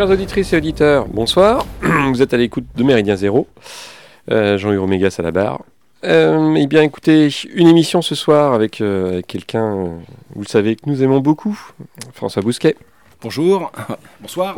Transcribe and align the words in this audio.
Chers 0.00 0.08
auditrices 0.08 0.54
et 0.54 0.56
auditeurs, 0.56 1.06
bonsoir. 1.08 1.66
Vous 2.10 2.22
êtes 2.22 2.32
à 2.32 2.38
l'écoute 2.38 2.64
de 2.74 2.82
Méridien 2.82 3.16
Zéro. 3.16 3.46
Euh, 4.30 4.56
Jean-Hugues 4.56 4.80
Romégas 4.80 5.16
à 5.18 5.22
la 5.22 5.30
barre. 5.30 5.60
Euh, 6.04 6.54
eh 6.56 6.66
bien, 6.66 6.80
écoutez, 6.80 7.28
une 7.52 7.68
émission 7.68 8.00
ce 8.00 8.14
soir 8.14 8.54
avec, 8.54 8.80
euh, 8.80 9.12
avec 9.12 9.26
quelqu'un, 9.26 10.00
vous 10.34 10.40
le 10.40 10.46
savez, 10.46 10.76
que 10.76 10.84
nous 10.86 11.02
aimons 11.02 11.20
beaucoup, 11.20 11.54
François 12.14 12.40
Bousquet. 12.40 12.76
Bonjour, 13.20 13.70
bonsoir. 14.22 14.56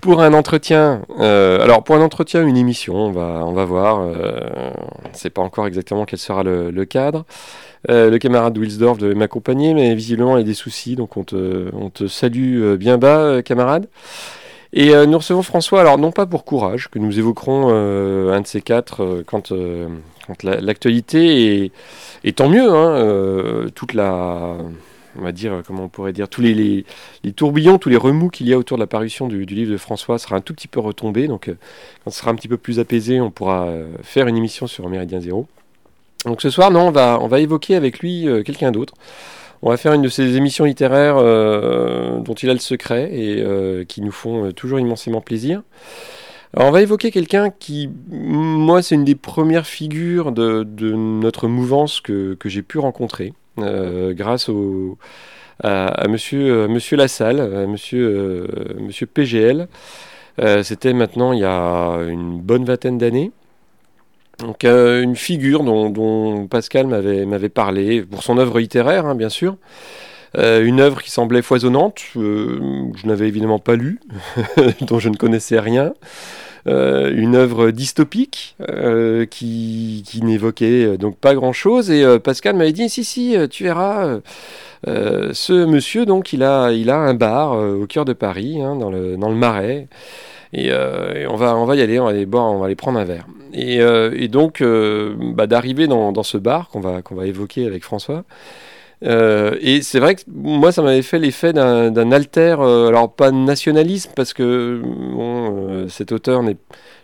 Pour 0.00 0.22
un 0.22 0.32
entretien, 0.32 1.02
alors 1.18 1.82
pour 1.82 1.96
un 1.96 2.00
entretien, 2.00 2.46
une 2.46 2.56
émission, 2.56 2.94
on 2.94 3.10
va, 3.10 3.42
on 3.44 3.52
va 3.54 3.64
voir. 3.64 3.98
on 3.98 4.10
ne 4.12 5.14
sait 5.14 5.30
pas 5.30 5.42
encore 5.42 5.66
exactement 5.66 6.04
quel 6.04 6.20
sera 6.20 6.44
le, 6.44 6.70
le 6.70 6.84
cadre. 6.84 7.24
Euh, 7.90 8.10
le 8.10 8.18
camarade 8.18 8.56
Wilsdorf 8.56 8.96
devait 8.96 9.16
m'accompagner, 9.16 9.74
mais 9.74 9.96
visiblement 9.96 10.36
il 10.36 10.42
y 10.42 10.44
a 10.44 10.46
des 10.46 10.54
soucis, 10.54 10.94
donc 10.94 11.16
on 11.16 11.24
te, 11.24 11.68
on 11.74 11.90
te 11.90 12.06
salue 12.06 12.76
bien 12.76 12.96
bas, 12.96 13.42
camarade. 13.42 13.88
Et 14.74 14.94
euh, 14.94 15.04
nous 15.04 15.18
recevons 15.18 15.42
François, 15.42 15.80
alors 15.82 15.98
non 15.98 16.12
pas 16.12 16.24
pour 16.24 16.44
courage, 16.44 16.88
que 16.88 16.98
nous 16.98 17.18
évoquerons 17.18 17.68
euh, 17.70 18.32
un 18.32 18.40
de 18.40 18.46
ces 18.46 18.62
quatre 18.62 19.02
euh, 19.02 19.22
quand, 19.26 19.52
la- 20.42 20.60
l'actualité 20.60 21.64
est, 21.64 21.72
et 22.24 22.32
tant 22.32 22.48
mieux, 22.48 22.72
hein, 22.72 23.66
toute 23.74 23.92
la, 23.92 24.56
on 25.18 25.22
va 25.22 25.32
dire, 25.32 25.62
comment 25.66 25.84
on 25.84 25.88
pourrait 25.88 26.14
dire, 26.14 26.28
tous 26.28 26.40
les, 26.40 26.86
tourbillons, 27.36 27.76
tous 27.76 27.90
les 27.90 27.98
remous 27.98 28.30
qu'il 28.30 28.48
y 28.48 28.54
a 28.54 28.58
autour 28.58 28.78
de 28.78 28.82
la 28.82 28.86
parution 28.86 29.28
du, 29.28 29.44
livre 29.44 29.72
de 29.72 29.76
François 29.76 30.18
sera 30.18 30.36
un 30.36 30.40
tout 30.40 30.54
petit 30.54 30.68
peu 30.68 30.80
retombé. 30.80 31.26
Donc, 31.28 31.50
quand 32.04 32.10
ce 32.10 32.20
sera 32.20 32.30
un 32.30 32.34
petit 32.34 32.48
peu 32.48 32.56
plus 32.56 32.80
apaisé, 32.80 33.20
on 33.20 33.30
pourra 33.30 33.68
faire 34.02 34.26
une 34.26 34.36
émission 34.36 34.66
sur 34.66 34.88
Méridien 34.88 35.20
Zéro. 35.20 35.48
Donc, 36.24 36.40
ce 36.40 36.48
soir, 36.48 36.70
non, 36.70 36.86
on 36.88 36.90
va, 36.92 37.18
on 37.20 37.26
va 37.26 37.40
évoquer 37.40 37.74
avec 37.74 37.98
lui 37.98 38.26
quelqu'un 38.44 38.70
d'autre. 38.70 38.94
On 39.64 39.70
va 39.70 39.76
faire 39.76 39.92
une 39.92 40.02
de 40.02 40.08
ces 40.08 40.36
émissions 40.36 40.64
littéraires 40.64 41.18
euh, 41.18 42.18
dont 42.18 42.34
il 42.34 42.50
a 42.50 42.52
le 42.52 42.58
secret 42.58 43.08
et 43.12 43.40
euh, 43.40 43.84
qui 43.84 44.02
nous 44.02 44.10
font 44.10 44.46
euh, 44.46 44.52
toujours 44.52 44.80
immensément 44.80 45.20
plaisir. 45.20 45.62
On 46.54 46.72
va 46.72 46.82
évoquer 46.82 47.12
quelqu'un 47.12 47.50
qui, 47.50 47.88
moi, 48.10 48.82
c'est 48.82 48.96
une 48.96 49.04
des 49.04 49.14
premières 49.14 49.66
figures 49.66 50.32
de, 50.32 50.64
notre 50.94 51.48
mouvance 51.48 52.00
que, 52.02 52.36
j'ai 52.44 52.60
pu 52.60 52.78
rencontrer 52.78 53.32
grâce 53.56 54.50
à, 55.62 56.08
monsieur, 56.08 56.68
monsieur 56.68 56.98
Lassalle, 56.98 57.40
à 57.40 57.66
monsieur, 57.66 58.48
monsieur 58.78 59.06
PGL. 59.06 59.66
C'était 60.62 60.92
maintenant 60.92 61.32
il 61.32 61.38
y 61.38 61.44
a 61.46 62.00
une 62.06 62.38
bonne 62.38 62.66
vingtaine 62.66 62.98
d'années. 62.98 63.30
Donc 64.42 64.64
euh, 64.64 65.02
une 65.02 65.16
figure 65.16 65.62
dont, 65.62 66.46
Pascal 66.48 66.86
m'avait 66.86 67.48
parlé 67.48 68.02
pour 68.02 68.22
son 68.22 68.38
œuvre 68.38 68.58
littéraire, 68.58 69.06
hein, 69.06 69.14
bien 69.14 69.28
sûr. 69.28 69.56
Euh, 70.38 70.64
une 70.64 70.80
œuvre 70.80 71.02
qui 71.02 71.10
semblait 71.10 71.42
foisonnante, 71.42 72.02
euh, 72.16 72.58
je 72.96 73.06
n'avais 73.06 73.28
évidemment 73.28 73.58
pas 73.58 73.76
lu, 73.76 74.00
dont 74.80 74.98
je 74.98 75.08
ne 75.08 75.16
connaissais 75.16 75.60
rien. 75.60 75.92
Euh, 76.68 77.12
une 77.14 77.34
œuvre 77.34 77.72
dystopique 77.72 78.56
qui, 79.30 80.20
n'évoquait 80.22 80.96
donc 80.96 81.16
pas 81.16 81.34
grand-chose. 81.34 81.90
Et 81.90 82.04
euh, 82.04 82.18
Pascal 82.18 82.56
m'avait 82.56 82.72
dit 82.72 82.88
si 82.88 83.04
si, 83.04 83.36
tu 83.50 83.64
verras. 83.64 84.20
ce 84.86 85.64
monsieur 85.64 86.06
donc 86.06 86.32
il 86.32 86.42
a 86.42 86.72
il 86.72 86.90
a 86.90 86.96
un 86.96 87.14
bar 87.14 87.52
au 87.52 87.86
cœur 87.86 88.04
de 88.04 88.12
Paris, 88.12 88.60
hein, 88.62 88.76
dans 88.76 88.90
le 88.90 89.16
dans 89.16 89.28
le 89.28 89.36
Marais. 89.36 89.88
Et, 90.52 90.70
euh, 90.70 91.14
et 91.14 91.26
on 91.26 91.36
va 91.36 91.56
on 91.56 91.64
va 91.64 91.76
y 91.76 91.80
aller, 91.80 91.98
on 91.98 92.04
va 92.04 92.10
aller 92.10 92.26
boire, 92.26 92.44
on 92.52 92.58
va 92.58 92.66
aller 92.66 92.74
prendre 92.74 92.98
un 92.98 93.04
verre. 93.04 93.26
Et, 93.54 93.80
euh, 93.80 94.28
donc 94.28 94.60
euh, 94.60 95.14
bah, 95.18 95.46
d'arriver 95.46 95.86
dans, 95.86 96.22
ce 96.22 96.38
bar 96.38 96.68
qu'on 96.68 96.80
va 96.80 97.02
qu'on 97.02 97.14
va 97.14 97.26
évoquer 97.26 97.66
avec 97.66 97.84
François. 97.84 98.24
Et 99.04 99.82
c'est 99.82 99.98
vrai 99.98 100.14
que 100.14 100.22
moi, 100.28 100.70
ça 100.70 100.80
m'avait 100.80 101.02
fait 101.02 101.18
l'effet 101.18 101.52
d'un 101.52 102.12
alter, 102.12 102.54
alors 102.60 103.12
pas 103.12 103.32
nationalisme, 103.32 104.12
parce 104.14 104.32
que 104.32 104.80
bon, 104.84 105.88
cet 105.88 106.12
auteur 106.12 106.44
n'est, 106.44 106.56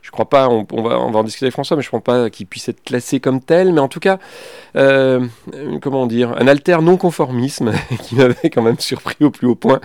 je 0.03 0.11
crois 0.11 0.29
pas, 0.29 0.49
on, 0.49 0.83
va, 0.83 0.99
en 0.99 1.25
discuter 1.25 1.47
avec 1.47 1.53
François, 1.53 1.77
mais 1.77 1.83
je 1.83 1.89
ne 1.89 1.91
crois 1.91 2.01
pas 2.01 2.31
qu'il 2.31 2.47
puisse 2.47 2.69
être 2.69 2.83
classé 2.83 3.21
comme 3.21 3.41
tel, 3.41 3.73
mais 3.73 3.81
en 3.81 3.89
tout 3.89 4.01
cas, 4.01 4.19
euh, 4.77 5.27
euh, 5.55 5.79
comment 5.81 6.07
dire, 6.07 6.35
un 6.39 6.47
alter 6.47 6.79
non-conformisme 6.81 7.73
qui 8.03 8.15
m'avait 8.15 8.51
quand 8.51 8.63
même 8.63 8.79
surpris 8.79 9.23
au 9.25 9.31
plus 9.31 9.47
haut 9.47 9.55
point. 9.55 9.81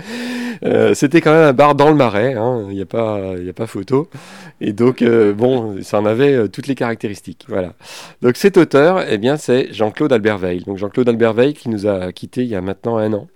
Euh, 0.63 0.93
C'était 0.93 1.19
quand 1.19 1.33
même 1.33 1.43
un 1.43 1.53
bar 1.53 1.75
dans 1.75 1.89
le 1.89 1.95
marais, 1.95 2.35
hein, 2.35 2.65
il 2.69 2.75
n'y 2.75 2.81
a, 2.81 2.85
pas- 2.85 3.33
a 3.33 3.53
pas 3.53 3.67
photo, 3.67 4.07
et 4.61 4.71
donc, 4.71 5.03
bon, 5.03 5.81
ça 5.81 5.99
en 5.99 6.05
avait 6.05 6.47
toutes 6.47 6.67
les 6.67 6.75
caractéristiques, 6.75 7.45
voilà. 7.49 7.73
Donc 8.21 8.37
cet 8.37 8.57
auteur, 8.57 9.03
eh 9.09 9.17
bien, 9.17 9.37
c'est 9.37 9.73
Jean-Claude 9.73 10.13
Albert 10.13 10.37
Veil. 10.37 10.63
Donc 10.63 10.77
Jean-Claude 10.77 11.09
Albert 11.09 11.33
Veil 11.33 11.53
qui 11.53 11.69
nous 11.69 11.87
a 11.87 12.11
quittés 12.11 12.43
il 12.43 12.49
y 12.49 12.55
a 12.55 12.61
maintenant 12.61 12.97
un 12.97 13.13
an 13.13 13.27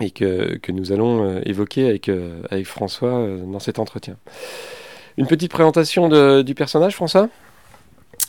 et 0.00 0.10
que, 0.10 0.58
nous 0.72 0.92
allons 0.92 1.40
évoquer 1.44 1.86
avec, 1.88 2.10
François 2.66 3.26
dans 3.46 3.60
cet 3.60 3.78
entretien. 3.78 4.16
Une 5.18 5.26
petite 5.26 5.50
présentation 5.50 6.08
de- 6.08 6.42
du 6.42 6.54
personnage, 6.54 6.94
François? 6.94 7.28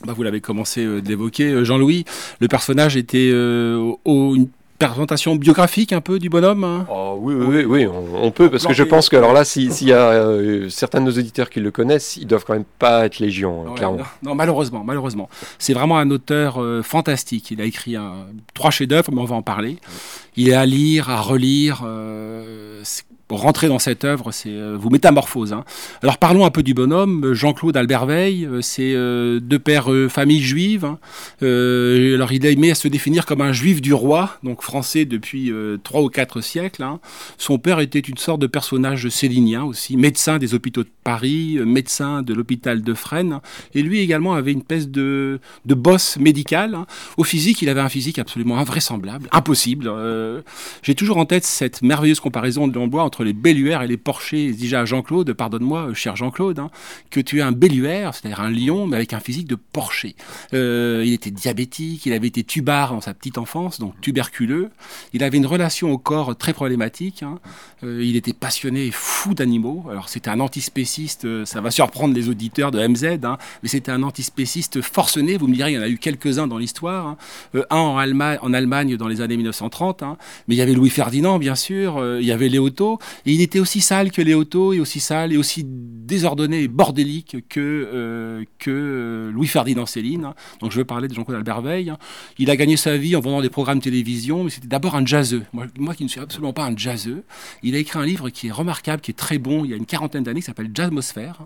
Bah, 0.06 0.14
vous 0.16 0.24
l'avez 0.24 0.42
commencé 0.42 0.84
euh, 0.84 1.02
d'évoquer, 1.02 1.50
euh, 1.52 1.64
Jean-Louis. 1.64 2.06
Le 2.40 2.47
personnage 2.47 2.97
était 2.97 3.30
euh, 3.31 3.94
au- 4.06 4.36
une 4.36 4.47
présentation 4.80 5.36
biographique 5.36 5.94
un 5.94 6.02
peu 6.02 6.18
du 6.18 6.28
bonhomme. 6.28 6.64
hein? 6.64 6.88
Oh, 6.90 7.16
oui, 7.22 7.36
oui, 7.36 7.46
oui, 7.46 7.66
oui, 7.66 7.86
on, 7.88 8.24
on 8.25 8.31
peut, 8.31 8.50
parce 8.50 8.66
que 8.66 8.74
je 8.74 8.81
pense 8.81 9.09
que, 9.09 9.16
alors 9.16 9.31
là, 9.31 9.46
si- 9.46 9.72
s'il 9.72 9.90
y 9.90 9.94
a 9.94 10.09
euh, 10.09 10.69
certains 10.69 11.02
de 11.02 11.06
nos 11.06 11.12
auditeurs 11.12 11.52
qui 11.52 11.59
le 11.59 11.69
connaissent, 11.69 12.18
ils 12.18 12.25
doivent 12.25 12.46
quand 12.46 12.53
même 12.53 12.64
pas 12.80 13.06
être 13.06 13.19
légion, 13.19 13.62
hein, 13.68 13.69
Ouais, 13.69 13.78
clairement. 13.78 13.98
non, 13.98 14.03
non, 14.24 14.36
malheureusement, 14.36 14.84
malheureusement. 14.84 15.30
C'est 15.59 15.74
vraiment 15.74 16.00
un 16.00 16.09
auteur 16.09 16.59
euh, 16.59 16.81
fantastique. 16.81 17.52
Il 17.52 17.62
a 17.62 17.66
écrit 17.66 17.96
un, 17.96 18.25
trois 18.56 18.72
chefs-d'œuvre, 18.72 19.12
mais 19.13 19.22
on 19.22 19.25
va 19.25 19.36
en 19.36 19.44
parler. 19.44 19.78
Il 20.36 20.50
est 20.50 20.56
à 20.56 20.66
lire, 20.66 21.12
à 21.12 21.22
relire. 21.22 21.84
euh, 21.86 22.81
rentrer 23.36 23.68
dans 23.68 23.80
cette 23.80 24.03
œuvre, 24.03 24.31
c'est 24.31 24.50
euh, 24.50 24.75
vous 24.80 24.90
métamorphose. 24.90 25.53
hein. 25.53 25.64
Alors 26.03 26.18
parlons 26.18 26.46
un 26.46 26.52
peu 26.52 26.64
du 26.64 26.74
bonhomme. 26.74 27.34
Jean-Claude 27.34 27.78
Albert 27.78 28.06
Veil, 28.06 28.46
euh, 28.46 28.62
c'est 28.62 28.94
euh, 28.94 29.40
de 29.42 29.58
père 29.58 29.92
euh, 29.92 30.09
famille 30.09 30.42
juive. 30.42 30.86
hein. 30.86 31.00
Alors 31.42 32.31
il 32.31 32.46
a 32.46 32.50
aimé 32.50 32.74
se 32.74 32.88
définir 32.88 33.25
comme 33.25 33.42
un 33.42 33.53
juif 33.53 33.81
du 33.81 33.94
roi, 33.94 34.38
donc 34.44 34.62
français 34.62 35.06
depuis 35.06 35.52
trois 35.84 36.02
ou 36.02 36.09
quatre 36.09 36.42
siècles. 36.42 36.84
hein. 36.84 37.00
Son 37.38 37.58
père 37.58 37.80
était 37.80 38.00
une 38.00 38.18
sorte 38.18 38.42
de 38.42 38.47
personnage 38.47 39.09
célinien 39.09 39.63
aussi, 39.63 39.98
médecin 39.98 40.38
des 40.38 40.53
hôpitaux 40.53 40.84
de 40.84 40.90
Paris, 41.03 41.58
médecin 41.66 42.22
de 42.22 42.34
l'hôpital 42.34 42.81
de 42.81 42.94
Fresnes, 42.94 43.40
et 43.74 43.81
lui 43.81 44.00
également 44.00 44.34
avait 44.34 44.52
une 44.52 44.59
espèce 44.59 44.90
de, 44.90 45.40
de 45.66 45.74
boss 45.75 46.18
médical. 46.18 46.78
Au 47.18 47.24
physique, 47.24 47.62
il 47.62 47.69
avait 47.69 47.81
un 47.81 47.90
physique 47.90 48.19
absolument 48.19 48.58
invraisemblable, 48.58 49.28
impossible. 49.31 49.92
J'ai 50.84 50.96
toujours 50.96 51.18
en 51.18 51.25
tête 51.25 51.44
cette 51.44 51.81
merveilleuse 51.81 52.19
comparaison 52.19 52.68
de 52.68 52.75
l'emploi 52.75 53.03
entre 53.03 53.21
les 53.24 53.34
belluaires 53.34 53.82
et 53.82 53.88
les 53.88 53.98
porchers. 53.98 54.52
Déjà 54.52 54.82
à 54.82 54.86
Jean-Claude, 54.86 55.34
pardonne-moi, 55.34 55.94
cher 55.94 56.16
Jean-Claude, 56.16 56.59
hein, 56.59 56.70
que 57.09 57.20
tu 57.20 57.40
es 57.40 57.42
un 57.42 57.52
belluaire, 57.52 58.14
c'est-à-dire 58.14 58.42
un 58.42 58.50
lion, 58.50 58.88
mais 58.88 58.98
avec 58.98 59.14
un 59.14 59.20
physique 59.20 59.48
de 59.48 59.56
porcher. 59.56 60.16
Euh, 60.54 61.04
il 61.06 61.14
était 61.14 61.31
diabétique, 61.31 62.06
il 62.06 62.14
avait 62.14 62.28
été 62.28 62.44
tubard 62.44 62.94
dans 62.94 63.02
sa 63.02 63.14
petite 63.14 63.38
enfance, 63.38 63.80
donc 63.80 64.00
tuberculeux. 64.02 64.70
Il 65.14 65.24
avait 65.24 65.38
une 65.38 65.46
relation 65.46 65.92
au 65.92 65.98
corps 65.98 66.36
très 66.36 66.54
problématique. 66.54 67.24
hein. 67.24 67.40
Euh, 67.84 68.04
il 68.04 68.16
était 68.16 68.34
passionné 68.34 68.88
et 68.88 68.92
fou 68.92 69.34
d'animaux. 69.34 69.86
Alors 69.90 70.10
c'était 70.10 70.30
un 70.30 70.40
antispéciste, 70.40 71.25
euh, 71.25 71.45
ça 71.45 71.62
va 71.62 71.72
surprendre 71.72 72.13
les 72.13 72.30
auditeurs 72.30 72.72
de 72.72 72.86
MZ, 72.86 73.24
hein, 73.24 73.38
mais 73.63 73.69
c'était 73.69 73.92
un 73.92 74.04
antispéciste 74.04 74.81
forcené. 74.81 75.38
Vous 75.38 75.48
me 75.48 75.56
direz, 75.56 75.72
il 75.72 75.75
y 75.75 75.80
en 75.80 75.84
a 75.84 75.90
eu 75.90 75.98
quelques-uns 75.98 76.48
dans 76.48 76.57
l'histoire. 76.57 77.18
un 77.54 77.66
en, 77.69 77.98
Allemagne, 77.98 78.38
en 78.42 78.54
Allemagne 78.54 78.98
dans 78.98 79.07
les 79.07 79.22
années 79.22 79.38
1930, 79.38 80.04
hein. 80.04 80.18
mais 80.48 80.56
il 80.56 80.57
y 80.57 80.62
avait 80.62 80.74
Louis 80.74 80.90
Ferdinand, 80.90 81.40
bien 81.40 81.56
sûr, 81.56 82.04
il 82.19 82.25
y 82.25 82.31
avait 82.31 82.50
Léoto, 82.50 83.00
il 83.25 83.42
était 83.42 83.60
aussi 83.60 83.81
sale 83.81 84.12
que 84.12 84.22
Léoto, 84.22 84.74
et 84.74 84.80
aussi 84.80 85.00
sale, 85.00 85.34
et 85.34 85.38
aussi 85.38 85.63
désordonné 85.66 86.63
et 86.63 86.68
bordélique 86.68 87.38
que, 87.50 87.60
euh, 87.94 88.44
euh, 88.68 89.31
Louis 89.31 89.48
Ferdinand 89.48 89.86
Céline. 89.86 90.34
Donc 90.60 90.72
je 90.72 90.78
veux 90.78 90.86
parler 90.86 91.08
de 91.08 91.13
Jean-Claude 91.13 91.38
Albert 91.38 91.62
Veil. 91.62 91.90
hein. 91.90 91.98
Il 92.38 92.50
a 92.50 92.56
gagné 92.56 92.78
sa 92.78 92.98
vie 92.98 93.16
en 93.16 93.19
vendant 93.19 93.42
des 93.42 93.50
programmes 93.50 93.80
de 93.80 93.84
télévision, 93.84 94.44
mais 94.44 94.50
c'était 94.50 94.68
d'abord 94.68 94.96
un 94.96 95.06
jazzeux. 95.06 95.44
Moi, 95.54 95.66
moi 95.78 95.96
qui 95.96 96.04
ne 96.04 96.10
suis 96.10 96.19
absolument 96.19 96.54
pas 96.54 96.66
un 96.66 96.75
jazzeux, 96.75 97.24
il 97.63 97.75
a 97.75 97.78
écrit 97.78 98.00
un 98.00 98.06
livre 98.06 98.30
qui 98.30 98.48
est 98.48 98.52
remarquable, 98.52 99.02
qui 99.02 99.12
est 99.12 99.16
très 99.16 99.38
bon, 99.38 99.66
il 99.66 99.72
y 99.72 99.74
a 99.74 99.78
une 99.78 99.86
quarantaine 99.86 100.24
d'années, 100.24 100.42
qui 100.42 100.46
s'appelle 100.46 100.72
Jazzmosphère. 100.74 101.46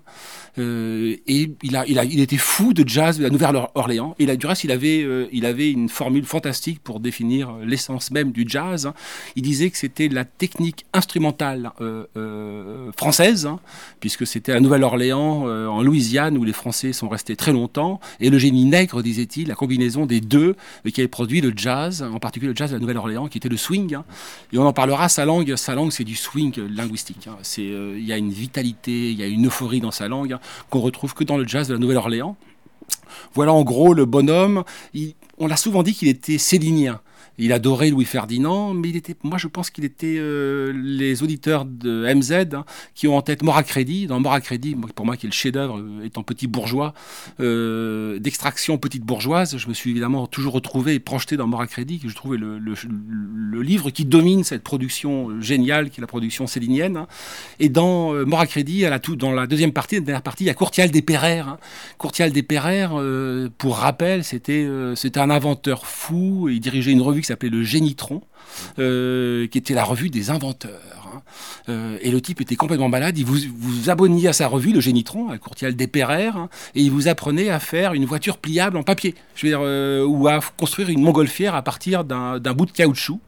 Euh, 0.58 1.16
et 1.28 1.52
il, 1.64 2.20
était 2.20 2.38
fou 2.38 2.74
de 2.74 2.88
jazz 2.88 3.18
de 3.18 3.24
la 3.24 3.30
Nouvelle-Orléans. 3.30 4.16
Et 4.20 4.26
du 4.38 4.46
reste, 4.46 4.66
euh, 4.66 5.28
il 5.32 5.46
avait 5.46 5.72
une 5.72 5.90
formule 5.90 6.26
fantastique 6.26 6.80
pour 6.84 7.00
définir 7.00 7.58
l'essence 7.64 8.12
même 8.12 8.32
du 8.32 8.46
jazz. 8.48 8.92
Il 9.36 9.44
disait 9.44 9.70
que 9.70 9.78
c'était 9.78 10.08
la 10.08 10.26
technique 10.26 10.86
instrumentale 10.94 11.45
euh, 11.54 12.06
euh, 12.18 12.92
française, 12.98 13.46
hein, 13.46 13.60
puisque 14.00 14.26
c'était 14.26 14.54
la 14.54 14.60
Nouvelle-Orléans, 14.60 15.44
euh, 15.48 15.68
en 15.68 15.82
Louisiane, 15.82 16.38
où 16.38 16.44
les 16.44 16.54
Français 16.54 16.94
sont 16.94 17.10
restés 17.10 17.36
très 17.36 17.52
longtemps. 17.52 18.00
Et 18.20 18.30
le 18.30 18.38
génie 18.38 18.66
nègre, 18.66 19.02
disait-il, 19.02 19.48
la 19.48 19.56
combinaison 19.56 20.06
des 20.06 20.22
deux, 20.22 20.56
qui 20.94 21.02
avait 21.02 21.08
produit 21.08 21.42
le 21.42 21.54
jazz, 21.56 22.04
en 22.04 22.20
particulier 22.20 22.52
le 22.52 22.56
jazz 22.56 22.72
de 22.72 22.76
la 22.76 22.80
Nouvelle-Orléans, 22.80 23.28
qui 23.28 23.38
était 23.38 23.50
le 23.50 23.58
swing. 23.58 23.96
hein. 23.96 24.06
Et 24.54 24.58
on 24.58 24.66
en 24.66 24.74
parlera, 24.74 25.10
sa 25.10 25.26
langue, 25.26 25.56
sa 25.56 25.76
langue 25.76 25.92
c'est 25.92 26.04
du 26.04 26.16
swing 26.16 26.60
linguistique. 26.70 27.28
hein. 27.28 27.38
Il 27.58 28.06
y 28.06 28.14
a 28.14 28.18
une 28.18 28.32
vitalité, 28.32 29.12
il 29.12 29.20
y 29.20 29.24
a 29.24 29.28
une 29.28 29.48
euphorie 29.48 29.82
dans 29.82 29.92
sa 29.92 30.08
langue 30.08 30.38
qu'on 30.70 30.82
retrouve 30.82 31.14
que 31.14 31.24
dans 31.24 31.38
le 31.38 31.48
jazz 31.48 31.68
de 31.68 31.74
la 31.74 31.80
Nouvelle-Orléans. 31.80 32.36
Voilà 33.34 33.54
en 33.54 33.64
gros 33.64 33.94
le 33.94 34.06
bonhomme. 34.06 34.64
On 35.38 35.48
l'a 35.48 35.58
souvent 35.58 35.84
dit 35.84 35.94
qu'il 35.94 36.08
était 36.08 36.38
célinien. 36.38 37.00
Il 37.38 37.52
adorait 37.52 37.90
Louis 37.90 38.06
Ferdinand, 38.06 38.74
mais 38.74 38.90
il 38.90 38.96
était, 38.96 39.16
moi 39.24 39.38
je 39.38 39.48
pense 39.48 39.70
qu'il 39.70 39.84
était 39.84 40.16
euh, 40.18 40.72
les 40.76 41.22
auditeurs 41.22 41.66
de 41.66 42.14
MZ 42.14 42.56
hein, 42.56 42.66
qui 42.94 43.08
ont 43.08 43.18
en 43.18 43.22
tête 43.22 43.44
Mort 43.44 43.58
à 43.58 43.64
crédit. 43.64 44.08
Dans 44.08 44.20
Mort 44.20 44.40
crédit, 44.42 44.76
pour 44.96 45.06
moi 45.06 45.18
qui 45.18 45.26
est 45.26 45.30
le 45.30 45.34
chef-d'œuvre, 45.34 45.80
euh, 45.80 46.06
étant 46.06 46.24
petit 46.24 46.48
bourgeois, 46.48 46.94
euh, 47.40 48.20
d'extraction 48.20 48.78
petite 48.78 49.04
bourgeoise, 49.04 49.58
je 49.58 49.68
me 49.68 49.74
suis 49.74 49.92
évidemment 49.92 50.28
toujours 50.28 50.54
retrouvé 50.54 50.94
et 50.94 51.00
projeté 51.00 51.36
dans 51.36 51.48
Mort 51.48 51.62
à 51.62 51.68
crédit, 51.68 52.00
que 52.00 52.08
je 52.08 52.16
trouvais 52.16 52.38
le, 52.38 52.58
livre 53.62 53.90
qui 53.90 54.06
domine 54.06 54.44
cette 54.44 54.62
production 54.64 55.42
géniale 55.42 55.90
qui 55.90 56.00
est 56.00 56.02
la 56.02 56.08
production 56.08 56.46
célinienne. 56.46 56.98
Hein. 56.98 57.08
Et 57.60 57.70
dans 57.70 58.14
Mort 58.26 58.42
à 58.42 58.48
crédit, 58.48 58.86
à 58.86 59.00
tout, 59.00 59.16
dans 59.16 59.32
la 59.32 59.48
deuxième 59.48 59.72
partie, 59.72 59.96
la 59.96 60.02
dernière 60.02 60.22
partie, 60.22 60.44
il 60.44 60.48
y 60.48 60.52
a 60.52 60.54
Courtial 60.54 60.92
des 60.92 61.02
Perrères. 61.02 61.48
Hein. 61.48 61.58
Courtial 61.98 62.32
des 62.32 62.44
Perrères, 62.44 63.02
pour 63.58 63.78
rappel, 63.78 64.24
c'était 64.24 64.68
c'était 64.96 65.20
un 65.20 65.30
inventeur 65.30 65.88
fou. 65.88 66.48
Il 66.50 66.60
dirigeait 66.60 66.92
une 66.92 67.02
revue 67.02 67.22
qui 67.26 67.30
s'appelait 67.30 67.50
le 67.50 67.64
Génitron, 67.64 68.22
euh, 68.78 69.48
qui 69.48 69.58
était 69.58 69.74
la 69.74 69.84
revue 69.84 70.10
des 70.10 70.30
inventeurs. 70.30 71.12
Hein. 71.14 71.22
Euh, 71.70 71.98
et 72.02 72.12
le 72.12 72.22
type 72.22 72.40
était 72.40 72.56
complètement 72.56 72.88
malade. 72.88 73.18
Il 73.18 73.26
vous, 73.26 73.40
vous 73.58 73.90
abonniez 73.90 74.28
à 74.28 74.34
sa 74.34 74.48
revue, 74.48 74.72
le 74.72 74.80
Génitron, 74.80 75.30
à 75.30 75.40
Courtial 75.40 75.76
Desperrer, 75.76 76.28
hein, 76.28 76.50
et 76.76 76.82
il 76.82 76.92
vous 76.92 77.08
apprenait 77.08 77.50
à 77.50 77.60
faire 77.60 77.94
une 77.94 78.06
voiture 78.06 78.38
pliable 78.38 78.78
en 78.78 78.84
papier. 78.84 79.16
Je 79.36 79.48
veux 79.48 79.52
dire, 79.52 79.62
euh, 79.64 80.06
ou 80.06 80.28
à 80.28 80.40
construire 80.58 80.90
une 80.90 81.02
montgolfière 81.02 81.56
à 81.56 81.64
partir 81.64 82.04
d'un 82.04 82.40
bout 82.54 82.68
de 82.68 82.72
caoutchouc. 82.72 83.20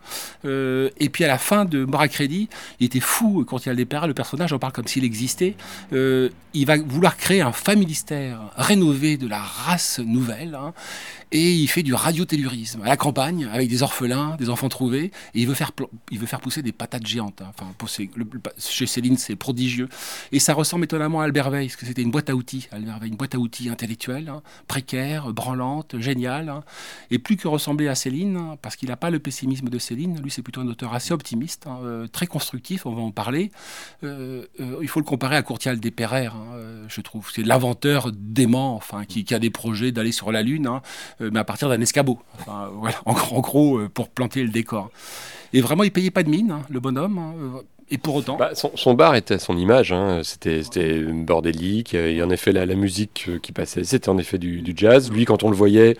Et 0.46 1.10
puis 1.10 1.24
à 1.24 1.28
la 1.28 1.40
fin 1.40 1.66
de 1.66 1.86
crédit, 2.08 2.48
il 2.80 2.86
était 2.86 3.00
fou, 3.00 3.44
Courtial 3.46 3.76
Desperrer, 3.76 4.08
le 4.08 4.14
personnage, 4.14 4.54
on 4.54 4.60
parle 4.60 4.74
comme 4.74 4.88
s'il 4.88 5.04
existait. 5.04 5.56
il 5.92 6.66
va 6.66 6.78
vouloir 6.78 7.18
créer 7.18 7.42
un 7.42 7.52
familistère 7.52 8.42
rénové 8.56 9.18
de 9.18 9.28
la 9.28 9.40
race 9.40 10.00
nouvelle. 10.00 10.56
Hein, 10.56 10.74
et 11.32 11.54
il 11.54 11.68
fait 11.68 11.84
du 11.84 11.94
radiotellurisme 11.94 12.82
à 12.84 12.88
la 12.88 12.98
campagne 12.98 13.48
avec 13.52 13.70
des 13.70 13.84
orphelins, 13.84 14.36
des 14.38 14.50
enfants 14.50 14.70
trouvés, 14.70 15.06
et 15.06 15.12
il 15.34 15.48
veut 15.48 15.54
faire, 15.54 15.72
il 16.12 16.20
veut 16.20 16.26
faire 16.26 16.40
pousser 16.40 16.62
des 16.62 16.72
patates 16.72 17.06
géantes. 17.06 17.42
Enfin, 17.42 17.68
chez 18.58 18.86
Céline, 18.86 19.18
c'est 19.18 19.36
prodigieux. 19.36 19.90
Et 20.32 20.40
ça 20.40 20.54
ressemble 20.54 20.86
étonnamment 20.86 21.22
à 21.22 21.26
Albert 21.26 21.50
Veil, 21.50 21.68
parce 21.68 21.78
que 21.78 21.86
c'était 21.86 22.02
une 22.02 22.12
boîte 22.12 22.30
à 22.30 22.36
outils, 22.36 22.68
Albert 22.72 23.00
une 23.04 23.16
boîte 23.16 23.36
à 23.36 23.40
outils 23.40 23.70
intellectuelle, 23.70 24.30
hein, 24.30 24.42
précaire, 24.68 25.34
branlante, 25.34 26.00
géniale. 26.00 26.50
Hein. 26.50 26.64
Et 27.12 27.20
plus 27.20 27.38
que 27.38 27.48
ressembler 27.48 27.88
à 27.88 27.96
Céline, 27.96 28.38
hein, 28.38 28.58
parce 28.62 28.76
qu'il 28.76 28.90
n'a 28.90 28.98
pas 28.98 29.10
le 29.10 29.20
pessimisme 29.20 29.70
de 29.70 29.80
Céline, 29.80 30.22
lui 30.22 30.32
c'est 30.32 30.42
plutôt 30.42 30.62
un 30.62 30.68
auteur 30.68 30.94
assez 30.94 31.14
optimiste, 31.14 31.66
euh, 31.68 32.08
très 32.08 32.28
constructif, 32.28 32.86
on 32.86 32.94
va 32.94 33.02
en 33.02 33.12
parler. 33.12 33.52
Euh, 34.04 34.46
euh, 34.60 34.80
il 34.82 34.88
faut 34.88 35.00
le 35.00 35.06
comparer 35.06 35.36
à 35.36 35.42
Courtial 35.42 35.80
des 35.80 35.94
je 36.88 37.02
trouve. 37.02 37.30
C'est 37.34 37.44
l'inventeur 37.44 38.12
dément, 38.14 38.76
enfin, 38.76 39.06
qui, 39.06 39.26
a 39.34 39.40
des 39.40 39.50
projets 39.50 39.92
d'aller 39.92 40.12
sur 40.12 40.32
la 40.32 40.42
Lune, 40.42 40.70
mais 41.20 41.40
à 41.40 41.44
partir 41.44 41.70
d'un 41.70 41.82
escabeau. 41.82 42.20
Voilà, 42.46 42.98
en, 43.06 43.42
gros, 43.42 43.80
pour 43.94 44.10
planter 44.10 44.44
le 44.44 44.50
décor. 44.50 44.92
Et 45.54 45.62
vraiment, 45.62 45.84
il 45.84 45.92
payait 45.92 46.12
pas 46.12 46.24
de 46.24 46.30
mine, 46.30 46.58
le 46.70 46.80
bonhomme. 46.80 47.64
Et 47.90 47.98
pour 47.98 48.16
autant. 48.16 48.36
Bah, 48.36 48.52
son, 48.54 48.94
bar 48.96 49.16
était 49.16 49.40
son 49.40 49.58
image, 49.58 49.94
hein. 49.94 50.22
c'était 50.24 51.00
bordélique, 51.04 51.94
et 51.94 52.22
en 52.22 52.30
effet 52.30 52.52
la 52.52 52.66
musique 52.76 53.30
qui 53.42 53.54
passait, 53.54 53.86
c'était 53.86 54.10
en 54.10 54.18
effet 54.18 54.38
du, 54.38 54.74
jazz. 54.76 55.10
Lui, 55.10 55.24
quand 55.24 55.44
on 55.44 55.50
le 55.50 55.56
voyait, 55.56 55.96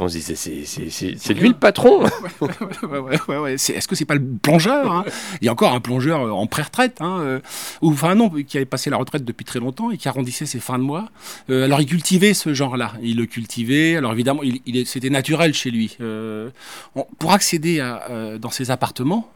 on 0.00 0.08
se 0.08 0.18
disait 0.18 0.34
c'est 0.36 1.34
lui 1.34 1.48
le 1.48 1.54
patron. 1.54 2.04
Est-ce 3.46 3.88
que 3.88 3.94
c'est 3.94 4.04
pas 4.04 4.14
le 4.14 4.24
plongeur 4.42 4.92
hein? 4.92 5.04
Il 5.40 5.46
y 5.46 5.48
a 5.48 5.52
encore 5.52 5.72
un 5.72 5.80
plongeur 5.80 6.34
en 6.34 6.46
pré-retraite, 6.46 7.00
hein, 7.00 7.18
euh, 7.20 7.40
ou 7.82 7.90
enfin 7.90 8.14
non, 8.14 8.30
qui 8.30 8.56
avait 8.56 8.66
passé 8.66 8.90
la 8.90 8.96
retraite 8.96 9.24
depuis 9.24 9.44
très 9.44 9.60
longtemps 9.60 9.90
et 9.90 9.96
qui 9.96 10.08
arrondissait 10.08 10.46
ses 10.46 10.60
fins 10.60 10.78
de 10.78 10.84
mois. 10.84 11.08
Euh, 11.50 11.64
alors 11.64 11.80
il 11.80 11.86
cultivait 11.86 12.34
ce 12.34 12.54
genre-là, 12.54 12.94
il 13.02 13.16
le 13.16 13.26
cultivait, 13.26 13.96
alors 13.96 14.12
évidemment 14.12 14.42
il, 14.42 14.86
c'était 14.86 15.10
naturel 15.10 15.54
chez 15.54 15.70
lui. 15.70 15.96
Euh, 16.00 16.50
pour 17.18 17.32
accéder 17.32 17.80
à, 17.80 18.38
dans 18.38 18.50
ses 18.50 18.70
appartements, 18.70 19.30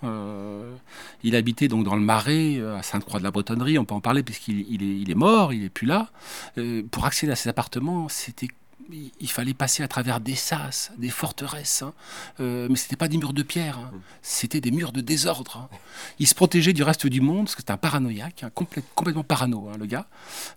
il 1.25 1.34
habitait 1.34 1.69
donc 1.69 1.84
dans 1.84 1.96
le 1.96 2.00
Marais, 2.00 2.56
euh, 2.58 2.76
à 2.76 2.82
Sainte-Croix 2.82 3.19
de 3.19 3.25
la 3.25 3.31
Bretonnerie, 3.31 3.78
on 3.78 3.84
peut 3.84 3.94
en 3.94 4.00
parler 4.00 4.22
puisqu'il 4.22 4.66
il 4.70 5.10
est, 5.10 5.14
mort, 5.14 5.52
il 5.52 5.62
n'est 5.62 5.69
plus 5.69 5.87
là. 5.87 6.10
Euh, 6.58 6.82
pour 6.90 7.06
accéder 7.06 7.32
à 7.32 7.37
ces 7.37 7.49
appartements, 7.49 8.08
c'était 8.08 8.49
il 8.90 9.31
fallait 9.31 9.55
passer 9.55 9.82
à 9.82 9.88
travers 9.88 10.20
des 10.20 10.35
sas, 10.35 10.93
des 10.99 11.11
forteresses, 11.11 11.82
hein. 11.82 11.93
euh, 12.40 12.69
mais 12.70 12.76
ce 12.76 12.85
n'était 12.85 12.96
pas 12.96 13.08
des 13.08 13.19
murs 13.19 13.32
de 13.32 13.43
pierre, 13.43 13.79
hein. 13.79 13.90
c'était 14.23 14.61
des 14.61 14.70
murs 14.70 14.93
de 14.93 15.00
désordre. 15.00 15.69
Hein. 15.70 15.76
Il 16.19 16.26
se 16.26 16.35
protégeait 16.35 16.73
du 16.73 16.82
reste 16.82 17.06
du 17.06 17.20
monde, 17.20 17.44
parce 17.44 17.55
que 17.55 17.62
c'était 17.62 17.73
un 17.73 17.79
paranoïaque, 17.79 18.44
complètement 18.55 19.25
parano, 19.25 19.70
le 19.79 19.87
gars. 19.87 20.06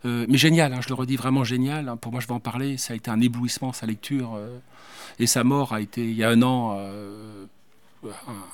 mais 0.04 0.38
génial, 0.38 0.82
je 0.82 0.90
le 0.90 0.96
redis, 0.96 1.16
vraiment 1.16 1.44
génial. 1.44 1.96
Pour 2.00 2.12
moi, 2.12 2.22
je 2.22 2.28
vais 2.28 2.34
en 2.34 2.40
parler, 2.40 2.78
ça 2.78 2.94
a 2.94 2.96
été 2.96 3.12
un 3.12 3.20
éblouissement, 3.20 3.74
sa 3.74 3.86
lecture. 3.86 4.40
et 5.20 5.28
sa 5.28 5.44
mort 5.44 5.74
a 5.74 5.82
été, 5.82 6.04
il 6.04 6.16
y 6.16 6.24
a 6.24 6.30
un 6.30 6.42
an, 6.42 6.80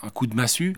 un, 0.04 0.10
coup 0.10 0.28
de 0.28 0.36
massue 0.36 0.76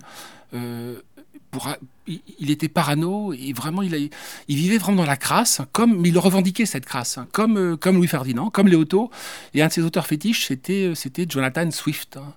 il 2.40 2.52
était 2.52 2.68
parano 2.68 3.34
et 3.34 3.54
vraiment 3.54 3.82
il, 3.82 4.10
il 4.48 4.56
vivait 4.56 4.78
vraiment 4.78 5.04
dans 5.04 5.10
la 5.10 5.18
crasse, 5.18 5.62
comme 5.72 6.06
il 6.06 6.18
revendiquait 6.18 6.66
cette 6.66 6.86
crasse, 6.86 7.18
hein, 7.18 7.28
comme, 7.32 7.58
euh, 7.58 7.78
comme 7.78 7.96
Louis 7.96 8.08
Ferdinand, 8.08 8.50
comme 8.50 8.68
Léoto. 8.68 9.12
Et 9.54 9.62
un 9.62 9.68
de 9.68 9.72
ses 9.72 9.82
auteurs 9.82 10.08
fétiches, 10.08 10.48
c'était, 10.48 10.94
c'était 10.96 11.26
Jonathan 11.28 11.70
Swift. 11.72 12.18
Hein. 12.18 12.34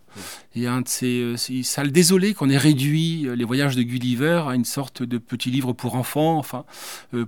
Et 0.55 0.67
un 0.67 0.83
de 0.83 0.89
ses, 0.89 1.21
euh, 1.21 1.63
ça 1.63 1.85
le 1.85 1.91
désolait 1.91 2.35
qu'on 2.35 2.51
ait 2.51 2.59
réduit 2.59 3.27
euh, 3.27 3.35
les 3.35 3.45
voyages 3.45 3.77
de 3.77 3.83
Gulliver 3.83 4.45
à 4.49 4.55
une 4.55 4.65
sorte 4.65 5.03
de 5.03 5.19
petit 5.19 5.51
livre 5.51 5.73
pour 5.73 5.95
enfants. 5.95 6.39
Enfin, 6.39 6.65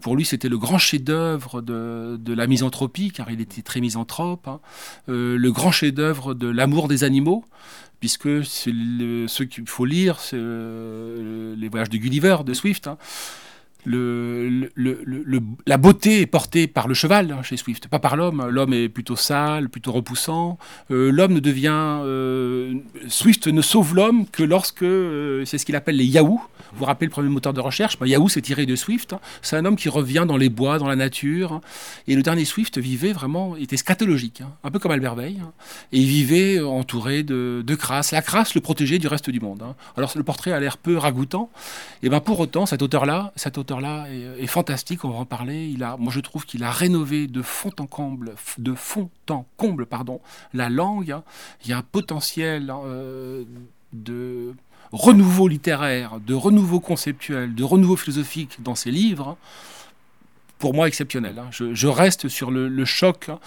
pour 0.01 0.17
lui, 0.17 0.25
c'était 0.25 0.49
le 0.49 0.59
grand 0.59 0.79
chef-d'œuvre 0.79 1.63
de, 1.63 2.19
de, 2.21 2.35
la 2.35 2.47
misanthropie, 2.47 3.11
car 3.11 3.31
il 3.31 3.41
était 3.41 3.63
très 3.63 3.81
misanthrope. 3.81 4.49
Hein. 4.49 4.61
le 5.07 5.51
grand 5.51 5.73
chef-d'œuvre 5.73 6.35
de 6.35 6.49
l'amour 6.49 6.89
des 6.89 7.05
animaux 7.05 7.45
puisque 8.05 8.45
ce 8.45 9.43
qu'il 9.45 9.67
faut 9.67 9.87
lire, 9.87 10.21
c'est 10.21 10.37
euh, 10.39 11.57
les 11.57 11.71
voyages 11.75 11.91
de 11.91 11.99
Gulliver 11.99 12.45
de 12.45 12.55
Swift. 12.55 12.87
Hein. 12.87 12.97
Le, 13.87 14.71
la 15.67 15.77
beauté 15.77 16.23
est 16.23 16.27
portée 16.27 16.67
par 16.67 16.89
le 16.89 16.95
cheval 16.95 17.33
hein, 17.33 17.43
chez 17.43 17.57
Swift, 17.57 17.89
pas 17.89 17.99
par 17.99 18.17
l'homme. 18.17 18.47
L'homme 18.49 18.73
est 18.73 18.89
plutôt 18.89 19.17
sale, 19.17 19.69
plutôt 19.69 19.93
repoussant. 19.93 20.59
Euh, 20.91 21.11
l'homme 21.11 21.35
ne 21.35 21.41
devient. 21.41 22.01
Euh, 22.03 22.75
Swift 23.09 23.47
ne 23.47 23.63
sauve 23.63 23.95
l'homme 23.95 24.27
que 24.27 24.43
lorsque. 24.43 24.85
c'est 25.45 25.59
ce 25.59 25.65
qu'il 25.65 25.77
appelle 25.77 25.97
les 25.97 26.07
Yahoo. 26.07 26.41
Vous 26.73 26.79
vous 26.79 26.85
rappelez 26.87 27.07
le 27.07 27.13
premier 27.13 27.29
moteur 27.29 27.53
de 27.53 27.61
recherche? 27.61 27.99
Bah, 27.99 28.07
Yahoo, 28.07 28.29
c'est 28.29 28.41
tiré 28.43 28.67
de 28.67 28.75
Swift. 28.75 29.13
Hein. 29.13 29.21
C'est 29.43 29.57
un 29.57 29.65
homme 29.65 29.77
qui 29.77 29.89
revient 29.89 30.25
dans 30.27 30.37
les 30.37 30.49
bois, 30.49 30.79
dans 30.79 30.89
la 30.89 30.97
nature. 30.97 31.53
Hein. 31.53 31.61
Et 32.09 32.17
le 32.17 32.23
dernier 32.23 32.45
Swift 32.45 32.79
vivait 32.79 33.13
vraiment, 33.13 33.57
était 33.57 33.77
scatologique, 33.77 34.43
un 34.65 34.71
peu 34.71 34.79
comme 34.79 34.93
Albert 34.93 35.15
Veil. 35.15 35.43
Et 35.93 35.99
il 35.99 36.07
vivait 36.07 36.61
entouré 36.61 37.23
de, 37.23 37.63
de 37.65 37.75
crasse. 37.75 38.13
La 38.13 38.23
crasse 38.23 38.55
le 38.55 38.61
protégeait 38.61 38.99
du 38.99 39.09
reste 39.09 39.31
du 39.31 39.41
monde. 39.41 39.63
Alors 39.97 40.13
le 40.17 40.23
portrait 40.23 40.53
a 40.53 40.61
l'air 40.61 40.79
peu 40.79 40.97
ragoûtant. 40.97 41.51
Et 42.03 42.09
ben 42.09 42.21
pour 42.21 42.41
autant, 42.41 42.67
cet 42.67 42.83
auteur-là, 42.83 43.33
cet 43.37 43.59
auteur-là 43.75 44.07
est, 44.11 44.47
fantastique. 44.47 45.05
On 45.05 45.11
va 45.11 45.17
en 45.17 45.25
parler. 45.25 45.69
Il 45.69 45.83
a, 45.83 45.97
moi, 45.97 46.13
je 46.13 46.21
trouve 46.21 46.45
qu'il 46.47 46.65
a 46.65 46.71
rénové 46.71 47.27
de 47.27 47.43
fond 47.43 47.73
en 47.79 47.87
comble, 47.87 48.35
de 48.59 48.75
fond 48.75 49.11
en 49.31 49.47
comble, 49.57 49.87
pardon, 49.87 50.21
la 50.53 50.69
langue. 50.69 51.17
Il 51.65 51.71
y 51.71 51.73
a 51.73 51.79
un 51.79 51.83
potentiel 51.83 52.73
euh, 52.73 53.45
de 53.93 54.55
renouveau 54.93 55.49
littéraire, 55.49 56.21
de 56.21 56.35
renouveau 56.35 56.81
conceptuel, 56.81 57.55
de 57.55 57.65
renouveau 57.65 57.97
philosophique 57.97 58.63
dans 58.63 58.75
ses 58.75 58.91
livres, 58.91 59.37
pour 60.59 60.75
moi 60.75 60.87
exceptionnel. 60.87 61.39
Hein. 61.39 61.49
Je, 61.51 61.87
reste 61.87 62.29
sur 62.29 62.51
le, 62.51 62.85
choc 62.85 63.29
hein, 63.29 63.41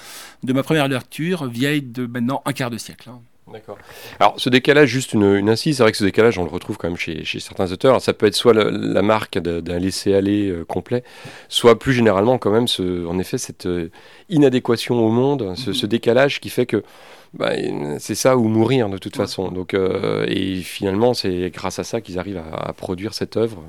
de 0.44 0.54
ma 0.54 0.64
première 0.64 0.88
lecture, 0.88 1.46
vieille 1.48 1.82
de 1.82 2.06
maintenant 2.06 2.42
un 2.46 2.54
quart 2.54 2.70
de 2.70 2.78
siècle. 2.78 3.10
D'accord. 3.52 3.78
Alors, 4.20 4.34
ce 4.38 4.50
décalage, 4.50 4.90
juste 4.90 5.14
une, 5.14 5.50
incise, 5.50 5.78
c'est 5.78 5.84
vrai 5.84 5.92
que 5.94 5.98
ce 5.98 6.04
décalage, 6.04 6.38
on 6.38 6.44
le 6.44 6.50
retrouve 6.50 6.78
quand 6.78 6.90
même 6.90 6.98
chez, 6.98 7.24
certains 7.40 7.72
auteurs. 7.72 8.02
ça 8.02 8.14
peut 8.14 8.26
être 8.26 8.36
soit 8.36 8.54
la, 8.54 9.02
marque 9.02 9.40
d'un 9.40 9.80
laisser-aller 9.80 10.50
euh, 10.50 10.66
complet, 10.66 11.04
soit 11.48 11.80
plus 11.80 11.94
généralement, 11.94 12.38
quand 12.38 12.52
même, 12.52 12.68
ce, 12.68 13.06
en 13.06 13.18
effet, 13.20 13.38
cette 13.38 13.66
euh, 13.66 13.90
inadéquation 14.30 15.00
au 15.00 15.10
monde, 15.10 15.54
ce, 15.56 15.72
ce, 15.72 15.86
décalage 15.86 16.42
qui 16.42 16.50
fait 16.50 16.66
que 16.66 16.84
bah, 17.34 17.52
c'est 18.00 18.16
ça 18.16 18.36
ou 18.36 18.50
mourir 18.50 18.90
de 18.90 18.98
toute 18.98 19.16
façon. 19.16 19.50
Donc, 19.50 19.74
euh, 19.74 20.26
et 20.28 20.58
finalement, 20.58 21.14
c'est 21.14 21.50
grâce 21.50 21.80
à 21.80 21.86
ça 21.86 22.02
qu'ils 22.02 22.20
arrivent 22.20 22.42
à, 22.52 22.74
produire 22.74 23.14
cette 23.14 23.38
œuvre 23.38 23.64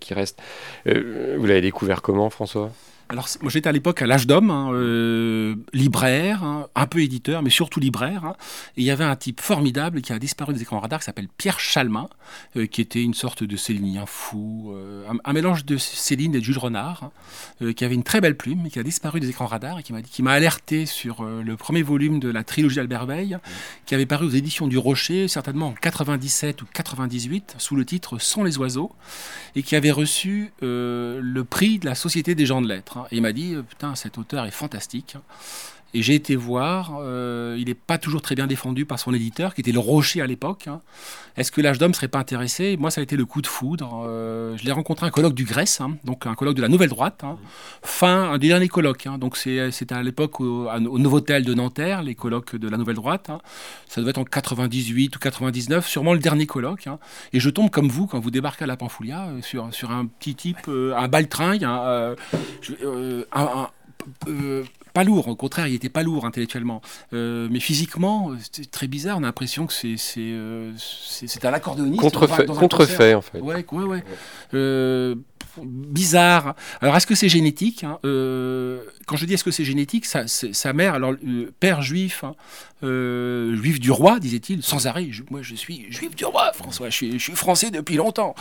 qui 0.00 0.12
reste. 0.12 0.38
Vous 0.84 1.46
l'avez 1.46 1.62
découvert 1.62 2.02
comment, 2.02 2.28
François? 2.28 2.70
Alors, 3.10 3.28
moi 3.42 3.50
j'étais 3.50 3.68
à 3.68 3.72
l'époque 3.72 4.00
à 4.00 4.06
l'âge 4.06 4.26
d'homme, 4.26 4.50
hein, 4.50 4.70
euh, 4.72 5.56
libraire, 5.74 6.42
hein, 6.42 6.68
un 6.74 6.86
peu 6.86 7.00
éditeur, 7.00 7.42
mais 7.42 7.50
surtout 7.50 7.78
libraire. 7.78 8.24
Hein. 8.24 8.34
et 8.76 8.80
il 8.80 8.84
y 8.84 8.90
avait 8.90 9.04
un 9.04 9.16
type 9.16 9.40
formidable 9.40 10.00
qui 10.00 10.12
a 10.12 10.18
disparu 10.18 10.54
des 10.54 10.62
écrans 10.62 10.80
radars 10.80 11.00
qui 11.00 11.04
s'appelle 11.04 11.28
Pierre 11.36 11.60
Chalmin, 11.60 12.08
euh, 12.56 12.66
qui 12.66 12.80
était 12.80 13.02
une 13.02 13.12
sorte 13.12 13.44
de 13.44 13.56
Célinien 13.56 14.06
fou, 14.06 14.72
euh, 14.74 15.06
un, 15.24 15.32
mélange 15.34 15.66
de 15.66 15.76
Céline 15.76 16.34
et 16.34 16.38
de 16.38 16.44
Jules 16.44 16.58
Renard, 16.58 17.10
qui 17.76 17.84
avait 17.84 17.94
une 17.94 18.04
très 18.04 18.20
belle 18.20 18.36
plume, 18.36 18.60
mais 18.62 18.70
qui 18.70 18.78
a 18.78 18.82
disparu 18.82 19.20
des 19.20 19.28
écrans 19.28 19.46
radars 19.46 19.78
et 19.78 19.82
qui 19.82 20.22
m'a 20.22 20.32
alerté 20.32 20.86
sur 20.86 21.24
le 21.24 21.56
premier 21.56 21.82
volume 21.82 22.20
de 22.20 22.28
la 22.28 22.44
trilogie 22.44 22.76
d'Albert 22.76 23.06
Veil, 23.06 23.38
qui 23.86 23.94
avait 23.94 24.06
paru 24.06 24.26
aux 24.26 24.30
éditions 24.30 24.66
du 24.66 24.78
Rocher, 24.78 25.28
certainement 25.28 25.68
en 25.68 25.72
97 25.72 26.62
ou 26.62 26.66
98, 26.72 27.56
sous 27.58 27.76
le 27.76 27.84
titre 27.84 28.18
Sont 28.18 28.44
les 28.44 28.58
oiseaux, 28.58 28.92
et 29.56 29.62
qui 29.62 29.76
avait 29.76 29.90
reçu 29.90 30.52
le 30.60 31.42
prix 31.42 31.78
de 31.78 31.86
la 31.86 31.94
Société 31.94 32.34
des 32.34 32.46
gens 32.46 32.62
de 32.62 32.68
lettres. 32.68 32.93
Hein. 32.96 33.06
Et 33.10 33.16
il 33.16 33.22
m'a 33.22 33.32
dit, 33.32 33.54
euh, 33.54 33.62
putain, 33.62 33.94
cet 33.94 34.18
auteur 34.18 34.44
est 34.44 34.50
fantastique. 34.50 35.16
Et 35.96 36.02
j'ai 36.02 36.14
été 36.16 36.34
voir, 36.34 36.98
euh, 37.00 37.54
il 37.56 37.66
n'est 37.66 37.74
pas 37.74 37.98
toujours 37.98 38.20
très 38.20 38.34
bien 38.34 38.48
défendu 38.48 38.84
par 38.84 38.98
son 38.98 39.14
éditeur, 39.14 39.54
qui 39.54 39.60
était 39.60 39.70
le 39.72 39.78
Rocher 39.78 40.20
à 40.20 40.26
l'époque. 40.26 40.66
hein. 40.66 40.80
Est-ce 41.36 41.50
que 41.52 41.60
l'âge 41.60 41.78
d'homme 41.78 41.90
ne 41.90 41.94
serait 41.94 42.08
pas 42.08 42.18
intéressé? 42.18 42.76
Moi, 42.76 42.90
ça 42.90 43.00
a 43.00 43.04
été 43.04 43.16
le 43.16 43.24
coup 43.24 43.42
de 43.42 43.46
foudre. 43.46 44.04
Euh, 44.06 44.56
je 44.56 44.64
l'ai 44.64 44.72
rencontré 44.72 45.06
à 45.06 45.08
un 45.08 45.10
colloque 45.12 45.34
du 45.34 45.44
Grèce, 45.44 45.80
hein, 45.80 45.96
donc 46.04 46.26
un 46.26 46.34
colloque 46.34 46.56
de 46.56 46.62
la 46.62 46.68
Nouvelle 46.68 46.88
Droite, 46.90 47.22
hein. 47.24 47.36
fin 47.82 48.30
un 48.32 48.38
des 48.38 48.48
derniers 48.48 48.68
colloques. 48.68 49.06
donc 49.18 49.36
c'était 49.36 49.94
à 49.94 50.02
l'époque 50.02 50.40
au, 50.40 50.68
au 50.68 50.98
Novotel 50.98 51.44
de 51.44 51.54
Nanterre, 51.54 52.02
les 52.02 52.14
colloques 52.16 52.56
de 52.56 52.68
la 52.68 52.76
Nouvelle 52.76 52.96
Droite. 52.96 53.30
Ça 53.88 54.00
devait 54.00 54.10
être 54.10 54.18
en 54.18 54.24
98 54.24 55.14
ou 55.14 55.18
99, 55.20 55.86
sûrement 55.86 56.12
le 56.12 56.18
dernier 56.20 56.46
colloque. 56.46 56.88
Et 57.32 57.38
je 57.40 57.50
tombe 57.50 57.70
comme 57.70 57.88
vous 57.88 58.06
quand 58.08 58.18
vous 58.20 58.30
débarquez 58.32 58.64
à 58.64 58.66
la 58.66 58.76
Pampoulia 58.76 59.26
euh, 59.28 59.40
sur, 59.42 59.90
un 59.92 60.06
petit 60.06 60.34
type, 60.34 60.68
un 60.68 61.08
baltringue, 61.08 61.64
un- 61.64 62.14
euh, 64.28 64.64
pas 64.92 65.02
lourd, 65.04 65.26
au 65.28 65.34
contraire, 65.36 65.66
il 65.66 65.74
était 65.74 65.88
pas 65.88 66.02
lourd 66.02 66.24
intellectuellement. 66.24 66.80
Euh, 67.12 67.48
mais 67.50 67.60
physiquement, 67.60 68.30
euh, 68.30 68.36
c'est 68.52 68.70
très 68.70 68.86
bizarre, 68.86 69.18
on 69.18 69.22
a 69.22 69.26
l'impression 69.26 69.66
que 69.66 69.72
c'est 69.72 69.96
c'est 69.96 70.20
euh, 70.20 70.72
c'est- 70.78 71.26
c'est 71.26 71.44
un 71.44 71.52
accordéoniste. 71.52 72.00
Contrefait, 72.00 72.44
dans 72.44 72.54
un 72.54 72.60
concert. 72.60 72.60
contrefait 72.68 73.14
en 73.14 73.22
fait. 73.22 73.40
Ouais, 73.40 73.64
ouais, 73.72 73.84
ouais. 73.84 74.04
Bizarre. 75.62 76.54
Alors, 76.80 76.96
est-ce 76.96 77.06
que 77.06 77.14
c'est 77.14 77.28
génétique 77.28 77.84
hein 77.84 77.98
Euh, 78.04 78.80
Quand 79.06 79.16
je 79.16 79.26
dis 79.26 79.34
est-ce 79.34 79.44
que 79.44 79.50
c'est 79.50 79.64
génétique, 79.64 80.06
sa, 80.06 80.26
c'est- 80.26 80.52
sa 80.54 80.72
mère, 80.72 80.94
alors 80.94 81.12
euh, 81.12 81.50
père 81.60 81.82
juif, 81.82 82.24
hein, 82.24 82.34
euh, 82.82 83.54
juif 83.56 83.78
du 83.80 83.90
roi, 83.90 84.18
disait-il, 84.18 84.62
sans 84.62 84.86
arrêt. 84.86 85.08
Je- 85.10 85.22
moi, 85.30 85.40
je 85.42 85.54
suis 85.54 85.86
juif 85.90 86.14
du 86.16 86.24
roi, 86.24 86.52
François. 86.54 86.88
Je 86.90 86.94
suis, 86.94 87.12
je 87.18 87.22
suis 87.24 87.34
français 87.34 87.70
depuis 87.70 87.96
longtemps. 87.96 88.34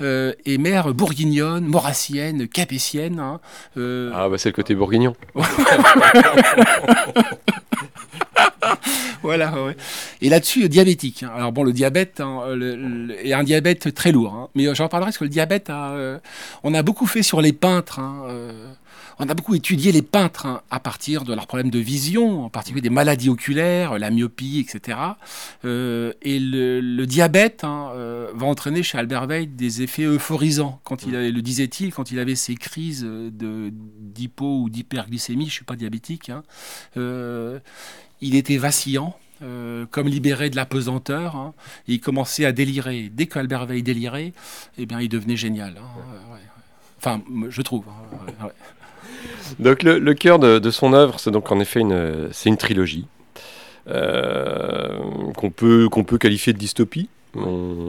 Euh, 0.00 0.32
et 0.44 0.58
mère 0.58 0.92
bourguignonne, 0.94 1.64
maurassienne, 1.66 2.48
capétienne. 2.48 3.18
hein, 3.20 3.40
euh, 3.76 4.10
Ah 4.14 4.28
bah 4.28 4.38
c'est 4.38 4.48
le 4.50 4.54
côté 4.54 4.74
bourguignon. 4.74 5.14
Voilà. 9.22 9.54
Et 10.20 10.28
là-dessus, 10.28 10.68
diabétique. 10.68 11.22
hein. 11.22 11.30
Alors 11.34 11.52
bon, 11.52 11.64
le 11.64 11.72
diabète 11.72 12.20
hein, 12.20 12.42
est 13.22 13.32
un 13.32 13.42
diabète 13.44 13.94
très 13.94 14.12
lourd. 14.12 14.34
hein. 14.34 14.48
Mais 14.54 14.66
euh, 14.66 14.74
j'en 14.74 14.88
parlerai 14.88 15.08
parce 15.08 15.18
que 15.18 15.24
le 15.24 15.30
diabète, 15.30 15.70
euh, 15.70 16.18
on 16.62 16.74
a 16.74 16.82
beaucoup 16.82 17.06
fait 17.06 17.22
sur 17.22 17.40
les 17.40 17.52
peintres. 17.52 17.98
hein, 17.98 18.22
euh, 18.28 18.52
on 19.20 19.28
a 19.28 19.34
beaucoup 19.34 19.56
étudié 19.56 19.90
les 19.90 20.02
peintres 20.02 20.46
hein, 20.46 20.62
à 20.70 20.78
partir 20.78 21.24
de 21.24 21.34
leurs 21.34 21.48
problèmes 21.48 21.70
de 21.70 21.78
vision, 21.80 22.44
en 22.44 22.50
particulier 22.50 22.82
des 22.82 22.88
maladies 22.90 23.28
oculaires, 23.28 23.98
la 23.98 24.10
myopie, 24.10 24.60
etc. 24.60 24.96
Et 25.64 26.38
le, 26.38 27.04
diabète 27.04 27.64
hein, 27.64 27.90
va 28.34 28.46
entraîner 28.46 28.84
chez 28.84 28.96
Albert 28.96 29.26
Veil 29.26 29.48
des 29.48 29.82
effets 29.82 30.04
euphorisants. 30.04 30.80
Quand 30.84 31.02
il 31.04 31.16
avait- 31.16 31.32
le 31.32 31.42
disait-il, 31.42 31.92
quand 31.92 32.12
il 32.12 32.20
avait 32.20 32.36
ses 32.36 32.54
crises 32.54 33.02
de 33.02 33.72
d'hypo 33.72 34.60
ou 34.62 34.70
d'hyperglycémie, 34.70 35.46
je 35.46 35.52
suis 35.52 35.64
pas 35.64 35.74
diabétique. 35.76 36.30
hein, 36.30 36.44
il 38.20 38.34
était 38.34 38.56
vacillant, 38.56 39.16
euh, 39.42 39.86
comme 39.90 40.08
libéré 40.08 40.50
de 40.50 40.56
la 40.56 40.66
pesanteur, 40.66 41.36
hein, 41.36 41.54
et 41.86 41.94
il 41.94 42.00
commençait 42.00 42.44
à 42.44 42.52
délirer. 42.52 43.10
Dès 43.12 43.26
qu'Albert 43.26 43.66
Veil 43.66 43.82
délirait, 43.82 44.32
eh 44.78 44.86
bien, 44.86 45.00
il 45.00 45.08
devenait 45.08 45.36
génial. 45.36 45.74
hein, 45.78 45.82
ouais, 45.96 46.34
ouais. 46.34 46.40
Enfin, 46.98 47.20
je 47.48 47.62
trouve. 47.62 47.84
hein, 47.88 48.44
ouais. 48.44 48.52
Donc 49.60 49.82
le, 49.82 49.98
le 49.98 50.14
cœur 50.14 50.38
de, 50.38 50.58
de 50.58 50.70
son 50.70 50.92
œuvre, 50.92 51.18
c'est 51.20 51.30
donc 51.30 51.50
en 51.52 51.60
effet 51.60 51.80
une, 51.80 52.28
c'est 52.32 52.48
une 52.48 52.56
trilogie 52.56 53.06
euh, 53.88 54.98
qu'on 55.36 55.50
peut 55.50 55.88
qu'on 55.88 56.04
peut 56.04 56.18
qualifier 56.18 56.52
de 56.52 56.58
dystopie. 56.58 57.08
On, 57.34 57.40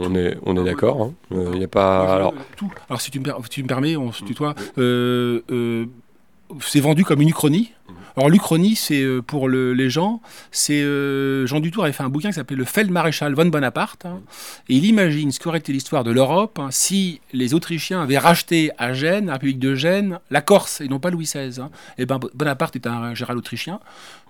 on 0.02 0.14
est 0.14 0.36
on 0.44 0.56
est 0.56 0.64
d'accord. 0.64 1.12
Il 1.30 1.38
n'y 1.38 1.64
a 1.64 1.68
pas 1.68 2.14
alors 2.14 3.00
si 3.00 3.10
tu 3.10 3.18
me, 3.20 3.24
per- 3.24 3.34
tu 3.48 3.62
me 3.62 3.68
permets, 3.68 3.96
on 3.96 4.12
se 4.12 4.24
tutoie. 4.24 4.54
Euh, 4.78 5.42
euh, 5.50 5.86
c'est 6.60 6.80
vendu 6.80 7.04
comme 7.04 7.20
une 7.20 7.28
uchronie. 7.28 7.72
Alors 8.16 8.28
l'Uchronie, 8.28 8.76
c'est 8.76 9.02
euh, 9.02 9.22
pour 9.22 9.48
le- 9.48 9.72
les 9.72 9.88
gens, 9.90 10.20
c'est 10.50 10.82
euh, 10.82 11.46
Jean 11.46 11.60
Dutour 11.60 11.84
avait 11.84 11.92
fait 11.92 12.02
un 12.02 12.08
bouquin 12.08 12.28
qui 12.30 12.34
s'appelait 12.34 12.56
Le 12.56 12.64
Feldmaréchal 12.64 13.34
von 13.34 13.46
Bonaparte, 13.46 14.06
hein, 14.06 14.20
et 14.68 14.74
il 14.76 14.84
imagine 14.84 15.30
ce 15.32 15.38
qu'aurait 15.40 15.58
été 15.58 15.72
l'histoire 15.72 16.04
de 16.04 16.10
l'Europe 16.10 16.58
hein, 16.58 16.68
si 16.70 17.20
les 17.32 17.54
Autrichiens 17.54 18.02
avaient 18.02 18.18
racheté 18.18 18.70
à 18.78 18.92
Gênes, 18.92 19.26
la 19.26 19.34
République 19.34 19.58
de 19.58 19.74
Gênes, 19.74 20.18
la 20.30 20.40
Corse 20.40 20.80
et 20.80 20.88
non 20.88 20.98
pas 20.98 21.10
Louis 21.10 21.24
XVI. 21.24 21.60
hein. 21.60 21.70
Et 21.98 22.06
ben 22.06 22.18
Bonaparte 22.34 22.76
est 22.76 22.86
un 22.86 23.14
général 23.14 23.36
autrichien. 23.38 23.80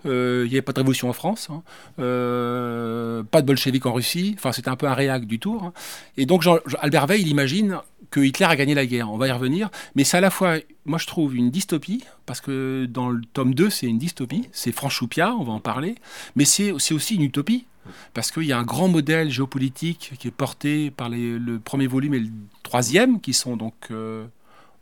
Euh, 0.07 0.43
Il 0.47 0.51
n'y 0.51 0.55
avait 0.57 0.63
pas 0.63 0.73
de 0.73 0.79
révolution 0.79 1.09
en 1.09 1.13
France, 1.13 1.49
hein. 1.51 1.63
Euh, 1.99 3.23
pas 3.23 3.43
de 3.43 3.47
bolcheviks 3.47 3.87
en 3.87 3.93
Russie. 3.93 4.35
Enfin, 4.39 4.53
c'était 4.53 4.69
un 4.69 4.77
peu 4.77 4.87
un 4.87 4.95
réac 4.95 5.27
du 5.27 5.39
tour. 5.39 5.65
hein. 5.65 5.73
Et 6.17 6.27
donc 6.27 6.45
Albert 6.81 7.07
Veil, 7.07 7.23
il 7.23 7.29
imagine 7.29 7.79
que 8.11 8.21
Hitler 8.21 8.47
a 8.47 8.57
gagné 8.57 8.75
la 8.75 8.87
guerre. 8.87 9.11
On 9.11 9.17
va 9.19 9.29
y 9.29 9.33
revenir. 9.33 9.71
Mais 9.95 10.05
c'est 10.05 10.17
à 10.17 10.21
la 10.21 10.31
fois, 10.31 10.57
moi 10.85 10.99
je 10.99 11.07
trouve, 11.07 11.37
une 11.37 11.51
dystopie, 11.51 12.05
parce 12.27 12.41
que 12.41 12.87
dans 12.87 13.11
le 13.11 13.21
tome 13.33 13.55
2, 13.55 13.71
c'est 13.71 13.87
une 13.87 13.99
dystopie. 13.99 14.49
C'est 14.53 14.73
Franchoupia, 14.73 15.35
on 15.35 15.45
va 15.45 15.53
en 15.53 15.61
parler. 15.61 15.95
Mais 16.37 16.45
c'est 16.45 16.73
aussi 16.73 17.15
une 17.15 17.23
utopie. 17.23 17.67
Parce 18.15 18.31
qu'il 18.31 18.45
y 18.45 18.53
a 18.53 18.59
un 18.59 18.63
grand 18.63 18.89
modèle 18.89 19.31
géopolitique 19.31 20.13
qui 20.19 20.29
est 20.29 20.33
porté 20.33 20.91
par 20.91 21.09
le 21.09 21.59
premier 21.59 21.87
volume 21.87 22.15
et 22.15 22.21
le 22.21 22.29
troisième, 22.63 23.21
qui 23.21 23.33
sont 23.33 23.57
donc 23.57 23.75
euh, 23.91 24.27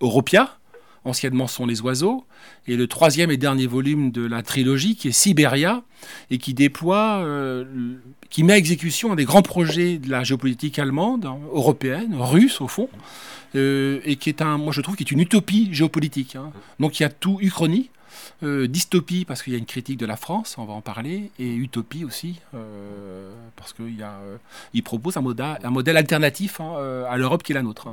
Europia, 0.00 0.58
anciennement 1.08 1.46
sont 1.46 1.66
les 1.66 1.80
oiseaux, 1.80 2.24
et 2.66 2.76
le 2.76 2.86
troisième 2.86 3.30
et 3.30 3.36
dernier 3.36 3.66
volume 3.66 4.10
de 4.10 4.24
la 4.26 4.42
trilogie 4.42 4.96
qui 4.96 5.08
est 5.08 5.12
Sibéria, 5.12 5.82
et 6.30 6.38
qui 6.38 6.54
déploie, 6.54 7.20
euh, 7.24 7.64
qui 8.30 8.42
met 8.44 8.52
à 8.52 8.56
exécution 8.56 9.12
un 9.12 9.16
des 9.16 9.24
grands 9.24 9.42
projets 9.42 9.98
de 9.98 10.10
la 10.10 10.24
géopolitique 10.24 10.78
allemande, 10.78 11.26
hein, 11.26 11.38
européenne, 11.52 12.14
russe 12.18 12.60
au 12.60 12.68
fond, 12.68 12.88
euh, 13.54 14.00
et 14.04 14.16
qui 14.16 14.28
est 14.28 14.42
un, 14.42 14.58
moi 14.58 14.72
je 14.72 14.80
trouve, 14.80 14.96
qui 14.96 15.02
est 15.02 15.10
une 15.10 15.20
utopie 15.20 15.68
géopolitique. 15.72 16.36
hein. 16.36 16.52
Donc 16.78 17.00
il 17.00 17.02
y 17.02 17.06
a 17.06 17.10
tout, 17.10 17.38
uchronie, 17.40 17.90
euh, 18.42 18.66
dystopie 18.66 19.24
parce 19.24 19.42
qu'il 19.42 19.52
y 19.52 19.56
a 19.56 19.58
une 19.58 19.66
critique 19.66 19.98
de 19.98 20.06
la 20.06 20.16
France, 20.16 20.56
on 20.58 20.64
va 20.64 20.72
en 20.72 20.80
parler, 20.80 21.30
et 21.38 21.54
utopie 21.54 22.04
aussi 22.04 22.40
parce 23.56 23.72
qu'il 23.72 24.82
propose 24.82 25.16
un, 25.16 25.20
modèle 25.22 25.96
alternatif 25.96 26.60
hein, 26.60 27.04
à 27.08 27.16
l'Europe 27.16 27.42
qui 27.42 27.52
est 27.52 27.54
la 27.54 27.62
nôtre. 27.62 27.88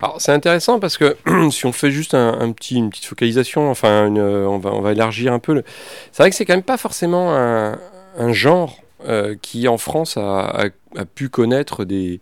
Alors 0.00 0.20
c'est 0.20 0.32
intéressant 0.32 0.80
parce 0.80 0.98
que 0.98 1.16
si 1.50 1.64
on 1.66 1.72
fait 1.72 1.90
juste 1.90 2.14
un, 2.14 2.38
un 2.40 2.52
petit, 2.52 2.76
une 2.76 2.90
petite 2.90 3.04
focalisation, 3.06 3.70
enfin 3.70 4.06
une, 4.08 4.18
euh, 4.18 4.46
on, 4.48 4.58
va, 4.58 4.70
on 4.72 4.80
va 4.80 4.92
élargir 4.92 5.32
un 5.32 5.38
peu. 5.38 5.54
le- 5.54 5.64
C'est 6.10 6.22
vrai 6.22 6.30
que 6.30 6.36
c'est 6.36 6.44
quand 6.44 6.54
même 6.54 6.62
pas 6.62 6.76
forcément 6.78 7.34
un, 7.36 7.78
un 8.18 8.32
genre 8.32 8.78
euh, 9.08 9.34
qui 9.42 9.66
en 9.66 9.78
France 9.78 10.16
a, 10.16 10.40
a- 10.40 10.64
a 10.96 11.04
pu 11.04 11.28
connaître 11.28 11.84
des, 11.84 12.20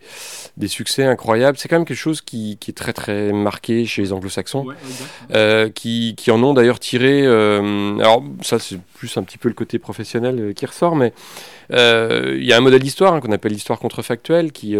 des 0.56 0.68
succès 0.68 1.04
incroyables. 1.04 1.58
C'est 1.58 1.68
quand 1.68 1.76
même 1.76 1.84
quelque 1.84 1.96
chose 1.96 2.20
qui, 2.22 2.56
qui 2.58 2.70
est 2.70 2.74
très 2.74 2.92
très 2.94 3.32
marqué 3.32 3.84
chez 3.84 4.00
les 4.02 4.12
anglo-saxons. 4.14 4.64
Euh, 5.34 5.68
qui, 5.68 6.14
qui 6.16 6.30
en 6.30 6.42
ont 6.42 6.54
d'ailleurs 6.54 6.78
tiré. 6.80 7.22
euh, 7.26 7.98
alors, 7.98 8.22
ça, 8.42 8.58
c'est 8.58 8.78
plus 8.94 9.14
un 9.18 9.22
petit 9.24 9.36
peu 9.38 9.48
le 9.48 9.54
côté 9.54 9.78
professionnel 9.78 10.54
qui 10.54 10.64
ressort, 10.66 10.96
mais 10.96 11.12
il 11.70 12.44
y 12.44 12.52
a 12.52 12.56
un 12.56 12.60
modèle 12.60 12.80
d'histoire 12.82 13.12
hein, 13.14 13.20
qu'on 13.20 13.32
appelle 13.32 13.52
l'histoire 13.52 13.78
contrefactuelle 13.78 14.50
qui, 14.52 14.74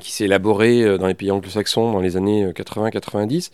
qui 0.00 0.12
s'est 0.12 0.24
élaboré 0.24 0.82
euh, 0.82 0.98
dans 0.98 1.06
les 1.06 1.14
pays 1.14 1.30
anglo-saxons 1.30 1.92
dans 1.92 2.00
les 2.00 2.16
années 2.16 2.44
euh, 2.44 2.52
80-90. 2.52 3.50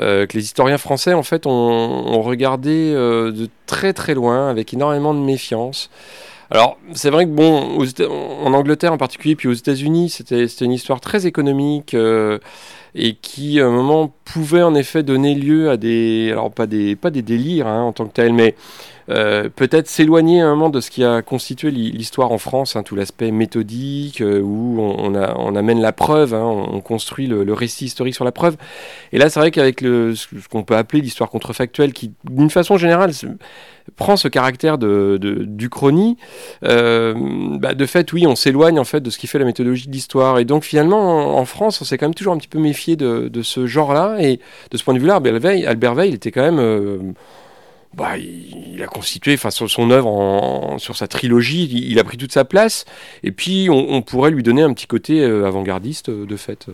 euh, 0.00 0.26
que 0.26 0.36
les 0.36 0.44
historiens 0.44 0.78
français, 0.78 1.14
en 1.14 1.22
fait, 1.22 1.46
ont, 1.46 2.20
regardé 2.22 2.92
euh, 2.94 3.32
de 3.32 3.48
très 3.66 3.92
très 3.92 4.14
loin, 4.14 4.48
avec 4.50 4.72
énormément 4.74 5.14
de 5.14 5.20
méfiance. 5.20 5.90
Alors, 6.50 6.78
c'est 6.94 7.10
vrai 7.10 7.24
que, 7.26 7.30
bon, 7.30 7.78
en 8.44 8.52
Angleterre 8.54 8.92
en 8.92 8.96
particulier, 8.98 9.36
puis 9.36 9.48
aux 9.48 9.52
États-Unis, 9.52 10.08
c'était 10.10 10.46
une 10.46 10.72
histoire 10.72 11.00
très 11.00 11.26
économique. 11.26 11.94
euh, 11.94 12.38
et 12.98 13.14
qui 13.14 13.60
à 13.60 13.66
un 13.66 13.70
moment 13.70 14.12
pouvait 14.24 14.62
en 14.62 14.74
effet 14.74 15.02
donner 15.02 15.34
lieu 15.34 15.70
à 15.70 15.76
des 15.76 16.28
alors 16.32 16.50
pas 16.50 16.66
des 16.66 16.96
pas 16.96 17.10
des 17.10 17.22
délires 17.22 17.66
hein, 17.66 17.82
en 17.82 17.92
tant 17.92 18.06
que 18.06 18.12
tel 18.12 18.32
mais 18.34 18.54
euh, 19.10 19.48
peut-être 19.48 19.88
s'éloigner 19.88 20.42
un 20.42 20.50
moment 20.50 20.68
de 20.68 20.80
ce 20.82 20.90
qui 20.90 21.02
a 21.02 21.22
constitué 21.22 21.70
l'hi- 21.70 21.92
l'histoire 21.92 22.30
en 22.30 22.36
France 22.36 22.76
hein, 22.76 22.82
tout 22.82 22.94
l'aspect 22.94 23.30
méthodique 23.30 24.20
euh, 24.20 24.40
où 24.42 24.78
on, 24.80 25.14
amène 25.56 25.80
la 25.80 25.92
preuve 25.92 26.34
hein, 26.34 26.44
on, 26.44 26.74
on 26.76 26.80
construit 26.82 27.26
le, 27.26 27.50
récit 27.54 27.86
historique 27.86 28.14
sur 28.14 28.26
la 28.26 28.32
preuve 28.32 28.56
et 29.12 29.18
là 29.18 29.30
c'est 29.30 29.40
vrai 29.40 29.50
qu'avec 29.50 29.80
ce 29.80 30.26
qu'on 30.50 30.62
peut 30.62 30.76
appeler 30.76 31.00
l'histoire 31.00 31.30
contrefactuelle 31.30 31.94
qui 31.94 32.12
d'une 32.28 32.50
façon 32.50 32.76
générale 32.76 33.12
prend 33.96 34.16
ce 34.16 34.28
caractère 34.28 34.76
de, 34.78 35.18
de- 35.20 35.44
d'uchronie, 35.44 36.16
euh, 36.64 37.14
bah, 37.58 37.74
de 37.74 37.86
fait, 37.86 38.12
oui, 38.12 38.26
on 38.26 38.36
s'éloigne 38.36 38.78
en 38.78 38.84
fait 38.84 39.00
de 39.00 39.10
ce 39.10 39.18
qui 39.18 39.26
fait 39.26 39.38
la 39.38 39.44
méthodologie 39.44 39.86
de 39.88 39.92
l'histoire. 39.92 40.38
Et 40.38 40.44
donc 40.44 40.64
finalement, 40.64 41.36
en, 41.36 41.40
en 41.40 41.44
France, 41.44 41.80
on 41.80 41.84
s'est 41.84 41.96
quand 41.98 42.06
même 42.06 42.14
toujours 42.14 42.34
un 42.34 42.38
petit 42.38 42.48
peu 42.48 42.58
méfié 42.58 42.87
de, 42.96 43.42
ce 43.42 43.66
genre-là. 43.66 44.16
Et 44.20 44.40
de 44.70 44.76
ce 44.76 44.84
point 44.84 44.94
de 44.94 44.98
vue-là, 44.98 45.16
Albert 45.16 45.94
Veil, 45.94 46.14
était 46.14 46.30
quand 46.30 46.42
même... 46.42 46.58
euh, 46.58 46.98
bah, 47.94 48.18
il, 48.18 48.82
a 48.82 48.86
constitué, 48.86 49.34
enfin, 49.34 49.50
son 49.50 49.90
œuvre, 49.90 50.76
sur 50.78 50.96
sa 50.96 51.08
trilogie, 51.08 51.64
il, 51.64 51.98
a 51.98 52.04
pris 52.04 52.16
toute 52.16 52.32
sa 52.32 52.44
place. 52.44 52.84
Et 53.22 53.32
puis, 53.32 53.68
on, 53.70 53.92
on 53.92 54.02
pourrait 54.02 54.30
lui 54.30 54.42
donner 54.42 54.62
un 54.62 54.72
petit 54.72 54.86
côté 54.86 55.20
euh, 55.20 55.46
avant-gardiste, 55.46 56.10
euh, 56.10 56.26
de 56.26 56.36
fait. 56.36 56.66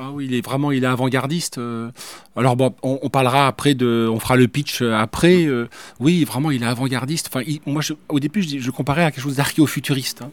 Ah 0.00 0.12
oui, 0.12 0.26
il 0.26 0.34
est 0.34 0.40
vraiment, 0.44 0.70
il 0.70 0.84
est 0.84 0.86
avant-gardiste. 0.86 1.58
euh. 1.58 1.90
Alors 2.36 2.54
bon, 2.54 2.72
on, 2.84 3.08
parlera 3.08 3.48
après 3.48 3.74
on 3.82 4.20
fera 4.20 4.36
le 4.36 4.46
pitch 4.46 4.80
euh, 4.80 4.94
après. 4.94 5.44
euh. 5.46 5.68
Oui, 5.98 6.22
vraiment, 6.22 6.52
il 6.52 6.62
est 6.62 6.66
avant-gardiste. 6.66 7.28
Enfin, 7.34 7.44
moi, 7.66 7.82
au 8.08 8.20
début, 8.20 8.42
je, 8.42 8.70
comparais 8.70 9.02
à 9.02 9.10
quelque 9.10 9.24
chose 9.24 9.34
d'archéofuturiste. 9.36 10.22
hein. 10.22 10.30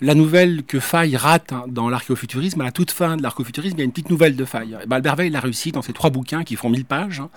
La 0.00 0.16
nouvelle 0.16 0.64
que 0.64 0.80
Faye 0.80 1.16
rate 1.16 1.52
hein, 1.52 1.64
dans 1.68 1.88
l'archéofuturisme, 1.88 2.60
à 2.60 2.64
la 2.64 2.72
toute 2.72 2.90
fin 2.90 3.16
de 3.16 3.22
l'archéofuturisme, 3.22 3.76
il 3.76 3.78
y 3.78 3.82
a 3.82 3.84
une 3.84 3.92
petite 3.92 4.10
nouvelle 4.10 4.34
de 4.34 4.44
Faye. 4.44 4.76
Et 4.82 4.86
ben, 4.88 4.96
Albert 4.96 5.14
Veil 5.14 5.30
l'a 5.30 5.38
réussi 5.38 5.70
dans 5.70 5.82
ces 5.82 5.92
trois 5.92 6.10
bouquins 6.10 6.42
qui 6.42 6.56
font 6.56 6.68
1000 6.68 6.84
pages. 6.84 7.20
hein. 7.20 7.30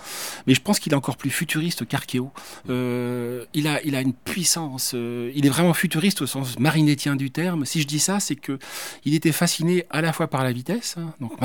Mais 0.48 0.56
je 0.56 0.62
pense 0.62 0.80
qu'il 0.80 0.94
est 0.94 0.96
encore 0.98 1.18
plus 1.18 1.30
futuriste 1.30 1.88
qu'archéo. 1.88 2.32
Il 2.68 3.68
a, 3.68 3.82
il 3.84 3.96
a 3.96 4.02
une 4.02 4.14
puissance. 4.14 4.94
il 4.94 5.46
est 5.46 5.50
vraiment 5.50 5.76
futuriste 5.76 6.24
au 6.24 6.26
sens 6.28 6.58
marinettien 6.58 7.16
du 7.16 7.30
terme. 7.30 7.66
Si 7.66 7.82
je 7.82 7.88
dis 7.88 8.00
ça, 8.00 8.20
c'est 8.20 8.36
que 8.36 8.58
il 9.06 9.14
était 9.14 9.32
fasciné 9.32 9.86
à 9.92 10.02
la 10.02 10.12
fois 10.12 10.28
par 10.28 10.44
la 10.44 10.52
vitesse, 10.52 10.96
hein, 10.98 11.14
donc 11.22 11.38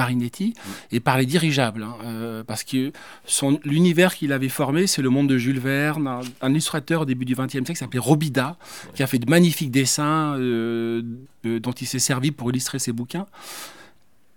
Et 0.91 1.00
par 1.00 1.19
les 1.19 1.26
dirigeables, 1.26 1.83
hein, 1.83 1.97
euh, 2.05 2.45
parce 2.45 2.64
que 2.64 2.93
son 3.26 3.59
l'univers 3.64 4.14
qu'il 4.14 4.33
avait 4.33 4.49
formé, 4.49 4.87
c'est 4.87 5.02
le 5.02 5.11
monde 5.11 5.29
de 5.29 5.38
Jules 5.38 5.61
Verne, 5.61 6.21
un, 6.41 6.50
illustrateur 6.50 7.02
au 7.02 7.05
début 7.05 7.25
du 7.25 7.35
XXe 7.35 7.50
siècle 7.52 7.73
qui 7.73 7.76
s'appelait 7.76 7.99
Robida, 7.99 8.57
qui 8.95 9.02
a 9.02 9.07
fait 9.07 9.19
de 9.19 9.29
magnifiques 9.29 9.71
dessins 9.71 10.37
euh, 10.38 11.02
dont 11.45 11.73
il 11.73 11.87
s'est 11.87 11.99
servi 11.99 12.31
pour 12.31 12.50
illustrer 12.50 12.79
ses 12.79 12.93
bouquins. 12.93 13.26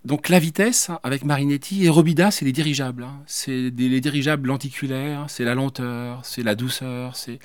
Donc 0.06 0.28
la 0.28 0.38
vitesse 0.38 0.88
hein, 0.88 1.00
avec 1.02 1.24
Marinetti 1.24 1.84
et 1.84 1.88
Robida, 1.88 2.30
c'est 2.30 2.44
les 2.44 2.52
dirigeables. 2.52 3.02
hein. 3.02 3.22
C'est 3.26 3.70
les 3.76 4.00
dirigeables 4.00 4.46
lenticulaires, 4.46 5.24
c'est 5.28 5.42
la 5.42 5.56
lenteur, 5.56 6.20
c'est 6.24 6.44
la 6.44 6.54
douceur. 6.54 7.16
C'est 7.16 7.40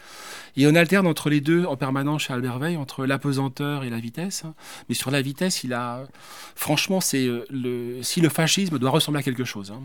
et 0.58 0.68
on 0.68 0.76
alterne 0.76 1.08
entre 1.08 1.30
les 1.32 1.42
deux 1.42 1.66
en 1.66 1.76
permanence 1.76 2.24
chez 2.24 2.34
Albert 2.34 2.60
Veil, 2.60 2.78
entre 2.78 3.06
l'apesanteur 3.08 3.84
et 3.84 3.90
la 3.90 4.00
vitesse. 4.00 4.44
hein. 4.46 4.54
Mais 4.90 4.96
sur 4.96 5.10
la 5.10 5.24
vitesse, 5.24 5.64
il 5.64 5.74
a 5.74 6.04
franchement, 6.56 7.02
c'est 7.02 7.26
euh, 7.26 7.46
le 7.50 8.04
si 8.04 8.22
le 8.22 8.30
fascisme 8.30 8.78
doit 8.78 8.92
ressembler 8.92 9.22
à 9.22 9.24
quelque 9.24 9.44
chose, 9.46 9.72
hein, 9.72 9.82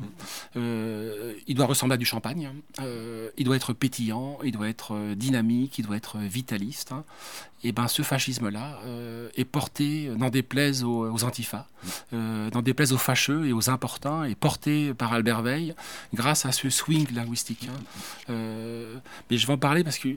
euh, 0.57 1.33
il 1.47 1.55
doit 1.55 1.67
ressembler 1.67 1.95
à 1.95 1.97
du 1.97 2.05
champagne. 2.05 2.47
hein. 2.53 2.83
Euh, 2.83 3.31
il 3.39 3.45
doit 3.45 3.57
être 3.57 3.73
pétillant, 3.73 4.39
il 4.45 4.53
doit 4.53 4.69
être 4.69 5.15
dynamique, 5.15 5.79
il 5.79 5.87
doit 5.87 5.97
être 5.97 6.19
vitaliste. 6.19 6.93
Et 7.65 7.73
ben 7.73 7.89
ce 7.89 8.03
fascisme-là 8.03 8.79
euh, 8.85 9.29
est 9.35 9.45
porté, 9.45 10.11
n'en 10.17 10.29
déplaise 10.29 10.85
aux, 10.85 11.25
antifas, 11.25 11.67
euh, 12.13 12.51
n'en 12.51 12.63
déplaise 12.63 12.93
aux 12.93 12.99
fâcheux 12.99 13.47
et 13.47 13.53
aux 13.53 13.71
importuns, 13.71 14.25
est 14.25 14.35
porté 14.35 14.95
par 14.95 15.13
Albert 15.13 15.43
Veil 15.43 15.75
grâce 16.15 16.47
à 16.47 16.53
ce 16.53 16.71
swing 16.71 17.07
linguistique. 17.15 17.69
hein. 17.69 17.81
Euh, 18.31 18.97
mais 19.31 19.39
je 19.39 19.47
vais 19.47 19.55
en 19.55 19.59
parler 19.59 19.85
parce 19.85 19.99
que 19.99 20.17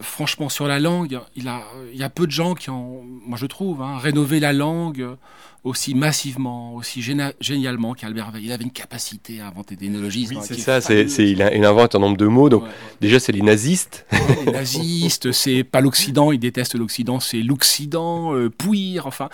franchement, 0.00 0.48
sur 0.48 0.68
la 0.68 0.78
langue, 0.78 1.18
il, 1.34 1.48
a, 1.48 1.62
il 1.92 1.98
y 1.98 2.02
a 2.02 2.10
peu 2.10 2.26
de 2.26 2.32
gens 2.32 2.54
qui 2.54 2.70
ont, 2.70 3.02
moi 3.26 3.38
je 3.38 3.46
trouve, 3.46 3.82
hein, 3.82 3.98
rénové 3.98 4.40
la 4.40 4.52
langue 4.52 5.16
aussi 5.66 5.94
massivement, 5.96 6.74
aussi 6.76 7.00
géna- 7.00 7.32
génialement 7.40 7.94
qu'Albert 7.94 8.30
Veil. 8.30 8.44
Il 8.46 8.52
avait 8.52 8.62
une 8.62 8.70
capacité 8.70 9.40
à 9.40 9.48
inventer 9.48 9.74
des 9.74 9.88
néologismes. 9.88 10.36
Oui, 10.36 10.42
c'est 10.44 10.54
ça, 10.58 10.80
c'est, 10.80 10.88
fabuleuse. 10.94 11.12
c'est- 11.12 11.28
il, 11.28 11.42
a- 11.42 11.52
il 11.54 11.64
invente 11.64 11.94
un 11.96 11.98
nombre 11.98 12.16
de 12.16 12.26
mots. 12.26 12.48
Donc, 12.48 12.62
Ouais. 12.62 12.70
déjà, 13.00 13.18
c'est 13.18 13.32
les 13.32 13.42
nazistes. 13.42 14.06
les 14.46 14.52
nazistes, 14.52 15.32
c'est 15.32 15.64
pas 15.64 15.80
l'Occident, 15.80 16.30
il 16.30 16.38
déteste 16.38 16.76
l'Occident, 16.76 17.18
c'est 17.18 17.42
l'Occident, 17.42 18.32
euh, 18.34 18.48
pouire, 18.48 19.06
enfin, 19.08 19.28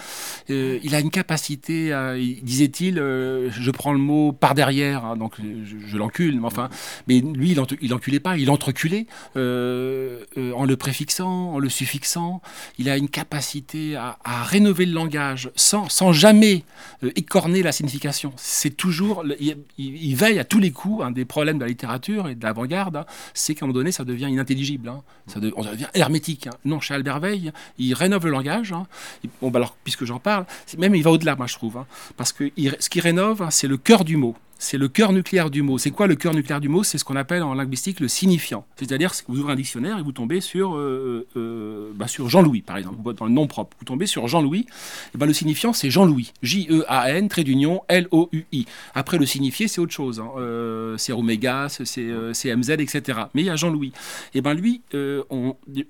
euh, 0.50 0.78
il 0.82 0.94
a 0.94 1.00
une 1.00 1.10
capacité, 1.10 1.92
à- 1.92 2.16
il- 2.16 2.42
disait-il, 2.42 2.98
euh, 2.98 3.50
je 3.50 3.70
prends 3.70 3.92
le 3.92 3.98
mot 3.98 4.32
par 4.32 4.54
derrière, 4.54 5.04
hein, 5.04 5.16
donc 5.18 5.34
euh, 5.40 5.62
je, 5.64 5.76
je 5.86 5.96
l'encule, 5.98 6.40
mais 6.40 6.46
enfin, 6.46 6.70
mais 7.08 7.20
lui, 7.20 7.50
il, 7.50 7.60
ent- 7.60 7.66
il 7.82 7.92
enculait 7.92 8.20
pas, 8.20 8.38
il 8.38 8.50
entreculait, 8.50 9.06
en 9.36 10.64
le 10.64 10.74
préfixant, 10.78 11.52
en 11.54 11.58
le 11.58 11.68
suffixant, 11.68 12.40
il 12.78 12.88
a 12.88 12.96
une 12.96 13.08
capacité 13.08 13.96
à, 13.96 14.18
à 14.24 14.42
rénover 14.44 14.86
le 14.86 14.92
langage 14.94 15.50
sans, 15.56 15.88
sans 15.88 16.12
jamais 16.22 16.64
euh, 17.04 17.10
écorner 17.16 17.62
la 17.62 17.72
signification. 17.72 18.32
C'est 18.36 18.76
toujours, 18.76 19.24
il, 19.40 19.56
il- 19.78 19.96
il 20.10 20.14
veille 20.16 20.38
à 20.38 20.44
tous 20.44 20.60
les 20.60 20.70
coups, 20.70 21.02
un 21.04 21.10
des 21.10 21.24
problèmes 21.24 21.58
de 21.58 21.64
la 21.64 21.68
littérature 21.68 22.28
et 22.28 22.34
de 22.34 22.42
l'avant-garde, 22.44 22.96
hein, 22.96 23.06
c'est 23.34 23.54
qu'à 23.54 23.64
un 23.64 23.68
moment 23.68 23.78
donné, 23.80 23.90
ça 23.92 24.04
devient 24.04 24.28
inintelligible. 24.30 24.88
hein. 24.88 25.02
Ça 25.26 25.40
on 25.56 25.62
devient 25.64 25.88
hermétique. 25.94 26.46
hein. 26.46 26.54
Non, 26.64 26.78
chez 26.80 26.94
Albert 26.94 27.20
Veil, 27.20 27.52
il 27.78 27.92
rénove 27.94 28.24
le 28.26 28.30
langage. 28.32 28.72
bon, 29.40 29.50
bah 29.50 29.58
alors, 29.58 29.76
puisque 29.84 30.04
j'en 30.04 30.18
parle, 30.20 30.46
même 30.78 30.94
il 30.94 31.02
va 31.02 31.10
au-delà, 31.10 31.34
moi, 31.36 31.46
je 31.46 31.54
trouve. 31.54 31.84
parce 32.16 32.32
que 32.32 32.50
ce 32.78 32.88
qu'il 32.88 33.02
rénove, 33.02 33.46
c'est 33.50 33.68
le 33.68 33.76
cœur 33.76 34.04
du 34.04 34.16
mot. 34.16 34.36
C'est 34.62 34.78
le 34.78 34.88
cœur 34.88 35.12
nucléaire 35.12 35.50
du 35.50 35.60
mot. 35.60 35.76
C'est 35.76 35.90
quoi 35.90 36.06
le 36.06 36.14
cœur 36.14 36.34
nucléaire 36.34 36.60
du 36.60 36.68
mot? 36.68 36.84
C'est 36.84 36.96
ce 36.96 37.04
qu'on 37.04 37.16
appelle 37.16 37.42
en 37.42 37.52
linguistique 37.52 37.98
le 37.98 38.06
signifiant. 38.06 38.64
C'est-à-dire 38.76 39.10
que 39.10 39.16
vous 39.26 39.40
ouvrez 39.40 39.54
un 39.54 39.56
dictionnaire 39.56 39.98
et 39.98 40.02
vous 40.02 40.12
tombez 40.12 40.40
sur, 40.40 40.76
euh, 40.76 41.26
euh, 41.36 41.90
bah, 41.96 42.06
sur 42.06 42.28
Jean-Louis, 42.28 42.62
par 42.62 42.76
exemple, 42.76 43.12
dans 43.14 43.24
le 43.26 43.32
nom 43.32 43.48
propre. 43.48 43.76
Vous 43.80 43.84
tombez 43.84 44.06
sur 44.06 44.28
Jean-Louis. 44.28 44.66
Et 45.14 45.18
ben, 45.18 45.26
le 45.26 45.32
signifiant, 45.32 45.72
c'est 45.72 45.90
Jean-Louis. 45.90 46.32
J-E-A-N, 46.42 47.28
trait 47.28 47.42
d'union, 47.42 47.82
L-O-U-I. 47.88 48.66
Après, 48.94 49.18
le 49.18 49.26
signifié, 49.26 49.66
c'est 49.66 49.80
autre 49.80 49.92
chose. 49.92 50.20
hein. 50.20 50.30
Euh, 50.38 50.96
c'est 50.96 51.12
Oméga, 51.12 51.66
c'est 51.68 51.84
euh, 51.98 52.32
MZ, 52.32 52.70
etc. 52.70 53.18
Mais 53.34 53.42
il 53.42 53.46
y 53.46 53.50
a 53.50 53.56
Jean-Louis. 53.56 53.92
Et 54.32 54.42
ben 54.42 54.54
lui, 54.54 54.82
euh, 54.94 55.24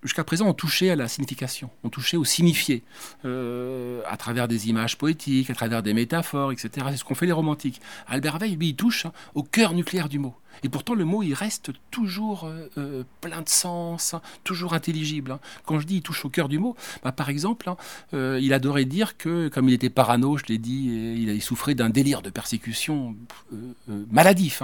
jusqu'à 0.02 0.24
présent, 0.24 0.48
on 0.48 0.54
touchait 0.54 0.88
à 0.88 0.96
la 0.96 1.08
signification, 1.08 1.68
on 1.84 1.90
touchait 1.90 2.16
au 2.16 2.24
signifié, 2.24 2.82
euh, 3.26 4.00
à 4.08 4.16
travers 4.16 4.48
des 4.48 4.70
images 4.70 4.96
poétiques, 4.96 5.50
à 5.50 5.54
travers 5.54 5.82
des 5.82 5.92
métaphores, 5.92 6.52
etc. 6.52 6.86
C'est 6.90 6.96
ce 6.96 7.04
qu'ont 7.04 7.14
fait 7.14 7.26
les 7.26 7.32
romantiques. 7.32 7.82
Albert 8.06 8.38
il 8.68 8.76
touche 8.76 9.06
hein, 9.06 9.12
au 9.34 9.42
cœur 9.42 9.74
nucléaire 9.74 10.08
du 10.08 10.18
mot. 10.18 10.34
Et 10.62 10.68
pourtant, 10.68 10.94
le 10.94 11.04
mot, 11.04 11.22
il 11.22 11.34
reste 11.34 11.70
toujours 11.90 12.44
euh, 12.44 12.68
euh, 12.78 13.04
plein 13.20 13.42
de 13.42 13.48
sens, 13.48 14.14
hein, 14.14 14.22
toujours 14.44 14.74
intelligible. 14.74 15.32
hein. 15.32 15.40
Quand 15.64 15.80
je 15.80 15.86
dis 15.86 15.96
il 15.96 16.02
touche 16.02 16.24
au 16.24 16.28
cœur 16.28 16.48
du 16.48 16.58
mot, 16.58 16.76
bah, 17.02 17.12
par 17.12 17.30
exemple, 17.30 17.70
euh, 18.14 18.38
il 18.40 18.52
adorait 18.52 18.84
dire 18.84 19.16
que, 19.16 19.48
comme 19.48 19.68
il 19.68 19.74
était 19.74 19.90
parano, 19.90 20.36
je 20.36 20.44
l'ai 20.48 20.58
dit, 20.58 20.86
il, 20.86 21.42
souffrait 21.42 21.74
d'un 21.74 21.90
délire 21.90 22.22
de 22.22 22.30
persécution 22.30 23.16
maladif, 24.10 24.62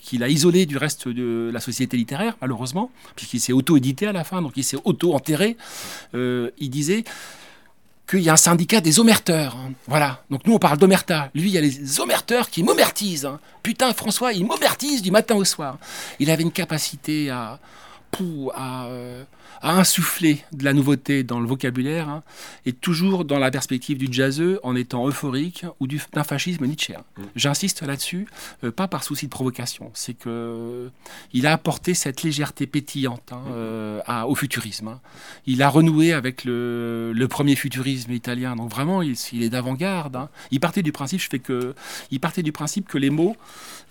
qu'il 0.00 0.22
a 0.22 0.28
isolé 0.28 0.66
du 0.66 0.76
reste 0.76 1.08
de 1.08 1.50
la 1.52 1.60
société 1.60 1.96
littéraire, 1.96 2.36
malheureusement, 2.40 2.90
puisqu'il 3.16 3.40
s'est 3.40 3.52
auto-édité 3.52 4.06
à 4.06 4.12
la 4.12 4.22
fin, 4.22 4.42
donc 4.42 4.52
il 4.56 4.62
s'est 4.62 4.78
auto-enterré. 4.84 5.56
Il 6.12 6.70
disait 6.70 7.04
qu'il 8.08 8.20
y 8.20 8.28
a 8.28 8.34
un 8.34 8.36
syndicat 8.36 8.80
des 8.80 9.00
omerteurs. 9.00 9.56
hein. 9.56 9.72
Voilà. 9.86 10.22
Donc 10.30 10.46
nous, 10.46 10.54
on 10.54 10.58
parle 10.58 10.78
d'omerta. 10.78 11.30
Lui, 11.34 11.48
il 11.50 11.54
y 11.54 11.58
a 11.58 11.60
les 11.60 12.00
omerteurs 12.00 12.50
qui 12.50 12.62
m'omertisent. 12.62 13.24
hein. 13.26 13.40
Putain, 13.62 13.92
François, 13.94 14.32
il 14.32 14.44
m'omertise 14.46 15.00
du 15.02 15.10
matin 15.10 15.34
au 15.36 15.44
soir. 15.44 15.78
Il 16.20 16.30
avait 16.30 16.42
une 16.42 16.52
capacité 16.52 17.30
à, 17.30 17.58
à, 18.54 18.86
euh, 18.86 19.24
à 19.62 19.78
insuffler 19.78 20.44
de 20.52 20.64
la 20.64 20.72
nouveauté 20.72 21.22
dans 21.22 21.40
le 21.40 21.46
vocabulaire, 21.46 22.08
hein, 22.08 22.22
et 22.66 22.72
toujours 22.72 23.24
dans 23.24 23.38
la 23.38 23.50
perspective 23.50 23.96
du 23.98 24.12
jazzeux, 24.12 24.60
en 24.62 24.76
étant 24.76 25.06
euphorique 25.08 25.64
ou 25.80 25.86
du- 25.86 26.02
d'un 26.12 26.24
fascisme 26.24 26.66
nietzschéen. 26.66 27.02
J'insiste 27.34 27.82
là-dessus, 27.82 28.26
euh, 28.62 28.70
pas 28.70 28.88
par 28.88 29.04
souci 29.04 29.26
de 29.26 29.30
provocation, 29.30 29.90
c'est 29.94 30.14
que 30.14 30.28
euh, 30.28 30.88
il 31.32 31.46
a 31.46 31.52
apporté 31.52 31.94
cette 31.94 32.22
légèreté 32.22 32.66
pétillante 32.66 33.32
hein, 33.32 33.42
euh, 33.52 34.00
à- 34.06 34.26
au 34.28 34.34
futurisme. 34.34 34.88
hein. 34.88 35.00
Il 35.46 35.62
a 35.62 35.68
renoué 35.68 36.12
avec 36.12 36.44
le, 36.44 37.12
le 37.14 37.28
premier 37.28 37.56
futurisme 37.56 38.12
italien, 38.12 38.56
donc 38.56 38.70
vraiment, 38.70 39.00
il, 39.02 39.14
il 39.32 39.42
est 39.42 39.50
d'avant-garde. 39.50 40.28
Il 40.50 40.60
partait 40.60 40.82
du 40.82 40.92
principe, 40.92 41.20
je 41.20 41.28
fais 41.30 41.38
que, 41.38 41.74
il 42.10 42.20
partait 42.20 42.42
du 42.42 42.52
principe 42.52 42.86
que 42.88 42.98
les 42.98 43.10
mots, 43.10 43.36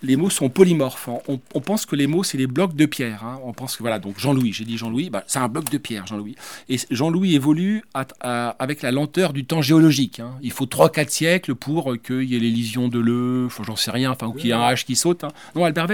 les 0.04 0.16
mots 0.16 0.30
sont 0.30 0.48
polymorphes. 0.48 1.08
hein. 1.08 1.18
On, 1.54 1.60
pense 1.60 1.86
que 1.86 1.96
les 1.96 2.06
mots, 2.06 2.22
c'est 2.22 2.38
des 2.38 2.46
blocs 2.46 2.74
de 2.76 2.86
pierre. 2.86 3.24
hein. 3.24 3.40
On 3.44 3.52
pense 3.52 3.76
que 3.76 3.82
voilà, 3.82 3.98
donc 3.98 4.18
Jean-Louis, 4.18 4.52
j'ai 4.52 4.64
dit 4.64 4.76
Jean-Louis, 4.76 5.10
bah, 5.10 5.24
c'est 5.26 5.38
un 5.38 5.48
bloc 5.48 5.70
de 5.70 5.78
pierre, 5.78 6.06
Jean-Louis. 6.06 6.36
Et 6.68 6.78
Jean-Louis 6.90 7.34
évolue 7.34 7.82
avec 8.22 8.82
la 8.82 8.92
lenteur 8.92 9.32
du 9.32 9.44
temps 9.44 9.62
géologique. 9.62 10.20
hein. 10.20 10.32
Il 10.42 10.52
faut 10.52 10.66
3-4 10.66 11.08
siècles 11.08 11.54
pour 11.54 11.92
euh, 11.92 11.96
qu'il 11.96 12.24
y 12.24 12.36
ait 12.36 12.40
l'élision 12.40 12.88
de 12.88 13.46
enfin, 13.46 13.64
j'en 13.66 13.76
sais 13.76 13.90
rien, 13.90 14.10
enfin, 14.10 14.26
ou 14.26 14.32
qu'il 14.32 14.46
y 14.46 14.50
ait 14.50 14.54
un 14.54 14.70
H 14.72 14.84
qui 14.84 14.96
saute. 14.96 15.24
Non, 15.54 15.64
Albert 15.64 15.88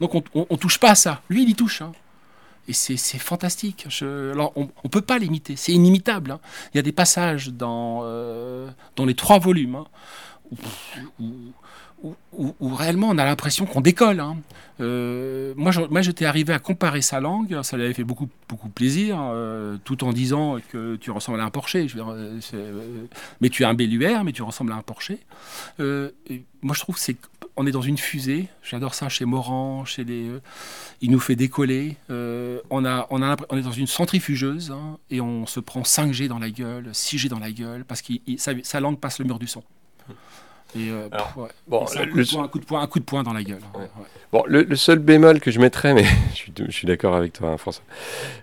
donc 0.00 0.14
on, 0.14 0.22
on, 0.34 0.56
touche 0.56 0.78
pas 0.78 0.90
à 0.90 0.94
ça. 0.94 1.22
Lui, 1.28 1.42
il 1.42 1.50
y 1.50 1.54
touche. 1.54 1.82
Et 2.68 2.72
c'est 2.72 2.96
fantastique. 3.18 3.86
Je- 3.88 4.32
alors, 4.32 4.52
on 4.56 4.68
ne 4.84 4.88
peut 4.88 5.00
pas 5.00 5.18
l'imiter. 5.18 5.54
C'est 5.56 5.72
inimitable. 5.72 6.38
Il 6.72 6.76
y 6.76 6.80
a 6.80 6.82
des 6.82 6.92
passages 6.92 7.48
dans, 7.50 8.00
euh, 8.02 8.68
dans 8.96 9.04
les 9.04 9.14
trois 9.14 9.38
volumes 9.38 9.84
où- 12.32 12.74
réellement 12.74 13.08
on 13.10 13.18
a 13.18 13.24
l'impression 13.24 13.66
qu'on 13.66 13.80
décolle. 13.80 14.20
hein. 14.20 14.36
Euh, 14.80 15.54
moi, 15.56 16.02
j'étais 16.02 16.26
arrivé 16.26 16.52
à 16.52 16.58
comparer 16.58 17.00
sa 17.00 17.18
langue. 17.18 17.62
Ça 17.62 17.78
lui 17.78 17.84
avait 17.84 17.94
fait 17.94 18.04
beaucoup, 18.04 18.28
beaucoup 18.48 18.68
plaisir, 18.68 19.16
euh, 19.20 19.78
tout 19.84 20.04
en 20.04 20.12
disant 20.12 20.58
que 20.70 20.96
tu 20.96 21.10
ressembles 21.10 21.40
à 21.40 21.44
un 21.44 21.50
porcher. 21.50 21.86
Euh, 21.96 23.06
mais 23.40 23.48
tu 23.48 23.62
es 23.62 23.66
un 23.66 23.72
belluaire, 23.72 24.22
mais 24.22 24.32
tu 24.32 24.42
ressembles 24.42 24.72
à 24.72 24.76
un 24.76 24.82
porcher. 24.82 25.18
Moi, 25.78 26.74
je 26.74 26.80
trouve 26.80 26.98
c'est 26.98 27.16
on 27.58 27.66
est 27.66 27.70
dans 27.70 27.80
une 27.80 27.96
fusée. 27.96 28.48
J'adore 28.62 28.92
ça 28.94 29.08
chez 29.08 29.24
Morand, 29.24 29.86
chez 29.86 30.04
les. 30.04 30.30
il 31.00 31.10
nous 31.10 31.20
fait 31.20 31.36
décoller. 31.36 31.96
On 32.10 32.84
est 32.84 33.62
dans 33.62 33.72
une 33.72 33.86
centrifugeuse 33.86 34.72
hein, 34.72 34.98
et 35.10 35.22
on 35.22 35.46
se 35.46 35.60
prend 35.60 35.80
5G 35.84 36.28
dans 36.28 36.38
la 36.38 36.50
gueule, 36.50 36.90
6G 36.92 37.28
dans 37.30 37.38
la 37.38 37.50
gueule, 37.50 37.86
parce 37.86 38.02
que 38.02 38.12
sa, 38.36 38.52
sa 38.62 38.80
langue 38.80 38.98
passe 39.00 39.18
le 39.20 39.24
mur 39.24 39.38
du 39.38 39.46
son. 39.46 39.62
Et, 40.76 40.90
euh, 40.90 41.08
Alors, 41.10 41.26
pff, 41.28 41.36
ouais. 41.36 41.48
Bon, 41.68 41.84
Et 41.94 41.98
un, 41.98 42.06
coup 42.06 42.16
le- 42.16 42.24
de 42.24 42.30
poing, 42.30 42.44
un 42.44 42.48
coup 42.48 42.58
de 42.58 42.64
poing, 42.64 42.80
un 42.82 42.86
coup 42.86 42.98
de 43.00 43.04
poing 43.04 43.22
dans 43.22 43.32
la 43.32 43.42
gueule. 43.42 43.58
hein, 43.64 43.78
Ouais. 43.78 43.82
ouais. 43.84 44.06
Bon, 44.32 44.42
le, 44.46 44.62
le 44.64 44.76
seul 44.76 44.98
bémol 44.98 45.40
que 45.40 45.50
je 45.50 45.58
mettrais, 45.60 45.94
mais 45.94 46.04
je 46.34 46.70
suis, 46.70 46.86
d'accord 46.86 47.14
avec 47.14 47.32
toi, 47.32 47.50
hein, 47.50 47.56
François. 47.56 47.84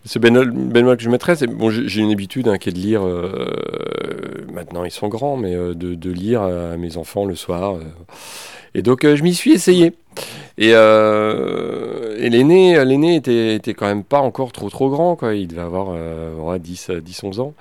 Ce 0.06 0.18
bémol, 0.20 0.52
bémol 0.52 0.98
que 0.98 1.04
je 1.04 1.10
mettrais, 1.10 1.36
c'est 1.36 1.48
bon, 1.48 1.70
j'ai 1.70 2.02
une 2.02 2.12
habitude 2.12 2.48
hein, 2.48 2.58
qui 2.58 2.70
est 2.70 2.74
de 2.74 2.80
lire. 2.80 3.06
euh, 3.06 4.46
maintenant, 4.52 4.84
ils 4.86 4.92
sont 4.92 5.08
grands, 5.10 5.38
mais 5.38 5.54
euh, 5.56 5.74
de, 5.74 5.94
de 5.96 6.10
lire 6.12 6.42
à 6.42 6.78
mes 6.78 6.98
enfants 6.98 7.26
le 7.26 7.36
soir. 7.36 7.76
euh, 7.76 7.82
Et 8.76 8.82
donc 8.82 9.06
je 9.06 9.22
m'y 9.24 9.34
suis 9.36 9.52
essayé. 9.54 9.94
Et, 10.58 10.72
et 12.24 12.30
l'aîné, 12.30 12.86
l'aîné 12.86 13.18
était, 13.18 13.56
était 13.56 13.74
quand 13.74 13.86
même 13.86 14.06
pas 14.06 14.20
encore 14.20 14.54
trop 14.54 14.70
trop 14.70 14.90
grand, 14.90 15.18
quoi. 15.18 15.36
Il 15.36 15.48
devait 15.48 15.62
avoir 15.62 15.88
euh, 15.92 16.58
10, 16.58 16.92
10, 17.04 17.24
11 17.24 17.40
ans. 17.42 17.54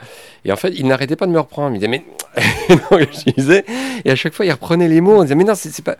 Et 0.44 0.53
en 0.53 0.57
fait, 0.57 0.72
il 0.77 0.87
n'arrêtait 0.87 1.16
pas 1.16 1.27
de 1.27 1.33
me 1.33 1.40
reprendre. 1.40 1.75
Il 1.75 1.81
disait, 1.81 1.88
mais 2.68 3.09
je 3.11 3.33
disais, 3.33 3.64
et 4.05 4.11
à 4.12 4.14
chaque 4.14 4.35
fois, 4.35 4.46
il 4.46 4.53
reprenait 4.53 4.87
les 4.87 5.01
mots. 5.01 5.18
On 5.18 5.22
disait, 5.22 5.35
mais 5.35 5.42
non, 5.42 5.55
c'est 5.57 5.85
pas, 5.85 5.96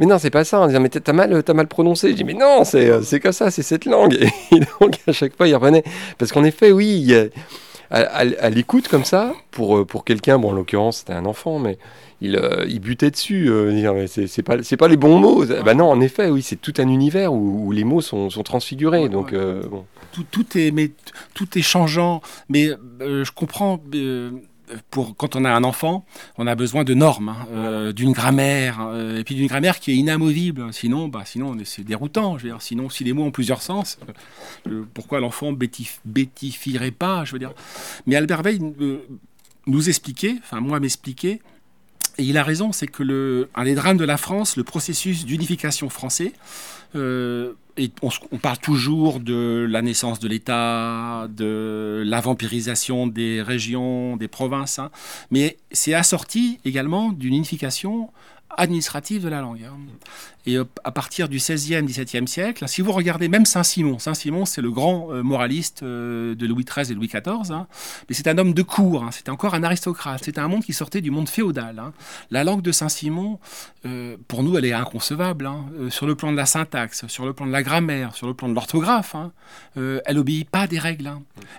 mais 0.00 0.06
non, 0.06 0.18
c'est 0.18 0.30
pas 0.30 0.44
ça. 0.44 0.62
On 0.62 0.66
disait, 0.66 0.80
mais 0.80 0.88
t'as 0.88 1.12
mal, 1.12 1.44
as 1.46 1.52
mal 1.52 1.66
prononcé. 1.66 2.08
Je 2.08 2.14
dis, 2.14 2.24
mais 2.24 2.32
non, 2.32 2.64
c'est, 2.64 3.02
c'est 3.02 3.20
comme 3.20 3.32
ça, 3.32 3.50
c'est 3.50 3.62
cette 3.62 3.84
langue. 3.84 4.14
Et 4.50 4.60
donc, 4.80 4.98
à 5.06 5.12
chaque 5.12 5.36
fois, 5.36 5.46
il 5.46 5.54
reprenait. 5.54 5.84
Parce 6.16 6.32
qu'en 6.32 6.44
effet, 6.44 6.72
oui, 6.72 7.14
à, 7.90 7.98
à 7.98 8.48
l'écoute 8.48 8.88
comme 8.88 9.04
ça, 9.04 9.34
pour, 9.50 9.86
pour 9.86 10.04
quelqu'un, 10.04 10.38
bon, 10.38 10.52
en 10.52 10.52
l'occurrence, 10.52 10.98
c'était 11.00 11.12
un 11.12 11.26
enfant, 11.26 11.58
mais 11.58 11.76
il, 12.20 12.36
euh, 12.36 12.64
il, 12.68 12.80
butait 12.80 13.10
dessus. 13.10 13.50
Euh, 13.50 14.06
c'est 14.06 14.42
pas, 14.42 14.56
pas 14.78 14.88
les 14.88 14.96
bons 14.96 15.18
mots. 15.18 15.44
Bah 15.44 15.74
non, 15.74 15.90
en 15.90 16.00
effet, 16.00 16.30
oui, 16.30 16.42
c'est 16.42 16.56
tout 16.56 16.74
un 16.78 16.88
univers 16.88 17.32
où, 17.32 17.66
où 17.66 17.72
les 17.72 17.84
mots 17.84 18.00
sont, 18.00 18.30
sont 18.30 18.42
transfigurés. 18.42 19.08
donc, 19.08 19.32
euh, 19.32 19.62
bon. 19.68 19.84
tout, 20.12 20.24
tout, 20.30 20.58
est, 20.58 20.70
mais, 20.70 20.90
tout 21.34 21.58
est 21.58 21.62
changeant. 21.62 22.22
Mais 22.48 22.70
je 23.00 23.30
comprends 23.32 23.80
pour, 24.90 25.16
quand 25.16 25.36
on 25.36 25.44
a 25.44 25.50
un 25.50 25.62
enfant, 25.62 26.04
on 26.38 26.46
a 26.46 26.54
besoin 26.54 26.84
de 26.84 26.94
normes, 26.94 27.28
hein, 27.28 27.46
euh, 27.52 27.92
d'une 27.92 28.12
grammaire, 28.12 28.80
et 29.16 29.22
puis 29.22 29.34
d'une 29.34 29.46
grammaire 29.46 29.78
qui 29.78 29.92
est 29.92 29.96
inamovible. 29.96 30.72
Sinon, 30.72 31.08
bah, 31.08 31.22
sinon 31.26 31.54
c'est 31.64 31.84
déroutant. 31.84 32.38
Je 32.38 32.44
veux 32.44 32.50
dire. 32.50 32.62
Sinon, 32.62 32.88
si 32.88 33.04
les 33.04 33.12
mots 33.12 33.24
ont 33.24 33.30
plusieurs 33.30 33.60
sens, 33.60 33.98
pourquoi 34.94 35.20
l'enfant 35.20 35.52
bêtif, 35.52 36.00
bêtifierait 36.06 36.92
pas 36.92 37.24
Je 37.26 37.32
veux 37.32 37.38
dire. 37.38 37.52
Mais 38.06 38.16
Albert 38.16 38.42
Veil 38.42 38.60
nous 39.66 39.88
expliquait, 39.88 40.36
enfin 40.42 40.60
moi 40.60 40.80
m'expliquait, 40.80 41.40
et 42.18 42.22
il 42.22 42.38
a 42.38 42.42
raison, 42.42 42.72
c'est 42.72 42.86
que 42.86 43.02
le, 43.02 43.48
un 43.54 43.64
des 43.64 43.74
drames 43.74 43.98
de 43.98 44.04
la 44.04 44.16
France, 44.16 44.56
le 44.56 44.64
processus 44.64 45.24
d'unification 45.26 45.90
français, 45.90 46.32
euh, 46.94 47.52
on, 48.00 48.38
parle 48.38 48.58
toujours 48.58 49.20
de 49.20 49.66
la 49.68 49.82
naissance 49.82 50.18
de 50.18 50.28
l'État, 50.28 51.28
de 51.28 52.02
la 52.06 52.20
vampirisation 52.20 53.06
des 53.06 53.42
régions, 53.42 54.16
des 54.16 54.28
provinces, 54.28 54.78
hein, 54.78 54.90
mais 55.30 55.58
c'est 55.72 55.92
assorti 55.92 56.58
également 56.64 57.12
d'une 57.12 57.34
unification 57.34 58.10
administrative 58.50 59.22
de 59.22 59.28
la 59.28 59.40
langue. 59.40 59.62
Hein. 59.64 59.76
Et 60.46 60.56
euh, 60.56 60.64
à 60.84 60.92
partir 60.92 61.28
du 61.28 61.38
16e, 61.38 61.86
17e 61.86 62.26
siècle, 62.26 62.64
si 62.68 62.80
vous 62.80 62.92
regardez 62.92 63.28
même 63.28 63.44
Saint-Simon, 63.44 63.98
Saint-Simon 63.98 64.44
c'est 64.44 64.62
le 64.62 64.70
grand 64.70 65.12
euh, 65.12 65.22
moraliste 65.22 65.82
euh, 65.82 66.34
de 66.34 66.46
Louis 66.46 66.64
XIII 66.64 66.92
et 66.92 66.94
Louis 66.94 67.08
XIV, 67.08 67.52
hein. 67.52 67.66
mais 68.08 68.14
c'est 68.14 68.28
un 68.28 68.38
homme 68.38 68.54
de 68.54 68.62
cour, 68.62 69.02
hein. 69.02 69.10
c'était 69.10 69.30
encore 69.30 69.54
un 69.54 69.64
aristocrate, 69.64 70.24
c'était 70.24 70.40
un 70.40 70.48
monde 70.48 70.64
qui 70.64 70.72
sortait 70.72 71.00
du 71.00 71.10
monde 71.10 71.28
féodal. 71.28 71.82
La 72.30 72.44
langue 72.44 72.62
de 72.62 72.72
Saint-Simon, 72.72 73.38
pour 74.28 74.42
nous, 74.42 74.56
elle 74.56 74.64
est 74.64 74.72
inconcevable, 74.72 75.50
sur 75.90 76.06
le 76.06 76.14
plan 76.14 76.32
de 76.32 76.36
la 76.36 76.46
syntaxe, 76.46 77.06
sur 77.08 77.26
le 77.26 77.32
plan 77.32 77.46
de 77.46 77.52
la 77.52 77.62
grammaire, 77.62 78.14
sur 78.14 78.26
le 78.26 78.34
plan 78.34 78.48
de 78.48 78.54
l'orthographe, 78.54 79.16
elle 79.76 80.18
obéit 80.18 80.48
pas 80.48 80.60
à 80.60 80.66
des 80.66 80.78
règles, 80.78 81.10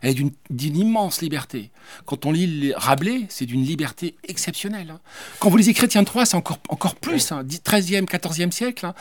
elle 0.02 0.12
est 0.12 0.32
d'une 0.50 0.78
immense 0.78 1.22
liberté. 1.22 1.72
Quand 2.06 2.26
on 2.26 2.32
lit 2.32 2.74
Rabelais, 2.76 3.26
c'est 3.30 3.46
d'une 3.46 3.64
liberté 3.64 4.16
exceptionnelle. 4.28 4.96
Quand 5.40 5.50
vous 5.50 5.58
lisez 5.58 5.74
Chrétien 5.74 6.04
Troyes, 6.04 6.26
c'est 6.26 6.36
encore, 6.36 6.60
encore 6.70 6.96
plus, 6.96 7.32
13e, 7.32 8.06
14e 8.06 8.52
siècle, 8.52 8.88
Hein. 8.88 8.94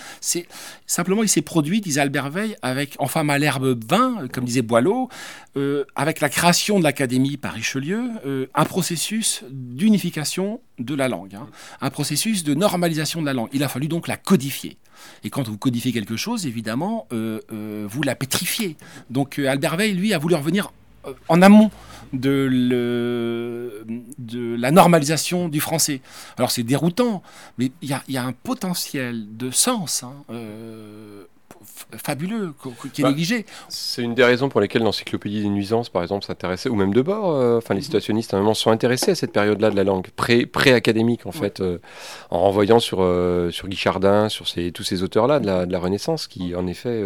Simplement 0.86 1.22
il 1.22 1.28
s'est 1.28 1.42
produit, 1.42 1.80
disait 1.80 2.00
Albert 2.00 2.30
Veil, 2.30 2.56
avec 2.62 2.96
enfin 2.98 3.28
à 3.28 3.38
l'herbe 3.38 3.78
vin, 3.88 4.26
comme 4.32 4.44
disait 4.44 4.62
Boileau, 4.62 5.08
euh, 5.56 5.84
avec 5.94 6.20
la 6.20 6.28
création 6.28 6.78
de 6.78 6.84
l'Académie 6.84 7.36
par 7.36 7.54
Richelieu, 7.54 8.10
euh, 8.24 8.46
un 8.54 8.64
processus 8.64 9.42
d'unification 9.50 10.60
de 10.78 10.94
la 10.94 11.08
langue, 11.08 11.34
hein. 11.34 11.48
un 11.80 11.90
processus 11.90 12.44
de 12.44 12.54
normalisation 12.54 13.20
de 13.20 13.26
la 13.26 13.32
langue. 13.32 13.48
Il 13.52 13.62
a 13.62 13.68
fallu 13.68 13.88
donc 13.88 14.08
la 14.08 14.16
codifier. 14.16 14.76
Et 15.24 15.30
quand 15.30 15.48
vous 15.48 15.58
codifiez 15.58 15.92
quelque 15.92 16.16
chose, 16.16 16.46
évidemment, 16.46 17.06
euh, 17.12 17.40
vous 17.88 18.02
la 18.02 18.14
pétrifiez. 18.14 18.76
Donc 19.10 19.38
Albert 19.38 19.76
Veil, 19.76 19.94
lui, 19.94 20.12
a 20.14 20.18
voulu 20.18 20.34
revenir 20.34 20.70
en 21.28 21.42
amont 21.42 21.70
de, 22.12 23.84
la 24.58 24.70
normalisation 24.70 25.48
du 25.48 25.60
français. 25.60 26.00
Alors 26.36 26.50
c'est 26.50 26.62
déroutant, 26.62 27.22
mais 27.58 27.70
il 27.82 27.88
y, 28.08 28.16
a, 28.16 28.24
un 28.24 28.32
potentiel 28.32 29.36
de 29.36 29.50
sens 29.50 30.02
hein, 30.02 30.14
euh, 30.30 31.24
fabuleux 31.96 32.54
qui 32.92 33.00
est 33.00 33.04
bah, 33.04 33.10
négligé. 33.10 33.46
C'est 33.68 34.02
une 34.02 34.14
des 34.14 34.24
raisons 34.24 34.48
pour 34.48 34.60
lesquelles 34.60 34.82
l'encyclopédie 34.82 35.42
des 35.42 35.48
nuisances, 35.48 35.88
par 35.88 36.02
exemple, 36.02 36.24
s'intéressait, 36.24 36.68
ou 36.68 36.74
même 36.74 36.94
de 36.94 37.02
bord, 37.02 37.30
euh, 37.30 37.58
enfin 37.58 37.74
les 37.74 37.82
situationnistes 37.82 38.34
à 38.34 38.36
un 38.36 38.40
moment 38.40 38.54
sont 38.54 38.70
intéressés 38.70 39.12
à 39.12 39.14
cette 39.14 39.32
période-là 39.32 39.70
de 39.70 39.76
la 39.76 39.84
langue, 39.84 40.08
pré-académique 40.16 41.26
en 41.26 41.32
fait, 41.32 41.60
euh, 41.60 41.78
en 42.30 42.40
renvoyant 42.40 42.80
sur, 42.80 42.98
sur 43.50 43.68
Guy 43.68 43.76
Chardin, 43.76 44.28
sur 44.28 44.48
ces, 44.48 44.72
tous 44.72 44.84
ces 44.84 45.02
auteurs-là 45.02 45.40
de 45.40 45.46
la, 45.46 45.78
Renaissance, 45.78 46.26
qui 46.26 46.54
en 46.54 46.66
effet 46.66 47.02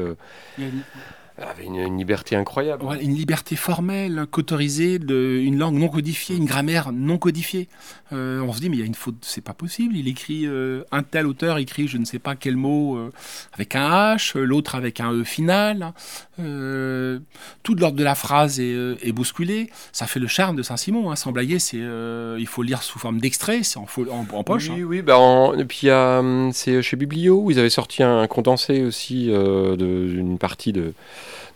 avait 1.49 1.65
une, 1.65 1.97
liberté 1.97 2.37
incroyable. 2.37 2.85
une 3.01 3.15
liberté 3.15 3.57
formelle, 3.57 4.27
qu'autorisée, 4.31 4.97
une 4.97 5.59
langue 5.59 5.77
non 5.77 5.89
codifiée, 5.89 6.37
une 6.37 6.45
grammaire 6.45 6.93
non 6.93 7.19
codifiée. 7.19 7.69
Euh, 8.13 8.41
on 8.41 8.53
se 8.53 8.61
dit, 8.61 8.69
mais 8.69 8.77
il 8.77 8.81
y 8.81 8.83
a 8.83 8.87
une 8.87 8.95
faute, 8.95 9.17
c'est 9.23 9.41
pas 9.41 9.55
possible. 9.55 9.97
Il 9.97 10.09
écrit, 10.09 10.47
euh, 10.47 10.83
un 10.91 11.03
tel 11.03 11.27
auteur 11.27 11.59
écrit 11.59 11.87
je 11.87 11.97
ne 11.97 12.05
sais 12.05 12.19
pas 12.19 12.35
quel 12.35 12.57
mot 12.57 12.97
euh, 12.97 13.13
avec 13.53 13.77
un 13.77 14.15
H, 14.17 14.37
l'autre 14.39 14.75
avec 14.75 15.01
un 15.01 15.13
E 15.13 15.25
final. 15.25 15.93
tout 16.37 17.75
l'ordre 17.75 17.97
de 17.97 18.05
la 18.05 18.15
phrase 18.15 18.61
est, 18.61 19.13
bousculé. 19.13 19.71
Ça 19.93 20.07
fait 20.07 20.21
le 20.21 20.27
charme 20.27 20.57
de 20.57 20.63
Saint-Simon. 20.63 21.11
Hein. 21.11 21.17
Sans 21.17 21.33
blaguer, 21.33 21.59
c'est, 21.59 21.79
il 21.79 22.47
faut 22.47 22.63
lire 22.63 22.83
sous 22.83 22.99
forme 22.99 23.21
d'extrait, 23.21 23.63
c'est 23.63 23.79
en, 23.79 23.87
en, 24.11 24.45
poche. 24.45 24.71
Oui, 24.71 24.81
hein. 24.81 24.87
oui. 24.87 25.03
Bah 25.03 25.19
et 25.59 25.65
puis 25.65 25.91
hum, 25.91 26.51
c'est 26.53 26.83
chez 26.83 26.97
Biblio 26.97 27.41
où 27.41 27.51
ils 27.51 27.59
avaient 27.59 27.71
sorti 27.71 28.03
un 28.03 28.27
condensé 28.27 28.83
aussi 28.83 29.27
d'une 29.27 30.39
partie 30.39 30.73
de 30.73 30.95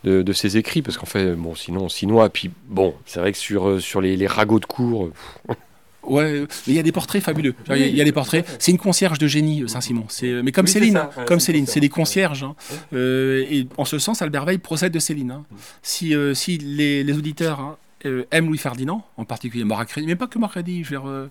de, 0.05 0.33
ses 0.33 0.57
écrits, 0.57 0.81
parce 0.81 0.97
qu'en 0.97 1.05
fait, 1.05 1.33
bon, 1.33 1.55
sinon, 1.55 1.89
chinois, 1.89 2.29
puis 2.29 2.51
bon, 2.67 2.93
c'est 3.05 3.19
vrai 3.19 3.31
que 3.31 3.37
sur, 3.37 3.67
euh, 3.67 3.79
sur 3.79 4.01
les, 4.01 4.27
ragots 4.27 4.59
de 4.59 4.65
cours. 4.65 5.09
Ouais, 6.03 6.41
mais 6.41 6.47
il 6.67 6.75
y 6.75 6.79
a 6.79 6.83
des 6.83 6.91
portraits 6.91 7.23
fabuleux. 7.23 7.55
Il 7.71 7.95
y, 7.95 8.01
a 8.01 8.03
des 8.03 8.11
portraits. 8.11 8.45
C'est 8.59 8.71
une 8.71 8.77
concierge 8.77 9.17
de 9.17 9.25
génie, 9.27 9.63
euh, 9.63 9.67
Saint-Simon. 9.67 10.05
C'est, 10.07 10.43
mais 10.43 10.51
comme 10.51 10.67
Céline, 10.67 10.97
hein. 10.97 11.09
comme 11.25 11.39
Céline, 11.39 11.65
c'est 11.65 11.79
des 11.79 11.89
concierges. 11.89 12.43
Hein. 12.43 12.55
Euh, 12.93 13.43
et 13.49 13.67
en 13.77 13.85
ce 13.85 13.97
sens, 13.97 14.21
Albert 14.21 14.45
Veil 14.45 14.59
procède 14.59 14.91
de 14.91 14.99
Céline. 14.99 15.31
Hein. 15.31 15.43
Si, 15.81 16.13
si 16.35 16.59
les, 16.59 17.03
les 17.03 17.17
auditeurs 17.17 17.77
euh, 18.05 18.25
aime 18.31 18.47
Louis 18.47 18.57
Ferdinand, 18.57 19.03
en 19.17 19.25
particulier 19.25 19.63
Moracredi, 19.63 20.07
mais 20.07 20.15
pas 20.15 20.27
que 20.27 20.37
Moracredi, 20.37 20.83
je 20.83 20.89
veux 20.89 20.99
dire, 20.99 21.07
euh, 21.07 21.29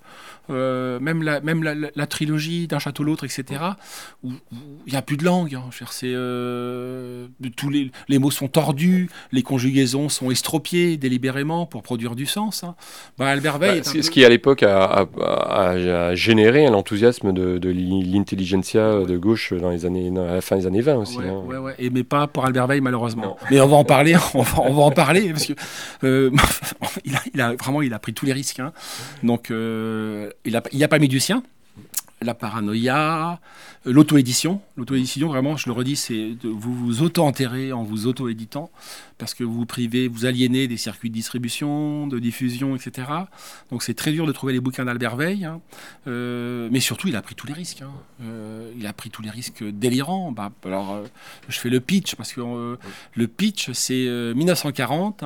euh, 0.51 1.01
même, 1.01 1.23
la, 1.23 1.41
même 1.41 1.63
la, 1.63 2.07
trilogie 2.07 2.67
d'un 2.67 2.79
château 2.79 3.03
l'autre, 3.03 3.25
etc., 3.25 3.61
où 4.23 4.33
il 4.87 4.93
n'y 4.93 4.97
a 4.97 5.03
plus 5.03 5.17
de 5.17 5.25
langue. 5.25 5.55
Hein, 5.55 5.65
c'est, 5.91 6.13
tous 7.57 7.71
les, 7.71 7.91
les, 8.09 8.19
mots 8.19 8.31
sont 8.31 8.49
tordus, 8.49 9.09
les 9.33 9.43
conjugaisons 9.43 10.09
sont 10.09 10.31
estropiées 10.31 10.97
délibérément 10.97 11.67
pour 11.67 11.83
produire 11.83 12.15
du 12.15 12.27
sens. 12.27 12.65
Hein. 12.65 12.75
Bah, 13.19 13.29
Albert 13.29 13.59
Veil. 13.59 13.81
Bah, 13.81 14.03
ce 14.03 14.11
qui, 14.11 14.25
à 14.25 14.29
l'époque, 14.29 14.63
a, 14.63 15.07
a, 15.21 16.15
généré 16.15 16.69
l'enthousiasme 16.69 17.33
de, 17.33 17.59
de 17.59 17.71
l'intelligentsia 17.71 19.05
de 19.05 19.17
gauche 19.17 19.53
dans 19.53 19.71
les 19.71 19.87
années, 19.87 20.13
à 20.17 20.35
la 20.35 20.41
fin 20.41 20.57
des 20.57 20.67
années 20.67 20.81
20 20.81 20.95
aussi. 20.97 21.19
Ouais, 21.19 21.29
hein. 21.29 21.43
ouais, 21.47 21.59
ouais. 21.59 21.75
Et, 21.79 21.91
mais 21.91 22.05
pas 22.05 22.27
pour 22.27 22.45
Albert 22.45 22.67
Veil, 22.67 22.81
malheureusement. 22.81 23.37
Mais 23.51 23.61
on 23.61 23.69
va 23.69 23.77
en 23.77 23.85
parler, 23.85 24.17
on 24.35 24.43
va, 24.43 24.63
on 24.63 24.75
va 24.75 24.83
en 24.83 24.91
parler, 24.91 25.31
parce 25.31 25.47
que 25.47 25.55
il, 27.35 27.41
a, 27.41 27.55
vraiment 27.55 27.83
il 27.83 27.93
a 27.95 27.99
pris 27.99 28.15
tous 28.15 28.27
les 28.27 28.33
risques. 28.33 28.61
Hein. 28.61 28.73
Donc 29.23 29.51
euh, 29.51 30.31
il 30.45 30.53
n'a 30.53 30.63
il 30.73 30.83
a 30.83 30.89
pas 30.89 30.99
mis 30.99 31.09
du 31.09 31.21
sien. 31.21 31.43
La 32.23 32.33
paranoïa, 32.33 33.39
l'auto-édition. 33.85 34.63
L'auto-édition, 34.77 35.29
vraiment, 35.29 35.59
je 35.59 35.67
le 35.67 35.73
redis, 35.73 35.97
c'est 35.97 36.37
vous 36.43 36.75
vous 36.75 37.03
auto-enterrer 37.03 37.73
en 37.73 37.83
vous 37.83 38.07
auto-éditant 38.07 38.71
parce 39.19 39.35
que 39.35 39.45
vous 39.45 39.53
vous 39.53 39.67
privez, 39.67 40.09
vous 40.09 40.25
aliénez 40.25 40.67
des 40.67 40.79
circuits 40.79 41.11
de 41.11 41.15
distribution, 41.15 42.07
de 42.07 42.19
diffusion, 42.19 42.77
etc. 42.77 43.09
Donc 43.71 43.83
c'est 43.83 43.93
très 43.93 44.13
dur 44.13 44.27
de 44.27 44.33
trouver 44.33 44.55
les 44.55 44.61
bouquins 44.61 44.87
d'Albert 44.87 45.17
Veil. 45.17 45.45
Hein. 45.45 45.61
Euh, 46.07 46.69
mais 46.73 46.81
surtout, 46.81 47.09
il 47.09 47.17
a 47.17 47.21
pris 47.21 47.35
tous 47.35 47.47
les 47.47 47.53
risques. 47.53 47.83
Hein. 47.83 47.93
Euh, 48.23 48.73
il 48.79 48.87
a 48.87 48.93
pris 48.95 49.11
tous 49.11 49.21
les 49.21 49.31
risques 49.31 49.63
délirants. 49.63 50.33
Bah, 50.33 50.51
alors, 50.65 51.03
je 51.49 51.59
fais 51.59 51.69
le 51.69 51.81
pitch 51.81 52.15
parce 52.15 52.33
que 52.33 52.79
le 53.15 53.29
pitch, 53.29 53.71
c'est 53.73 54.07
1940 54.35 55.25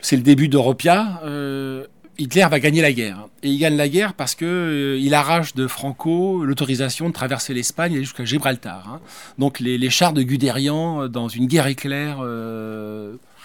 c'est 0.00 0.16
le 0.16 0.22
début 0.22 0.48
d'Europia. 0.48 1.20
Euh, 1.24 1.86
Hitler 2.18 2.46
va 2.50 2.60
gagner 2.60 2.82
la 2.82 2.92
guerre. 2.92 3.28
Et 3.42 3.48
il 3.48 3.58
gagne 3.58 3.76
la 3.76 3.88
guerre 3.88 4.14
parce 4.14 4.34
que 4.34 4.44
euh, 4.44 5.12
arrache 5.14 5.54
de 5.54 5.66
Franco 5.66 6.44
l'autorisation 6.44 7.08
de 7.08 7.14
traverser 7.14 7.54
l'Espagne 7.54 7.96
jusqu'à 7.96 8.24
Gibraltar. 8.24 8.86
Hein. 8.88 9.00
Donc 9.38 9.58
les, 9.58 9.90
chars 9.90 10.12
de 10.12 10.22
Guderian, 10.22 11.02
euh, 11.02 11.08
dans 11.08 11.28
une 11.28 11.46
guerre 11.46 11.66
éclair, 11.66 12.18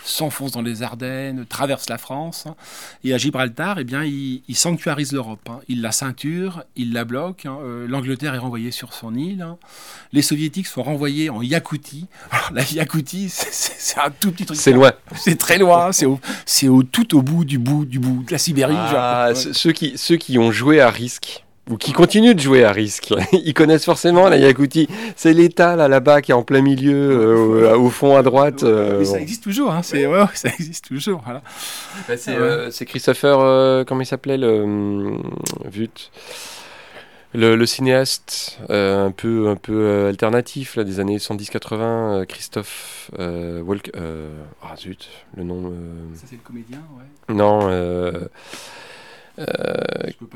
s'enfonce 0.06 0.52
dans 0.52 0.62
les 0.62 0.84
Ardennes, 0.84 1.46
traverse 1.48 1.90
la 1.90 1.98
France. 1.98 2.46
Hein. 2.48 2.56
et 3.04 3.14
à 3.14 3.18
Gibraltar, 3.18 3.80
eh 3.80 3.84
bien, 3.84 4.04
il, 4.04 4.42
sanctuarise 4.54 5.12
l'Europe. 5.12 5.48
Hein. 5.50 5.60
Il 5.68 5.82
la 5.82 5.92
ceinture, 5.92 6.64
il 6.76 6.94
la 6.94 7.06
bloque. 7.06 7.46
Hein. 7.46 7.58
Euh, 7.62 7.88
L'Angleterre 7.88 8.34
est 8.34 8.40
renvoyée 8.40 8.72
sur 8.72 8.94
son 8.94 9.16
île. 9.16 9.46
Les 10.14 10.22
Soviétiques 10.22 10.68
sont 10.68 10.84
renvoyés 10.84 11.30
en 11.30 11.42
Yakoutie. 11.42 12.08
la 12.54 12.64
Yakoutie, 12.64 13.30
c'est 13.30 14.00
un 14.00 14.12
tout 14.12 14.32
petit 14.32 14.46
truc. 14.46 14.58
C'est 14.58 14.72
loin. 14.72 14.92
C'est 15.16 15.38
très 15.38 15.58
loin. 15.58 15.92
C'est 15.92 16.68
au, 16.68 16.84
tout 16.84 17.16
au 17.16 17.22
bout 17.22 17.46
du 17.46 17.58
bout 17.58 17.86
du 17.86 18.00
bout 18.00 18.24
de 18.24 18.32
la 18.32 18.38
Sibérie. 18.38 18.76
Ah, 18.78 19.32
ceux, 19.36 19.72
qui, 19.72 19.98
ceux 19.98 20.18
qui 20.18 20.38
ont 20.38 20.52
joué 20.52 20.82
à 20.82 20.90
risque 20.90 21.45
ou 21.70 21.78
qui 21.78 21.94
continuent 21.94 22.36
de 22.36 22.40
jouer 22.40 22.64
à 22.64 22.72
risque. 22.72 23.14
Ils 23.34 23.54
connaissent 23.54 23.86
forcément 23.86 24.30
la 24.30 24.38
Yakoutie. 24.38 24.88
C'est 25.16 25.34
l'État 25.34 25.76
là, 25.76 25.88
là-bas 25.88 26.22
qui 26.22 26.32
est 26.32 26.36
en 26.36 26.44
plein 26.44 26.62
milieu, 26.62 26.94
euh, 26.94 27.78
au 27.78 27.90
fond 27.90 28.16
à 28.16 28.24
droite. 28.24 28.64
Euh, 28.64 29.04
ça 29.04 29.20
existe 29.20 29.44
toujours. 29.44 29.72
Hein. 29.72 29.82
C'est 29.82 30.06
ouais, 30.06 30.26
ça 30.34 30.50
existe 30.50 30.86
toujours. 30.88 31.22
Voilà. 31.24 31.42
Bah, 32.08 32.14
euh, 32.28 32.70
c'est 32.72 32.86
Christopher, 32.86 33.86
comment 33.86 34.02
il 34.02 34.06
s'appelait 34.06 34.38
le 34.38 35.18
Vut. 35.66 36.12
Le, 37.34 37.58
le, 37.58 37.66
cinéaste 37.66 38.60
un 38.70 39.12
peu 39.12 39.50
un 39.50 39.58
peu 39.58 40.06
alternatif 40.08 40.78
là, 40.78 40.86
des 40.86 41.02
années 41.02 41.18
110-80, 41.18 42.26
Christophe 42.28 43.12
Walk. 43.18 43.92
ah 44.64 44.76
zut, 44.78 45.10
le 45.36 45.44
nom. 45.44 45.74
Ça 46.14 46.28
c'est 46.30 46.36
le 46.36 46.42
comédien, 46.42 46.78
ouais. 46.98 47.36
Non. 47.36 47.68
Euh, 49.38 49.44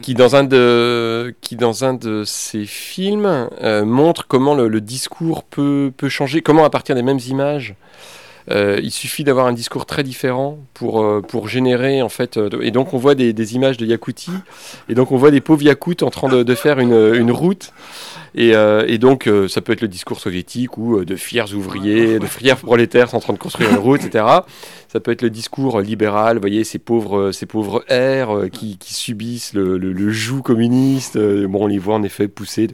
qui 0.01 0.13
dans 0.13 0.35
un 0.35 0.43
de 0.43 1.33
qui 1.39 1.55
dans 1.55 1.85
un 1.85 1.93
de 1.93 2.25
ses 2.25 2.65
films 2.65 3.47
euh, 3.63 3.85
montre 3.85 4.27
comment 4.27 4.55
le, 4.55 4.81
discours 4.81 5.43
peut, 5.43 5.93
peut 5.95 6.09
changer, 6.09 6.41
comment 6.41 6.65
à 6.65 6.69
partir 6.69 6.95
des 6.95 7.01
mêmes 7.01 7.19
images 7.29 7.75
euh, 8.51 8.77
il 8.83 8.91
suffit 8.91 9.23
d'avoir 9.23 9.45
un 9.45 9.53
discours 9.53 9.85
très 9.85 10.03
différent 10.03 10.57
pour, 10.73 11.05
pour 11.29 11.47
générer 11.47 12.01
en 12.01 12.09
fait. 12.09 12.37
et 12.61 12.71
donc 12.71 12.93
on 12.93 12.97
voit 12.97 13.15
des, 13.15 13.31
des, 13.31 13.55
images 13.55 13.77
de 13.77 13.85
Yakoutie 13.85 14.31
et 14.89 14.95
donc 14.95 15.13
on 15.13 15.17
voit 15.17 15.31
des 15.31 15.39
pauvres 15.39 15.63
Yakoutes 15.63 16.03
en 16.03 16.09
train 16.09 16.27
de, 16.27 16.43
de 16.43 16.55
faire 16.55 16.79
une, 16.79 17.15
une 17.15 17.31
route 17.31 17.71
et, 18.35 18.53
et 18.87 18.97
donc 18.97 19.29
ça 19.47 19.61
peut 19.61 19.73
être 19.73 19.81
le 19.81 19.87
discours 19.87 20.19
soviétique 20.19 20.77
ou 20.77 21.03
de 21.03 21.15
fiers 21.15 21.53
ouvriers, 21.53 22.19
de 22.19 22.25
fiers 22.25 22.55
prolétaires 22.55 23.15
en 23.15 23.19
train 23.19 23.33
de 23.33 23.37
construire 23.39 23.69
une 23.71 23.77
route, 23.77 24.03
etc. 24.03 24.25
Ça 24.91 24.99
peut 24.99 25.11
être 25.11 25.21
le 25.21 25.29
discours 25.29 25.81
libéral, 25.81 26.37
vous 26.37 26.41
voyez, 26.41 26.63
ces 26.63 26.79
pauvres, 26.79 27.31
ces 27.31 27.45
pauvres 27.45 27.83
airs 27.89 28.35
euh, 28.35 28.47
qui, 28.47 28.79
qui, 28.79 28.95
subissent 28.95 29.53
le, 29.53 29.77
le, 29.77 30.09
joug 30.09 30.41
communiste. 30.41 31.15
Euh, 31.15 31.47
bon, 31.47 31.65
on 31.65 31.67
les 31.67 31.77
voit 31.77 31.93
en 31.93 32.01
effet 32.01 32.27
pousser. 32.27 32.69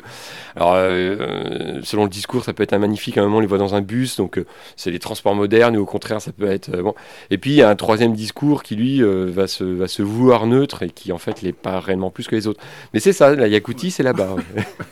Alors, 0.56 0.76
euh, 0.76 1.82
selon 1.84 2.04
le 2.04 2.10
discours, 2.10 2.46
ça 2.46 2.54
peut 2.54 2.64
être 2.64 2.72
un 2.72 2.80
magnifique. 2.80 3.18
À 3.18 3.22
un 3.22 3.26
moment, 3.26 3.38
on 3.38 3.42
les 3.42 3.48
voit 3.48 3.58
dans 3.58 3.76
un 3.76 3.82
bus, 3.82 4.16
donc 4.16 4.42
c'est 4.78 4.92
les 4.92 5.00
transports 5.00 5.36
modernes, 5.36 5.76
ou 5.76 5.82
au 5.82 5.86
contraire, 5.86 6.22
ça 6.22 6.32
peut 6.32 6.48
être. 6.48 6.72
bon. 6.82 6.96
Et 7.32 7.38
puis, 7.38 7.52
il 7.52 7.58
y 7.58 7.62
a 7.62 7.70
un 7.70 7.76
troisième 7.76 8.14
discours 8.14 8.64
qui, 8.64 8.78
lui, 8.78 9.02
va, 9.02 9.48
se, 9.48 9.66
va 9.66 9.90
se 9.90 10.02
vouloir 10.02 10.48
neutre 10.48 10.84
et 10.84 10.90
qui, 10.90 11.12
en 11.12 11.18
fait, 11.18 11.42
l'est 11.42 11.52
pas 11.52 11.82
réellement 11.82 12.12
plus 12.12 12.28
que 12.28 12.36
les 12.36 12.48
autres. 12.48 12.62
Mais 12.94 13.02
c'est 13.02 13.14
ça, 13.14 13.36
la 13.36 13.50
Yakoutie, 13.50 13.92
c'est 13.92 14.04
là-bas. 14.04 14.38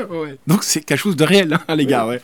Ouais. 0.10 0.38
Donc, 0.53 0.63
c'est 0.63 0.81
quelque 0.81 0.99
chose 0.99 1.15
de 1.15 1.23
réel, 1.23 1.57
hein, 1.67 1.75
les 1.75 1.87
gars, 1.87 2.05
ouais. 2.05 2.21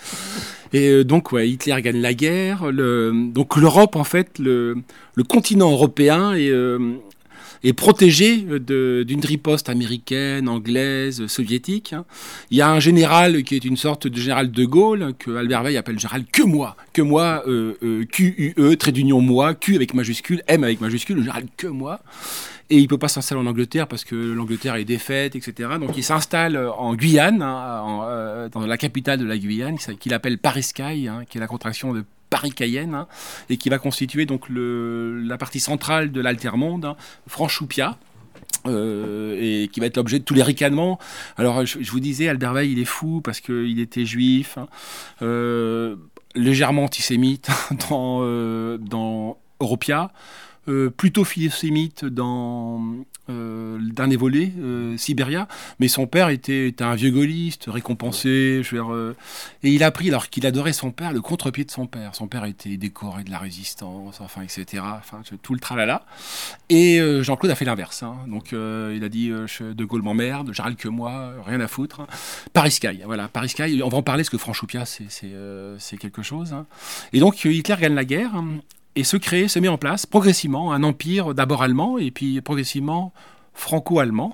Et 0.72 0.88
euh, 0.88 1.04
donc, 1.04 1.32
ouais, 1.32 1.50
Hitler 1.50 1.82
gagne 1.82 2.00
la 2.00 2.14
guerre. 2.14 2.72
Le, 2.72 3.12
donc, 3.34 3.58
l'Europe, 3.58 3.96
en 3.96 4.04
fait, 4.04 4.38
le, 4.38 4.78
le, 5.16 5.24
continent 5.24 5.72
européen 5.72 6.34
est, 6.36 6.52
euh, 6.52 6.94
est 7.64 7.74
protégé 7.74 8.46
d'une 8.60 9.26
riposte 9.26 9.68
américaine, 9.68 10.48
anglaise, 10.48 11.26
soviétique. 11.26 11.94
Hein. 11.94 12.06
Il 12.52 12.58
y 12.58 12.62
a 12.62 12.70
un 12.70 12.80
général 12.80 13.42
qui 13.42 13.56
est 13.56 13.66
une 13.66 13.78
sorte 13.78 14.06
de 14.06 14.16
général 14.16 14.52
de 14.52 14.66
Gaulle, 14.66 15.14
que 15.18 15.32
Albert 15.32 15.64
Veil 15.64 15.78
appelle 15.78 15.98
général 15.98 16.26
que 16.32 16.44
moi. 16.44 16.76
Que 16.94 17.02
moi, 17.02 17.42
euh, 17.48 17.74
euh 17.82 18.06
Q-U-E, 18.06 18.76
trait 18.76 18.92
d'union 18.92 19.22
moi, 19.22 19.56
Q 19.56 19.76
avec 19.76 19.96
majuscule, 19.96 20.44
M 20.46 20.64
avec 20.64 20.82
majuscule, 20.82 21.16
le 21.16 21.24
général 21.24 21.46
que 21.58 21.66
moi 21.66 22.00
et 22.70 22.78
il 22.78 22.88
peut 22.88 22.98
pas 22.98 23.08
s'installer 23.08 23.42
en 23.42 23.48
Angleterre 23.48 23.88
parce 23.88 24.04
que 24.04 24.16
l'Angleterre 24.16 24.76
est 24.76 24.86
défaite, 24.86 25.36
etc. 25.36 25.70
Donc 25.80 25.98
il 25.98 26.04
s'installe 26.04 26.58
en 26.58 26.94
Guyane, 26.94 27.42
hein, 27.42 28.02
euh, 28.04 28.50
dans 28.50 28.62
la 28.62 28.78
capitale 28.78 29.18
de 29.18 29.26
la 29.26 29.38
Guyane, 29.38 29.78
qu'il 29.78 30.14
appelle 30.14 30.38
Paris 30.38 30.64
Sky, 30.64 31.08
hein, 31.08 31.24
qui 31.28 31.40
est 31.40 31.42
la 31.42 31.48
contraction 31.48 31.94
de 31.94 32.04
Paris 32.30 32.52
Cayenne, 32.52 32.94
hein, 32.94 33.08
et 33.50 33.58
qui 33.58 33.70
va 33.70 33.80
constituer 33.80 34.28
donc 34.28 34.46
la 34.50 35.38
partie 35.38 35.60
centrale 35.60 36.12
de 36.12 36.22
l'altermonde, 36.22 36.96
Franchoupia. 37.28 37.98
Euh, 38.68 39.38
et 39.40 39.70
qui 39.70 39.80
va 39.80 39.86
être 39.86 39.96
l'objet 39.96 40.20
de 40.20 40.24
tous 40.26 40.34
les 40.34 40.44
ricanements. 40.44 41.00
Alors, 41.38 41.66
je, 41.66 41.92
vous 41.92 42.02
disais, 42.02 42.28
Albert 42.28 42.62
il 42.64 42.78
est 42.80 42.86
fou 42.86 43.22
parce 43.22 43.40
qu'il 43.40 43.80
était 43.80 44.06
juif, 44.06 44.58
euh, 45.22 45.96
légèrement 46.36 46.84
antisémite 46.84 47.50
dans, 47.90 48.78
dans 48.78 49.38
Europia. 49.62 50.12
Euh, 50.70 50.92
plutôt 50.92 51.24
philosémite 51.24 52.06
dans 52.06 52.80
euh, 53.30 53.80
dernier 53.82 54.18
volet, 54.18 54.52
euh, 54.60 54.96
Sibéria, 54.98 55.48
mais 55.80 55.88
son 55.88 56.06
père 56.06 56.30
était, 56.30 56.76
un 56.82 56.94
vieux 56.94 57.10
gaulliste, 57.10 57.66
récompensé, 57.68 58.62
je 58.64 58.76
veux 58.76 59.16
et 59.64 59.72
il 59.72 59.84
a 59.84 59.90
pris, 59.90 60.10
alors 60.10 60.30
qu'il 60.30 60.46
adorait 60.46 60.74
son 60.74 60.92
père, 60.92 61.12
le 61.12 61.22
contre-pied 61.22 61.66
de 61.66 61.72
son 61.72 61.88
père. 61.88 62.14
Son 62.14 62.28
père 62.28 62.46
était 62.46 62.78
décoré 62.78 63.24
de 63.24 63.32
la 63.32 63.40
résistance, 63.40 64.22
enfin, 64.22 64.42
etc., 64.44 64.84
enfin, 64.84 65.22
tout 65.42 65.54
le 65.54 65.60
tralala. 65.60 66.06
Et 66.70 67.00
Jean-Claude 67.22 67.52
a 67.52 67.56
fait 67.56 67.66
l'inverse. 67.66 68.04
Hein. 68.04 68.18
Donc, 68.28 68.52
il 68.52 69.04
a 69.04 69.10
dit 69.10 69.30
De 69.30 69.86
Gaulle 69.86 70.02
m'emmerde, 70.02 70.52
j'arrête 70.54 70.78
que 70.78 70.88
moi, 70.88 71.34
rien 71.46 71.60
à 71.60 71.68
foutre. 71.68 72.02
Paris 72.54 72.72
Sky, 72.72 73.02
voilà, 73.06 73.28
Paris 73.28 73.50
Sky, 73.50 73.82
on 73.84 73.90
va 73.90 73.98
en 73.98 74.04
parler 74.04 74.22
parce 74.22 74.30
que 74.30 74.38
Franchoupia, 74.38 74.86
c'est 74.86 75.98
quelque 75.98 76.22
chose. 76.22 76.54
Hein. 76.54 76.66
Et 77.12 77.20
donc, 77.20 77.44
Hitler 77.44 77.76
gagne 77.80 77.96
la 77.96 78.06
guerre, 78.06 78.42
et 79.00 79.06
se 79.06 79.16
crée, 79.16 79.48
se 79.48 79.60
met 79.60 79.70
en 79.70 79.78
place 79.78 80.06
progressivement 80.06 80.74
un 80.74 80.84
empire 80.84 81.34
d'abord 81.34 81.64
allemand 81.64 81.98
et 81.98 82.12
puis 82.12 82.42
progressivement 82.42 83.14
franco-allemand. 83.60 84.34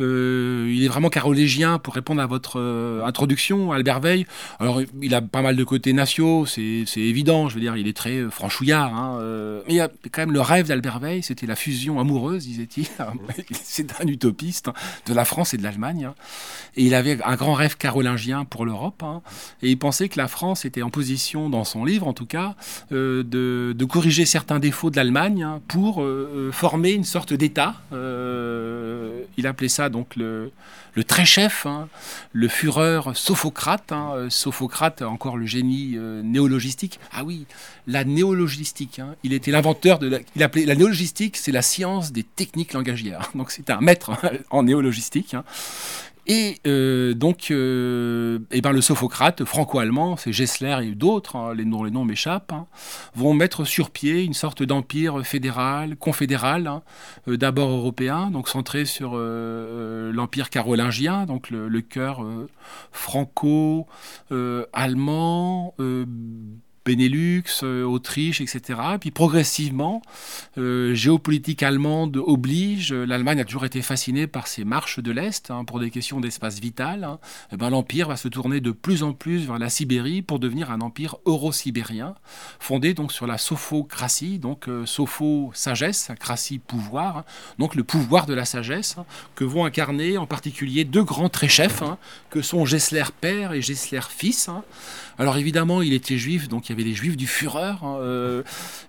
Euh, 0.00 0.70
il 0.72 0.84
est 0.84 0.88
vraiment 0.88 1.08
carolégien 1.08 1.78
pour 1.78 1.94
répondre 1.94 2.20
à 2.20 2.26
votre 2.26 2.60
euh, 2.60 3.04
introduction, 3.04 3.72
Albert 3.72 4.00
Veil. 4.00 4.26
Alors, 4.60 4.80
il 5.00 5.14
a 5.14 5.22
pas 5.22 5.42
mal 5.42 5.56
de 5.56 5.64
côtés 5.64 5.92
nationaux, 5.92 6.46
c'est 6.46 6.84
évident, 6.96 7.48
je 7.48 7.54
veux 7.54 7.60
dire, 7.60 7.76
il 7.76 7.88
est 7.88 7.96
très 7.96 8.18
euh, 8.18 8.30
franchouillard. 8.30 8.94
Hein, 8.94 9.18
mais 9.66 9.74
il 9.74 9.76
y 9.76 9.80
a 9.80 9.88
quand 10.12 10.22
même 10.22 10.32
le 10.32 10.40
rêve 10.40 10.68
d'Albert 10.68 10.98
Veil, 10.98 11.22
c'était 11.22 11.46
la 11.46 11.56
fusion 11.56 11.98
amoureuse, 11.98 12.44
disait-il. 12.44 12.86
c'est 13.50 14.00
un 14.00 14.06
utopiste 14.06 14.68
hein, 14.68 14.74
de 15.06 15.14
la 15.14 15.24
France 15.24 15.54
et 15.54 15.56
de 15.56 15.62
l'Allemagne. 15.62 16.06
Hein. 16.06 16.14
Et 16.76 16.84
il 16.84 16.94
avait 16.94 17.18
un 17.24 17.36
grand 17.36 17.54
rêve 17.54 17.76
carolingien 17.76 18.44
pour 18.44 18.64
l'Europe. 18.64 19.02
et 19.62 19.70
il 19.70 19.78
pensait 19.78 20.08
que 20.08 20.18
la 20.18 20.28
France 20.28 20.64
était 20.64 20.82
en 20.82 20.90
position, 20.90 21.48
dans 21.48 21.64
son 21.64 21.84
livre 21.84 22.06
en 22.06 22.12
tout 22.12 22.26
cas, 22.26 22.54
de, 22.90 23.24
de, 23.24 23.84
corriger 23.84 24.26
certains 24.26 24.58
défauts 24.58 24.90
de 24.90 24.96
l'Allemagne 24.96 25.46
pour 25.68 26.04
former 26.52 26.92
une 26.92 27.04
sorte 27.04 27.32
d'État. 27.32 27.74
Euh, 27.92 28.65
il 29.36 29.46
appelait 29.46 29.68
ça 29.68 29.88
donc 29.88 30.16
le, 30.16 30.50
très 31.06 31.24
chef, 31.24 31.66
hein, 31.66 31.88
le 32.32 32.48
fureur 32.48 33.16
Sophocrate. 33.16 33.92
Hein, 33.92 34.12
euh, 34.14 34.30
Sophocrate, 34.30 35.02
encore 35.02 35.36
le 35.36 35.46
génie 35.46 35.94
euh, 35.96 36.22
néologistique. 36.22 36.98
Ah 37.12 37.24
oui, 37.24 37.46
la 37.86 38.04
néologistique. 38.04 38.98
Hein, 38.98 39.14
il 39.22 39.32
était 39.32 39.50
l'inventeur 39.50 39.98
de. 39.98 40.08
La, 40.08 40.18
il 40.34 40.42
appelait 40.42 40.64
la 40.64 40.74
néologistique, 40.74 41.36
c'est 41.36 41.52
la 41.52 41.62
science 41.62 42.12
des 42.12 42.22
techniques 42.22 42.72
langagières. 42.72 43.30
Donc 43.34 43.50
c'était 43.50 43.72
un 43.72 43.80
maître 43.80 44.12
en 44.50 44.62
néologistique. 44.62 45.36
Et 46.28 46.56
euh, 46.66 47.14
donc, 47.14 47.52
euh, 47.52 48.40
eh 48.50 48.60
ben, 48.60 48.72
le 48.72 48.80
Sophocrate 48.80 49.44
franco-allemand, 49.44 50.16
c'est 50.16 50.32
Gessler 50.32 50.76
et 50.82 50.96
d'autres, 50.96 51.36
hein, 51.36 51.54
les 51.54 51.64
noms, 51.64 51.84
les 51.84 51.92
noms 51.92 52.04
m'échappent, 52.04 52.52
hein, 52.52 52.66
vont 53.14 53.32
mettre 53.32 53.64
sur 53.64 53.90
pied 53.90 54.24
une 54.24 54.34
sorte 54.34 54.64
d'empire 54.64 55.24
fédéral, 55.24 55.94
confédéral, 55.96 56.66
hein, 56.66 56.82
euh, 57.28 57.36
d'abord 57.36 57.70
européen, 57.70 58.32
donc 58.32 58.48
centré 58.48 58.86
sur 58.86 59.16
l'empire 59.16 60.50
carolingien, 60.50 61.26
donc 61.26 61.50
le, 61.50 61.68
le 61.68 61.80
cœur 61.80 62.26
franco-allemand 62.90 65.74
Benelux, 66.86 67.42
euh, 67.64 67.84
Autriche, 67.84 68.40
etc. 68.40 68.80
puis 69.00 69.10
progressivement, 69.10 70.02
euh, 70.56 70.94
géopolitique 70.94 71.64
allemande 71.64 72.16
oblige, 72.16 72.92
l'Allemagne 72.92 73.40
a 73.40 73.44
toujours 73.44 73.64
été 73.64 73.82
fascinée 73.82 74.28
par 74.28 74.46
ces 74.46 74.64
marches 74.64 75.00
de 75.00 75.10
l'Est 75.10 75.50
hein, 75.50 75.64
pour 75.64 75.80
des 75.80 75.90
questions 75.90 76.20
d'espace 76.20 76.60
vital. 76.60 77.02
Hein. 77.02 77.18
Eh 77.52 77.56
ben, 77.56 77.70
L'empire 77.70 78.08
va 78.08 78.16
se 78.16 78.28
tourner 78.28 78.60
de 78.60 78.70
plus 78.70 79.02
en 79.02 79.12
plus 79.12 79.46
vers 79.46 79.58
la 79.58 79.68
Sibérie 79.68 80.22
pour 80.22 80.38
devenir 80.38 80.70
un 80.70 80.80
empire 80.80 81.16
euro-sibérien, 81.26 82.14
fondé 82.60 82.94
donc 82.94 83.12
sur 83.12 83.26
la 83.26 83.36
sophocratie, 83.36 84.38
donc 84.38 84.68
euh, 84.68 84.86
sopho 84.86 85.50
sagesse, 85.54 86.12
cratie 86.20 86.60
pouvoir, 86.60 87.18
hein. 87.18 87.24
donc 87.58 87.74
le 87.74 87.82
pouvoir 87.82 88.26
de 88.26 88.34
la 88.34 88.44
sagesse 88.44 88.96
que 89.34 89.44
vont 89.44 89.64
incarner 89.64 90.18
en 90.18 90.26
particulier 90.26 90.84
deux 90.84 91.02
grands 91.02 91.28
très 91.28 91.48
chefs 91.48 91.82
que 92.30 92.42
sont 92.42 92.64
Gessler 92.64 93.04
père 93.20 93.52
et 93.52 93.60
Gessler 93.60 94.02
fils. 94.08 94.48
Alors 95.18 95.36
évidemment, 95.38 95.82
il 95.82 95.94
était 95.94 96.18
juif, 96.18 96.48
donc 96.48 96.68
il 96.68 96.72
y 96.72 96.74
avait 96.74 96.88
les 96.88 96.94
juifs 96.94 97.16
du 97.16 97.26
Führer. 97.26 97.76
Hein, 97.82 97.96
euh, 98.00 98.42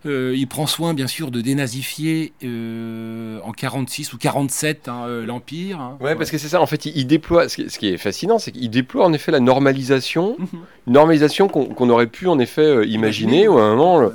euh, 0.05 0.33
il 0.35 0.47
prend 0.47 0.67
soin, 0.67 0.93
bien 0.93 1.07
sûr, 1.07 1.31
de 1.31 1.41
dénazifier 1.41 2.33
euh, 2.43 3.39
en 3.43 3.51
46 3.51 4.13
ou 4.13 4.17
47 4.17 4.87
hein, 4.87 5.07
l'Empire. 5.25 5.79
Hein. 5.79 5.97
ouais, 6.01 6.15
parce 6.15 6.29
que 6.29 6.37
c'est 6.37 6.49
ça, 6.49 6.61
en 6.61 6.67
fait, 6.67 6.85
il, 6.85 7.07
déploie, 7.07 7.47
ce 7.47 7.77
qui, 7.77 7.87
est 7.87 7.97
fascinant, 7.97 8.39
c'est 8.39 8.51
qu'il 8.51 8.69
déploie 8.69 9.05
en 9.05 9.13
effet 9.13 9.31
la 9.31 9.39
normalisation, 9.39 10.35
mhm. 10.37 10.47
une 10.87 10.93
normalisation 10.93 11.47
qu'on 11.47 11.89
aurait 11.89 12.07
pu 12.07 12.27
en 12.27 12.39
effet 12.39 12.85
imaginer, 12.87 13.47
ou 13.47 13.57
à 13.57 13.63
un 13.63 13.75
moment, 13.75 14.11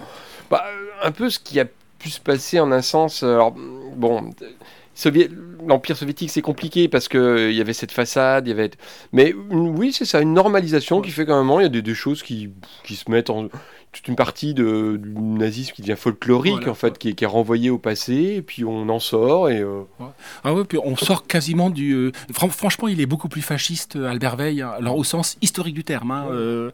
bah, 0.51 0.65
un 1.03 1.13
peu 1.13 1.31
ce 1.31 1.39
qui 1.39 1.59
a 1.61 1.65
pu 1.99 2.11
se 2.11 2.21
passer 2.21 2.61
en 2.61 2.73
un 2.73 2.83
sens. 2.83 3.23
Alors, 3.23 3.55
bon 3.97 4.31
l'Empire 5.67 5.97
soviétique, 5.97 6.31
c'est 6.31 6.43
compliqué 6.43 6.89
parce 6.89 7.09
qu'il 7.09 7.21
euh, 7.21 7.51
il 7.51 7.57
y 7.57 7.61
avait 7.61 7.73
cette 7.73 7.93
façade, 7.93 8.47
il 8.47 8.51
y 8.51 8.53
avait. 8.53 8.71
Mais 9.13 9.35
oui, 9.51 9.93
c'est 9.93 10.05
ça, 10.05 10.21
une 10.21 10.35
normalisation 10.35 11.01
qui 11.01 11.11
fait 11.11 11.27
qu'à 11.27 11.35
un 11.35 11.43
moment, 11.43 11.61
il 11.61 11.63
y 11.65 11.67
a 11.67 11.83
des, 11.83 11.95
choses 11.95 12.23
qui, 12.23 12.51
qui 12.85 12.97
se 12.97 13.11
mettent 13.11 13.31
en 13.31 13.49
toute 13.93 14.09
une 14.09 14.17
partie 14.17 14.55
de, 14.55 14.99
du 15.01 15.21
nazisme 15.21 15.75
qui 15.75 15.83
devient 15.83 15.99
folklorique, 15.99 16.67
en 16.67 16.75
fait, 16.75 16.97
qui, 16.97 17.11
est 17.11 17.27
renvoyé 17.27 17.69
au 17.69 17.77
passé, 17.77 18.37
et 18.37 18.43
puis 18.43 18.65
on 18.65 18.89
en 18.89 18.99
sort. 18.99 19.51
Et, 19.51 19.61
euh, 19.61 19.83
Ah 20.45 20.55
oui, 20.55 20.63
puis 20.67 20.79
on 20.83 20.97
sort 20.97 21.27
quasiment 21.27 21.69
du. 21.69 21.93
Euh, 21.93 22.13
franchement, 22.33 22.89
il 22.89 23.03
est 23.03 23.07
beaucoup 23.07 23.29
plus 23.29 23.43
fasciste, 23.43 23.97
euh, 23.97 24.11
Albert 24.11 24.37
Veil, 24.37 24.63
hein, 24.63 24.73
alors 24.79 24.97
au 24.97 25.05
sens 25.05 25.37
historique 25.43 25.75
du 25.75 25.85
terme, 25.85 26.11
hein, 26.11 26.71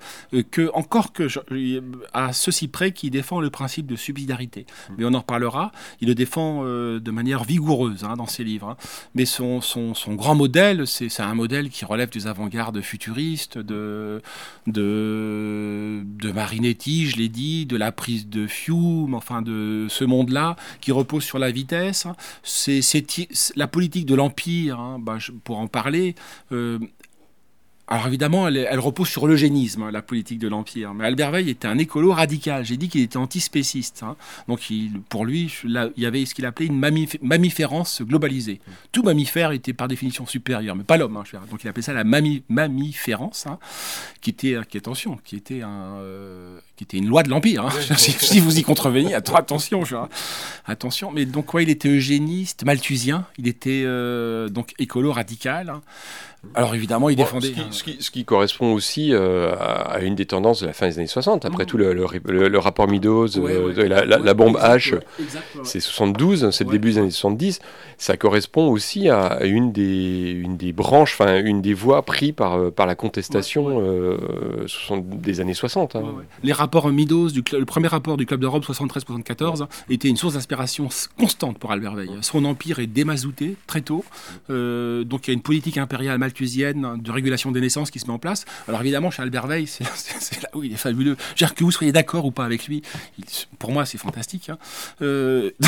que, 0.52 0.70
encore 0.74 1.12
que 1.12 1.26
à 2.12 2.32
ceci 2.32 2.68
près 2.68 2.92
qu'il 2.92 3.10
défend 3.10 3.40
le 3.40 3.50
principe 3.50 3.86
de 3.86 3.96
subsidiarité. 3.96 4.66
Mm. 4.90 4.94
Mais 4.98 5.04
on 5.04 5.14
en 5.14 5.18
reparlera. 5.18 5.72
Il 6.00 6.08
le 6.08 6.14
défend 6.14 6.62
de 6.62 7.10
manière 7.10 7.42
vigoureuse 7.42 8.04
hein, 8.04 8.14
dans 8.16 8.26
ses 8.26 8.44
livres. 8.44 8.76
Mais 9.14 9.24
son, 9.24 9.60
son, 9.60 9.94
son, 9.94 10.14
grand 10.14 10.36
modèle, 10.36 10.86
c'est 10.86 11.20
un 11.20 11.34
modèle 11.34 11.68
qui 11.70 11.84
relève 11.84 12.10
des 12.10 12.28
avant-gardes 12.28 12.80
futuristes, 12.80 13.58
de, 13.58 14.22
de, 14.66 16.02
de 16.04 16.32
Marinetti, 16.32 17.07
je 17.08 17.16
l'ai 17.16 17.28
dit, 17.28 17.66
de 17.66 17.76
la 17.76 17.92
prise 17.92 18.28
de 18.28 18.46
Fiume, 18.46 19.14
enfin 19.14 19.42
de 19.42 19.86
ce 19.88 20.04
monde-là 20.04 20.56
qui 20.80 20.92
repose 20.92 21.24
sur 21.24 21.38
la 21.38 21.50
vitesse. 21.50 22.06
C'est 22.42 22.80
la 23.56 23.66
politique 23.66 24.06
de 24.06 24.14
l'empire, 24.14 24.78
hein, 24.78 24.98
bah, 25.00 25.18
pour 25.44 25.58
en 25.58 25.66
parler. 25.66 26.14
Euh, 26.52 26.78
alors 27.90 28.06
évidemment, 28.06 28.48
elle, 28.48 28.78
repose 28.78 29.08
sur 29.08 29.26
l'eugénisme, 29.26 29.84
hein, 29.84 29.90
la 29.90 30.02
politique 30.02 30.38
de 30.38 30.46
l'Empire. 30.46 30.92
Mais 30.92 31.06
Albert 31.06 31.30
Veil 31.30 31.48
était 31.48 31.66
un 31.66 31.78
écolo 31.78 32.12
radical. 32.12 32.62
J'ai 32.62 32.76
dit 32.76 32.90
qu'il 32.90 33.00
était 33.00 33.16
antispéciste. 33.16 34.02
Hein. 34.02 34.16
Donc 34.46 34.60
pour 35.08 35.24
lui, 35.24 35.50
il 35.64 35.90
y 35.96 36.04
avait 36.04 36.26
ce 36.26 36.34
qu'il 36.34 36.44
appelait 36.44 36.66
une 36.66 36.78
mammiférance 37.22 38.02
globalisée. 38.02 38.60
Tout 38.92 39.02
mammifère 39.02 39.52
était 39.52 39.72
par 39.72 39.88
définition 39.88 40.26
supérieur, 40.26 40.76
mais 40.76 40.84
pas 40.84 40.98
l'homme. 40.98 41.22
Donc 41.50 41.64
il 41.64 41.68
appelait 41.68 41.82
ça 41.82 41.94
la 41.94 42.04
mammiférance, 42.04 43.46
qui 44.20 44.30
était, 44.30 44.56
attention, 44.56 45.18
qui 45.24 45.36
était, 45.36 45.62
un, 45.62 45.96
euh, 46.00 46.60
qui 46.78 46.84
était 46.84 46.96
une 46.96 47.08
loi 47.08 47.24
de 47.24 47.28
l'Empire. 47.28 47.68
si, 47.96 48.38
vous 48.38 48.58
y 48.58 48.62
contreveniez, 48.62 49.12
attention. 49.12 49.82
attention. 50.64 51.10
Mais 51.10 51.24
donc, 51.24 51.46
quoi, 51.46 51.60
il 51.62 51.70
était 51.70 51.88
eugéniste, 51.88 52.64
malthusien. 52.64 53.26
Il 53.36 53.48
était 53.48 53.82
euh, 53.84 54.48
donc 54.48 54.74
écolo 54.78 55.10
radical. 55.10 55.80
Alors 56.54 56.74
évidemment, 56.76 57.08
il 57.08 57.16
défendait. 57.16 57.52
ce, 57.72 58.10
qui, 58.10 58.24
correspond 58.24 58.72
aussi 58.72 59.12
euh, 59.12 59.56
à 59.58 59.98
une 60.00 60.14
des 60.14 60.24
tendances 60.24 60.60
de 60.60 60.66
la 60.66 60.72
fin 60.72 60.86
des 60.86 60.98
années 60.98 61.08
60. 61.08 61.44
Après 61.44 61.64
mmh. 61.64 61.66
tout, 61.66 61.76
le, 61.78 62.58
rapport 62.58 62.86
Meadows, 62.86 63.38
euh, 63.38 63.72
la, 64.06 64.34
bombe 64.34 64.56
H, 64.56 65.00
c'est 65.64 65.80
72, 65.80 66.50
c'est 66.50 66.62
le 66.62 66.70
début 66.70 66.92
des 66.92 66.98
années 66.98 67.10
70. 67.10 67.58
Ça 67.98 68.16
correspond 68.16 68.68
aussi 68.68 69.08
à 69.08 69.40
une 69.42 69.72
des, 69.72 70.30
une 70.30 70.56
des 70.56 70.72
branches, 70.72 71.14
enfin 71.18 71.42
une 71.42 71.60
des 71.60 71.74
voies 71.74 72.02
prises 72.02 72.32
par, 72.32 72.70
par 72.70 72.86
la 72.86 72.94
contestation 72.94 73.82
des 74.94 75.40
années 75.40 75.54
60. 75.54 75.96
Hein. 75.96 76.04
Les 76.44 76.52
rapports 76.52 76.67
Du 76.68 77.42
le 77.52 77.64
premier 77.64 77.88
rapport 77.88 78.16
du 78.16 78.26
Club 78.26 78.40
d'Europe 78.40 78.64
73-74, 78.64 79.66
était 79.88 80.08
une 80.08 80.16
source 80.16 80.34
d'inspiration 80.34 80.88
constante 81.18 81.58
pour 81.58 81.72
Albert 81.72 81.94
Veil. 81.94 82.10
Son 82.20 82.44
empire 82.44 82.78
est 82.78 82.86
démazouté 82.86 83.56
très 83.66 83.80
tôt, 83.80 84.04
donc 84.48 85.26
il 85.26 85.28
y 85.28 85.30
a 85.30 85.34
une 85.34 85.42
politique 85.42 85.78
impériale 85.78 86.18
malthusienne 86.18 87.00
de 87.00 87.10
régulation 87.10 87.52
des 87.52 87.60
naissances 87.60 87.90
qui 87.90 87.98
se 87.98 88.06
met 88.06 88.12
en 88.12 88.18
place. 88.18 88.44
Alors 88.68 88.80
évidemment, 88.80 89.10
chez 89.10 89.22
Albert 89.22 89.46
Veil, 89.46 89.66
c'est 89.94 90.42
là 90.42 90.48
où 90.54 90.62
il 90.62 90.72
est 90.72 90.76
fabuleux. 90.76 91.16
Je 91.30 91.44
dire, 91.44 91.54
que 91.54 91.64
vous 91.64 91.70
soyez 91.70 91.92
d'accord 91.92 92.24
ou 92.24 92.30
pas 92.30 92.44
avec 92.44 92.66
lui, 92.66 92.82
pour 93.58 93.72
moi, 93.72 93.86
c'est 93.86 93.98
fantastique. 93.98 94.50
Hein. 94.50 94.58
Euh, 95.02 95.50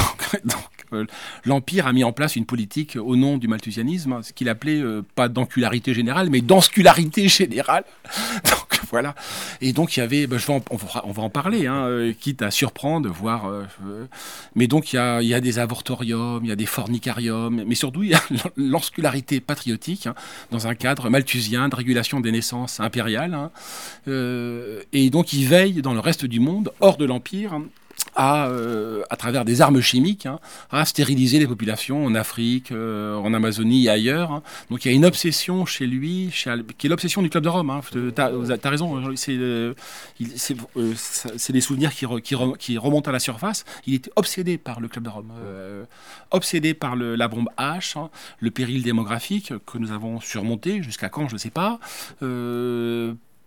donc, 0.45 0.87
euh, 0.93 1.05
l'Empire 1.45 1.87
a 1.87 1.93
mis 1.93 2.05
en 2.05 2.13
place 2.13 2.37
une 2.37 2.47
politique 2.47 2.97
au 2.97 3.17
nom 3.17 3.39
du 3.39 3.49
malthusianisme, 3.49 4.23
ce 4.23 4.33
qu'il 4.33 4.49
appelait 4.49 4.81
euh, 4.81 5.03
pas 5.15 5.29
d'encularité 5.29 5.95
générale, 5.95 6.31
mais 6.31 6.41
d'enscularité 6.41 7.29
générale. 7.29 7.85
donc 8.45 8.70
voilà. 8.91 9.15
Et 9.61 9.73
donc 9.73 9.97
il 9.97 10.01
y 10.01 10.03
avait, 10.03 10.27
ben, 10.27 10.39
je 10.39 10.47
vais 10.47 10.61
on, 10.71 11.13
va, 11.13 11.23
en 11.23 11.31
parler, 11.31 11.67
hein, 11.67 12.13
quitte 12.21 12.43
à 12.43 12.51
surprendre, 12.51 13.11
voir. 13.11 13.51
mais 14.55 14.67
donc 14.67 14.93
il 14.93 14.97
y, 14.97 14.99
a, 14.99 15.23
il 15.23 15.29
y, 15.29 15.35
a, 15.35 15.41
des 15.41 15.59
avortoriums, 15.59 16.41
il 16.45 16.49
y 16.49 16.53
a 16.53 16.57
des 16.57 16.67
fornicariums, 16.67 17.65
mais 17.67 17.75
surtout 17.75 18.03
il 18.03 18.11
y 18.11 18.15
a 18.15 18.23
l'enscularité 18.57 19.41
patriotique. 19.41 20.07
Hein, 20.07 20.15
dans 20.51 20.67
un 20.67 20.75
cadre 20.75 21.09
malthusien 21.09 21.69
de 21.69 21.77
régulation 21.77 22.21
des 22.21 22.33
naissances 22.33 22.81
impériales. 22.81 23.35
Hein. 23.35 23.51
Euh, 24.09 24.83
et 24.93 25.11
donc 25.11 25.33
il 25.33 25.47
veille 25.47 25.83
dans 25.83 25.95
le 25.95 26.01
reste 26.01 26.27
du 26.27 26.41
monde, 26.41 26.73
hors 26.81 26.97
de 26.97 27.05
l'Empire, 27.05 27.61
à, 28.15 28.49
euh, 28.49 29.03
à 29.11 29.17
travers 29.17 29.45
des 29.45 29.61
armes 29.61 29.81
chimiques, 29.81 30.27
hein, 30.27 30.41
à 30.71 30.85
stériliser 30.85 31.39
les 31.39 31.47
populations 31.47 32.05
en 32.05 32.15
Afrique, 32.15 32.73
euh, 32.73 33.17
en 33.17 33.33
Amazonie 33.33 33.87
et 33.87 33.91
ailleurs. 33.91 34.33
Hein. 34.33 34.43
Donc 34.71 34.85
il 34.85 34.91
y 34.91 34.91
a 34.91 34.95
une 34.95 35.05
obsession 35.05 35.65
chez 35.67 35.87
lui, 35.87 36.33
qui 36.79 36.87
est 36.87 36.91
l'obsession 36.91 37.23
du 37.23 37.31
Club 37.31 37.45
de 37.45 37.49
Rome. 37.49 37.71
Hein. 37.71 37.81
Tu 37.91 38.13
as, 38.19 38.71
raison, 38.71 39.03
c'est 39.17 39.37
euh, 39.37 39.75
des 41.49 41.61
souvenirs 41.61 41.93
qui, 41.95 42.07
qui, 42.23 42.37
qui, 42.59 42.79
remontent 42.79 43.09
à 43.09 43.13
la 43.13 43.21
surface. 43.21 43.65
Il 43.87 43.95
était 43.95 44.11
obsédé 44.17 44.59
par 44.59 44.81
le 44.81 44.89
Club 44.89 45.05
de 45.05 45.11
Rome, 45.11 45.33
obsédé 46.31 46.75
par 46.75 46.97
le, 46.97 47.17
la 47.17 47.29
bombe 47.29 47.49
H, 47.59 47.99
hein, 47.99 48.11
le 48.41 48.51
péril 48.51 48.83
démographique 48.83 49.53
que 49.67 49.79
nous 49.79 49.93
avons 49.93 50.21
surmonté, 50.21 50.83
jusqu'à 50.83 51.09
quand, 51.09 51.29
je 51.29 51.35
ne 51.35 51.39
sais 51.39 51.51
pas 51.51 51.79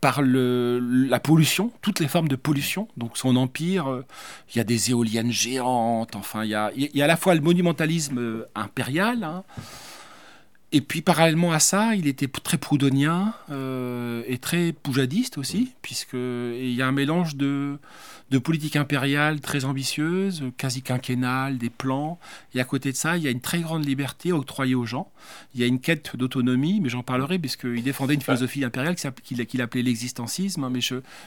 par 0.03 0.21
la 0.21 1.19
pollution, 1.21 1.71
toutes 1.81 2.01
les 2.01 2.09
formes 2.09 2.27
de 2.27 2.35
pollution. 2.35 2.89
Donc 2.97 3.17
son 3.17 3.37
empire, 3.37 3.89
euh, 3.89 4.05
il 4.53 4.57
y 4.57 4.59
a 4.59 4.65
des 4.65 4.91
éoliennes 4.91 5.31
géantes, 5.31 6.17
enfin 6.17 6.43
il 6.43 6.49
y 6.49 6.55
a, 6.55 6.71
y 6.75 7.01
a, 7.01 7.05
à 7.05 7.07
la 7.07 7.15
fois 7.15 7.35
le 7.35 7.39
monumentalisme 7.39 8.19
euh, 8.19 8.45
impérial, 8.53 9.23
hein, 9.23 9.45
et 10.73 10.81
puis 10.81 11.01
parallèlement 11.01 11.51
à 11.51 11.59
ça, 11.59 11.93
il 11.93 12.07
était 12.07 12.27
très 12.27 12.57
proudhonien 12.57 13.35
euh, 13.51 14.23
et 14.27 14.39
très 14.39 14.73
poujadiste 14.73 15.37
aussi, 15.37 15.73
puisqu'il 15.83 16.73
y 16.73 16.81
a 16.81 16.87
un 16.87 16.91
mélange 16.91 17.35
de, 17.35 17.77
de 18.33 18.39
politique 18.39 18.75
impériale 18.75 19.39
très 19.41 19.63
ambitieuse, 19.63 20.43
quasi 20.57 20.81
quinquennale, 20.81 21.59
des 21.59 21.69
plans. 21.69 22.19
Et 22.55 22.59
à 22.59 22.63
côté 22.63 22.91
de 22.91 22.97
ça, 22.97 23.15
il 23.15 23.23
y 23.23 23.27
a 23.27 23.29
une 23.29 23.41
très 23.41 23.61
grande 23.61 23.85
liberté 23.85 24.31
octroyée 24.31 24.73
aux 24.73 24.87
gens. 24.87 25.11
Il 25.53 25.61
y 25.61 25.63
a 25.63 25.67
une 25.67 25.79
quête 25.79 26.15
d'autonomie, 26.15 26.79
mais 26.81 26.89
j'en 26.89 27.03
parlerai, 27.03 27.37
puisqu'il 27.37 27.83
défendait 27.83 28.15
une 28.15 28.21
philosophie 28.21 28.63
impériale 28.63 28.95
qu'il 28.95 29.61
appelait 29.61 29.83
l'existencisme, 29.83 30.67
mais 30.69 30.79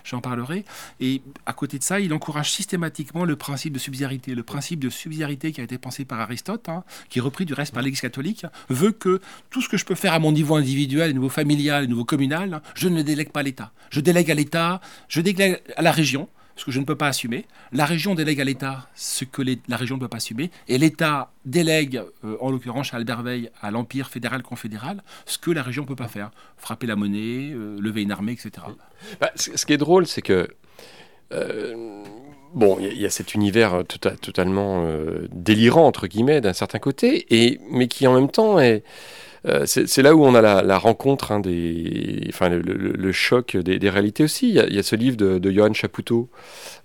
j'en 0.03 0.21
parlerai. 0.21 0.65
Et 0.99 1.23
à 1.47 1.53
côté 1.53 1.79
de 1.79 1.85
ça, 1.85 2.01
il 2.01 2.13
encourage 2.13 2.51
systématiquement 2.51 3.25
le 3.25 3.37
principe 3.37 3.75
de 3.75 3.79
subsidiarité. 3.79 4.35
Le 4.35 4.43
principe 4.43 4.81
de 4.81 4.91
subsidiarité 4.91 5.53
qui 5.53 5.61
a 5.61 5.65
été 5.65 5.79
pensé 5.79 6.05
par 6.05 6.19
Aristote, 6.19 6.69
hein, 6.69 6.83
qui 7.09 7.21
est 7.21 7.23
repris 7.23 7.45
du 7.45 7.55
reste 7.55 7.73
par 7.73 7.85
l'Église 7.85 8.01
catholique, 8.01 8.47
veut 8.69 8.91
que 8.91 9.21
tout 9.51 9.63
ce 9.63 9.69
que 9.69 9.77
je 9.77 9.85
peux 9.85 9.95
faire 9.95 10.13
à 10.13 10.19
mon 10.19 10.33
niveau 10.33 10.57
individuel, 10.57 11.11
au 11.11 11.15
niveau 11.15 11.29
familial, 11.29 11.85
au 11.85 11.87
niveau 11.87 12.05
communal, 12.05 12.63
je 12.75 12.89
ne 12.89 13.03
délègue 13.03 13.31
pas 13.31 13.41
à 13.41 13.45
l'État. 13.45 13.73
Je 13.91 14.01
délègue 14.01 14.31
à 14.31 14.35
l'État, 14.35 14.81
je 15.09 15.21
délègue 15.21 15.61
à 15.77 15.83
la 15.83 15.93
région, 15.93 16.29
ce 16.57 16.65
que 16.65 16.71
je 16.71 16.81
ne 16.81 16.85
peux 16.85 16.97
pas 16.97 17.09
assumer. 17.09 17.45
La 17.73 17.85
région 17.85 18.15
délègue 18.15 18.41
à 18.41 18.45
l'État 18.45 18.89
ce 18.95 19.25
que 19.25 19.43
la 19.69 19.77
région 19.77 19.97
ne 19.97 20.01
peut 20.01 20.09
pas 20.09 20.17
assumer. 20.17 20.51
Et 20.69 20.79
l'État 20.79 21.31
délègue, 21.45 22.03
euh, 22.25 22.37
en 22.41 22.51
l'occurrence 22.51 22.89
chez 22.89 22.97
Albert 22.97 23.23
à 23.61 23.71
l'Empire 23.71 24.09
fédéral 24.09 24.43
confédéral, 24.43 25.03
ce 25.27 25.39
que 25.39 25.51
la 25.51 25.63
région 25.63 25.83
ne 25.83 25.89
peut 25.89 25.97
pas 25.97 26.09
faire. 26.09 26.31
Frapper 26.57 26.87
la 26.87 26.97
monnaie, 26.97 27.53
euh, 27.53 27.77
lever 27.81 28.03
une 28.03 28.11
armée, 28.11 28.33
etc. 28.33 28.51
Bah, 29.21 29.31
ce 29.37 29.65
qui 29.65 29.73
est 29.73 29.79
drôle, 29.79 30.07
c'est 30.07 30.23
que... 30.23 30.49
Euh, 31.33 32.03
bon, 32.55 32.79
il 32.81 32.99
y, 32.99 33.05
a 33.05 33.11
cet 33.11 33.35
univers 33.35 33.85
tota-, 33.85 34.17
totalement 34.17 34.89
délirant, 35.33 35.87
entre 35.87 36.07
guillemets, 36.07 36.41
d'un 36.41 36.53
certain 36.53 36.79
côté, 36.79 37.27
et, 37.31 37.61
mais 37.71 37.89
qui 37.89 38.07
en 38.07 38.15
même 38.15 38.31
temps 38.31 38.61
est 38.61 38.85
euh, 39.49 39.63
c'est 39.67 40.03
là 40.03 40.15
où 40.15 40.25
on 40.25 40.35
a 40.35 40.63
la, 40.63 40.79
rencontre, 40.79 41.31
hein, 41.31 41.39
des, 41.39 42.25
enfin, 42.29 42.49
le, 42.49 43.13
choc 43.13 43.57
des, 43.57 43.91
réalités 43.91 44.25
aussi. 44.25 44.49
Il 44.49 44.75
y, 44.75 44.79
a, 44.79 44.83
ce 44.83 44.97
livre 44.97 45.17
de, 45.17 45.39
de 45.39 45.51
Johan 45.51 45.73
Chapoutot 45.73 46.29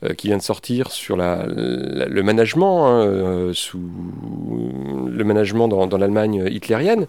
euh, 0.04 0.14
qui 0.14 0.28
vient 0.28 0.38
de 0.38 0.44
sortir 0.44 0.92
sur 0.92 1.18
le 1.18 2.22
management, 2.22 2.86
hein, 2.86 3.06
euh, 3.06 3.54
sous 3.54 3.80
le 5.12 5.24
management 5.24 5.68
dans, 5.68 5.98
l'Allemagne 5.98 6.48
hitlérienne, 6.52 7.08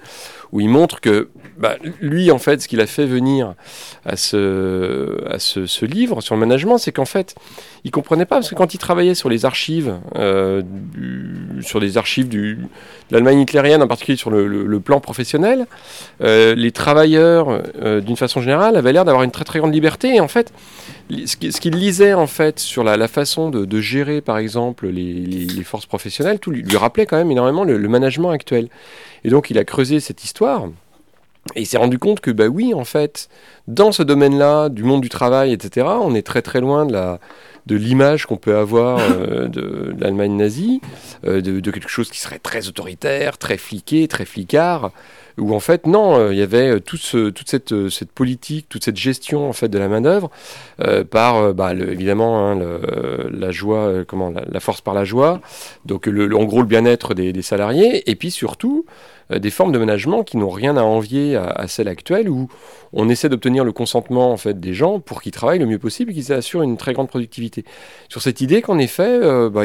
où 0.52 0.60
il 0.60 0.68
montre 0.68 1.00
que 1.00 1.28
bah, 1.58 1.76
lui, 2.00 2.30
en 2.30 2.38
fait, 2.38 2.62
ce 2.62 2.68
qu'il 2.68 2.80
a 2.80 2.86
fait 2.86 3.06
venir 3.06 3.54
à 4.06 4.16
ce, 4.16 5.84
livre 5.84 6.22
sur 6.22 6.34
le 6.34 6.40
management, 6.40 6.78
c'est 6.78 6.92
qu'en 6.92 7.04
fait, 7.04 7.34
il 7.84 7.90
comprenait 7.90 8.24
pas 8.24 8.36
parce 8.36 8.48
que 8.48 8.54
quand 8.54 8.72
il 8.72 8.78
travaillait 8.78 9.14
sur 9.14 9.28
les 9.28 9.44
archives, 9.44 9.94
sur 11.60 11.80
des 11.80 11.98
archives 11.98 12.28
de 12.28 12.56
l'Allemagne 13.10 13.40
hitlérienne, 13.40 13.82
en 13.82 13.88
particulier 13.88 14.16
sur 14.16 14.30
le 14.30 14.80
plan 14.80 15.00
professionnel 15.00 15.41
euh, 16.22 16.54
les 16.54 16.72
travailleurs, 16.72 17.62
euh, 17.82 18.00
d'une 18.00 18.16
façon 18.16 18.40
générale, 18.40 18.76
avaient 18.76 18.92
l'air 18.92 19.04
d'avoir 19.04 19.24
une 19.24 19.30
très 19.30 19.44
très 19.44 19.58
grande 19.58 19.74
liberté. 19.74 20.14
Et 20.14 20.20
en 20.20 20.28
fait, 20.28 20.52
ce 21.10 21.36
qu'il 21.36 21.76
lisait 21.76 22.14
en 22.14 22.26
fait 22.26 22.58
sur 22.58 22.84
la, 22.84 23.08
façon 23.08 23.50
de, 23.50 23.80
gérer, 23.80 24.20
par 24.20 24.38
exemple, 24.38 24.88
les, 24.88 25.64
forces 25.64 25.86
professionnelles, 25.86 26.38
tout 26.38 26.50
lui, 26.50 26.76
rappelait 26.76 27.06
quand 27.06 27.16
même 27.16 27.30
énormément 27.30 27.64
le, 27.64 27.88
management 27.88 28.30
actuel. 28.30 28.68
Et 29.24 29.30
donc, 29.30 29.50
il 29.50 29.58
a 29.58 29.64
creusé 29.64 30.00
cette 30.00 30.24
histoire. 30.24 30.66
Et 31.56 31.62
il 31.62 31.66
s'est 31.66 31.78
rendu 31.78 31.98
compte 31.98 32.20
que, 32.20 32.30
bah 32.30 32.46
oui, 32.46 32.72
en 32.72 32.84
fait, 32.84 33.28
dans 33.66 33.90
ce 33.90 34.04
domaine-là, 34.04 34.68
du 34.68 34.84
monde 34.84 35.00
du 35.00 35.08
travail, 35.08 35.52
etc., 35.52 35.86
on 36.00 36.14
est 36.14 36.22
très 36.24 36.40
très 36.40 36.60
loin 36.60 36.86
de 36.86 36.92
la, 36.92 37.18
de 37.66 37.76
l'image 37.76 38.26
qu'on 38.26 38.36
peut 38.36 38.56
avoir 38.56 38.98
de, 39.48 39.94
l'Allemagne 39.98 40.36
nazie, 40.36 40.80
de, 41.24 41.40
de, 41.40 41.70
quelque 41.70 41.88
chose 41.88 42.10
qui 42.10 42.18
serait 42.18 42.38
très 42.38 42.68
autoritaire, 42.68 43.38
très 43.38 43.56
fliqué, 43.56 44.08
très 44.08 44.24
flicard 44.24 44.90
où 45.38 45.54
en 45.54 45.60
fait 45.60 45.86
non, 45.86 46.18
euh, 46.18 46.32
il 46.32 46.38
y 46.38 46.42
avait 46.42 46.70
euh, 46.70 46.80
toute, 46.80 47.00
cette, 47.46 47.72
euh, 47.72 47.88
politique, 48.14 48.68
toute 48.68 48.84
cette 48.84 48.96
gestion 48.96 49.48
en 49.48 49.52
fait 49.52 49.68
de 49.68 49.78
la 49.78 49.88
manœuvre 49.88 50.30
par 51.10 51.54
bah, 51.54 51.72
évidemment 51.74 52.50
hein, 52.50 52.58
la 53.30 53.50
joie, 53.50 54.04
comment 54.06 54.30
la, 54.30 54.60
force 54.60 54.80
par 54.80 54.94
la 54.94 55.04
joie, 55.04 55.40
donc 55.84 56.06
le, 56.06 56.34
en 56.36 56.44
gros 56.44 56.60
le 56.60 56.66
bien-être 56.66 57.14
des, 57.14 57.42
salariés, 57.42 58.10
et 58.10 58.14
puis 58.16 58.30
surtout 58.30 58.84
des 59.38 59.50
formes 59.50 59.72
de 59.72 59.78
management 59.78 60.24
qui 60.24 60.36
n'ont 60.36 60.50
rien 60.50 60.76
à 60.76 60.82
envier 60.82 61.36
à, 61.36 61.66
celles 61.68 61.88
actuelles 61.88 62.28
où 62.28 62.48
on 62.92 63.08
essaie 63.08 63.28
d'obtenir 63.28 63.64
le 63.64 63.72
consentement 63.72 64.32
en 64.32 64.36
fait 64.36 64.58
des 64.58 64.74
gens 64.74 65.00
pour 65.00 65.22
qu'ils 65.22 65.32
travaillent 65.32 65.58
le 65.58 65.66
mieux 65.66 65.78
possible 65.78 66.10
et 66.10 66.14
qu'ils 66.14 66.32
assurent 66.32 66.62
une 66.62 66.76
très 66.76 66.92
grande 66.92 67.08
productivité. 67.08 67.64
Sur 68.08 68.22
cette 68.22 68.40
idée 68.40 68.62
qu'en 68.62 68.78
effet, 68.78 69.20
bah, 69.50 69.62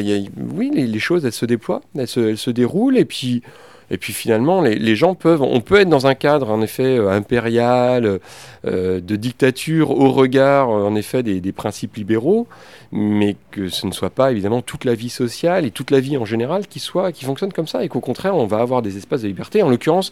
oui, 0.55 0.71
les, 0.73 0.99
choses 0.99 1.25
elles 1.25 1.31
se 1.31 1.45
déploient, 1.45 1.81
elles 1.97 2.07
se, 2.07 2.19
elles 2.19 2.37
se 2.37 2.51
déroulent 2.51 2.97
et 2.97 3.05
puis 3.05 3.43
et 3.89 3.97
puis 3.97 4.11
finalement, 4.11 4.61
les, 4.61 4.95
gens 4.95 5.15
peuvent, 5.15 5.41
on 5.41 5.61
peut 5.61 5.79
être 5.79 5.89
dans 5.89 6.07
un 6.07 6.15
cadre 6.15 6.49
en 6.49 6.61
effet 6.61 6.97
euh, 6.97 7.09
impérial, 7.09 8.19
euh, 8.65 8.99
de 8.99 9.15
dictature 9.15 9.91
au 9.91 10.11
regard 10.11 10.69
en 10.69 10.93
effet 10.95 11.23
des, 11.23 11.51
principes 11.53 11.95
libéraux, 11.95 12.47
mais 12.91 13.37
que 13.51 13.69
ce 13.69 13.87
ne 13.87 13.93
soit 13.93 14.09
pas 14.09 14.31
évidemment 14.31 14.61
toute 14.61 14.83
la 14.83 14.93
vie 14.93 15.09
sociale 15.09 15.65
et 15.65 15.71
toute 15.71 15.91
la 15.91 16.01
vie 16.01 16.17
en 16.17 16.25
général 16.25 16.67
qui 16.67 16.79
soit, 16.79 17.13
qui 17.13 17.23
fonctionne 17.23 17.53
comme 17.53 17.67
ça, 17.67 17.83
et 17.83 17.87
qu'au 17.87 18.01
contraire, 18.01 18.35
on 18.35 18.45
va 18.45 18.59
avoir 18.59 18.81
des 18.81 18.97
espaces 18.97 19.21
de 19.21 19.27
liberté. 19.27 19.63
En 19.63 19.69
l'occurrence, 19.69 20.11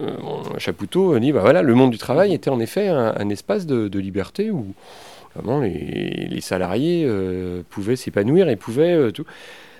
euh, 0.00 0.10
Chapoutot 0.58 1.18
dit, 1.20 1.30
bah 1.30 1.40
voilà, 1.42 1.62
le 1.62 1.74
monde 1.74 1.92
du 1.92 1.98
travail 1.98 2.34
était 2.34 2.50
en 2.50 2.58
effet 2.58 2.88
un, 2.88 3.28
espace 3.30 3.66
de, 3.66 3.98
liberté 3.98 4.50
où 4.50 4.66
vraiment 5.36 5.60
les, 5.60 6.40
salariés 6.40 7.08
pouvaient 7.70 7.96
s'épanouir 7.96 8.48
et 8.48 8.56
pouvaient 8.56 9.12
tout 9.12 9.24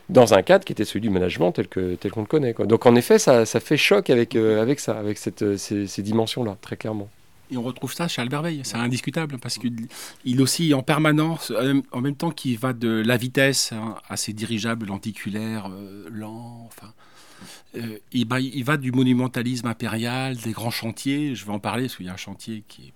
dans 0.08 0.34
un 0.34 0.42
cadre 0.42 0.64
qui 0.64 0.72
était 0.72 0.84
celui 0.84 1.00
du 1.00 1.10
management 1.10 1.52
tel 1.52 1.68
qu'on 1.68 1.96
tel 1.96 2.10
qu'on 2.10 2.20
le 2.20 2.26
connaît. 2.26 2.54
Donc 2.54 2.86
en 2.86 2.94
effet, 2.94 3.18
ça, 3.18 3.44
fait 3.46 3.76
choc 3.76 4.10
avec, 4.10 4.36
euh, 4.36 4.62
avec 4.62 4.80
ça, 4.80 4.98
avec 4.98 5.18
cette, 5.18 5.42
euh, 5.42 5.56
ces, 5.56 6.02
dimensions-là, 6.02 6.56
très 6.60 6.76
clairement. 6.76 7.08
Et 7.50 7.56
on 7.56 7.62
retrouve 7.62 7.92
ça 7.92 8.08
chez 8.08 8.20
Albert 8.22 8.42
Veil, 8.42 8.60
c'est 8.64 8.76
indiscutable, 8.76 9.38
parce 9.38 9.58
qu'il 9.58 10.40
oscille 10.40 10.74
en 10.74 10.82
permanence, 10.82 11.52
euh, 11.52 11.80
en 11.92 12.00
même 12.00 12.16
temps 12.16 12.32
qu'il 12.32 12.58
va 12.58 12.72
de 12.72 12.88
la 12.88 13.16
vitesse 13.16 13.72
hein, 13.72 13.96
à 14.08 14.16
ses 14.16 14.32
dirigeables 14.32 14.86
lenticulaires, 14.86 15.70
lents, 16.10 16.66
enfin, 16.66 16.92
il, 18.12 18.26
il, 18.32 18.64
va 18.64 18.76
du 18.76 18.90
monumentalisme 18.90 19.68
impérial, 19.68 20.36
des 20.36 20.50
grands 20.50 20.72
chantiers, 20.72 21.36
je 21.36 21.44
vais 21.46 21.52
en 21.52 21.60
parler, 21.60 21.84
parce 21.84 21.96
qu'il 21.96 22.06
y 22.06 22.08
a 22.08 22.14
un 22.14 22.16
chantier 22.16 22.64
qui 22.66 22.88
est 22.88 22.92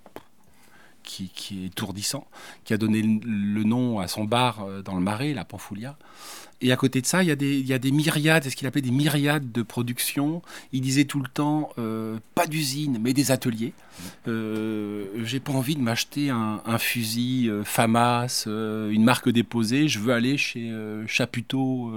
qui, 1.02 1.64
est 1.64 1.66
étourdissant, 1.66 2.26
qui 2.64 2.72
a 2.72 2.76
donné 2.76 3.02
le 3.02 3.64
nom 3.64 3.98
à 3.98 4.06
son 4.06 4.24
bar 4.24 4.64
dans 4.84 4.94
le 4.94 5.00
Marais, 5.00 5.32
la 5.32 5.44
Panfoulia. 5.44 5.96
Et 6.62 6.72
à 6.72 6.76
côté 6.76 7.00
de 7.00 7.06
ça, 7.06 7.22
il 7.22 7.28
y 7.28 7.32
a 7.72 7.78
des, 7.78 7.90
myriades, 7.90 8.48
ce 8.48 8.54
qu'il 8.54 8.66
appelait 8.66 8.82
des 8.82 8.90
myriades 8.90 9.50
de 9.50 9.62
productions. 9.62 10.42
Il 10.72 10.82
disait 10.82 11.04
tout 11.04 11.20
le 11.20 11.28
temps, 11.28 11.70
euh, 11.78 12.18
pas 12.34 12.46
d'usine, 12.46 12.98
mais 13.00 13.14
des 13.14 13.30
ateliers. 13.30 13.72
Euh, 14.28 15.06
J'ai 15.24 15.40
pas 15.40 15.52
envie 15.52 15.74
de 15.74 15.80
m'acheter 15.80 16.28
un, 16.30 16.78
fusil 16.78 17.48
euh, 17.48 17.64
FAMAS, 17.64 18.44
euh, 18.46 18.90
une 18.90 19.04
marque 19.04 19.30
déposée. 19.30 19.88
Je 19.88 19.98
veux 20.00 20.12
aller 20.12 20.36
chez 20.36 20.70
Chaputot. 21.06 21.92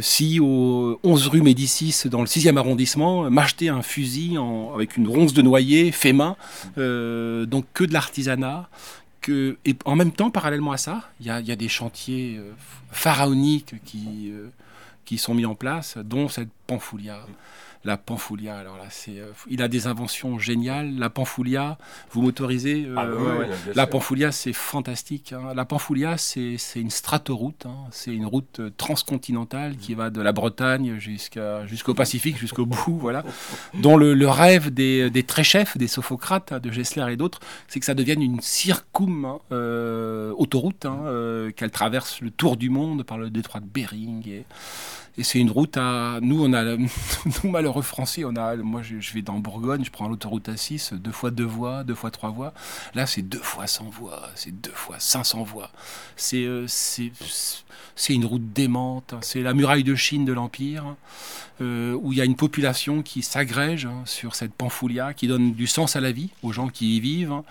si 0.00 0.40
au 0.40 0.98
11 1.02 1.28
rue 1.28 1.42
Médicis 1.42 2.08
dans 2.08 2.20
le 2.20 2.26
6e 2.26 2.56
arrondissement, 2.56 3.30
m'acheter 3.30 3.68
un 3.68 3.82
fusil 3.82 4.38
avec 4.74 4.96
une 4.96 5.08
ronce 5.08 5.34
de 5.34 5.42
noyer 5.42 5.92
fait 5.92 6.12
main, 6.14 6.36
donc 6.76 7.66
que 7.74 7.84
de 7.84 7.92
l'artisanat, 7.92 8.68
et 9.28 9.76
en 9.84 9.96
même 9.96 10.12
temps, 10.12 10.30
parallèlement 10.30 10.72
à 10.72 10.76
ça, 10.76 11.10
il 11.20 11.26
y 11.26 11.30
a, 11.30 11.56
des 11.56 11.68
chantiers 11.68 12.36
euh, 12.38 12.52
pharaoniques 12.90 13.76
qui, 13.84 14.30
euh, 14.32 14.48
qui 15.04 15.18
sont 15.18 15.34
mis 15.34 15.46
en 15.46 15.54
place, 15.54 15.98
dont 15.98 16.28
cette 16.28 16.50
Pamphulia 16.66 17.20
la 17.84 17.96
Pamphulia. 17.96 18.56
Alors 18.56 18.76
là, 18.78 18.84
c'est, 18.90 19.18
euh, 19.18 19.30
il 19.48 19.62
a 19.62 19.68
des 19.68 19.86
inventions 19.86 20.38
géniales. 20.38 20.96
La 20.96 21.10
Pamphulia, 21.10 21.78
vous 22.10 22.22
m'autorisez 22.22 22.86
euh, 22.86 22.94
ah 22.96 23.72
La 23.74 23.86
Pamphulia, 23.86 24.32
c'est 24.32 24.52
fantastique. 24.52 25.32
Hein. 25.32 25.52
La 25.54 25.64
Pamphulia, 25.64 26.16
c'est, 26.16 26.56
une 26.76 26.90
stratoroute. 26.90 27.66
Hein. 27.66 27.76
C'est 27.90 28.14
une 28.14 28.26
route 28.26 28.60
euh, 28.60 28.70
transcontinentale 28.76 29.76
qui 29.76 29.94
va 29.94 30.10
de 30.10 30.20
la 30.20 30.32
Bretagne 30.32 30.98
jusqu'à, 30.98 31.66
jusqu'au 31.66 31.94
Pacifique, 31.94 32.38
jusqu'au 32.38 32.66
bout, 32.66 32.98
voilà. 32.98 33.22
dont 33.74 33.96
le, 33.96 34.28
rêve 34.28 34.72
des, 34.72 35.10
des 35.10 35.22
très 35.22 35.44
chefs, 35.44 35.76
des 35.76 35.88
Sophocrates, 35.88 36.52
hein, 36.52 36.60
de 36.60 36.70
Gessler 36.70 37.12
et 37.12 37.16
d'autres, 37.16 37.40
c'est 37.68 37.80
que 37.80 37.86
ça 37.86 37.94
devienne 37.94 38.22
une 38.22 38.40
circum 38.40 39.38
autoroute, 39.50 40.86
qu'elle 41.56 41.70
traverse 41.70 42.20
le 42.20 42.30
tour 42.30 42.56
du 42.56 42.70
monde 42.70 43.04
par 43.04 43.18
le 43.18 43.30
détroit 43.30 43.60
de 43.60 43.66
Bering. 43.66 44.28
Et, 44.28 44.44
et 45.16 45.22
c'est 45.22 45.38
une 45.38 45.50
route 45.50 45.76
à. 45.76 46.18
Nous, 46.22 46.42
on 46.42 46.52
a. 46.52 46.64
Nous, 47.44 47.50
malheureux 47.50 47.82
français, 47.82 48.24
on 48.24 48.34
a. 48.36 48.56
Moi, 48.56 48.82
je, 48.82 49.12
vais 49.12 49.22
dans 49.22 49.38
Bourgogne, 49.38 49.84
je 49.84 49.90
prends 49.90 50.08
l'autoroute 50.08 50.48
A6, 50.48 50.94
deux 50.94 51.12
fois 51.12 51.30
deux 51.30 51.44
voies, 51.44 51.84
deux 51.84 51.94
fois 51.94 52.10
trois 52.10 52.30
voies. 52.30 52.52
Là, 52.94 53.06
c'est 53.06 53.22
deux 53.22 53.38
fois 53.38 53.66
100 53.66 53.90
voies, 53.90 54.28
c'est 54.34 54.60
deux 54.60 54.72
fois 54.72 54.96
500 54.98 55.44
voies. 55.44 55.70
C'est. 56.16 56.44
Euh, 56.44 56.64
c'est 56.66 57.12
c'est 57.96 58.14
une 58.14 58.24
route 58.24 58.52
démente, 58.52 59.12
hein. 59.12 59.20
c'est 59.22 59.42
la 59.42 59.54
muraille 59.54 59.84
de 59.84 59.94
Chine 59.94 60.24
de 60.24 60.32
l'Empire, 60.32 60.96
euh, 61.60 61.96
où 62.02 62.12
il 62.12 62.18
y 62.18 62.20
a 62.20 62.24
une 62.24 62.34
population 62.34 63.02
qui 63.02 63.22
s'agrège 63.22 63.86
hein, 63.86 64.02
sur 64.04 64.34
cette 64.34 64.52
Pamphulia, 64.52 65.14
qui 65.14 65.28
donne 65.28 65.52
du 65.52 65.66
sens 65.66 65.94
à 65.94 66.00
la 66.00 66.10
vie 66.10 66.30
aux 66.42 66.52
gens 66.52 66.68
qui 66.68 66.96
y 66.96 67.00
vivent. 67.00 67.32
Hein. 67.32 67.44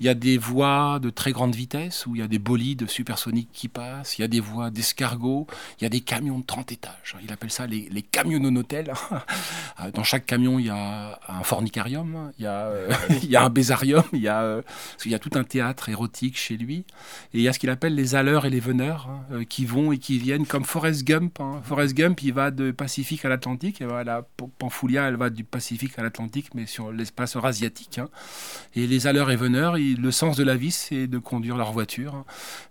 Il 0.00 0.06
y 0.06 0.08
a 0.08 0.14
des 0.14 0.38
voies 0.38 0.98
de 1.00 1.10
très 1.10 1.32
grande 1.32 1.54
vitesse, 1.54 2.06
où 2.06 2.16
il 2.16 2.20
y 2.20 2.24
a 2.24 2.28
des 2.28 2.38
bolides 2.38 2.88
supersoniques 2.88 3.50
qui 3.52 3.68
passent, 3.68 4.18
il 4.18 4.22
y 4.22 4.24
a 4.24 4.28
des 4.28 4.40
voies 4.40 4.70
d'escargots, 4.70 5.46
il 5.78 5.84
y 5.84 5.86
a 5.86 5.90
des 5.90 6.00
camions 6.00 6.38
de 6.38 6.46
30 6.46 6.72
étages. 6.72 7.09
Il 7.22 7.32
appelle 7.32 7.50
ça 7.50 7.66
les, 7.66 7.88
les 7.90 8.02
camiononotels. 8.02 8.92
Euh, 9.80 9.90
dans 9.92 10.04
chaque 10.04 10.26
camion, 10.26 10.58
il 10.58 10.66
y 10.66 10.70
a 10.70 11.18
un 11.26 11.42
fornicarium, 11.42 12.32
il 12.38 12.44
y 12.44 12.46
a, 12.46 12.66
euh, 12.66 12.92
il 13.22 13.30
y 13.30 13.36
a 13.36 13.44
un 13.44 13.48
bésarium, 13.48 14.02
il 14.12 14.20
y 14.20 14.28
a, 14.28 14.60
il 15.06 15.10
y 15.10 15.14
a 15.14 15.18
tout 15.18 15.30
un 15.34 15.44
théâtre 15.44 15.88
érotique 15.88 16.36
chez 16.36 16.58
lui. 16.58 16.84
Et 17.32 17.38
il 17.38 17.40
y 17.40 17.48
a 17.48 17.52
ce 17.54 17.58
qu'il 17.58 17.70
appelle 17.70 17.94
les 17.94 18.14
alleurs 18.14 18.44
et 18.44 18.50
les 18.50 18.60
veneurs, 18.60 19.08
qui 19.48 19.64
vont 19.64 19.92
et 19.92 19.98
qui 19.98 20.18
viennent 20.18 20.44
comme 20.44 20.64
Forrest 20.64 21.04
Gump. 21.04 21.40
Hein. 21.40 21.62
Forrest 21.64 21.94
Gump, 21.94 22.22
il 22.22 22.34
va 22.34 22.50
de 22.50 22.72
Pacifique 22.72 23.24
à 23.24 23.28
l'Atlantique. 23.28 23.82
Voilà, 23.82 24.26
Pamphulia, 24.58 25.08
elle 25.08 25.16
va 25.16 25.30
du 25.30 25.44
Pacifique 25.44 25.98
à 25.98 26.02
l'Atlantique, 26.02 26.50
mais 26.54 26.66
sur 26.66 26.92
l'espace 26.92 27.36
eurasiatique. 27.36 27.98
Hein. 27.98 28.08
Et 28.74 28.86
les 28.86 29.06
alleurs 29.06 29.30
et 29.30 29.36
veneurs, 29.36 29.76
le 29.78 30.10
sens 30.10 30.36
de 30.36 30.44
la 30.44 30.56
vie, 30.56 30.72
c'est 30.72 31.06
de 31.06 31.18
conduire 31.18 31.56
leur 31.56 31.72
voiture. 31.72 32.14
Hein. 32.14 32.24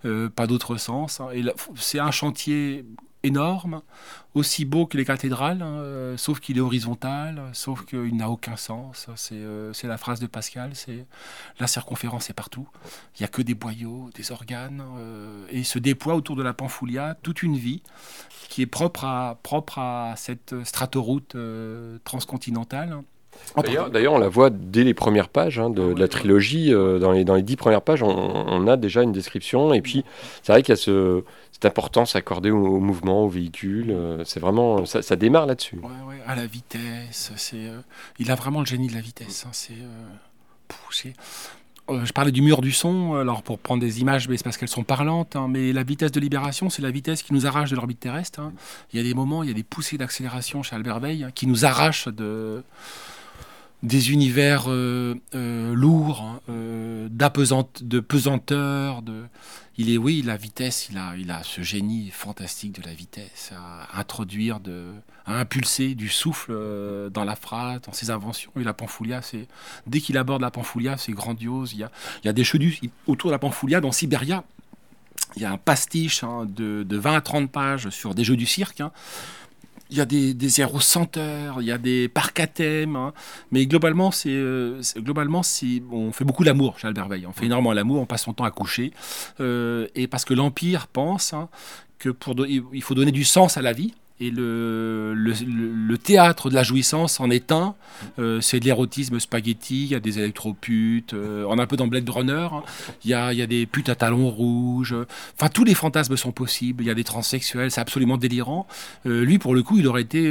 Euh, 0.06 0.30
pas 0.30 0.48
d'autre 0.48 0.78
sens. 0.78 1.22
C'est 1.76 2.00
un 2.00 2.12
chantier 2.12 2.86
énorme, 3.24 3.82
aussi 4.34 4.66
beau 4.66 4.86
que 4.86 4.98
les 4.98 5.06
cathédrales, 5.06 5.62
hein, 5.62 5.80
euh, 5.80 6.18
sauf 6.18 6.40
qu'il 6.40 6.58
est 6.58 6.62
horizontal, 6.62 7.42
sauf 7.54 7.86
qu'il 7.86 8.16
n'a 8.16 8.30
aucun 8.30 8.56
sens. 8.56 9.08
Euh, 9.32 9.74
c'est 9.74 9.88
la 9.88 9.98
phrase 9.98 10.20
de 10.20 10.28
Pascal, 10.28 10.72
c'est 10.74 11.06
la 11.60 11.68
circonférence 11.68 12.30
est 12.30 12.34
partout. 12.34 12.68
Il 13.16 13.22
n'y 13.22 13.26
a 13.26 13.28
que 13.28 13.42
des 13.42 13.56
boyaux, 13.56 14.10
des 14.16 14.32
organes, 14.32 14.84
euh, 14.98 15.46
et 15.50 15.64
se 15.64 15.80
déploie 15.80 16.16
autour 16.16 16.36
de 16.36 16.44
la 16.44 16.54
Pamphulia 16.54 17.18
toute 17.22 17.44
une 17.44 17.58
vie 17.58 17.84
qui 18.48 18.62
est 18.62 18.68
propre 18.68 19.06
à, 19.06 19.40
propre 19.44 19.80
à 19.80 20.14
cette 20.16 20.64
stratoroute 20.64 21.36
transcontinentale. 22.04 23.04
D'ailleurs, 23.92 24.14
on 24.14 24.20
la 24.20 24.30
voit 24.30 24.50
dès 24.50 24.84
les 24.84 24.94
premières 24.94 25.28
pages 25.28 25.60
hein, 25.60 25.70
de, 25.70 25.94
la 25.94 26.08
trilogie. 26.08 26.72
dans, 26.72 27.12
les, 27.12 27.24
dans 27.26 27.36
les 27.36 27.42
dix 27.42 27.56
premières 27.56 27.82
pages, 27.82 28.04
on, 28.04 28.10
on, 28.10 28.68
a 28.68 28.78
déjà 28.78 29.04
une 29.04 29.12
description. 29.12 29.74
Et 29.74 29.82
puis, 29.82 30.06
c'est 30.44 30.54
vrai 30.54 30.62
qu'il 30.62 30.72
y 30.72 30.78
a 30.78 30.78
ce, 30.78 31.24
cette 31.60 31.66
importance 31.66 32.16
accordée 32.16 32.52
au, 32.52 32.80
mouvement, 32.80 33.26
au 33.26 33.28
véhicule. 33.28 33.92
Euh, 33.92 34.24
c'est 34.24 34.40
vraiment, 34.40 34.86
ça, 34.86 35.16
démarre 35.18 35.46
là-dessus. 35.46 35.76
Ouais, 35.76 35.90
ouais, 36.08 36.22
à 36.26 36.36
la 36.36 36.46
vitesse. 36.46 37.34
C'est, 37.36 37.58
euh, 37.58 37.82
il 38.18 38.32
a 38.32 38.36
vraiment 38.36 38.62
le 38.62 38.66
génie 38.66 38.88
de 38.88 38.94
la 38.94 39.02
vitesse. 39.02 39.44
Hein, 39.46 39.50
c'est, 39.52 39.74
euh, 39.74 41.12
je 42.06 42.14
parlais 42.14 42.32
du 42.32 42.42
mur 42.42 42.62
du 42.62 42.72
son, 42.72 43.16
alors 43.16 43.44
pour 43.44 43.60
prendre 43.60 43.82
des 43.82 44.00
images, 44.00 44.30
mais 44.30 44.38
c'est 44.38 44.44
parce 44.44 44.56
qu'elles 44.56 44.70
sont 44.70 44.86
parlantes, 44.86 45.36
hein, 45.36 45.48
mais 45.50 45.74
la 45.74 45.84
vitesse 45.84 46.14
de 46.14 46.22
libération, 46.22 46.70
c'est 46.70 46.82
la 46.82 46.92
vitesse 46.92 47.24
qui 47.24 47.34
nous 47.34 47.46
arrache 47.46 47.72
de 47.72 47.76
l'orbite 47.76 48.00
terrestre. 48.00 48.40
Hein. 48.40 48.54
Il 48.94 48.98
y 48.98 49.00
a 49.02 49.04
des 49.04 49.14
moments, 49.14 49.44
il 49.44 49.50
y 49.50 49.52
a 49.52 49.56
des 49.56 49.64
poussées 49.64 49.98
d'accélération 49.98 50.64
chez 50.64 50.78
Albert 50.78 51.02
Veil 51.02 51.28
qui 51.36 51.46
nous 51.46 51.66
arrachent 51.66 52.08
de, 52.08 52.64
des 53.84 54.12
univers 54.12 54.68
lourds, 54.68 56.42
de 56.48 58.00
pesanteur, 58.00 59.02
de, 59.02 59.24
il 59.80 59.90
est, 59.90 59.98
oui, 59.98 60.22
la 60.22 60.36
vitesse, 60.36 60.90
il 60.92 60.98
a, 60.98 61.16
il 61.18 61.32
a 61.32 61.42
ce 61.42 61.62
génie 61.62 62.10
fantastique 62.12 62.82
de 62.82 62.86
la 62.86 62.94
vitesse, 62.94 63.54
à 63.56 63.98
introduire, 63.98 64.60
à 65.26 65.40
impulser 65.40 65.96
du 65.96 66.10
souffle 66.10 66.52
euh, 66.52 67.10
dans 67.10 67.24
la 67.24 67.38
phrase, 67.38 67.80
dans 67.84 67.94
ses 67.94 68.10
inventions. 68.10 68.52
Et 68.60 68.66
la 68.66 68.74
Pamphulia, 68.74 69.22
c'est, 69.22 69.48
dès 69.88 70.02
qu'il 70.02 70.18
aborde 70.18 70.42
la 70.42 70.52
Pamphulia, 70.52 70.98
c'est 70.98 71.14
grandiose. 71.14 71.72
Il 71.72 71.80
y 71.80 72.28
a, 72.28 72.34
des 72.34 72.44
cheveux 72.44 72.70
autour 73.08 73.30
de 73.30 73.36
la 73.36 73.40
Pamphulia, 73.40 73.80
dans 73.80 73.94
Sibéria. 73.94 74.44
Il 75.38 75.44
y 75.44 75.46
a 75.46 75.52
un 75.54 75.58
pastiche 75.58 76.26
hein, 76.26 76.46
de, 76.46 76.86
20 76.90 77.16
à 77.16 77.22
30 77.22 77.50
pages 77.50 77.90
sur 77.90 78.14
des 78.14 78.26
jeux 78.26 78.36
du 78.36 78.46
cirque. 78.46 78.82
Hein 78.82 78.92
il 79.90 79.98
y 79.98 80.02
a 80.02 80.06
des, 80.06 80.34
des 80.34 80.60
aérosenteurs, 80.60 81.62
il 81.62 81.68
y 81.68 81.72
a 81.72 81.78
des 81.78 82.08
parcs 82.10 82.40
à 82.40 82.48
thème, 82.48 82.96
hein. 82.96 83.14
mais 83.52 83.66
globalement, 83.66 84.12
c'est 84.12 84.30
euh, 84.30 84.82
globalement, 84.98 85.42
on 85.92 86.12
fait 86.12 86.26
beaucoup 86.26 86.44
l'amour 86.44 86.78
chez 86.80 86.88
Albert 86.88 87.08
Veil. 87.08 87.26
On 87.26 87.34
fait 87.34 87.46
énormément 87.46 87.74
l'amour, 87.74 88.02
on 88.02 88.06
passe 88.06 88.24
son 88.24 88.34
temps 88.34 88.44
à 88.44 88.52
coucher, 88.52 88.94
euh, 89.40 89.88
et 89.96 90.08
parce 90.08 90.26
que 90.26 90.34
l'empire 90.34 90.88
pense 90.88 91.34
hein, 91.34 91.50
que 91.98 92.10
il 92.48 92.84
faut 92.84 92.96
donner 92.96 93.12
du 93.12 93.24
sens 93.24 93.58
à 93.58 93.62
la 93.62 93.74
vie. 93.74 93.94
Et 94.22 94.32
le, 94.32 95.14
le, 95.14 95.34
le- 95.44 95.98
théâtre 95.98 96.50
de 96.50 96.56
la 96.56 96.64
jouissance 96.64 97.20
en 97.20 97.30
est 97.30 97.52
un. 97.52 97.76
Euh, 98.18 98.42
c'est 98.42 98.60
de 98.60 98.66
l'érotisme 98.66 99.20
spaghetti, 99.20 99.84
il 99.86 99.92
y 99.92 99.96
a 99.96 100.00
des 100.00 100.20
électroputes, 100.20 101.14
euh, 101.14 101.46
on 101.48 101.58
est 101.58 101.62
un 101.62 101.68
peu 101.68 101.78
dans 101.78 101.88
Blade 101.88 102.10
Runner, 102.10 102.48
hein. 102.52 102.64
il 103.04 103.12
y, 103.12 103.14
a, 103.14 103.34
il 103.34 103.40
y 103.40 103.42
a 103.42 103.48
des 103.48 103.66
putes 103.66 103.90
à 103.90 103.96
talons 103.96 104.30
rouges, 104.30 104.96
enfin 105.36 105.50
tous 105.50 105.64
les 105.64 105.74
fantasmes 105.74 106.16
sont 106.18 106.32
possibles, 106.32 106.84
il 106.84 106.88
y 106.88 106.90
a 106.90 106.94
des 106.94 107.04
transsexuels, 107.04 107.72
c'est 107.72 107.82
absolument 107.82 108.18
délirant. 108.18 108.68
Euh, 109.06 109.24
lui, 109.24 109.40
pour 109.40 109.56
le 109.56 109.64
coup, 109.64 109.78
il 109.80 109.88
aurait 109.88 110.02
été 110.02 110.22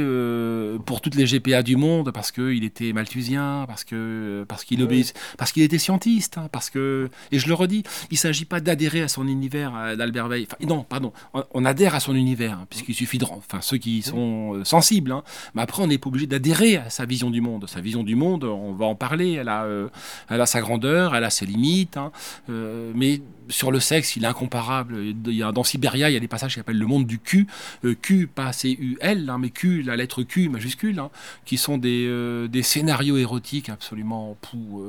pour 0.85 1.01
toutes 1.01 1.15
les 1.15 1.25
GPA 1.25 1.63
du 1.63 1.75
monde 1.75 2.11
parce 2.11 2.31
qu'il 2.31 2.63
était 2.63 2.93
malthusien, 2.93 3.65
parce 3.67 3.83
que 3.83 4.45
parce 4.47 4.63
qu'il 4.63 4.81
obéissait, 4.83 5.13
parce 5.37 5.51
qu'il 5.51 5.63
était 5.63 5.77
scientiste, 5.79 6.37
hein, 6.37 6.47
parce 6.51 6.69
que 6.69 7.09
et 7.31 7.39
je 7.39 7.47
le 7.47 7.53
redis, 7.55 7.83
il 8.11 8.17
s'agit 8.17 8.45
pas 8.45 8.59
d'adhérer 8.61 9.01
à 9.01 9.07
son 9.07 9.27
univers 9.27 9.95
d'Albert 9.97 10.27
Veil. 10.27 10.47
Enfin, 10.49 10.57
non, 10.67 10.83
pardon, 10.83 11.11
on, 11.33 11.43
on 11.53 11.65
adhère 11.65 11.95
à 11.95 11.99
son 11.99 12.15
univers 12.15 12.53
hein, 12.53 12.67
puisqu'il 12.69 12.95
suffit 12.95 13.17
de, 13.17 13.25
enfin 13.25 13.61
ceux 13.61 13.77
qui 13.79 14.01
sont 14.01 14.55
euh, 14.55 14.63
sensibles. 14.63 15.11
hein. 15.11 15.23
mais 15.55 15.61
après, 15.61 15.81
on 15.83 15.87
n'est 15.87 15.97
pas 15.97 16.07
obligé 16.09 16.27
d'adhérer 16.27 16.77
à 16.77 16.89
sa 16.89 17.05
vision 17.05 17.29
du 17.29 17.41
monde. 17.41 17.67
Sa 17.67 17.81
vision 17.81 18.03
du 18.03 18.15
monde, 18.15 18.43
on 18.43 18.73
va 18.73 18.85
en 18.85 18.95
parler. 18.95 19.33
Elle 19.33 19.49
a, 19.49 19.63
euh, 19.63 19.89
elle 20.29 20.41
a 20.41 20.45
sa 20.45 20.61
grandeur, 20.61 21.15
elle 21.15 21.23
a 21.23 21.29
ses 21.29 21.45
limites. 21.45 21.97
hein. 21.97 22.11
Euh, 22.49 22.91
mais 22.95 23.21
sur 23.49 23.71
le 23.71 23.79
sexe, 23.79 24.15
il 24.15 24.23
est 24.23 24.27
incomparable. 24.27 24.97
Il 25.25 25.33
y 25.33 25.43
a, 25.43 25.51
dans 25.51 25.63
Sibéria, 25.63 26.09
il 26.09 26.13
y 26.13 26.17
a 26.17 26.19
des 26.19 26.27
passages 26.27 26.53
qui 26.53 26.59
s'appellent 26.59 26.77
le 26.77 26.85
monde 26.85 27.05
du 27.05 27.19
cul. 27.19 27.47
Euh, 27.83 27.95
Q, 27.99 28.27
pas 28.27 28.53
C-U-L, 28.53 29.29
hein, 29.29 29.37
mais 29.39 29.49
Q, 29.49 29.81
la 29.81 29.95
lettre 29.95 30.23
Q 30.23 30.49
majuscule, 30.49 30.99
hein, 30.99 31.09
qui 31.45 31.57
sont 31.57 31.77
des, 31.77 32.05
euh, 32.07 32.47
des 32.47 32.63
scénarios 32.63 33.17
érotiques 33.17 33.69
absolument 33.69 34.37
pou. 34.41 34.81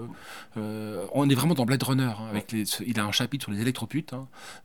euh, 0.56 1.04
on 1.12 1.28
est 1.28 1.34
vraiment 1.34 1.54
dans 1.54 1.64
Blade 1.64 1.82
Runner. 1.82 2.04
hein, 2.04 2.28
avec 2.30 2.52
les, 2.52 2.64
il 2.86 3.00
a 3.00 3.04
un 3.04 3.12
chapitre 3.12 3.44
sur 3.44 3.52
les 3.52 3.60
électroputes, 3.60 4.14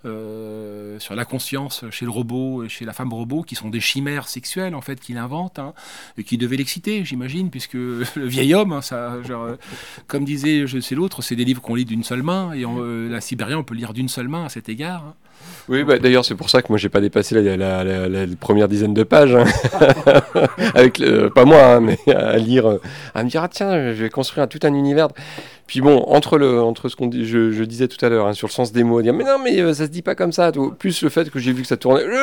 sur 0.03 1.15
la 1.15 1.25
conscience 1.25 1.85
chez 1.89 2.05
le 2.05 2.11
robot 2.11 2.63
et 2.63 2.69
chez 2.69 2.85
la 2.85 2.93
femme 2.93 3.13
robot, 3.13 3.43
qui 3.43 3.55
sont 3.55 3.69
des 3.69 3.79
chimères 3.79 4.27
sexuelles 4.27 4.75
en 4.75 4.81
fait 4.81 4.99
qu'il 4.99 5.17
invente, 5.17 5.59
et 6.17 6.23
qui 6.23 6.37
devaient 6.37 6.57
l'exciter, 6.57 7.05
j'imagine, 7.05 7.49
puisque 7.49 7.73
le 7.73 8.03
vieil 8.15 8.53
homme, 8.53 8.81
ça, 8.81 9.21
genre, 9.23 9.55
comme 10.07 10.25
disait 10.25 10.67
je 10.67 10.95
l'autre, 10.95 11.21
c'est 11.21 11.35
des 11.35 11.45
livres 11.45 11.61
qu'on 11.61 11.75
lit 11.75 11.85
d'une 11.85 12.03
seule 12.03 12.23
main, 12.23 12.53
et 12.53 12.65
on, 12.65 12.79
la 13.09 13.21
Sibérien, 13.21 13.59
on 13.59 13.63
peut 13.63 13.75
lire 13.75 13.84
d'une 13.93 14.09
seule 14.09 14.27
main 14.27 14.45
à 14.45 14.49
cet 14.49 14.69
égard. 14.69 15.03
hein. 15.07 15.13
Oui, 15.67 15.83
bah, 15.83 15.97
d'ailleurs, 15.99 16.23
c'est 16.25 16.35
pour 16.35 16.49
ça 16.49 16.61
que 16.61 16.67
moi, 16.69 16.77
j'ai 16.77 16.89
pas 16.89 17.01
dépassé 17.01 17.35
la, 17.39 17.57
la- 17.57 17.83
la- 17.83 18.07
la 18.07 18.25
première 18.39 18.67
dizaine 18.67 18.93
de 18.93 19.03
pages. 19.03 19.35
hein. 19.35 19.43
Avec 20.75 20.97
le- 20.99 21.29
pas 21.29 21.43
moi, 21.45 21.75
hein, 21.75 21.81
mais 21.81 21.97
à 22.13 22.37
lire, 22.37 22.67
euh, 22.67 22.81
à 23.13 23.23
me 23.23 23.29
dire, 23.29 23.43
ah 23.43 23.47
tiens, 23.49 23.93
je 23.93 24.03
vais 24.03 24.09
construire 24.09 24.47
tout 24.47 24.59
un 24.63 24.73
univers. 24.73 25.07
Puis 25.67 25.81
bon, 25.81 25.97
entre, 26.07 26.37
le, 26.37 26.61
entre 26.61 26.87
ce 26.89 26.95
qu'on 26.95 27.07
dit, 27.07 27.25
je, 27.25 27.51
je 27.51 27.63
disais 27.63 27.87
tout 27.87 28.03
à 28.05 28.09
l'heure, 28.09 28.27
hein, 28.27 28.33
sur 28.33 28.47
le 28.47 28.53
sens 28.53 28.71
des 28.71 28.83
mots, 28.83 29.01
dire, 29.01 29.13
mais 29.13 29.23
non, 29.23 29.37
mais 29.43 29.59
euh, 29.59 29.73
ça 29.73 29.85
se 29.85 29.91
dit 29.91 30.01
pas 30.03 30.15
comme 30.15 30.31
ça. 30.31 30.51
tout. 30.51 30.71
Plus 30.77 31.01
le 31.01 31.09
fait 31.09 31.29
que 31.29 31.39
j'ai 31.39 31.51
vu 31.53 31.61
que 31.63 31.67
ça 31.67 31.77
tournait. 31.77 32.03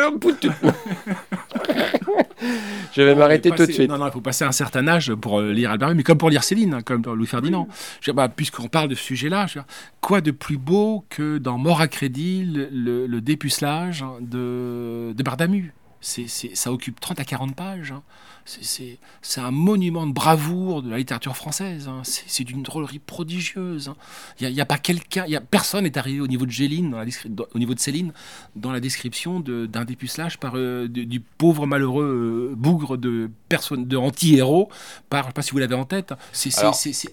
Je 2.92 3.02
vais 3.02 3.14
m'arrêter 3.14 3.50
tout 3.50 3.62
de 3.66 3.72
suite. 3.72 3.90
Non, 3.90 3.98
non, 3.98 4.06
il 4.08 4.12
faut 4.12 4.20
passer 4.20 4.44
un 4.44 4.52
certain 4.52 4.86
âge 4.88 5.14
pour 5.14 5.40
euh, 5.40 5.52
lire 5.52 5.70
Albert 5.70 5.88
Camus, 5.88 5.96
mais 5.98 6.02
comme 6.02 6.18
pour 6.18 6.30
lire 6.30 6.44
Céline, 6.44 6.74
hein, 6.74 6.82
comme 6.82 7.02
pour 7.02 7.14
Louis 7.14 7.26
Ferdinand. 7.26 7.68
Je 8.00 8.10
veux 8.10 8.14
dire, 8.14 8.14
bah, 8.14 8.28
Puisqu'on 8.28 8.68
parle 8.68 8.88
de 8.88 8.94
ce 8.94 9.02
sujet-là, 9.02 9.46
je 9.46 9.54
veux 9.58 9.60
dire, 9.64 9.74
quoi 10.00 10.20
de 10.20 10.30
plus 10.30 10.58
beau 10.58 11.04
que 11.08 11.38
dans 11.38 11.58
Mort 11.58 11.80
à 11.80 11.88
crédit, 11.88 12.44
le, 12.44 12.68
le- 12.72 13.06
le 13.06 13.20
dépucelage 13.20 14.04
de, 14.20 15.12
de 15.16 15.22
Bardamu? 15.22 15.72
C'est, 16.00 16.26
c'est- 16.28 16.54
ça 16.56 16.72
occupe 16.72 16.98
30 17.00 17.20
à 17.20 17.24
40 17.24 17.54
pages. 17.54 17.92
hein. 17.92 18.02
C'est, 18.44 19.40
un 19.40 19.50
monument 19.50 20.06
de 20.06 20.12
bravoure 20.12 20.82
de 20.82 20.90
la 20.90 20.98
littérature 20.98 21.36
française. 21.36 21.88
hein. 21.88 22.02
C'est, 22.04 22.44
d'une 22.44 22.62
drôlerie 22.62 22.98
prodigieuse. 22.98 23.88
hein. 23.88 23.96
Il 24.40 24.52
n'y 24.52 24.60
a, 24.60 24.66
pas 24.66 24.78
quelqu'un, 24.78 25.24
il 25.26 25.32
y 25.32 25.36
a, 25.36 25.40
personne 25.40 25.84
n'est 25.84 25.96
arrivé 25.96 26.20
au 26.20 26.26
niveau 26.26 26.44
de 26.46 26.50
Géline, 26.50 26.90
dans 26.90 26.98
la 26.98 27.04
dans- 27.28 27.46
au 27.54 27.58
niveau 27.58 27.74
de 27.74 27.78
Céline, 27.80 28.12
dans 28.56 28.72
la 28.72 28.80
description 28.80 29.40
de- 29.40 29.66
d'un 29.66 29.84
dépucelage 29.84 30.38
par, 30.38 30.54
euh, 30.56 30.88
du, 30.88 31.06
du 31.06 31.20
pauvre 31.20 31.66
malheureux 31.66 32.50
euh, 32.52 32.54
bougre 32.56 32.96
de, 32.96 33.30
personne, 33.48 33.86
de 33.86 33.96
anti-héros 33.96 34.68
par, 35.08 35.24
je 35.24 35.28
sais 35.28 35.32
pas 35.34 35.42
si 35.42 35.52
vous 35.52 35.58
l'avez 35.58 35.74
en 35.74 35.84
tête, 35.84 36.12
c'est, 36.32 36.50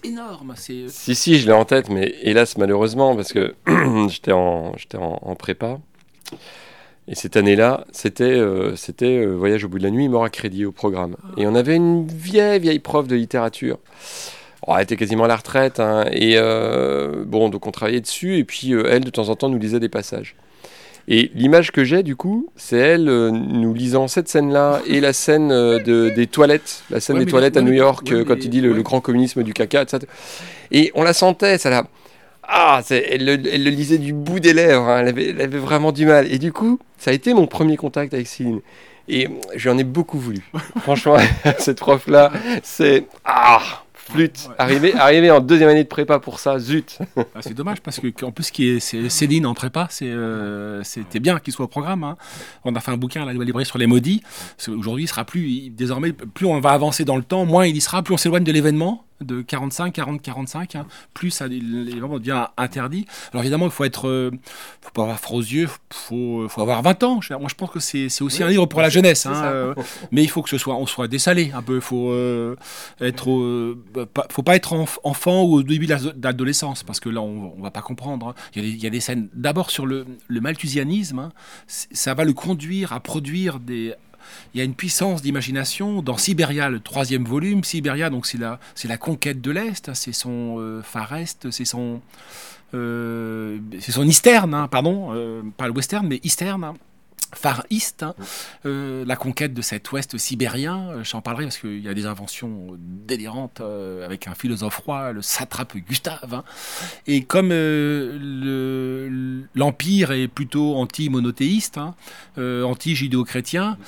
énorme. 0.04 0.54
C'est, 0.56 0.88
Si, 0.88 1.14
si, 1.14 1.38
je 1.38 1.46
l'ai 1.46 1.52
en 1.52 1.64
tête, 1.64 1.88
mais 1.90 2.14
hélas, 2.22 2.56
malheureusement, 2.58 3.14
parce 3.14 3.32
que 3.32 3.54
j'étais 4.08 4.32
en, 4.32 4.74
en, 4.94 5.18
en 5.22 5.34
prépa. 5.36 5.78
Et 7.10 7.16
cette 7.16 7.36
année-là, 7.36 7.84
c'était 7.90 8.22
euh, 8.24 8.76
c'était 8.76 9.18
euh, 9.18 9.34
Voyage 9.34 9.64
au 9.64 9.68
bout 9.68 9.78
de 9.78 9.82
la 9.82 9.90
nuit, 9.90 10.08
mort 10.08 10.22
à 10.24 10.30
crédit 10.30 10.64
au 10.64 10.70
programme. 10.72 11.16
Et 11.36 11.46
on 11.48 11.54
avait 11.56 11.74
une 11.74 12.06
vieille, 12.06 12.60
vieille 12.60 12.78
prof 12.78 13.08
de 13.08 13.16
littérature. 13.16 13.78
Oh, 14.66 14.74
elle 14.76 14.84
était 14.84 14.96
quasiment 14.96 15.24
à 15.24 15.28
la 15.28 15.36
retraite. 15.36 15.80
hein, 15.80 16.04
et 16.12 16.34
euh, 16.36 17.24
bon, 17.26 17.48
donc 17.48 17.66
on 17.66 17.72
travaillait 17.72 18.00
dessus. 18.00 18.36
Et 18.38 18.44
puis 18.44 18.72
elle, 18.72 19.02
de 19.04 19.10
temps 19.10 19.28
en 19.28 19.34
temps, 19.34 19.48
nous 19.48 19.58
lisait 19.58 19.80
des 19.80 19.88
passages. 19.88 20.36
Et 21.08 21.32
l'image 21.34 21.72
que 21.72 21.82
j'ai, 21.82 22.04
du 22.04 22.14
coup, 22.14 22.48
c'est 22.54 22.76
elle 22.76 23.06
nous 23.06 23.74
lisant 23.74 24.06
cette 24.06 24.28
scène-là 24.28 24.80
et 24.86 25.00
la 25.00 25.12
scène 25.12 25.48
de, 25.48 26.10
des 26.14 26.26
toilettes, 26.28 26.84
la 26.90 27.00
scène 27.00 27.16
Ouais, 27.18 27.24
des 27.24 27.30
toilettes 27.30 27.56
à 27.56 27.62
New 27.62 27.72
York, 27.72 28.06
ouais, 28.12 28.24
quand 28.24 28.34
mais- 28.36 28.40
il 28.44 28.50
dit 28.50 28.60
le, 28.60 28.70
ouais. 28.70 28.76
le 28.76 28.82
grand 28.82 29.00
communisme 29.00 29.42
du 29.42 29.52
caca, 29.52 29.82
etc. 29.82 29.98
Et 30.70 30.92
on 30.94 31.02
la 31.02 31.12
sentait, 31.12 31.58
ça 31.58 31.70
la... 31.70 31.86
Ah, 32.52 32.82
elle 32.90 33.24
le, 33.24 33.32
elle 33.52 33.62
le 33.62 33.70
lisait 33.70 33.98
du 33.98 34.12
bout 34.12 34.40
des 34.40 34.52
lèvres, 34.52 34.88
hein, 34.88 34.98
elle, 35.00 35.08
avait, 35.08 35.28
elle 35.28 35.40
avait 35.40 35.58
vraiment 35.58 35.92
du 35.92 36.04
mal. 36.04 36.30
Et 36.32 36.38
du 36.38 36.52
coup, 36.52 36.80
ça 36.98 37.12
a 37.12 37.14
été 37.14 37.32
mon 37.32 37.46
premier 37.46 37.76
contact 37.76 38.12
avec 38.12 38.26
Céline. 38.26 38.60
Et 39.08 39.28
j'en 39.54 39.78
ai 39.78 39.84
beaucoup 39.84 40.18
voulu. 40.18 40.40
Franchement, 40.82 41.16
cette 41.58 41.78
prof-là, 41.78 42.32
c'est... 42.64 43.04
Ah 43.24 43.84
Flûte 44.12 44.46
Ouais. 44.48 44.54
arriver, 44.58 44.94
arriver 44.94 45.30
en 45.30 45.40
deuxième 45.40 45.68
année 45.68 45.84
de 45.84 45.88
prépa 45.88 46.18
pour 46.18 46.38
ça, 46.40 46.58
zut 46.58 46.98
Ah, 47.16 47.22
c'est 47.40 47.54
dommage 47.54 47.80
parce 47.80 48.00
que 48.00 48.24
en 48.24 48.32
plus 48.32 48.50
qui 48.50 48.68
est 48.68 48.80
Céline 49.08 49.46
en 49.46 49.54
prépa, 49.54 49.86
c'est 49.90 50.08
euh, 50.08 50.82
c'était 50.82 51.20
bien 51.20 51.38
qu'il 51.38 51.52
soit 51.52 51.64
au 51.64 51.68
programme. 51.68 52.04
hein. 52.04 52.16
On 52.64 52.74
a 52.74 52.80
fait 52.80 52.90
un 52.90 52.96
bouquin 52.96 53.22
à 53.22 53.26
la 53.26 53.32
nouvelle 53.32 53.46
librairie 53.46 53.66
sur 53.66 53.78
les 53.78 53.86
maudits. 53.86 54.22
Parce 54.56 54.66
qu'aujourd'hui, 54.68 55.04
il 55.04 55.08
sera 55.08 55.24
plus 55.24 55.48
il- 55.48 55.70
désormais 55.74 56.12
plus 56.12 56.46
on 56.46 56.58
va 56.60 56.70
avancer 56.70 57.04
dans 57.04 57.16
le 57.16 57.22
temps, 57.22 57.44
moins 57.46 57.66
il 57.66 57.76
y 57.76 57.80
sera, 57.80 58.02
plus 58.02 58.14
on 58.14 58.18
s'éloigne 58.18 58.44
de 58.44 58.52
l'événement 58.52 59.04
de 59.20 59.42
45, 59.42 59.92
40, 59.92 60.22
45, 60.22 60.76
hein, 60.76 60.86
plus 61.12 61.30
ça 61.30 61.46
l'événement 61.46 62.18
devient 62.18 62.46
interdit. 62.56 63.04
Alors 63.32 63.42
évidemment, 63.42 63.66
il 63.66 63.70
faut 63.70 63.84
être, 63.84 64.08
euh, 64.08 64.30
faut 64.80 64.90
pas 64.94 65.02
avoir 65.02 65.20
froid 65.20 65.36
aux 65.38 65.42
yeux, 65.42 65.68
faut 65.92 66.48
faut 66.48 66.62
avoir 66.62 66.80
20 66.80 67.02
ans. 67.02 67.20
Moi, 67.32 67.48
je 67.50 67.54
pense 67.54 67.68
que 67.70 67.80
c'est 67.80 68.08
c'est 68.08 68.24
aussi 68.24 68.38
Oui, 68.38 68.44
un 68.44 68.48
livre 68.48 68.64
pour 68.64 68.80
la 68.80 68.88
jeunesse. 68.88 69.26
hein, 69.26 69.34
euh, 69.44 69.74
mais 70.10 70.22
il 70.22 70.28
faut 70.30 70.40
que 70.40 70.48
ce 70.48 70.56
soit 70.56 70.74
on 70.74 70.86
soit 70.86 71.06
dessalé 71.06 71.52
un 71.54 71.60
peu. 71.60 71.80
Faut 71.80 72.10
euh, 72.12 72.56
être, 73.02 73.30
faut 74.30 74.42
pas 74.42 74.56
être 74.56 74.74
enf- 74.74 74.98
enfant 75.04 75.42
ou 75.44 75.54
au 75.54 75.62
début 75.62 75.86
l'adolescence 75.86 76.82
parce 76.82 77.00
que 77.00 77.08
là 77.08 77.20
on, 77.20 77.54
on 77.56 77.62
va 77.62 77.70
pas 77.70 77.82
comprendre. 77.82 78.28
hein. 78.28 78.34
Il 78.56 78.82
y, 78.82 78.86
a 78.86 78.90
des- 78.90 79.00
scènes 79.00 79.28
d'abord 79.34 79.70
sur 79.70 79.86
le, 79.86 80.06
le 80.28 80.40
malthusianisme, 80.40 81.18
hein, 81.18 81.32
ça 81.66 82.14
va 82.14 82.24
le 82.24 82.32
conduire 82.32 82.92
à 82.92 83.00
produire 83.00 83.60
des. 83.60 83.94
Il 84.54 84.58
y 84.58 84.60
a 84.60 84.64
une 84.64 84.74
puissance 84.74 85.22
d'imagination 85.22 86.02
dans 86.02 86.16
Sibéria, 86.16 86.68
le 86.68 86.78
troisième 86.78 87.24
volume. 87.24 87.64
Sibéria, 87.64 88.10
donc 88.10 88.26
c'est 88.26 88.38
la, 88.38 88.58
conquête 88.98 89.40
de 89.40 89.50
l'Est, 89.50 89.88
hein, 89.88 89.94
c'est 89.94 90.12
son 90.12 90.56
euh, 90.58 90.82
Far 90.82 91.16
Est, 91.16 91.50
c'est 91.50 91.64
son, 91.64 92.00
euh, 92.74 93.58
c'est 93.80 93.92
son 93.92 94.04
Eastern, 94.04 94.68
pardon, 94.70 95.08
euh, 95.14 95.42
pas 95.56 95.66
le 95.66 95.72
Western, 95.72 96.06
mais 96.06 96.20
Eastern. 96.22 96.74
Far 97.32 97.64
East, 97.70 98.02
hein, 98.02 98.14
euh, 98.66 99.04
la 99.06 99.14
conquête 99.14 99.54
de 99.54 99.62
cet 99.62 99.92
ouest 99.92 100.18
sibérien, 100.18 100.88
euh, 100.90 101.04
j'en 101.04 101.20
parlerai 101.20 101.44
parce 101.44 101.58
qu'il 101.58 101.78
y 101.80 101.88
a 101.88 101.94
des 101.94 102.06
inventions 102.06 102.76
délirantes 102.78 103.60
euh, 103.60 104.04
avec 104.04 104.26
un 104.26 104.34
philosophe 104.34 104.78
roi, 104.78 105.12
le 105.12 105.22
satrape 105.22 105.76
Gustave. 105.76 106.34
hein. 106.34 106.44
Et 107.06 107.22
comme 107.22 107.50
le- 107.50 109.44
l'Empire 109.54 110.10
est 110.12 110.26
plutôt 110.28 110.74
anti-monothéiste, 110.74 111.78
hein, 111.78 111.94
anti-judéo-chrétien, 112.36 113.78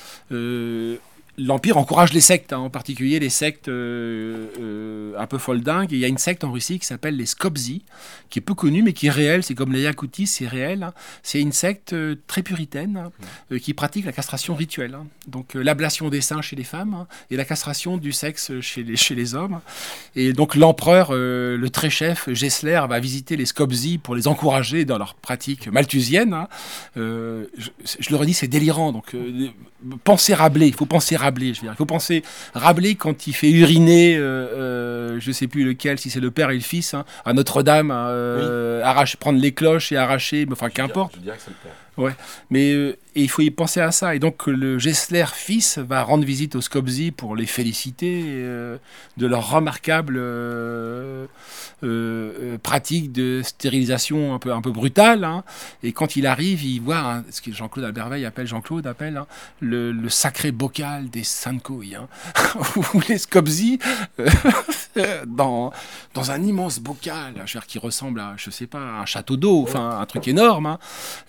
L'Empire 1.39 1.77
encourage 1.77 2.13
les 2.13 2.21
sectes, 2.21 2.53
hein, 2.53 2.59
en 2.59 2.69
particulier 2.69 3.19
les 3.19 3.31
sectes 3.31 3.67
euh, 3.67 4.45
euh, 4.59 5.17
un 5.17 5.25
peu 5.25 5.39
foldingues. 5.39 5.91
Il 5.91 5.97
y 5.97 6.05
a 6.05 6.07
une 6.07 6.19
secte 6.19 6.43
en 6.43 6.51
Russie 6.51 6.77
qui 6.77 6.85
s'appelle 6.85 7.15
les 7.15 7.25
Skopzi, 7.25 7.81
qui 8.29 8.37
est 8.37 8.41
peu 8.43 8.53
connue, 8.53 8.83
mais 8.83 8.93
qui 8.93 9.07
est 9.07 9.11
réelle. 9.11 9.41
C'est 9.41 9.55
comme 9.55 9.71
les 9.71 9.81
Yakoutis, 9.81 10.27
c'est 10.27 10.47
réel. 10.47 10.83
hein. 10.83 10.93
C'est 11.23 11.41
une 11.41 11.51
secte 11.51 11.93
euh, 11.93 12.15
très 12.27 12.43
puritaine 12.43 13.09
hein, 13.51 13.57
qui 13.57 13.73
pratique 13.73 14.05
la 14.05 14.11
castration 14.11 14.53
rituelle. 14.53 14.95
Donc 15.27 15.55
l'ablation 15.55 16.09
des 16.09 16.21
seins 16.21 16.43
chez 16.43 16.55
les 16.55 16.63
femmes 16.63 17.07
et 17.31 17.35
la 17.35 17.45
castration 17.45 17.97
du 17.97 18.11
sexe 18.11 18.51
chez 18.61 18.83
les, 18.83 19.35
hommes. 19.35 19.59
Et 20.15 20.33
donc 20.33 20.53
l'empereur, 20.53 21.13
le 21.13 21.67
très 21.69 21.89
chef 21.89 22.31
Gessler, 22.31 22.81
va 22.87 22.99
visiter 22.99 23.37
les 23.37 23.45
Skopzi 23.45 23.97
pour 23.97 24.15
les 24.15 24.27
encourager 24.27 24.85
dans 24.85 24.99
leur 24.99 25.15
pratique 25.15 25.67
malthusienne. 25.67 26.45
je, 26.95 27.47
le 28.09 28.15
redis, 28.15 28.33
c'est 28.33 28.47
délirant. 28.47 28.91
Donc 28.91 29.15
pensez 30.03 30.33
Rabelais, 30.33 30.67
il 30.67 30.73
faut 30.73 30.85
penser 30.85 31.15
Rabelais. 31.23 31.53
Je 31.53 31.61
veux 31.61 31.67
dire. 31.67 31.73
Il 31.73 31.77
faut 31.77 31.85
penser 31.85 32.23
Rabelais 32.53 32.95
quand 32.95 33.27
il 33.27 33.33
fait 33.33 33.49
uriner, 33.49 34.15
euh, 34.17 35.19
je 35.19 35.31
sais 35.31 35.47
plus 35.47 35.63
lequel, 35.63 35.99
si 35.99 36.09
c'est 36.09 36.19
le 36.19 36.31
père 36.31 36.51
et 36.51 36.55
le 36.55 36.61
fils, 36.61 36.93
hein, 36.93 37.05
à 37.25 37.33
Notre-Dame, 37.33 37.91
arracher, 37.91 39.17
prendre 39.17 39.39
les 39.39 39.51
cloches 39.51 39.91
et 39.91 39.97
arracher, 39.97 40.45
enfin 40.51 40.69
qu'importe. 40.69 41.15
Je 41.15 41.21
dirais 41.21 41.37
que 41.37 41.43
c'est 41.43 41.51
le 41.51 41.55
père. 41.63 41.73
Ouais, 41.95 42.15
mais 42.49 42.73
euh, 42.73 42.97
il 43.13 43.29
faut 43.29 43.43
y 43.43 43.51
penser 43.51 43.79
à 43.79 43.91
ça. 43.91 44.15
Et 44.15 44.19
donc 44.19 44.47
le 44.47 44.79
Gessler 44.79 45.25
fils 45.31 45.77
va 45.77 46.01
rendre 46.01 46.25
visite 46.25 46.55
aux 46.55 46.61
Scopsi 46.61 47.11
pour 47.11 47.35
les 47.35 47.45
féliciter 47.45 48.23
euh, 48.25 48.77
de 49.17 49.27
leur 49.27 49.51
remarquable 49.51 50.15
euh, 50.17 51.27
pratique 52.63 53.11
de 53.11 53.41
stérilisation 53.43 54.33
un 54.33 54.39
peu, 54.39 54.51
un 54.51 54.61
peu 54.61 54.71
brutale. 54.71 55.23
Hein. 55.23 55.43
Et 55.83 55.91
quand 55.91 56.15
il 56.15 56.25
arrive, 56.25 56.63
il 56.63 56.79
voit 56.79 56.97
hein, 56.97 57.23
ce 57.29 57.41
que 57.41 57.51
Jean-Claude 57.51 57.85
Alberveil 57.85 58.25
appelle, 58.25 58.47
Jean-Claude 58.47 58.87
appelle, 58.87 59.17
hein, 59.17 59.27
le, 59.59 59.93
sacré 60.09 60.51
bocal 60.51 61.09
des 61.13 61.23
saintes 61.23 61.63
couilles. 61.63 61.97
Où 62.75 62.99
les 63.07 63.17
Scopsi, 63.17 63.79
dans, 65.27 65.71
dans 66.13 66.31
un 66.31 66.43
immense 66.43 66.79
bocal, 66.79 67.33
qui 67.67 67.79
ressemble 67.79 68.19
à, 68.19 68.33
je 68.37 68.49
sais 68.49 68.67
pas, 68.67 68.79
un 68.79 69.05
château 69.05 69.37
d'eau, 69.37 69.63
enfin 69.63 69.99
un 69.99 70.05
truc 70.05 70.27
énorme, 70.27 70.77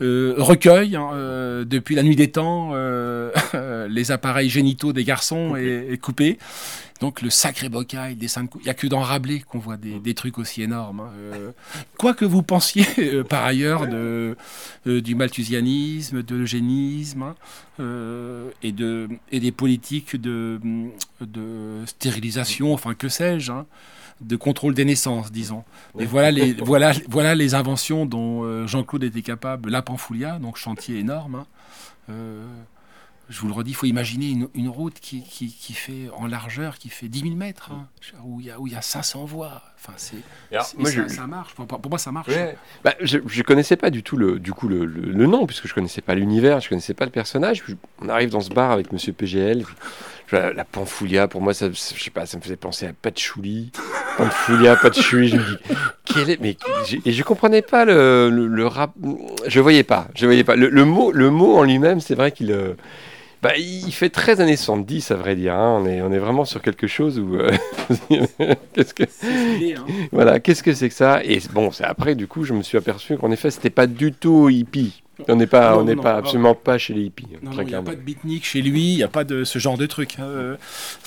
recueille 0.00 0.96
hein, 0.96 1.10
euh, 1.12 1.64
depuis 1.64 1.94
la 1.94 2.02
nuit 2.02 2.16
des 2.16 2.30
temps 2.30 2.70
euh, 2.72 3.30
les 3.88 4.10
appareils 4.10 4.48
génitaux 4.48 4.92
des 4.92 5.04
garçons 5.04 5.56
et, 5.56 5.98
coupés. 5.98 6.38
Donc 7.00 7.22
le 7.22 7.30
sacré 7.30 7.68
bocaille 7.68 8.14
des 8.14 8.28
saintes 8.28 8.50
Il 8.60 8.64
n'y 8.64 8.70
a 8.70 8.74
que 8.74 8.86
dans 8.86 9.00
Rabelais 9.00 9.40
qu'on 9.40 9.58
voit 9.58 9.76
des, 9.76 10.14
trucs 10.14 10.38
aussi 10.38 10.62
énormes. 10.62 11.00
Hein. 11.00 11.10
Euh, 11.16 11.50
quoi 11.98 12.14
que 12.14 12.24
vous 12.24 12.42
pensiez 12.42 12.86
par 13.28 13.44
ailleurs 13.44 13.86
de, 13.88 14.36
du 14.86 15.14
malthusianisme, 15.14 16.22
de 16.22 16.36
l'eugénisme 16.36 17.22
hein, 17.22 17.34
et, 18.62 18.72
de, 18.72 19.08
et 19.32 19.40
des 19.40 19.52
politiques 19.52 19.73
de, 20.14 20.60
de 21.20 21.82
stérilisation, 21.86 22.72
enfin 22.72 22.94
que 22.94 23.08
sais-je 23.08 23.52
de 24.20 24.36
contrôle 24.36 24.74
des 24.74 24.84
naissances, 24.84 25.32
disons. 25.32 25.64
Mais 25.96 26.06
voilà 26.06 26.30
les, 26.30 26.52
voilà, 26.62 26.92
voilà 27.08 27.34
les 27.34 27.54
inventions 27.54 28.06
dont 28.06 28.44
euh, 28.44 28.66
Jean-Claude 28.66 29.04
était 29.04 29.22
capable. 29.22 29.70
La 29.70 29.82
Pamphulia, 29.82 30.38
donc 30.38 30.56
chantier 30.56 30.98
énorme. 30.98 31.34
Hein. 31.36 31.46
Euh, 32.10 32.46
je 33.28 33.40
vous 33.40 33.48
le 33.48 33.54
redis, 33.54 33.70
il 33.70 33.74
faut 33.74 33.86
imaginer 33.86 34.48
une, 34.54 34.68
route 34.68 35.00
qui, 35.00 35.22
qui, 35.22 35.72
fait 35.72 36.10
en 36.16 36.26
largeur, 36.26 36.78
qui 36.78 36.90
fait 36.90 37.08
10 37.08 37.20
000 37.20 37.34
mètres, 37.34 37.70
hein, 37.72 37.86
où 38.24 38.40
il 38.40 38.46
y, 38.46 38.50
a, 38.50 38.60
où 38.60 38.66
y 38.66 38.74
a 38.74 38.82
500 38.82 39.24
voies. 39.24 39.62
Enfin, 39.76 39.94
c'est, 39.96 40.16
moi, 40.78 40.90
ça, 41.08 41.26
marche. 41.26 41.54
Pour, 41.54 41.90
moi, 41.90 41.98
ça 41.98 42.12
marche. 42.12 42.30
Bah, 42.82 42.94
je 43.00 43.18
ne 43.18 43.42
connaissais 43.42 43.76
pas 43.76 43.90
du 43.90 44.02
tout 44.02 44.16
le, 44.16 44.38
du 44.38 44.52
coup, 44.52 44.68
le, 44.68 44.84
le, 44.84 45.26
nom, 45.26 45.46
puisque 45.46 45.66
je 45.66 45.72
ne 45.72 45.74
connaissais 45.74 46.00
pas 46.00 46.14
l'univers, 46.14 46.60
je 46.60 46.66
ne 46.66 46.70
connaissais 46.70 46.94
pas 46.94 47.04
le 47.04 47.10
personnage. 47.10 47.62
On 48.00 48.08
arrive 48.08 48.30
dans 48.30 48.40
ce 48.40 48.50
bar 48.50 48.70
avec 48.70 48.92
Monsieur 48.92 49.12
PGL. 49.12 49.64
La 50.32 50.64
Pamphulia, 50.64 51.28
pour 51.28 51.40
moi, 51.40 51.54
ça, 51.54 51.70
je 51.70 51.78
sais 51.78 52.10
pas, 52.10 52.26
ça 52.26 52.38
me 52.38 52.42
faisait 52.42 52.56
penser 52.56 52.86
à 52.86 52.92
Patchouli. 52.92 53.70
Pamphulia, 54.16 54.74
Patchouli. 54.74 55.28
Je 55.28 55.36
me 55.36 55.42
dis, 55.44 55.56
quel 56.04 56.30
est, 56.30 56.40
mais, 56.40 56.56
et 57.04 57.12
je 57.12 57.22
comprenais 57.22 57.62
pas 57.62 57.84
le, 57.84 58.30
le, 58.30 58.66
rap. 58.66 58.92
Je 59.46 59.60
voyais 59.60 59.84
pas, 59.84 60.08
je 60.16 60.26
voyais 60.26 60.42
pas. 60.42 60.56
Le, 60.56 60.84
mot, 60.84 61.12
le 61.12 61.30
mot 61.30 61.56
en 61.56 61.62
lui-même, 61.62 62.00
c'est 62.00 62.14
vrai 62.14 62.32
qu'il. 62.32 62.52
Bah, 63.44 63.58
il 63.58 63.92
fait 63.92 64.08
13 64.08 64.40
années 64.40 64.56
70, 64.56 65.10
à 65.10 65.16
vrai 65.16 65.36
dire. 65.36 65.54
Hein. 65.54 65.78
On, 65.82 65.86
est, 65.86 66.00
on 66.00 66.10
est 66.10 66.18
vraiment 66.18 66.46
sur 66.46 66.62
quelque 66.62 66.86
chose 66.86 67.18
où. 67.18 67.36
Euh, 67.36 67.50
qu'est-ce 68.72 68.94
que. 68.94 69.02
Hein. 69.02 69.84
Voilà, 70.12 70.40
qu'est-ce 70.40 70.62
que 70.62 70.72
c'est 70.72 70.88
que 70.88 70.94
ça? 70.94 71.22
Et 71.22 71.40
bon, 71.52 71.70
c'est 71.70 71.84
après, 71.84 72.14
du 72.14 72.26
coup, 72.26 72.44
je 72.44 72.54
me 72.54 72.62
suis 72.62 72.78
aperçu 72.78 73.18
qu'en 73.18 73.30
effet, 73.30 73.50
c'était 73.50 73.68
pas 73.68 73.86
du 73.86 74.12
tout 74.12 74.48
hippie. 74.48 75.03
On 75.28 75.36
n'est 75.36 75.46
pas, 75.46 75.78
on 75.78 75.84
n'est 75.84 75.96
pas 75.96 76.16
absolument 76.16 76.54
pas 76.54 76.78
chez 76.78 76.94
les 76.94 77.02
hippies. 77.02 77.26
Il 77.42 77.66
n'y 77.66 77.74
a 77.74 77.82
pas 77.82 77.94
de 77.94 78.00
beatnik 78.00 78.44
chez 78.44 78.62
lui, 78.62 78.92
il 78.92 78.96
n'y 78.96 79.02
a 79.02 79.08
pas 79.08 79.24
de 79.24 79.44
ce 79.44 79.58
genre 79.58 79.78
de 79.78 79.86
truc. 79.86 80.16
Hein. 80.18 80.24
Euh, 80.24 80.56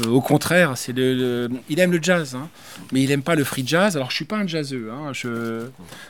au 0.08 0.22
contraire, 0.22 0.78
c'est 0.78 0.93
le, 0.93 1.49
il 1.70 1.80
aime 1.80 1.91
le 1.91 1.99
jazz, 2.01 2.36
hein. 2.36 2.49
mais 2.91 3.01
il 3.01 3.10
n'aime 3.10 3.24
pas 3.24 3.36
le 3.36 3.43
free 3.43 3.66
jazz. 3.66 3.95
Alors 3.95 4.10
je 4.10 4.16
suis 4.16 4.26
pas 4.26 4.38
un 4.38 4.47
jazzeux. 4.47 4.89
Hein. 4.91 5.12
Je, 5.14 5.68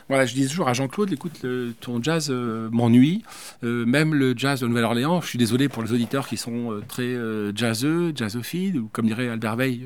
voilà, 0.08 0.26
je 0.26 0.34
dis 0.34 0.46
toujours 0.46 0.68
à 0.68 0.74
Jean-Claude, 0.74 1.12
écoute, 1.12 1.44
ton 1.80 2.02
jazz 2.02 2.28
euh, 2.30 2.68
m'ennuie. 2.70 3.22
Euh, 3.64 3.84
même 3.84 4.14
le 4.14 4.34
jazz 4.36 4.60
de 4.60 4.66
Nouvelle-Orléans. 4.68 5.20
Je 5.20 5.28
suis 5.28 5.38
désolé 5.38 5.68
pour 5.68 5.82
les 5.82 5.92
auditeurs 5.92 6.28
qui 6.28 6.36
sont 6.36 6.80
très 6.86 7.16
jazzeux, 7.54 8.12
jazzophiles, 8.14 8.78
ou 8.78 8.88
comme 8.92 9.06
dirait 9.06 9.28
Albert 9.28 9.56
Veil, 9.56 9.82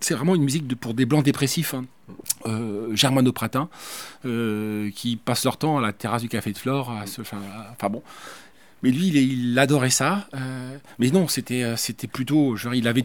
c'est 0.00 0.14
vraiment 0.14 0.34
une 0.34 0.42
musique 0.42 0.74
pour 0.76 0.94
des 0.94 1.06
blancs 1.06 1.24
dépressifs, 1.24 1.74
hein. 1.74 1.84
euh, 2.46 2.94
germano-pratins, 2.94 3.68
euh, 4.24 4.90
qui 4.90 5.16
passent 5.16 5.44
leur 5.44 5.56
temps 5.56 5.78
à 5.78 5.80
la 5.80 5.92
terrasse 5.92 6.22
du 6.22 6.28
Café 6.28 6.52
de 6.52 6.58
Flore. 6.58 6.94
enfin 7.02 7.88
bon. 7.88 8.02
Mais 8.82 8.90
lui, 8.92 9.08
il, 9.08 9.58
adorait 9.58 9.90
ça. 9.90 10.28
Euh, 10.34 10.76
mais 11.00 11.10
non, 11.10 11.26
c'était, 11.26 11.76
c'était 11.76 12.06
plutôt. 12.06 12.54
Genre, 12.54 12.74
il 12.74 12.86
avait. 12.86 13.04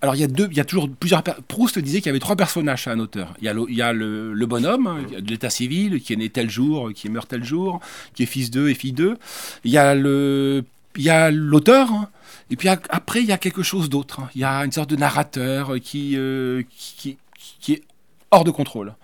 Alors, 0.00 0.14
il 0.14 0.20
y, 0.20 0.24
a 0.24 0.28
deux, 0.28 0.48
il 0.50 0.56
y 0.56 0.60
a 0.60 0.64
toujours 0.64 0.88
plusieurs. 0.88 1.22
Proust 1.22 1.78
disait 1.78 1.98
qu'il 1.98 2.06
y 2.06 2.10
avait 2.10 2.20
trois 2.20 2.36
personnages 2.36 2.88
à 2.88 2.92
un 2.92 2.98
auteur. 2.98 3.34
Il 3.40 3.44
y 3.44 3.82
a 3.82 3.92
le, 3.92 4.46
bonhomme 4.46 4.86
hein, 4.86 5.02
de 5.20 5.28
l'état 5.28 5.50
civil, 5.50 6.00
qui 6.00 6.14
est 6.14 6.16
né 6.16 6.30
tel 6.30 6.48
jour, 6.48 6.90
qui 6.94 7.10
meurt 7.10 7.28
tel 7.28 7.44
jour, 7.44 7.80
qui 8.14 8.22
est 8.22 8.26
fils 8.26 8.50
d'eux 8.50 8.70
et 8.70 8.74
fille 8.74 8.92
d'eux. 8.92 9.18
Il 9.64 9.70
y 9.70 9.78
a 9.78 9.94
le. 9.94 10.64
Il 10.96 11.04
y 11.04 11.10
a 11.10 11.30
l'auteur, 11.30 11.92
hein, 11.92 12.08
et 12.50 12.56
puis 12.56 12.68
après, 12.68 13.20
il 13.20 13.26
y 13.26 13.32
a 13.32 13.38
quelque 13.38 13.62
chose 13.62 13.88
d'autre. 13.88 14.20
Hein. 14.20 14.30
Il 14.34 14.40
y 14.40 14.44
a 14.44 14.64
une 14.64 14.72
sorte 14.72 14.90
de 14.90 14.96
narrateur 14.96 15.74
qui, 15.82 16.14
euh, 16.16 16.62
qui, 16.70 17.18
qui, 17.60 17.72
est 17.72 17.82
hors 18.30 18.44
de 18.44 18.50
contrôle. 18.50 18.94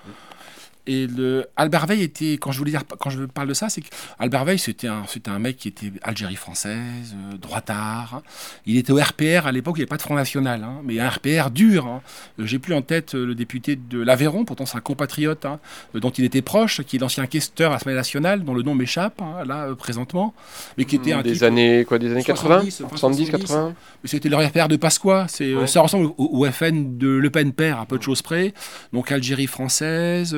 Et 0.87 1.07
le, 1.07 1.47
Albert 1.57 1.87
Veil 1.87 2.03
était, 2.03 2.33
quand 2.33 2.51
je 2.51 2.59
voulais 2.59 2.72
dire, 2.72 2.83
quand 2.99 3.11
je 3.11 3.22
parle 3.24 3.47
de 3.47 3.55
ça, 3.55 3.68
c'est 3.68 3.83
qu'Albert 3.83 4.45
Veil, 4.45 4.59
c'était 4.59 4.89
un, 4.89 5.05
c'était 5.07 5.30
un 5.30 5.39
mec 5.39 5.57
qui 5.57 5.68
était 5.68 5.93
Algérie 6.03 6.35
française, 6.35 7.14
euh, 7.14 7.37
droitard. 7.37 8.14
Hein. 8.16 8.22
Il 8.66 8.76
était 8.76 8.93
au 8.93 8.97
RPR 8.97 9.47
à 9.47 9.53
l'époque, 9.53 9.76
il 9.76 9.80
n'y 9.80 9.83
avait 9.83 9.89
pas 9.89 9.97
de 9.97 10.03
Front 10.03 10.16
National, 10.16 10.64
hein, 10.64 10.80
mais 10.83 10.99
un 10.99 11.09
RPR 11.09 11.51
dur. 11.53 11.87
Hein. 11.87 12.03
Euh, 12.41 12.47
j'ai 12.47 12.59
plus 12.59 12.74
en 12.74 12.83
tête 12.83 13.14
euh, 13.14 13.24
le 13.24 13.37
député 13.37 13.76
de 13.76 14.01
l'Aveyron, 14.01 14.45
pourtant 14.45 14.66
c'est 14.66 14.76
un 14.76 14.80
compatriote 14.80 15.47
dont 15.95 16.11
il 16.11 16.24
était 16.24 16.43
proche, 16.43 16.83
qui 16.83 16.97
est 16.97 16.99
l'ancien 16.99 17.26
questeur 17.26 17.70
à 17.70 17.74
l'Assemblée 17.74 17.95
nationale, 17.95 18.43
dont 18.43 18.55
le 18.55 18.62
nom 18.62 18.74
m'échappe 18.74 19.20
là 19.47 19.72
présentement, 19.76 20.35
mais 20.76 20.85
qui 20.85 20.97
était 20.97 21.12
un 21.12 21.22
des 21.22 21.45
années 21.45 21.85
quoi, 21.87 22.01
des 22.01 22.11
années 22.11 22.24
80, 22.24 22.64
70, 22.70 23.30
80. 23.30 23.74
C'était 24.05 24.28
le 24.28 24.37
RPR 24.37 24.66
de 24.66 24.76
Pasqua. 24.76 25.26
C'est, 25.28 25.55
ça 25.66 25.80
ressemble 25.80 26.11
au, 26.18 26.45
FN 26.51 26.99
de 26.99 27.09
Le 27.09 27.30
Pen 27.30 27.53
père, 27.53 27.78
à 27.78 27.87
peu 27.87 27.99
de 27.99 28.03
choses 28.03 28.22
près. 28.22 28.53
Donc 28.93 29.12
Algérie 29.12 29.47
française 29.47 30.37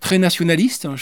très 0.00 0.18
nationaliste. 0.18 0.86
Hein. 0.86 0.96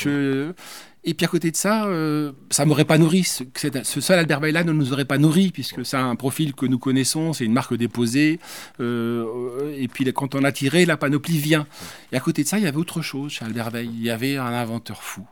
Et 1.09 1.15
puis 1.15 1.25
à 1.25 1.29
côté 1.29 1.53
de 1.53 1.57
ça, 1.57 1.87
euh, 1.87 2.33
ça 2.51 2.65
m'aurait 2.65 2.85
pas 2.85 2.99
nourri. 2.99 3.23
Ce, 3.23 3.45
ce 3.85 4.01
seul 4.01 4.19
Albert 4.19 4.41
Bayla 4.41 4.65
ne 4.65 4.73
nous 4.73 4.93
aurait 4.93 5.05
pas 5.05 5.19
nourri, 5.19 5.53
puisque 5.53 5.87
c'est 5.87 5.97
un 5.97 6.17
profil 6.17 6.53
que 6.53 6.67
nous 6.67 6.81
connaissons, 6.81 7.33
c'est 7.33 7.45
une 7.45 7.53
marque 7.53 7.75
déposée. 7.75 8.41
Euh, 8.81 9.73
et 9.79 9.87
puis 9.87 10.13
quand 10.13 10.35
on 10.35 10.43
a 10.43 10.51
tiré, 10.51 10.85
la 10.85 10.97
panoplie 10.97 11.39
vient. 11.39 11.69
Et 12.11 12.17
à 12.17 12.21
côté 12.21 12.43
de 12.43 12.49
ça, 12.49 12.59
il 12.59 12.65
y 12.65 12.67
avait 12.67 12.77
autre 12.77 13.03
chose 13.03 13.31
chez 13.31 13.45
Albert 13.45 13.71
Veil. 13.71 13.89
Il 13.95 14.03
y 14.03 14.11
avait 14.11 14.37
un 14.37 14.47
inventeur 14.47 15.05
fou. 15.05 15.25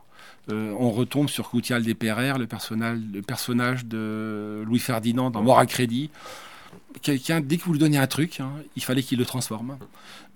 Euh, 0.49 0.73
on 0.79 0.91
retombe 0.91 1.27
sur 1.27 1.49
Coutial 1.49 1.83
des 1.83 1.95
Perrères, 1.95 2.37
le 2.37 2.47
personnage, 2.47 2.99
le 3.13 3.21
personnage 3.21 3.85
de 3.85 4.63
Louis 4.65 4.79
Ferdinand 4.79 5.29
dans 5.29 5.41
Mort 5.41 5.59
à 5.59 5.65
crédit. 5.65 6.09
Quelqu'un, 7.01 7.41
dès 7.41 7.57
que 7.57 7.63
vous 7.63 7.73
lui 7.73 7.79
donnez 7.79 7.97
un 7.97 8.07
truc, 8.07 8.39
hein, 8.39 8.51
il 8.77 8.83
fallait 8.83 9.03
qu'il 9.03 9.19
le 9.19 9.25
transforme. 9.25 9.77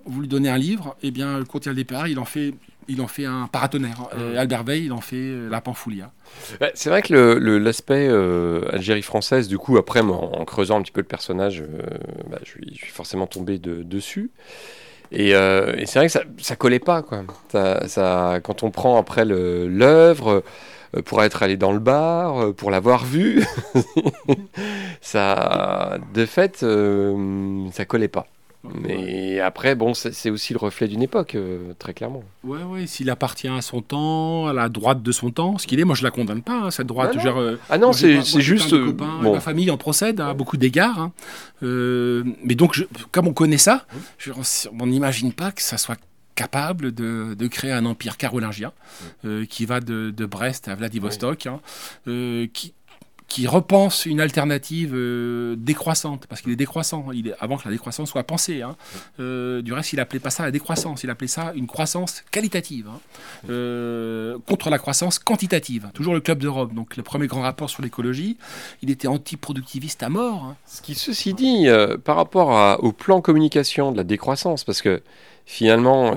Vous 0.10 0.22
lui 0.22 0.28
donnez 0.28 0.49
un 0.49 0.57
livre, 0.57 0.95
et 1.03 1.07
eh 1.07 1.12
bien, 1.12 1.43
Coutial 1.45 1.76
des 1.76 1.86
Perrères, 1.86 2.07
il 2.07 2.20
en 2.20 2.26
fait 2.26 2.53
il 2.89 3.01
en 3.01 3.07
fait 3.07 3.26
un 3.26 3.47
paratonnerre. 3.47 4.10
Albert 4.36 4.64
Veil, 4.64 4.86
il 4.86 4.91
en 4.91 5.01
fait 5.01 5.16
euh, 5.16 5.49
la 5.49 5.62
Pamphulia. 5.62 6.12
c'est 6.74 6.89
vrai 6.89 7.01
que 7.01 7.14
l'aspect 7.14 8.07
euh, 8.10 8.62
Algérie 8.74 9.03
française, 9.03 9.47
du 9.47 9.57
coup, 9.57 9.78
après, 9.78 10.01
en, 10.01 10.43
creusant 10.45 10.80
un 10.80 10.82
petit 10.82 10.91
peu 10.91 11.01
le 11.01 11.07
personnage, 11.07 11.62
euh, 11.62 11.82
bah, 12.30 12.39
je, 12.43 12.49
suis, 12.49 12.78
forcément 12.91 13.28
tombé 13.28 13.60
dessus. 13.60 14.32
Et, 15.12 15.32
c'est 15.32 15.99
vrai 15.99 16.07
que 16.07 16.12
ça, 16.12 16.24
ça 16.39 16.55
collait 16.55 16.80
pas, 16.80 17.01
quoi. 17.01 17.24
Ça, 17.51 18.39
quand 18.43 18.64
on 18.64 18.72
prend 18.72 18.99
après 18.99 19.26
l'œuvre 19.26 20.43
pour 21.05 21.24
être 21.24 21.43
allé 21.43 21.55
dans 21.55 21.72
le 21.72 21.80
bar, 21.80 22.53
pour 22.55 22.72
l'avoir 22.72 23.05
vu, 23.05 23.43
ça, 25.01 25.99
de 26.14 26.26
fait, 26.26 26.66
ça 27.72 27.86
collait 27.86 28.07
pas. 28.07 28.28
Mais 28.64 29.39
après, 29.39 29.74
bon, 29.76 29.93
c'est 29.93 30.30
aussi 30.30 30.51
le 30.51 30.60
reflet 30.60 30.89
d'une 30.89 31.01
époque, 31.01 31.36
euh, 31.36 31.74
très 31.80 31.93
clairement. 31.93 32.24
Ouais, 32.43 32.62
ouais, 32.64 32.88
s'il 32.88 33.10
appartient 33.10 33.47
à 33.47 33.62
son 33.62 33.82
temps, 33.82 34.47
à 34.47 34.53
la 34.53 34.68
droite 34.68 35.01
de 35.01 35.12
son 35.14 35.32
temps, 35.32 35.57
ce 35.57 35.66
qu'il 35.66 35.80
est, 35.80 35.86
moi 35.86 35.95
je 35.95 36.03
la 36.03 36.12
condamne 36.12 36.41
pas, 36.41 36.64
hein, 36.64 36.72
cette 36.72 36.88
droite. 36.88 37.16
Ah 37.18 37.24
non, 37.24 37.39
euh, 37.39 37.55
ah 37.70 37.78
non 37.78 37.93
c'est 37.93 38.22
juste. 38.41 38.74
Euh, 38.74 38.93
ma 39.22 39.39
famille 39.39 39.72
en 39.72 39.78
procède 39.78 40.20
à 40.20 40.34
beaucoup 40.34 40.57
d'égards. 40.57 40.99
Hein. 40.99 41.12
mais 41.62 42.55
donc, 42.55 42.86
comme 43.12 43.28
on 43.28 43.34
connaît 43.34 43.57
ça, 43.57 43.86
on 44.78 44.88
n'imagine 44.88 45.32
pas 45.32 45.51
que 45.51 45.62
ça 45.62 45.78
soit 45.78 45.97
capable 46.36 46.93
de, 46.93 47.36
de, 47.38 47.47
créer 47.47 47.74
un 47.74 47.86
empire 47.86 48.18
carolingien 48.18 48.72
qui 49.49 49.66
va 49.66 49.80
de, 49.80 50.12
de, 50.12 50.26
Brest 50.26 50.68
à 50.68 50.76
Vladivostok, 50.76 51.47
hein, 51.47 51.60
qui, 52.05 52.74
qui 53.30 53.48
repense 53.48 54.06
une 54.08 54.20
alternative 54.20 54.94
euh, 54.96 55.56
décroissante, 55.56 56.26
parce 56.28 56.42
qu'il 56.42 56.52
est 56.52 56.58
décroissant, 56.58 57.06
avant 57.40 57.58
que 57.58 57.66
la 57.66 57.72
décroissance 57.72 58.10
soit 58.10 58.24
pensée. 58.24 58.64
Hein. 58.64 58.76
Euh, 59.20 59.62
du 59.62 59.72
reste, 59.72 59.94
il 59.94 60.00
appelait 60.00 60.20
pas 60.20 60.32
ça 60.32 60.44
la 60.44 60.50
décroissance, 60.52 61.04
il 61.04 61.12
appelait 61.12 61.28
ça 61.28 61.54
une 61.56 61.68
croissance 61.68 62.24
qualitative, 62.32 62.88
hein. 62.90 63.00
euh, 63.52 64.38
contre 64.48 64.72
la 64.72 64.80
croissance 64.80 65.20
quantitative. 65.20 65.92
Toujours 65.94 66.16
le 66.16 66.22
Club 66.22 66.40
d'Europe, 66.40 66.74
donc 66.74 66.98
le 66.98 67.04
premier 67.04 67.28
grand 67.28 67.42
rapport 67.42 67.70
sur 67.70 67.84
l'écologie, 67.84 68.38
il 68.82 68.90
était 68.90 69.08
anti-productiviste 69.08 70.02
à 70.02 70.10
mort. 70.10 70.46
Hein. 70.46 70.56
Ce 70.66 70.82
qui, 70.82 70.96
ceci 70.96 71.36
dit, 71.36 71.68
par 72.04 72.16
rapport 72.16 72.84
au 72.84 72.92
plan 72.92 73.22
communication 73.22 73.92
de 73.92 73.98
la 73.98 74.04
décroissance, 74.04 74.64
parce 74.64 74.82
que 74.82 75.04
finalement, 75.46 76.16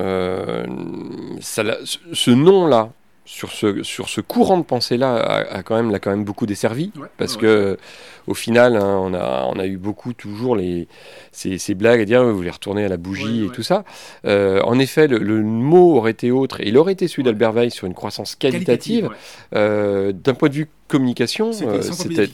ce 1.40 2.30
nom-là, 2.30 2.90
sur 3.24 3.52
ce, 3.52 3.82
sur 3.82 4.08
ce 4.08 4.20
courant 4.20 4.58
de 4.58 4.64
pensée-là 4.64 5.14
a, 5.14 5.62
quand 5.62 5.76
même, 5.76 5.90
l'a 5.90 5.98
quand 5.98 6.10
même 6.10 6.24
beaucoup 6.24 6.46
desservi. 6.46 6.90
parce 7.18 7.36
que 7.36 7.78
au 8.26 8.34
final, 8.34 8.76
hein, 8.76 8.98
on, 9.00 9.14
a, 9.14 9.48
on 9.48 9.58
a 9.58 9.66
eu 9.66 9.76
beaucoup 9.76 10.12
toujours 10.12 10.56
les, 10.56 10.88
ces, 11.30 11.58
ces 11.58 11.74
blagues 11.74 12.00
à 12.00 12.04
dire 12.04 12.24
vous 12.24 12.36
voulez 12.36 12.50
retourner 12.50 12.84
à 12.84 12.88
la 12.88 12.96
bougie 12.96 13.44
et 13.44 13.48
tout 13.48 13.62
ça. 13.62 13.84
Euh, 14.24 14.60
en 14.62 14.78
effet, 14.78 15.06
le, 15.08 15.42
mot 15.42 15.96
aurait 15.96 16.12
été 16.12 16.30
autre, 16.30 16.60
et 16.60 16.68
il 16.68 16.78
aurait 16.78 16.92
été 16.92 17.08
celui 17.08 17.22
d'Albert 17.22 17.52
Veil 17.52 17.70
sur 17.70 17.86
une 17.86 17.94
croissance 17.94 18.34
qualitative. 18.34 19.08
Euh, 19.54 20.12
d'un 20.12 20.34
point 20.34 20.48
de 20.48 20.54
vue 20.54 20.68
communication, 20.88 21.52
c'était 21.52 22.28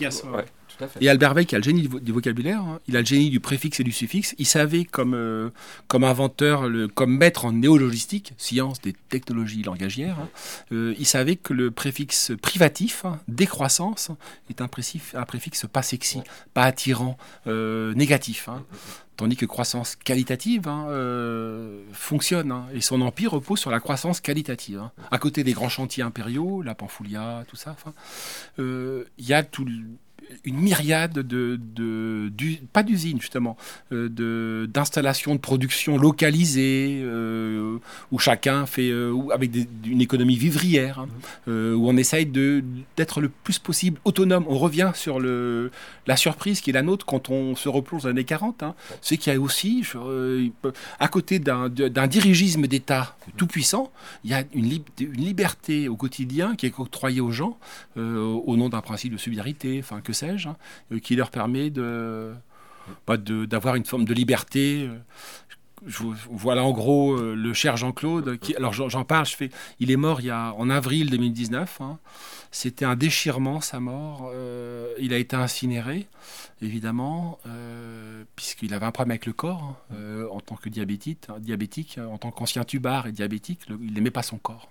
et 1.01 1.09
Albert 1.09 1.35
Veil, 1.35 1.47
qui 1.47 1.55
a 1.55 1.59
le 1.59 1.65
génie 1.65 1.89
du, 1.89 2.13
vocabulaire, 2.13 2.61
hein, 2.61 2.81
il 2.89 2.97
a 2.97 3.01
le 3.01 3.07
génie 3.07 3.31
du 3.31 3.41
préfixe 3.41 3.81
et 3.81 3.85
du 3.85 3.93
suffixe. 3.93 4.35
Il 4.39 4.47
savait, 4.47 4.85
comme, 4.85 5.15
euh, 5.15 5.51
comme 5.87 6.05
inventeur, 6.05 6.69
le, 6.69 6.89
comme 6.89 7.17
maître 7.17 7.45
en 7.45 7.53
néologistique, 7.53 8.33
science 8.37 8.81
des 8.81 8.95
technologies 9.09 9.63
langagières, 9.63 10.19
hein, 10.21 10.29
euh, 10.73 10.95
il 10.99 11.07
savait 11.07 11.37
que 11.37 11.53
le 11.53 11.71
préfixe 11.71 12.33
privatif, 12.41 13.05
hein, 13.05 13.21
décroissance, 13.29 14.11
est 14.51 14.61
un 14.61 14.69
préfixe, 14.69 15.15
un 15.15 15.25
préfixe 15.25 15.67
pas 15.71 15.83
sexy, 15.83 16.21
pas 16.55 16.65
attirant, 16.65 17.17
euh, 17.47 17.95
négatif. 17.95 18.49
Tandis 19.17 19.35
que 19.35 19.47
croissance 19.47 19.97
qualitative 19.97 20.71
fonctionne 21.93 22.55
et 22.73 22.81
son 22.81 23.01
empire 23.01 23.33
repose 23.33 23.59
sur 23.59 23.73
la 23.73 23.81
croissance 23.81 24.21
qualitative. 24.21 24.81
À 25.11 25.19
côté 25.19 25.43
des 25.43 25.55
grands 25.55 25.69
chantiers 25.69 26.05
impériaux, 26.05 26.63
la 26.63 26.77
Pamphulia, 26.77 27.45
tout 27.49 27.57
ça, 27.57 27.75
il 28.59 29.05
y 29.19 29.33
a 29.33 29.43
tout, 29.43 29.67
une 30.45 30.59
myriade 30.59 31.15
de, 31.15 31.59
de, 31.61 32.31
pas 32.73 32.83
d'usines 32.83 33.21
justement, 33.21 33.57
euh, 33.93 34.09
de 34.09 34.69
d'installations 34.73 35.35
de 35.35 35.41
production 35.41 35.97
localisées 35.99 37.01
euh, 37.03 37.79
où 38.13 38.19
chacun 38.19 38.67
fait 38.67 38.91
euh, 38.91 39.15
avec 39.33 39.51
une 39.85 40.01
économie 40.01 40.37
vivrière, 40.37 41.01
hein, 41.01 41.09
où 41.47 41.89
on 41.89 41.97
essaye 41.97 42.27
de 42.27 42.63
d'être 42.97 43.21
le 43.21 43.29
plus 43.29 43.59
possible 43.59 43.99
autonome. 44.05 44.45
On 44.49 44.59
revient 44.59 44.93
sur 44.95 45.21
le 45.21 45.71
la 46.07 46.17
surprise 46.17 46.61
qui 46.61 46.71
est 46.71 46.73
la 46.73 46.83
nôtre 46.83 47.07
quand 47.07 47.31
on 47.31 47.55
se 47.57 47.69
replonge 47.69 48.03
dans 48.03 48.09
les 48.09 48.13
années 48.13 48.25
40, 48.25 48.63
hein, 48.63 48.75
c'est 49.03 49.17
qu'il 49.17 49.33
y 49.33 49.37
a 49.37 49.41
aussi 49.41 49.85
à 51.01 51.09
côté 51.09 51.39
d'un 51.39 51.69
dirigisme 52.07 52.67
d'État 52.67 53.17
tout 53.37 53.47
puissant, 53.47 53.91
il 54.25 54.31
y 54.31 54.35
a 54.35 54.43
une, 54.55 54.65
une, 55.01 55.13
liberté 55.13 55.89
au 55.89 55.97
quotidien 55.97 56.57
qui 56.57 56.67
est 56.67 56.79
octroyée 56.79 57.21
aux 57.21 57.31
gens 57.31 57.59
au 57.97 58.57
nom 58.57 58.69
d'un 58.69 58.81
principe 58.81 59.13
de 59.13 59.19
solidarité, 59.19 59.81
enfin 59.83 60.01
que 60.01 60.13
Hein, 60.23 60.57
euh, 60.93 60.99
qui 60.99 61.17
leur 61.17 61.31
permet 61.31 61.71
bah, 61.71 63.17
de, 63.17 63.45
d'avoir 63.45 63.75
une 63.75 63.85
forme 63.85 64.05
de 64.05 64.15
liberté. 64.15 64.89
Je, 65.87 66.03
voilà 66.31 66.65
en 66.65 66.73
gros 66.73 67.15
euh, 67.15 67.35
le 67.35 67.53
cher 67.55 67.77
Jean-Claude. 67.77 68.39
Alors 68.57 68.73
j'en 68.73 69.05
parle, 69.05 69.27
je 69.27 69.37
fais, 69.37 69.51
il 69.79 69.91
est 69.91 69.97
mort 69.97 70.21
il 70.21 70.27
y 70.27 70.31
a, 70.31 70.53
en 70.55 70.71
avril 70.71 71.11
2019. 71.11 71.81
Hein. 71.81 71.99
C'était 72.51 72.85
un 72.85 72.97
déchirement 72.97 73.61
sa 73.61 73.79
mort. 73.81 74.31
Euh, 74.35 74.93
il 74.99 75.13
a 75.13 75.19
été 75.19 75.37
incinéré, 75.37 76.09
évidemment, 76.61 77.39
puisqu'il 78.37 78.75
avait 78.75 78.87
un 78.87 78.91
problème 78.91 79.13
avec 79.13 79.27
le 79.27 79.33
corps 79.33 79.77
hein, 79.91 80.27
en 80.31 80.41
tant 80.41 80.57
que 80.57 80.69
diabétique, 80.69 81.27
diabétique 81.39 81.99
en 81.99 82.19
tant 82.19 82.31
qu'ancien 82.31 82.65
tubard 82.65 83.07
et 83.07 83.13
diabétique. 83.13 83.61
il 83.69 83.93
n'aimait 83.93 84.11
pas 84.11 84.23
son 84.23 84.39
corps 84.39 84.69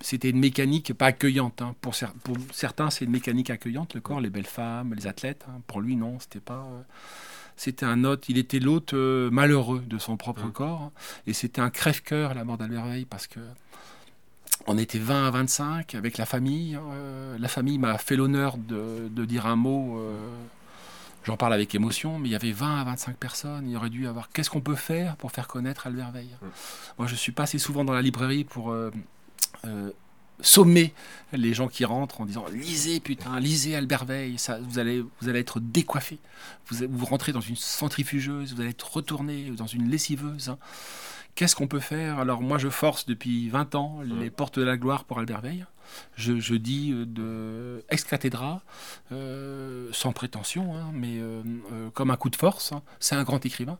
c'était 0.00 0.30
une 0.30 0.38
mécanique 0.38 0.94
pas 0.94 1.06
accueillante. 1.06 1.62
Hein. 1.62 1.74
Pour, 1.80 1.94
certains, 2.52 2.90
c'est 2.90 3.04
une 3.04 3.10
mécanique 3.10 3.50
accueillante, 3.50 3.94
le 3.94 4.00
corps, 4.00 4.20
les 4.20 4.30
belles 4.30 4.46
femmes, 4.46 4.94
les 4.94 5.06
athlètes. 5.06 5.44
Hein. 5.48 5.60
Pour 5.66 5.80
lui, 5.80 5.96
non, 5.96 6.18
c'était 6.18 6.40
pas. 6.40 6.66
Euh, 6.72 6.82
c'était 7.56 7.86
un 7.86 8.04
hôte, 8.04 8.28
il 8.28 8.38
était 8.38 8.60
l'hôte 8.60 8.94
euh, 8.94 9.30
malheureux 9.30 9.82
de 9.84 9.98
son 9.98 10.16
propre 10.16 10.46
mmh. 10.46 10.52
corps. 10.52 10.82
Hein. 10.82 10.92
Et 11.26 11.32
c'était 11.32 11.60
un 11.60 11.70
crève-cœur, 11.70 12.34
la 12.34 12.44
mort 12.44 12.56
d'Albert 12.56 12.86
parce 13.10 13.26
que 13.26 13.40
on 14.66 14.78
était 14.78 14.98
20 14.98 15.26
à 15.26 15.30
25 15.30 15.94
avec 15.94 16.18
la 16.18 16.26
famille. 16.26 16.76
Euh, 16.76 17.36
la 17.38 17.48
famille 17.48 17.78
m'a 17.78 17.98
fait 17.98 18.16
l'honneur 18.16 18.56
de, 18.58 19.24
dire 19.24 19.46
un 19.46 19.56
mot. 19.56 20.02
J'en 21.24 21.36
parle 21.36 21.52
avec 21.52 21.74
émotion, 21.74 22.18
mais 22.18 22.28
il 22.28 22.32
y 22.32 22.36
avait 22.36 22.52
20 22.52 22.80
à 22.80 22.84
25 22.84 23.16
personnes. 23.16 23.68
Il 23.68 23.76
aurait 23.76 23.90
dû 23.90 24.06
avoir. 24.06 24.30
Qu'est-ce 24.30 24.50
qu'on 24.50 24.60
peut 24.60 24.74
faire 24.74 25.16
pour 25.16 25.32
faire 25.32 25.46
connaître 25.46 25.86
Albert 25.86 26.10
Veil? 26.10 26.30
Mmh. 26.40 26.46
Moi, 26.98 27.06
je 27.06 27.14
suis 27.14 27.32
pas 27.32 27.42
assez 27.44 27.58
souvent 27.58 27.84
dans 27.84 27.92
la 27.92 28.02
librairie 28.02 28.44
pour 28.44 28.72
euh, 28.72 28.90
sommer 30.40 30.94
les 31.32 31.52
gens 31.52 31.68
qui 31.68 31.84
rentrent 31.84 32.20
en 32.20 32.24
disant 32.24 32.44
lisez 32.52 33.00
putain 33.00 33.40
lisez 33.40 33.74
Albert 33.74 34.04
Veil 34.04 34.38
ça 34.38 34.60
vous 34.60 34.78
allez 34.78 35.00
vous 35.00 35.28
allez 35.28 35.40
être 35.40 35.58
décoiffé 35.58 36.20
vous 36.68 36.86
vous 36.88 37.06
rentrez 37.06 37.32
dans 37.32 37.40
une 37.40 37.56
centrifugeuse 37.56 38.54
vous 38.54 38.60
allez 38.60 38.70
être 38.70 38.92
retourné 38.92 39.50
dans 39.50 39.66
une 39.66 39.90
lessiveuse 39.90 40.50
hein. 40.50 40.58
Qu'est-ce 41.38 41.54
qu'on 41.54 41.68
peut 41.68 41.78
faire? 41.78 42.18
Alors 42.18 42.42
moi 42.42 42.58
je 42.58 42.68
force 42.68 43.06
depuis 43.06 43.48
20 43.48 43.76
ans 43.76 44.00
les 44.02 44.28
portes 44.28 44.58
de 44.58 44.64
la 44.64 44.76
gloire 44.76 45.04
pour 45.04 45.20
Albert 45.20 45.42
je, 46.16 46.54
dis 46.54 46.92
euh, 46.92 47.06
de 47.06 47.84
ex 47.90 48.04
cathédra, 48.04 48.60
euh, 49.12 49.88
sans 49.92 50.12
prétention, 50.12 50.76
hein, 50.76 50.90
mais 50.92 51.18
euh, 51.18 51.42
comme 51.94 52.10
un 52.10 52.16
coup 52.16 52.28
de 52.28 52.36
force. 52.36 52.72
Hein. 52.72 52.82
C'est 53.00 53.14
un 53.14 53.22
grand 53.22 53.46
écrivain, 53.46 53.78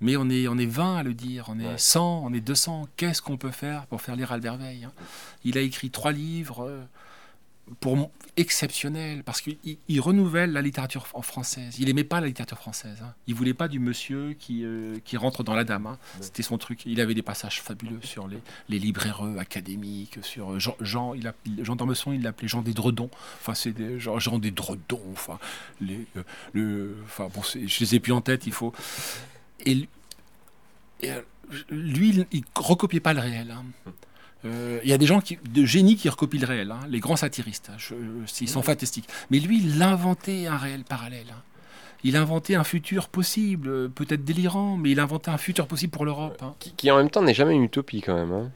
mais 0.00 0.16
on 0.16 0.28
est, 0.28 0.46
on 0.48 0.58
est 0.58 0.66
20 0.66 0.98
à 0.98 1.02
le 1.02 1.14
dire, 1.14 1.46
on 1.48 1.58
est 1.58 1.78
100, 1.78 2.22
on 2.24 2.32
est 2.32 2.40
200. 2.40 2.88
Qu'est-ce 2.96 3.22
qu'on 3.22 3.38
peut 3.38 3.50
faire 3.50 3.86
pour 3.86 4.02
faire 4.02 4.14
lire 4.14 4.30
Albert 4.30 4.54
hein? 4.54 4.92
Il 5.44 5.58
a 5.58 5.62
écrit 5.62 5.90
trois 5.90 6.12
livres 6.12 6.70
pour 7.80 8.10
exceptionnel 8.36 9.24
parce 9.24 9.40
qu'il 9.40 10.00
renouvelle 10.00 10.52
la 10.52 10.62
littérature 10.62 11.06
française. 11.06 11.76
Il 11.78 11.88
aimait 11.88 12.04
pas 12.04 12.20
la 12.20 12.28
littérature 12.28 12.58
française. 12.58 12.98
Hein. 13.02 13.14
Il 13.26 13.34
voulait 13.34 13.54
pas 13.54 13.68
du 13.68 13.78
monsieur 13.80 14.34
qui, 14.38 14.64
euh, 14.64 14.98
qui 15.04 15.16
rentre 15.16 15.42
dans 15.42 15.54
la 15.54 15.64
dame. 15.64 15.86
Hein. 15.86 15.98
C'était 16.20 16.42
son 16.42 16.56
truc. 16.58 16.86
Il 16.86 17.00
avait 17.00 17.14
des 17.14 17.22
passages 17.22 17.60
fabuleux 17.60 18.00
sur 18.02 18.28
les, 18.28 18.38
les 18.68 18.78
libraireux 18.78 19.38
académiques, 19.38 20.18
sur 20.22 20.52
euh, 20.52 20.58
Jean, 20.58 20.76
Jean, 20.80 21.14
il 21.14 21.26
a, 21.26 21.34
Jean 21.62 21.76
d'Ormesson, 21.76 22.12
il 22.12 22.22
l'appelait 22.22 22.48
Jean 22.48 22.62
des 22.62 22.74
Dredons. 22.74 23.10
Enfin, 23.40 23.54
c'est 23.54 23.72
des 23.72 23.98
Jean, 23.98 24.18
Jean 24.18 24.38
des 24.38 24.50
Dredons. 24.50 25.02
Enfin, 25.12 25.38
les, 25.80 26.06
euh, 26.16 26.22
le, 26.52 26.96
enfin 27.04 27.28
bon, 27.34 27.42
je 27.42 27.80
les 27.80 27.94
ai 27.94 28.00
plus 28.00 28.12
en 28.12 28.20
tête. 28.20 28.46
Il 28.46 28.52
faut. 28.52 28.72
Et, 29.66 29.88
lui, 31.70 32.10
il, 32.10 32.26
il 32.32 32.44
recopiait 32.54 33.00
pas 33.00 33.14
le 33.14 33.20
réel. 33.20 33.50
Hein. 33.50 33.64
Euh, 34.44 34.80
il 34.84 34.90
y 34.90 34.92
a 34.92 34.98
des 34.98 35.06
gens 35.06 35.20
qui, 35.20 35.38
de 35.52 35.64
génie 35.64 35.96
qui 35.96 36.08
recopient 36.08 36.40
le 36.40 36.46
réel, 36.46 36.70
hein, 36.70 36.80
les 36.88 37.00
grands 37.00 37.16
satiristes, 37.16 37.70
hein, 37.72 37.94
ils 38.40 38.48
sont 38.48 38.62
fantastiques. 38.62 39.08
Mais 39.30 39.40
lui, 39.40 39.60
il 39.62 39.82
a 39.82 39.88
inventé 39.88 40.46
un 40.46 40.56
réel 40.56 40.84
parallèle. 40.84 41.26
Hein. 41.30 41.42
Il 42.04 42.16
a 42.16 42.20
inventé 42.20 42.54
un 42.54 42.62
futur 42.62 43.08
possible, 43.08 43.90
peut-être 43.90 44.24
délirant, 44.24 44.76
mais 44.76 44.90
il 44.90 45.00
a 45.00 45.02
inventé 45.02 45.32
un 45.32 45.38
futur 45.38 45.66
possible 45.66 45.90
pour 45.90 46.04
l'Europe. 46.04 46.40
Qui, 46.60 46.72
qui, 46.72 46.90
en 46.92 46.96
même 46.96 47.10
temps 47.10 47.22
n'est 47.22 47.34
jamais 47.34 47.54
une 47.54 47.64
utopie 47.64 48.00
quand 48.00 48.14
même. 48.14 48.50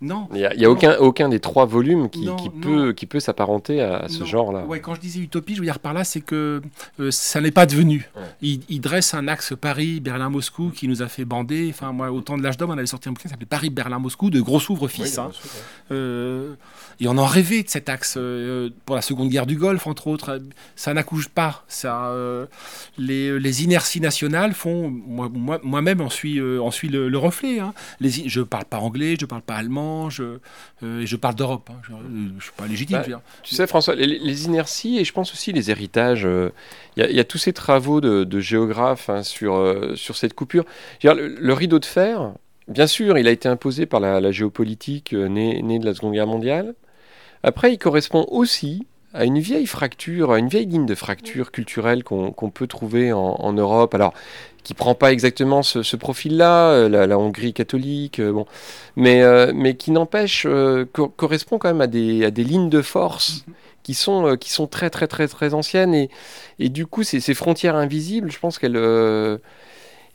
Non. 0.00 0.28
Il 0.34 0.48
n'y 0.56 0.64
a, 0.64 0.70
aucun, 0.70 0.96
aucun 0.98 1.28
des 1.28 1.40
trois 1.40 1.66
volumes 1.66 2.10
qui, 2.10 2.28
peut, 2.62 2.92
qui 2.92 3.06
peut 3.06 3.20
s'apparenter 3.20 3.80
à, 3.80 4.08
ce 4.08 4.24
genre-là. 4.24 4.64
Ouais, 4.64 4.80
quand 4.80 4.94
je 4.94 5.00
disais 5.00 5.20
utopie, 5.20 5.54
je 5.54 5.60
veux 5.60 5.66
dire 5.66 5.78
par 5.78 5.92
là, 5.92 6.04
c'est 6.04 6.20
que 6.20 6.62
euh, 7.00 7.10
ça 7.10 7.40
n'est 7.40 7.50
pas 7.50 7.66
devenu. 7.66 8.10
Il, 8.42 8.80
dresse 8.80 9.14
un 9.14 9.28
axe 9.28 9.54
Paris, 9.60 10.00
Berlin, 10.00 10.30
Moscou 10.30 10.70
qui 10.74 10.88
nous 10.88 11.02
a 11.02 11.08
fait 11.08 11.24
bander. 11.24 11.68
Enfin, 11.70 11.92
moi, 11.92 12.10
au 12.10 12.20
temps 12.20 12.36
de 12.36 12.42
l'âge 12.42 12.56
d'homme, 12.56 12.70
on 12.70 12.78
avait 12.78 12.86
sorti 12.86 13.08
un 13.08 13.12
bouquin 13.12 13.24
qui 13.24 13.28
s'appelait 13.30 13.46
Paris, 13.46 13.70
Berlin, 13.70 13.98
Moscou 13.98 14.30
de 14.30 14.40
Gros 14.40 14.60
Ouvre 14.70 14.88
fils. 14.88 15.18
Hein. 15.18 15.30
Euh, 15.90 16.54
et 17.00 17.08
on 17.08 17.18
en 17.18 17.26
rêvait 17.26 17.62
de 17.62 17.68
cet 17.68 17.88
axe 17.88 18.14
euh, 18.16 18.70
pour 18.84 18.96
la 18.96 19.02
Seconde 19.02 19.28
Guerre 19.28 19.46
du 19.46 19.56
Golfe, 19.56 19.86
entre 19.86 20.06
autres. 20.06 20.40
Ça 20.76 20.94
n'accouche 20.94 21.28
pas. 21.28 21.64
Ça, 21.68 22.12
les, 22.98 23.38
les, 23.38 23.64
inerties 23.64 24.00
nationales 24.00 24.52
font. 24.54 24.90
Moi-même, 24.90 25.98
moi, 25.98 26.06
en 26.06 26.10
suis, 26.10 26.40
en 26.40 26.70
suis 26.70 26.88
le, 26.88 27.16
reflet. 27.18 27.60
Hein. 27.60 27.72
Les, 28.00 28.10
je 28.10 28.40
parle 28.40 28.66
pas 28.66 28.78
anglais, 28.78 29.16
je 29.18 29.26
parle 29.26 29.42
pas 29.42 29.56
allemand 29.56 29.75
je, 30.10 30.38
euh, 30.82 31.04
je 31.04 31.16
parle 31.16 31.34
d'Europe. 31.34 31.70
Hein. 31.70 31.80
je 31.82 31.92
ne 31.92 32.40
suis 32.40 32.52
pas 32.56 32.66
légitime. 32.66 33.02
Bah, 33.08 33.22
tu 33.42 33.54
sais, 33.54 33.66
François, 33.66 33.94
les, 33.94 34.44
inerties 34.44 34.98
et 34.98 35.04
je 35.04 35.12
pense 35.12 35.32
aussi 35.32 35.52
les 35.52 35.70
héritages. 35.70 36.26
Euh, 36.26 36.52
il 36.96 37.04
y, 37.10 37.20
a 37.20 37.24
tous 37.24 37.38
ces 37.38 37.52
travaux 37.52 38.00
de, 38.00 38.40
géographes 38.40 39.10
hein, 39.10 39.22
sur, 39.22 39.54
euh, 39.54 39.94
sur 39.96 40.16
cette 40.16 40.34
coupure. 40.34 40.64
Le, 41.02 41.52
rideau 41.52 41.78
de 41.78 41.84
fer, 41.84 42.32
bien 42.68 42.86
sûr, 42.86 43.18
il 43.18 43.28
a 43.28 43.30
été 43.30 43.48
imposé 43.48 43.86
par 43.86 44.00
la, 44.00 44.30
géopolitique 44.32 45.12
née, 45.12 45.62
née, 45.62 45.78
de 45.78 45.84
la 45.84 45.94
Seconde 45.94 46.12
Guerre 46.12 46.26
mondiale. 46.26 46.74
Après, 47.42 47.72
il 47.72 47.78
correspond 47.78 48.26
aussi 48.30 48.86
à 49.16 49.24
une 49.24 49.38
vieille 49.38 49.66
fracture, 49.66 50.32
à 50.32 50.38
une 50.38 50.48
vieille 50.48 50.66
ligne 50.66 50.86
de 50.86 50.94
fracture 50.94 51.50
culturelle 51.50 52.04
qu'on 52.04 52.50
peut 52.50 52.66
trouver 52.66 53.12
en, 53.12 53.36
en 53.38 53.52
Europe. 53.52 53.94
Alors, 53.94 54.12
qui 54.66 54.74
prend 54.74 54.96
pas 54.96 55.12
exactement 55.12 55.62
ce, 55.62 55.94
profil-là, 55.94 56.70
euh, 56.70 57.06
la, 57.06 57.18
Hongrie 57.18 57.52
catholique, 57.52 58.18
euh, 58.18 58.32
bon, 58.32 58.46
mais, 58.96 59.22
euh, 59.22 59.52
mais 59.54 59.76
qui 59.76 59.92
n'empêche, 59.92 60.44
correspond 61.16 61.58
quand 61.58 61.68
même 61.68 61.80
à 61.80 61.86
des, 61.86 62.24
à 62.24 62.32
des 62.32 62.42
lignes 62.42 62.68
de 62.68 62.82
force. 62.82 63.44
Mhm. 63.46 63.54
qui 63.84 63.94
sont, 63.94 64.36
qui 64.36 64.50
sont 64.50 64.66
très 64.66 64.90
très 64.90 65.06
très 65.06 65.28
très 65.28 65.54
anciennes 65.54 65.94
et, 65.94 66.10
et 66.58 66.68
du 66.68 66.86
coup 66.86 67.04
ces, 67.04 67.20
ces 67.20 67.34
frontières 67.34 67.76
invisibles, 67.76 68.32
je 68.32 68.40
pense 68.40 68.58
qu'elles 68.58 68.76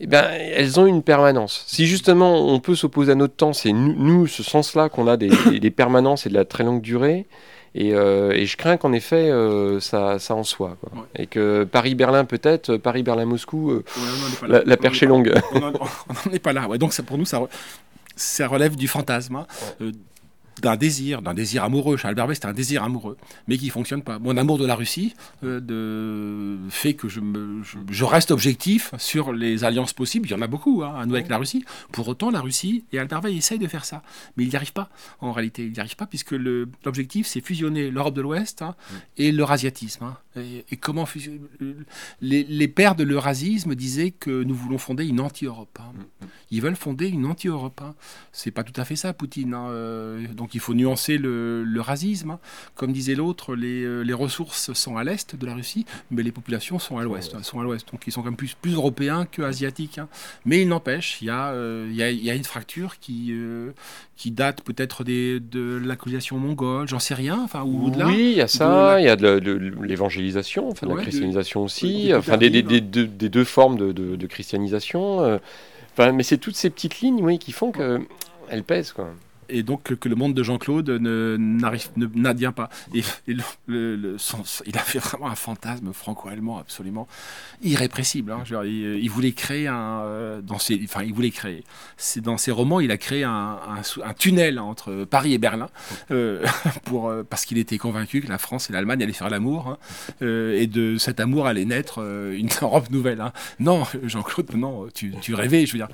eh 0.02 0.08
ben, 0.08 0.26
elles 0.34 0.78
ont 0.80 0.86
une 0.86 1.04
permanence. 1.04 1.64
Si 1.68 1.86
justement 1.86 2.36
on 2.54 2.60
peut 2.60 2.76
s'opposer 2.76 3.14
à 3.14 3.16
notre 3.16 3.36
temps, 3.36 3.54
c'est 3.54 3.72
nous, 3.72 4.28
ce 4.28 4.43
sens-là, 4.43 4.89
qu'on 4.89 5.08
a 5.08 5.16
des, 5.16 5.30
des, 5.60 5.72
permanences 5.72 6.26
et 6.26 6.30
de 6.30 6.34
la 6.34 6.43
très 6.43 6.66
longue 6.66 6.82
durée. 6.82 7.28
Et, 7.74 7.94
euh, 7.94 8.32
et 8.32 8.46
je 8.46 8.58
crains 8.58 8.78
qu'en 8.78 8.92
effet, 8.92 9.30
euh, 9.30 9.80
ça, 9.80 10.20
ça, 10.20 10.36
en 10.36 10.44
soit. 10.44 10.78
Quoi. 10.82 11.08
Et 11.16 11.26
que 11.26 11.64
Paris-Berlin, 11.64 12.26
peut-être, 12.26 12.76
Paris-Berlin-Moscou, 12.78 13.72
euh, 13.72 13.84
la, 14.46 14.62
la, 14.66 14.78
perche 14.78 15.04
est 15.04 15.06
longue. 15.06 15.34
On 15.54 15.60
n'en 15.60 15.72
est 16.34 16.40
pas 16.40 16.52
là. 16.52 16.68
Ouais, 16.68 16.78
donc 16.78 16.92
ça, 16.92 17.04
pour 17.04 17.18
nous, 17.18 17.26
ça, 17.26 17.42
ça 18.16 18.48
relève 18.48 18.76
du 18.76 18.90
fantasme. 18.90 19.38
Hein. 19.38 19.92
D'un 20.62 20.76
désir, 20.76 21.22
d'un 21.22 21.34
désir 21.34 21.64
amoureux. 21.64 21.97
Charles 21.97 22.16
Berber, 22.16 22.36
c'était 22.36 22.47
un 22.47 22.53
désir 22.53 22.84
amoureux, 22.84 23.18
mais 23.47 23.57
qui 23.57 23.70
fonctionne 23.70 24.03
pas. 24.03 24.20
Mon 24.20 24.38
amour 24.38 24.59
de 24.59 24.66
la 24.66 24.76
Russie 24.76 25.16
euh, 25.43 25.59
de, 25.59 26.70
fait 26.70 26.93
que 26.93 27.09
je, 27.09 27.20
me, 27.20 27.64
je, 27.64 28.03
reste 28.03 28.30
objectif 28.30 28.93
sur 28.97 29.34
les 29.34 29.64
alliances 29.64 29.93
possibles. 29.93 30.28
Il 30.28 30.32
y 30.32 30.36
en 30.36 30.41
a 30.41 30.47
beaucoup 30.47 30.84
hein, 30.84 30.93
à 30.95 31.05
nous 31.05 31.16
avec 31.16 31.30
la 31.30 31.38
Russie. 31.38 31.66
Pour 31.91 32.07
autant, 32.07 32.30
la 32.30 32.41
Russie 32.41 32.86
et 32.91 32.99
Albert 32.99 33.22
Veil 33.22 33.38
essayent 33.38 33.59
de 33.59 33.68
faire 33.68 33.86
ça, 33.86 34.03
mais 34.38 34.43
il 34.43 34.49
n'y 34.49 34.55
arrive 34.55 34.74
pas. 34.74 34.89
En 35.20 35.32
réalité, 35.32 35.66
il 35.66 35.72
n'y 35.72 35.80
arrive 35.80 35.95
pas 35.95 36.05
puisque 36.05 36.34
l'objectif, 36.34 37.26
c'est 37.26 37.41
fusionner 37.41 37.89
l'Europe 37.89 38.14
de 38.14 38.22
l'Ouest 38.22 38.62
hein, 38.62 38.76
et 39.18 39.32
l'eurasiatisme. 39.32 40.03
Hein. 40.03 40.18
Et, 40.36 40.78
comment 40.78 41.07
les, 42.22 42.43
les, 42.43 42.68
pères 42.68 42.95
de 42.95 43.03
l'eurasisme 43.03 43.76
disaient 43.76 44.12
que 44.12 44.43
nous 44.43 44.55
voulons 44.55 44.78
fonder 44.78 45.05
une 45.05 45.20
anti-Europe. 45.20 45.80
Ils 46.51 46.62
veulent 46.62 46.78
fonder 46.78 47.09
une 47.09 47.26
anti-Europe. 47.26 47.82
C'est 48.32 48.51
pas 48.51 48.64
tout 48.64 48.80
à 48.80 48.86
fait 48.86 48.95
ça, 48.95 49.14
Poutine. 49.14 49.53
Euh, 49.55 50.26
donc 50.34 50.51
il 50.54 50.60
faut 50.60 50.74
nuancer 50.74 51.18
le, 51.18 51.66
racisme. 51.80 52.32
Hein. 52.32 52.39
Comme 52.76 52.91
disait 52.91 53.16
l'autre, 53.16 53.56
euh, 53.56 54.04
les, 54.04 54.14
ressources 54.14 54.74
sont 54.74 54.97
à 54.97 55.04
l'est 55.04 55.36
de 55.36 55.45
la 55.45 55.56
Russie, 55.56 55.86
mais 56.12 56.24
les 56.24 56.32
populations 56.32 56.80
sont 56.80 56.97
à 56.97 57.04
l'ouest. 57.04 57.41
Sont 57.43 57.60
à 57.60 57.64
l'ouest. 57.64 57.88
Donc 57.91 58.02
ils 58.06 58.12
sont 58.12 58.22
quand 58.22 58.30
même 58.30 58.36
plus, 58.36 58.54
plus 58.54 58.74
européens 58.74 59.26
que 59.26 59.41
asiatiques. 59.41 59.97
Hein. 59.97 60.08
Mais 60.45 60.62
il 60.62 60.68
n'empêche, 60.68 61.22
il 61.22 61.28
y, 61.28 61.32
euh, 61.32 62.30
a, 62.30 62.36
une 62.36 62.43
fracture 62.43 62.99
qui, 62.99 63.30
euh, 63.32 63.72
qui 64.16 64.32
date 64.32 64.62
peut-être 64.62 65.04
de 65.04 65.82
la 65.84 65.95
colonisation 65.95 66.38
mongole, 66.38 66.88
j'en 66.88 66.99
sais 66.99 67.16
rien. 67.16 67.39
Enfin, 67.43 67.64
ou 67.64 67.91
oui, 68.06 68.32
il 68.32 68.38
y 68.38 68.41
a 68.41 68.47
ça, 68.47 68.99
il 68.99 69.06
y 69.06 69.10
a 69.10 69.16
de, 69.16 69.52
l'évangélisation, 69.82 70.70
enfin, 70.70 70.88
de 70.88 70.93
la 70.93 71.02
christianisation 71.02 71.64
aussi, 71.64 72.12
enfin, 72.14 72.38
des, 72.38 72.49
des, 72.49 72.62
deux, 72.62 72.82
des, 72.82 73.30
deux, 73.30 73.43
formes 73.43 73.78
de, 73.78 74.28
christianisation. 74.28 75.39
Enfin, 75.93 76.12
mais 76.12 76.24
c'est 76.24 76.38
toutes 76.38 76.56
ces 76.56 76.70
petites 76.70 77.02
lignes 77.02 77.22
oui, 77.22 77.39
qui 77.39 77.52
font 77.52 77.72
qu'elles 77.72 78.64
pèsent. 78.64 78.93
Quoi 78.93 79.10
et 79.52 79.64
donc 79.64 79.95
que 79.95 80.10
le 80.10 80.16
monde 80.16 80.34
de 80.34 80.43
Jean-Claude 80.43 80.89
n'arrive 80.89 81.89
n'advient 81.95 82.54
pas. 82.56 82.70
Il 82.93 83.39
a 83.39 84.80
fait 84.80 84.99
vraiment 84.99 85.28
un 85.28 85.36
fantasme 85.36 85.93
franco-allemand 85.93 86.60
absolument 86.60 87.08
irrépressible. 87.62 88.32
Hein. 88.32 88.43
il, 88.66 89.10
voulait 89.10 89.34
créer 89.34 89.68
un 89.68 90.02
euh, 90.02 90.41
dans 90.41 90.60
ses, 90.60 90.80
enfin 90.84 91.04
il 91.04 91.14
voulait 91.14 91.32
créer. 91.32 91.64
Dans 92.18 92.38
ses 92.38 92.52
romans, 92.52 92.80
il 92.80 92.91
a 92.91 92.97
créé 92.97 93.24
un, 93.24 93.60
un, 94.04 94.14
tunnel 94.14 94.60
entre 94.60 95.06
Paris 95.06 95.34
et 95.34 95.38
Berlin 95.38 95.70
euh, 96.12 96.45
pour 96.86 97.10
euh, 97.10 97.24
parce 97.28 97.45
qu'il 97.45 97.58
était 97.58 97.78
convaincu 97.78 98.22
que 98.22 98.30
la 98.30 98.38
France 98.38 98.70
et 98.70 98.74
l'Allemagne 98.74 99.04
allaient 99.04 99.14
faire 99.14 99.30
l'amour 99.30 99.68
hein, 99.68 99.78
et 100.22 100.68
de 100.68 100.97
cet 100.97 101.20
amour 101.20 101.47
allait 101.47 101.66
naître 101.66 101.99
une 102.34 102.49
Europe 102.62 102.89
nouvelle. 102.89 103.22
Hein. 103.22 103.34
Non, 103.60 103.84
Jean-Claude, 104.04 104.54
non, 104.56 104.88
tu, 104.93 105.14
tu 105.22 105.34
rêvais, 105.34 105.66
je 105.66 105.74
veux 105.74 105.80
dire. 105.80 105.89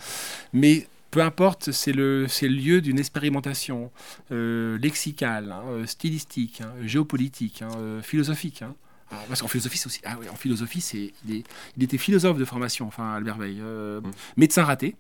Mais 0.54 0.88
peu 1.12 1.22
importe, 1.22 1.72
c'est 1.72 1.94
le, 1.94 2.28
le, 2.42 2.48
lieu 2.48 2.82
d'une 2.82 3.00
expérimentation 3.00 3.92
euh, 4.32 4.78
lexicale, 4.80 5.52
hein, 5.52 5.64
euh, 5.68 5.86
stylistique, 5.86 6.62
hein, 6.62 6.74
géopolitique, 6.84 7.62
hein, 7.62 7.70
euh, 7.78 8.02
philosophique. 8.02 8.64
Ah, 9.10 9.24
parce 9.30 9.42
qu'en 9.42 9.48
philosophie, 9.48 9.82
aussi, 9.86 10.02
ah 10.04 10.18
en 10.32 10.36
philosophie, 10.36 10.82
c'est, 10.82 11.14
il, 11.28 11.44
il, 11.78 11.84
était 11.84 11.98
philosophe 11.98 12.38
de 12.38 12.44
formation, 12.44 12.88
enfin 12.88 13.14
Albert 13.14 13.38
Veil, 13.38 13.62
mm. 13.62 14.02
médecin 14.36 14.66
raté, 14.66 14.96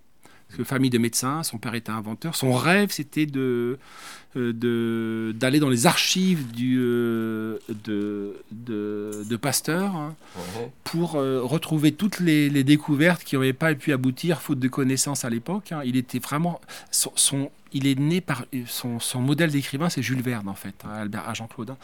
famille 0.64 0.89
de 0.89 0.98
médecins, 0.98 1.43
son 1.43 1.58
père 1.58 1.76
était 1.76 1.91
inventeur. 1.91 2.36
Son 2.36 2.54
rêve, 2.54 2.89
c'était 2.91 3.26
de, 3.26 3.78
euh, 4.38 5.34
d'aller 5.34 5.60
dans 5.60 5.70
les 5.70 5.88
archives 5.88 6.52
du, 6.52 6.78
euh, 6.80 7.58
de, 7.70 8.36
de, 8.52 9.36
Pasteur 9.38 9.95
hein, 9.95 10.16
pour 10.84 11.16
euh, 11.16 11.41
retrouver 11.41 11.91
toutes 11.91 12.20
les, 12.20 12.64
découvertes 12.64 13.24
qui 13.24 13.36
n'avaient 13.36 13.54
pas 13.54 13.74
pu 13.76 13.93
aboutir 13.93 14.41
faute 14.41 14.60
de 14.60 14.68
connaissances 14.68 15.26
à 15.26 15.30
l'époque. 15.30 15.72
Hein. 15.72 15.82
Il 15.86 15.95
était 15.95 16.20
vraiment 16.20 16.60
son, 16.91 17.52
il 17.72 17.88
est 17.88 17.98
né 17.98 18.22
par 18.22 18.45
son, 18.66 19.00
son 19.00 19.22
modèle 19.22 19.52
d'écrivain, 19.52 19.89
c'est 19.89 20.02
Jules 20.02 20.22
Verne 20.22 20.50
en 20.50 20.56
fait, 20.56 20.76
hein, 20.84 20.91
Albert, 20.93 21.28
à 21.28 21.34
Jean-Claude 21.34 21.76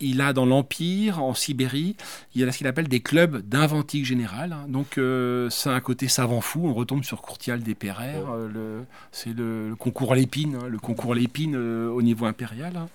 il 0.00 0.20
a 0.20 0.32
dans 0.32 0.46
l'Empire, 0.46 1.22
en 1.22 1.34
Sibérie, 1.34 1.96
il 2.34 2.40
y 2.40 2.44
a 2.44 2.52
ce 2.52 2.58
qu'il 2.58 2.66
appelle 2.66 2.88
des 2.88 3.00
clubs 3.00 3.46
d'inventique 3.48 4.04
générale. 4.04 4.52
Hein. 4.52 4.66
Donc, 4.68 4.98
euh, 4.98 5.50
c'est 5.50 5.70
un 5.70 5.80
côté 5.80 6.08
savant 6.08 6.40
fou. 6.40 6.66
On 6.66 6.74
retombe 6.74 7.04
sur 7.04 7.22
Courtial 7.22 7.62
des 7.62 7.74
Perrères. 7.74 8.30
Euh, 8.30 8.82
c'est 9.12 9.36
le, 9.36 9.74
concours 9.78 10.14
Lépine, 10.14 10.56
hein, 10.56 10.68
le 10.68 10.78
concours 10.78 11.14
Lépine 11.14 11.54
euh, 11.56 11.88
au 11.88 12.02
niveau 12.02 12.26
impérial. 12.26 12.76
Hein. 12.76 12.88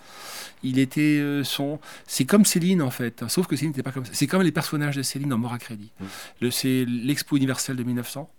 Il 0.63 0.79
était 0.79 1.21
son. 1.43 1.79
C'est 2.07 2.23
comme 2.23 2.45
Céline, 2.45 2.81
en 2.81 2.89
fait. 2.89 3.25
sauf 3.27 3.47
que 3.47 3.57
Céline 3.57 3.71
n'était 3.71 3.83
pas 3.83 3.91
comme 3.91 4.05
ça. 4.05 4.13
C'est 4.13 4.27
comme 4.27 4.43
les 4.43 4.53
personnages 4.53 4.95
de 4.95 5.01
Céline 5.01 5.33
en 5.33 5.37
Mort 5.37 5.53
à 5.53 5.59
crédit. 5.59 5.91
c'est 6.51 6.85
l'Expo 6.85 7.35
universelle 7.35 7.75
de 7.75 7.83
1900. 7.83 8.29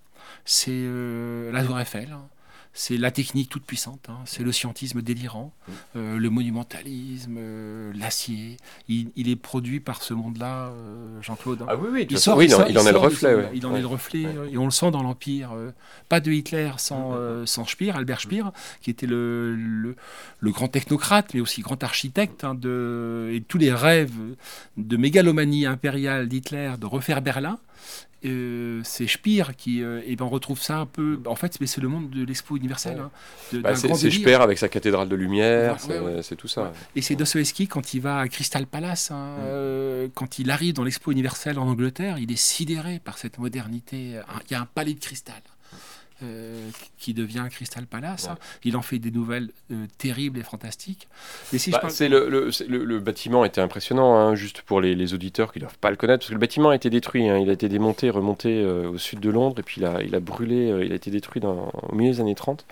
C'est 0.47 0.85
la 1.53 1.63
Tour 1.63 1.79
Eiffel 1.79 2.17
c'est 2.77 2.97
la 2.97 3.13
technique 3.13 3.49
toute 3.49 3.65
puissante, 3.65 4.07
hein. 4.09 4.19
c'est 4.25 4.43
le 4.43 4.51
scientisme 4.51 5.01
délirant, 5.01 5.53
mm. 5.69 5.73
euh, 5.97 6.19
le 6.19 6.29
monumentalisme, 6.29 7.37
euh, 7.39 7.93
l'acier. 7.95 8.57
Il, 8.89 9.29
est 9.29 9.37
produit 9.37 9.79
par 9.79 10.03
ce 10.03 10.13
monde-là, 10.13 10.67
euh, 10.67 11.23
Jean-Claude. 11.23 11.63
Hein. 11.63 11.67
Ah 11.69 11.77
oui, 11.77 11.89
oui, 11.93 12.07
il, 12.11 12.19
sort, 12.19 12.43
il, 12.43 12.53
en, 12.53 12.67
est 12.67 12.73
le 12.93 12.99
reflet. 12.99 13.49
Il 13.55 13.65
en 13.65 13.77
est 13.77 13.81
le 13.81 13.87
reflet, 13.87 14.27
et 14.51 14.59
on 14.59 14.65
le 14.65 14.73
sent 14.73 14.91
dans 14.91 15.05
l'Empire. 15.05 15.53
pas 16.09 16.19
de 16.19 16.33
Hitler 16.33 16.73
sans, 16.77 17.13
mm. 17.13 17.47
sans 17.47 17.65
Speer, 17.65 17.93
Albert 17.93 18.21
Speer, 18.21 18.43
qui 18.83 18.91
était 18.91 19.07
le, 19.07 19.55
le, 19.55 20.51
grand 20.51 20.69
technocrate, 20.69 21.33
mais 21.33 21.41
aussi 21.41 21.63
grand 21.63 21.83
architecte, 21.85 22.43
hein, 22.43 22.55
de, 22.55 23.31
et 23.33 23.41
tous 23.41 23.59
les 23.59 23.73
rêves 23.73 24.19
de 24.77 24.97
mégalomanie 24.97 25.65
impériale 25.65 26.27
d'Hitler 26.29 26.73
de 26.81 26.87
refaire 26.87 27.23
Berlin. 27.23 27.59
Euh, 28.25 28.81
c'est 28.85 29.07
Speer 29.07 29.45
qui 29.57 29.83
euh, 29.83 30.01
et 30.07 30.17
ben 30.17 30.25
on 30.25 30.29
retrouve 30.31 30.61
ça 30.61 30.79
un 30.79 30.87
peu 30.87 31.21
en 31.27 31.35
fait 31.35 31.59
c'est 31.67 31.81
le 31.81 31.89
monde 31.89 32.09
de 32.09 32.25
l'expo 32.25 32.57
universelle 32.57 32.99
hein, 32.99 33.11
bah, 33.61 33.75
c'est 33.75 34.11
Speer 34.11 34.41
avec 34.41 34.57
sa 34.57 34.69
cathédrale 34.69 35.09
de 35.09 35.17
lumière 35.17 35.77
c'est 36.23 36.37
tout 36.37 36.49
ça. 36.49 36.73
Et 36.97 37.03
c'est 37.03 37.17
Dostoevsky 37.17 37.69
quand 37.69 37.93
il 37.93 38.01
va 38.01 38.21
à 38.21 38.29
Crystal 38.29 38.67
Palace 38.67 39.11
hein, 39.11 39.37
mm. 39.37 39.43
euh, 39.43 40.09
quand 40.15 40.39
il 40.39 40.51
arrive 40.51 40.75
dans 40.75 40.85
l'expo 40.85 41.13
universelle 41.13 41.59
en 41.59 41.67
Angleterre 41.67 42.19
il 42.19 42.33
est 42.33 42.41
sidéré 42.41 42.99
par 42.99 43.19
cette 43.19 43.39
modernité. 43.39 44.21
Il 44.49 44.53
y 44.53 44.55
a 44.55 44.61
un 44.61 44.67
palais 44.67 44.95
de 44.95 45.01
cristal 45.01 45.43
euh, 46.23 46.71
qui 46.99 47.13
devient 47.13 47.47
Crystal 47.51 47.87
Palace. 47.87 48.29
Hein. 48.29 48.39
Il 48.63 48.77
en 48.77 48.83
fait 48.83 49.01
des 49.01 49.11
nouvelles 49.11 49.51
euh, 49.73 49.87
terribles 49.99 50.39
et 50.39 50.45
fantastiques. 50.45 51.09
Mais 51.53 51.59
si 51.59 51.71
bah, 51.71 51.81
je 51.89 52.05
le, 52.05 52.29
le, 52.29 52.85
le, 52.85 53.01
bâtiment 53.01 53.45
était 53.45 53.61
impressionnant, 53.61 54.15
hein, 54.15 54.37
juste 54.37 54.63
pour 54.63 54.81
les, 54.81 55.13
auditeurs 55.13 55.53
qui 55.53 55.59
ne 55.59 55.65
doivent 55.65 55.79
pas 55.79 55.91
le 55.91 55.97
connaître, 55.97 56.21
parce 56.21 56.29
que 56.29 56.35
le 56.35 56.41
bâtiment 56.41 56.71
a 56.71 56.77
été 56.77 56.89
détruit. 56.89 57.29
Hein. 57.29 57.39
il 57.39 57.51
a 57.51 57.53
été 57.53 57.69
démonté, 57.69 58.11
remonté 58.11 58.63
euh, 58.63 58.91
au 58.91 58.99
sud 58.99 59.19
de 59.19 59.29
Londres, 59.31 59.57
et 59.59 59.63
puis 59.65 59.81
il 59.81 59.85
a, 59.85 60.03
il 60.03 60.15
a 60.15 60.21
brûlé, 60.21 60.69
il 60.85 60.93
a 60.93 60.95
été 60.95 61.11
détruit 61.11 61.41
dans, 61.41 61.73
au 61.89 61.95
milieu 61.95 62.13
des 62.13 62.21
années 62.21 62.37
30. 62.37 62.65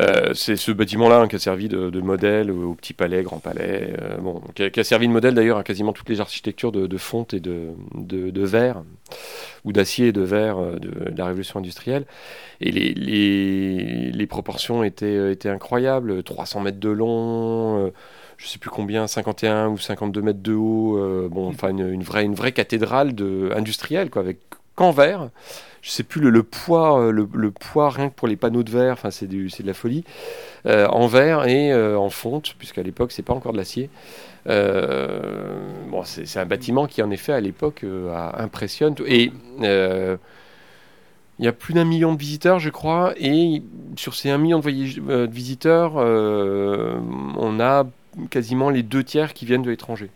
Euh, 0.00 0.34
c'est 0.34 0.56
ce 0.56 0.72
bâtiment-là 0.72 1.20
hein, 1.20 1.28
qui 1.28 1.36
a 1.36 1.38
servi 1.38 1.68
de, 1.68 2.00
modèle 2.00 2.50
au, 2.50 2.74
Petit 2.74 2.92
Palais, 2.92 3.22
Grand 3.22 3.38
Palais, 3.38 3.94
euh, 4.00 4.16
bon, 4.18 4.42
qui 4.54 4.80
a, 4.80 4.84
servi 4.84 5.06
de 5.06 5.12
modèle 5.12 5.34
d'ailleurs 5.34 5.58
à 5.58 5.62
quasiment 5.62 5.92
toutes 5.92 6.08
les 6.08 6.20
architectures 6.20 6.72
de, 6.72 6.96
fonte 6.96 7.34
et 7.34 7.40
de, 7.40 7.70
de, 7.94 8.44
verre, 8.44 8.82
ou 9.64 9.72
d'acier 9.72 10.08
et 10.08 10.12
de 10.12 10.22
verre 10.22 10.58
euh, 10.58 10.78
de, 10.78 11.16
la 11.16 11.26
révolution 11.26 11.60
industrielle. 11.60 12.06
Et 12.60 12.72
les, 12.72 12.92
les, 12.94 14.26
proportions 14.26 14.82
étaient, 14.82 15.32
étaient, 15.32 15.48
incroyables, 15.48 16.22
300 16.22 16.60
mètres 16.60 16.80
de 16.80 16.88
long 16.88 17.92
je 18.36 18.48
sais 18.48 18.58
plus 18.58 18.70
combien, 18.70 19.06
51 19.06 19.68
ou 19.68 19.78
52 19.78 20.20
mètres 20.20 20.42
de 20.42 20.54
haut, 20.54 21.28
bon, 21.30 21.48
enfin 21.48 21.70
une, 21.70 22.02
vraie, 22.02 22.24
une 22.24 22.34
vraie 22.34 22.50
cathédrale 22.50 23.14
de, 23.14 23.50
industrielle, 23.54 24.10
quoi, 24.10 24.24
qu'en 24.74 24.90
verre 24.90 25.30
je 25.84 25.90
sais 25.90 26.02
plus 26.02 26.22
le, 26.22 26.42
poids, 26.42 26.98
euh, 26.98 27.12
le, 27.12 27.50
poids 27.50 27.90
rien 27.90 28.08
que 28.08 28.14
pour 28.14 28.26
les 28.26 28.36
panneaux 28.36 28.62
de 28.62 28.70
verre, 28.70 28.94
enfin 28.94 29.10
c'est 29.10 29.26
de 29.26 29.66
la 29.66 29.74
folie, 29.74 30.02
euh, 30.64 30.86
en 30.86 31.06
verre 31.06 31.46
et 31.46 31.70
euh, 31.72 31.98
en 31.98 32.08
fonte, 32.08 32.54
puisqu'à 32.58 32.82
l'époque 32.82 33.12
c'est 33.12 33.22
pas 33.22 33.34
encore 33.34 33.52
de 33.52 33.58
l'acier. 33.58 33.90
c'est 34.46 36.38
un 36.38 36.46
bâtiment 36.46 36.86
qui 36.86 37.02
en 37.02 37.10
effet 37.10 37.34
à 37.34 37.40
l'époque 37.40 37.84
impressionne 38.38 38.94
et 39.06 39.30
il 39.60 41.44
y 41.44 41.48
a 41.48 41.52
plus 41.52 41.74
d'un 41.74 41.84
million 41.84 42.14
de 42.14 42.18
visiteurs, 42.18 42.60
je 42.60 42.70
crois, 42.70 43.12
et 43.18 43.62
sur 43.96 44.14
ces 44.14 44.30
un 44.30 44.38
million 44.38 44.60
de, 44.60 45.26
visiteurs, 45.26 45.96
on 45.96 47.60
a 47.60 47.84
quasiment 48.30 48.70
les 48.70 48.82
deux 48.82 49.04
tiers 49.04 49.34
qui 49.34 49.44
viennent 49.44 49.62
de 49.62 49.70
l'étranger. 49.70 50.08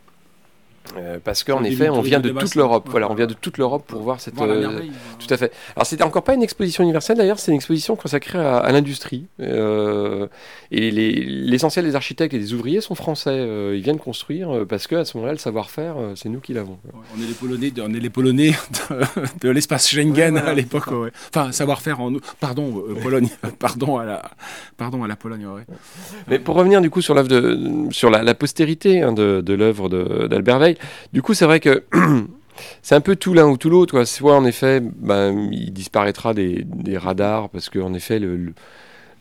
Euh, 0.96 1.18
parce 1.22 1.44
qu'en 1.44 1.62
effet, 1.64 1.88
on 1.88 2.00
vient 2.00 2.20
de 2.20 2.30
toute 2.30 2.54
l'Europe. 2.54 2.88
Voilà, 2.90 3.10
on 3.10 3.14
vient 3.14 3.26
de 3.26 3.34
toute 3.34 3.58
l'Europe 3.58 3.84
pour 3.86 4.02
voir 4.02 4.20
cette. 4.20 4.40
Euh, 4.40 4.80
tout 5.18 5.32
à 5.32 5.36
fait. 5.36 5.52
Alors, 5.76 5.86
c'était 5.86 6.04
encore 6.04 6.22
pas 6.22 6.34
une 6.34 6.42
exposition 6.42 6.82
universelle 6.82 7.16
d'ailleurs, 7.16 7.38
c'est 7.38 7.50
une 7.50 7.56
exposition 7.56 7.96
consacrée 7.96 8.38
à, 8.38 8.70
l'industrie. 8.72 9.26
Euh, 9.40 10.26
et 10.70 10.90
l'essentiel 10.90 11.84
des 11.84 11.94
architectes 11.94 12.34
et 12.34 12.38
des 12.38 12.54
ouvriers 12.54 12.80
sont 12.80 12.94
français. 12.94 13.46
ils 13.74 13.82
viennent 13.82 13.98
construire 13.98 14.66
parce 14.68 14.86
qu'à 14.86 15.04
ce 15.04 15.16
moment-là, 15.16 15.32
le 15.32 15.38
savoir-faire, 15.38 15.96
c'est 16.14 16.28
nous 16.28 16.40
qui 16.40 16.52
l'avons. 16.52 16.78
on 17.16 17.22
est 17.22 17.26
les 17.26 17.34
Polonais, 17.34 17.70
de, 17.70 17.82
on 17.82 17.92
est 17.94 18.00
les 18.00 18.10
Polonais 18.10 18.52
de, 19.42 19.50
l'espace 19.50 19.88
Schengen 19.88 20.36
à 20.36 20.54
l'époque. 20.54 20.88
Enfin, 21.34 21.52
savoir-faire 21.52 22.00
en. 22.00 22.12
Pardon, 22.40 22.84
Pologne. 23.02 23.28
pardon 23.58 23.98
à 23.98 24.04
la. 24.04 24.22
Pardon 24.76 25.04
à 25.04 25.08
la 25.08 25.16
Pologne. 25.16 25.46
Mais 26.28 26.38
pour 26.38 26.54
revenir 26.56 26.80
du 26.80 26.90
coup 26.90 27.00
sur 27.00 27.14
l'œuvre 27.14 27.28
de, 27.28 27.88
sur 27.90 28.10
la, 28.10 28.34
postérité 28.34 29.02
hein, 29.02 29.12
de, 29.12 29.40
de 29.40 29.54
l'œuvre 29.54 29.88
d'Albert 30.28 30.58
Veil. 30.58 30.77
Du 31.12 31.22
coup, 31.22 31.34
c'est 31.34 31.44
vrai 31.44 31.60
que 31.60 31.84
c'est 32.82 32.94
un 32.94 33.00
peu 33.00 33.16
tout 33.16 33.34
l'un 33.34 33.46
ou 33.46 33.56
tout 33.56 33.70
l'autre. 33.70 34.04
Soit 34.04 34.36
en 34.36 34.44
effet, 34.44 34.80
ben, 34.80 35.48
il 35.52 35.72
disparaîtra 35.72 36.34
des, 36.34 36.66
radars 36.96 37.48
parce 37.50 37.68
qu'en 37.70 37.94
effet, 37.94 38.18
le, 38.18 38.52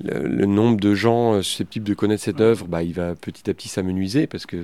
le, 0.04 0.46
nombre 0.46 0.80
de 0.80 0.94
gens 0.94 1.34
euh, 1.34 1.42
susceptibles 1.42 1.88
de 1.88 1.94
connaître 1.94 2.24
cette 2.24 2.42
œuvre, 2.42 2.66
bah, 2.68 2.84
il 2.84 2.94
va 2.94 3.16
petit 3.16 3.50
à 3.50 3.54
petit 3.54 3.70
s'amenuiser 3.70 4.28
parce 4.28 4.46
que 4.46 4.58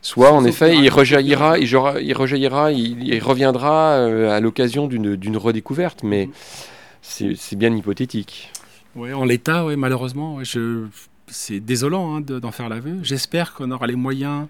soit 0.00 0.32
en 0.32 0.44
effet, 0.44 0.76
il 0.76 0.88
rejaillira, 0.88 1.58
il, 1.58 1.64
il 1.64 2.14
rejaillira, 2.14 2.72
il, 2.72 3.22
reviendra 3.22 3.92
euh, 3.92 4.30
à 4.30 4.40
l'occasion 4.40 4.86
d'une 4.86 5.36
redécouverte, 5.36 6.02
mais 6.02 6.28
mm-hmm. 7.02 7.36
c'est 7.36 7.56
bien 7.56 7.74
hypothétique. 7.74 8.50
Oui, 8.94 9.12
en 9.12 9.24
l'état, 9.24 9.64
oui, 9.64 9.76
malheureusement, 9.76 10.44
je 10.44 10.86
c'est 11.32 11.60
désolant 11.60 12.16
hein, 12.16 12.20
d'en 12.20 12.52
faire 12.52 12.68
l'aveu. 12.68 12.98
J'espère 13.02 13.54
qu'on 13.54 13.70
aura 13.70 13.86
les 13.86 13.96
moyens 13.96 14.46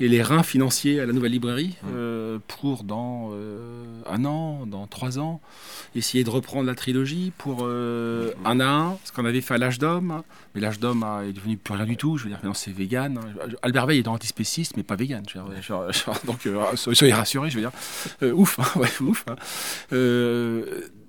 et 0.00 0.08
les 0.08 0.22
reins 0.22 0.42
financiers 0.42 1.00
à 1.00 1.06
la 1.06 1.12
nouvelle 1.12 1.32
librairie 1.32 1.76
euh, 1.92 2.38
pour 2.48 2.84
dans 2.84 3.30
euh, 3.32 4.02
un 4.08 4.24
an, 4.24 4.66
dans 4.66 4.86
trois 4.86 5.18
ans, 5.18 5.40
essayer 5.94 6.24
de 6.24 6.30
reprendre 6.30 6.66
la 6.66 6.74
trilogie 6.74 7.32
pour 7.38 7.60
euh, 7.62 8.32
un 8.44 8.60
à 8.60 8.66
un, 8.66 8.98
ce 9.04 9.12
qu'on 9.12 9.24
avait 9.24 9.40
fait 9.40 9.54
à 9.54 9.58
l'âge 9.58 9.78
d'homme. 9.78 10.22
Mais 10.54 10.60
l'âge 10.60 10.78
d'homme 10.78 11.04
est 11.28 11.32
devenu 11.32 11.56
plus 11.56 11.74
rien 11.74 11.86
du 11.86 11.96
tout. 11.96 12.18
Je 12.18 12.24
veux 12.24 12.30
dire, 12.30 12.38
maintenant 12.38 12.54
c'est 12.54 12.72
vegan. 12.72 13.18
Albert 13.62 13.86
Veil 13.86 13.98
est 14.00 14.08
antispéciste, 14.08 14.76
mais 14.76 14.82
pas 14.82 14.96
vegan. 14.96 15.22
donc 16.24 16.48
soyez 16.74 17.12
rassurés, 17.12 17.50
je 17.50 17.58
veux 17.58 17.62
dire. 17.62 17.72
ouf, 18.34 18.58
hein, 18.58 18.82
ouf. 19.00 19.24
Hein. 19.28 19.36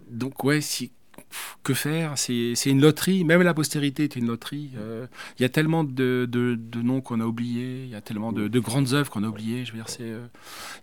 donc 0.09 0.43
ouais, 0.43 0.61
si 0.61 0.91
que 1.63 1.73
faire? 1.73 2.13
C'est 2.17 2.53
une 2.65 2.81
loterie, 2.81 3.23
même 3.23 3.41
la 3.41 3.53
postérité 3.53 4.03
est 4.03 4.15
une 4.15 4.27
loterie. 4.27 4.71
Euh, 4.77 5.07
il 5.37 5.41
y 5.41 5.45
a 5.45 5.49
tellement 5.49 5.83
de, 5.83 6.27
noms 6.75 7.01
qu'on 7.01 7.19
a 7.19 7.25
oubliés, 7.25 7.83
il 7.83 7.89
y 7.89 7.95
a 7.95 8.01
tellement 8.01 8.31
de, 8.31 8.59
grandes 8.59 8.93
œuvres 8.93 9.09
qu'on 9.09 9.23
a 9.23 9.27
oubliées. 9.27 9.65
Je 9.65 9.71
veux 9.71 9.77
dire, 9.77 9.87
euh, 10.01 10.25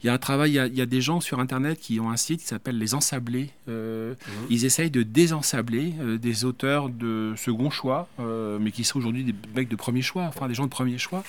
il 0.02 0.06
y 0.06 0.10
a 0.10 0.12
un 0.12 0.18
travail, 0.18 0.50
il 0.50 0.76
y 0.76 0.80
a, 0.80 0.86
des 0.86 1.00
gens 1.00 1.20
sur 1.20 1.40
Internet 1.40 1.80
qui 1.80 1.98
ont 2.00 2.10
un 2.10 2.16
site 2.16 2.40
qui 2.40 2.46
s'appelle 2.46 2.78
Les 2.78 2.94
Ensablés. 2.94 3.50
Euh, 3.68 4.14
mmh. 4.14 4.30
Ils 4.50 4.64
essayent 4.64 4.90
de 4.90 5.02
désensabler 5.02 5.94
des 6.20 6.44
auteurs 6.44 6.88
de 6.88 7.34
second 7.36 7.70
choix, 7.70 8.08
mais 8.18 8.70
qui 8.70 8.84
sont 8.84 8.98
aujourd'hui 8.98 9.24
des 9.24 9.34
mecs 9.54 9.68
de 9.68 9.76
premier 9.76 10.02
choix, 10.02 10.24
enfin 10.24 10.48
des 10.48 10.54
gens 10.54 10.64
de 10.64 10.70
premier 10.70 10.98
choix 10.98 11.24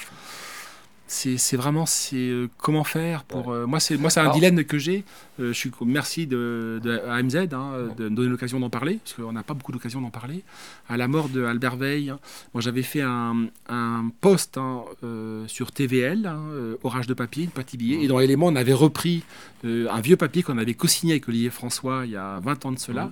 c'est 1.07 1.55
vraiment 1.55 1.85
c'est 1.85 2.15
euh, 2.15 2.49
comment 2.57 2.83
faire 2.83 3.23
pour 3.25 3.51
euh, 3.51 3.67
moi 3.67 3.79
c'est 3.79 3.95
moi 3.97 4.09
c'est 4.09 4.21
un 4.21 4.31
dilemme 4.31 4.63
que 4.63 4.79
j'ai. 4.79 5.03
Euh, 5.39 5.49
je 5.49 5.53
suis 5.53 5.71
merci 5.85 6.25
de, 6.25 6.81
AMZ 7.07 7.35
hein, 7.53 7.73
de 7.95 8.09
me 8.09 8.15
donner 8.15 8.29
l'occasion 8.29 8.59
d'en 8.59 8.71
parler 8.71 8.99
parce 9.03 9.13
qu'on 9.13 9.31
n'a 9.31 9.43
pas 9.43 9.53
beaucoup 9.53 9.71
d'occasion 9.71 10.01
d'en 10.01 10.09
parler. 10.09 10.43
À 10.89 10.97
la 10.97 11.07
mort 11.07 11.29
de 11.29 11.43
Albert 11.43 11.75
Veil 11.75 12.09
hein, 12.09 12.19
moi 12.53 12.61
j'avais 12.61 12.81
fait 12.81 13.01
un, 13.01 13.47
un 13.69 14.09
post 14.19 14.57
hein, 14.57 14.83
sur 15.47 15.71
TVL 15.71 16.31
orage 16.83 17.07
de 17.07 17.13
papier 17.13 17.43
une 17.43 17.51
petit 17.51 17.77
billet 17.77 18.03
et 18.03 18.07
dans 18.07 18.17
l'élément 18.17 18.47
on 18.47 18.55
avait 18.55 18.73
repris 18.73 19.23
un 19.63 20.01
vieux 20.01 20.17
papier 20.17 20.41
qu'on 20.41 20.57
avait 20.57 20.73
co-signé 20.73 21.13
avec 21.13 21.27
Olivier 21.27 21.49
François 21.51 22.05
il 22.05 22.11
y 22.11 22.17
a 22.17 22.39
20 22.39 22.65
ans 22.65 22.71
de 22.71 22.79
cela. 22.79 23.11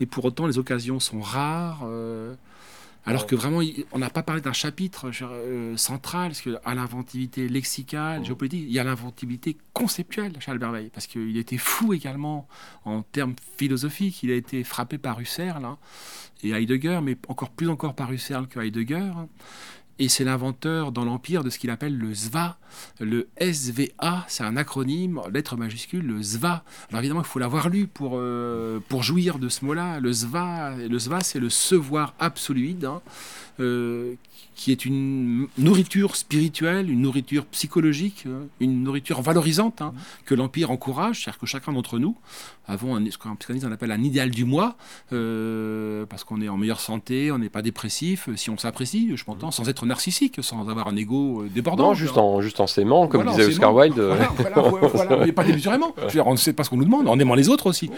Mais 0.00 0.06
pour 0.06 0.24
autant 0.24 0.46
les 0.46 0.58
occasions 0.58 1.00
sont 1.00 1.20
rares 1.20 1.86
alors 3.08 3.26
que 3.26 3.34
vraiment, 3.34 3.60
on 3.92 3.98
n'a 3.98 4.10
pas 4.10 4.22
parlé 4.22 4.42
d'un 4.42 4.52
chapitre 4.52 5.10
euh, 5.22 5.76
central, 5.78 6.32
parce 6.32 6.60
à 6.62 6.74
l'inventivité 6.74 7.48
lexicale, 7.48 8.22
géopolitique, 8.22 8.64
il 8.66 8.72
y 8.72 8.78
a 8.78 8.84
l'inventivité 8.84 9.56
conceptuelle 9.72 10.34
chez 10.40 10.50
Albert 10.50 10.72
Veil, 10.72 10.90
parce 10.92 11.06
qu'il 11.06 11.38
était 11.38 11.56
fou 11.56 11.94
également 11.94 12.46
en 12.84 13.02
termes 13.02 13.34
philosophiques. 13.56 14.22
Il 14.22 14.30
a 14.30 14.34
été 14.34 14.62
frappé 14.62 14.98
par 14.98 15.20
Husserl 15.20 15.64
hein, 15.64 15.78
et 16.42 16.50
Heidegger, 16.50 17.00
mais 17.02 17.16
encore 17.28 17.50
plus 17.50 17.70
encore 17.70 17.94
par 17.94 18.12
Husserl 18.12 18.46
que 18.46 18.60
Heidegger. 18.60 19.10
Et 19.98 20.08
c'est 20.08 20.24
l'inventeur 20.24 20.92
dans 20.92 21.04
l'Empire 21.04 21.42
de 21.42 21.50
ce 21.50 21.58
qu'il 21.58 21.70
appelle 21.70 21.96
le 21.96 22.14
SVA. 22.14 22.56
Le 23.00 23.28
SVA, 23.40 24.24
c'est 24.28 24.44
un 24.44 24.56
acronyme, 24.56 25.20
lettre 25.32 25.56
majuscule, 25.56 26.06
le 26.06 26.22
SVA. 26.22 26.62
Alors 26.90 27.00
évidemment, 27.00 27.22
il 27.22 27.26
faut 27.26 27.40
l'avoir 27.40 27.68
lu 27.68 27.88
pour, 27.88 28.12
euh, 28.14 28.78
pour 28.88 29.02
jouir 29.02 29.38
de 29.38 29.48
ce 29.48 29.64
mot-là. 29.64 29.98
Le 29.98 30.12
SVA, 30.12 30.76
le 30.76 30.98
SVA 30.98 31.20
c'est 31.20 31.40
le 31.40 31.50
sevoir 31.50 32.14
absoluide, 32.20 32.84
hein, 32.84 33.02
euh, 33.60 34.14
qui 34.58 34.72
est 34.72 34.84
une 34.84 35.46
nourriture 35.56 36.16
spirituelle, 36.16 36.90
une 36.90 37.02
nourriture 37.02 37.46
psychologique, 37.46 38.24
euh, 38.26 38.44
une 38.58 38.82
nourriture 38.82 39.22
valorisante 39.22 39.80
hein, 39.80 39.94
que 40.26 40.34
l'Empire 40.34 40.72
encourage, 40.72 41.22
c'est-à-dire 41.22 41.38
que 41.38 41.46
chacun 41.46 41.72
d'entre 41.72 42.00
nous 42.00 42.16
avons 42.66 42.96
un, 42.96 43.10
ce 43.10 43.16
qu'un 43.16 43.34
psychanalyste 43.36 43.66
on 43.66 43.72
appelle 43.72 43.92
un 43.92 44.02
idéal 44.02 44.30
du 44.30 44.44
moi, 44.44 44.76
euh, 45.12 46.04
parce 46.06 46.24
qu'on 46.24 46.40
est 46.42 46.48
en 46.48 46.56
meilleure 46.56 46.80
santé, 46.80 47.32
on 47.32 47.38
n'est 47.38 47.48
pas 47.48 47.62
dépressif, 47.62 48.28
si 48.36 48.50
on 48.50 48.58
s'apprécie, 48.58 49.16
je 49.16 49.24
m'entends, 49.26 49.50
sans 49.50 49.68
être 49.68 49.86
narcissique, 49.86 50.38
sans 50.42 50.68
avoir 50.68 50.88
un 50.88 50.96
ego 50.96 51.44
débordant. 51.54 51.88
Non, 51.88 51.94
juste 51.94 52.18
en, 52.18 52.42
juste 52.42 52.60
en 52.60 52.66
s'aimant, 52.66 53.06
comme 53.06 53.26
disait 53.26 53.46
Oscar 53.46 53.74
Wilde. 53.74 53.98
Voilà, 53.98 54.32
voilà, 54.92 55.16
mais 55.24 55.32
pas 55.32 55.44
démesurément. 55.44 55.94
on 56.24 56.32
ne 56.32 56.36
sait 56.36 56.52
pas 56.52 56.64
ce 56.64 56.70
qu'on 56.70 56.76
nous 56.76 56.84
demande, 56.84 57.08
en 57.08 57.18
aimant 57.18 57.34
les 57.34 57.48
autres 57.48 57.66
aussi. 57.66 57.90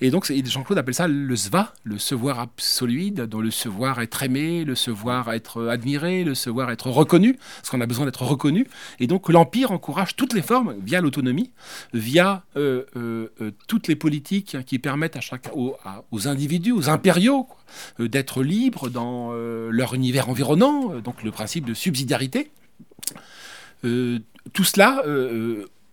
Et 0.00 0.10
donc, 0.10 0.32
Jean-Claude 0.32 0.78
appelle 0.78 0.94
ça 0.94 1.08
le 1.08 1.36
SVA, 1.36 1.74
le 1.84 1.98
sevoir 1.98 2.38
absoluide, 2.38 3.26
dont 3.26 3.40
le 3.40 3.50
sevoir 3.50 4.00
être 4.00 4.22
aimé, 4.22 4.64
le 4.64 4.74
sevoir 4.74 5.32
être 5.32 5.71
admiré, 5.72 6.24
le 6.24 6.34
savoir 6.34 6.70
être 6.70 6.88
reconnu, 6.88 7.38
parce 7.56 7.70
qu'on 7.70 7.80
a 7.80 7.86
besoin 7.86 8.04
d'être 8.06 8.22
reconnu. 8.22 8.66
Et 9.00 9.06
donc 9.06 9.28
l'Empire 9.28 9.72
encourage 9.72 10.16
toutes 10.16 10.34
les 10.34 10.42
formes, 10.42 10.74
via 10.82 11.00
l'autonomie, 11.00 11.50
via 11.92 12.44
euh, 12.56 12.84
euh, 12.96 13.28
euh, 13.40 13.50
toutes 13.66 13.88
les 13.88 13.96
politiques 13.96 14.56
qui 14.66 14.78
permettent 14.78 15.16
à 15.16 15.20
chaque, 15.20 15.50
aux, 15.54 16.28
individus, 16.28 16.72
aux 16.72 16.88
impériaux, 16.88 17.46
d'être 17.98 18.42
libres 18.42 18.90
dans 18.90 19.32
leur 19.32 19.94
univers 19.94 20.28
environnant, 20.28 21.00
donc 21.00 21.22
le 21.22 21.30
principe 21.30 21.64
de 21.64 21.74
subsidiarité. 21.74 22.50
tout 23.82 24.64
cela 24.64 25.02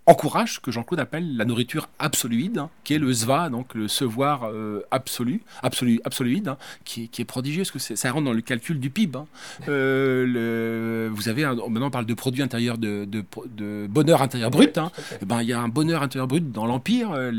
encourage 0.10 0.56
ce 0.56 0.60
que 0.60 0.72
Jean-Claude 0.72 1.00
appelle 1.00 1.38
la 1.38 1.46
nourriture 1.46 1.88
absoluide, 2.00 2.58
hein, 2.58 2.70
qui 2.84 2.96
est 2.96 2.98
le 2.98 3.14
zva, 3.14 3.50
donc 3.50 3.76
le 3.76 3.88
sevoir 3.88 4.46
euh, 4.46 4.82
absolu, 4.90 5.44
absolu, 5.62 6.02
absoluide, 6.04 6.48
hein, 6.48 6.58
qui, 6.84 7.04
est, 7.04 7.08
qui, 7.08 7.22
est 7.22 7.26
prodigieux, 7.26 7.62
parce 7.62 7.72
que 7.72 7.96
ça 7.96 8.12
rentre 8.12 8.26
dans 8.26 8.34
le 8.34 8.42
calcul 8.42 8.80
du 8.80 8.90
PIB. 8.90 9.20
Hein. 9.20 9.28
Euh, 9.68 10.26
le, 10.26 11.10
vous 11.14 11.30
avez, 11.30 11.44
maintenant 11.46 11.88
on 11.88 11.92
parle 11.92 12.08
de 12.08 12.14
produit 12.16 12.42
intérieur, 12.42 12.80
de, 12.80 13.06
de, 13.06 13.88
bonheur 13.88 14.24
intérieur 14.24 14.50
brut. 14.50 14.80
Eh 15.22 15.26
ben, 15.26 15.44
il 15.44 15.48
y 15.48 15.54
a 15.54 15.60
un 15.60 15.68
bonheur 15.68 16.02
intérieur 16.02 16.28
brut 16.28 16.52
dans 16.52 16.66
l'Empire. 16.66 17.12
Euh, 17.14 17.32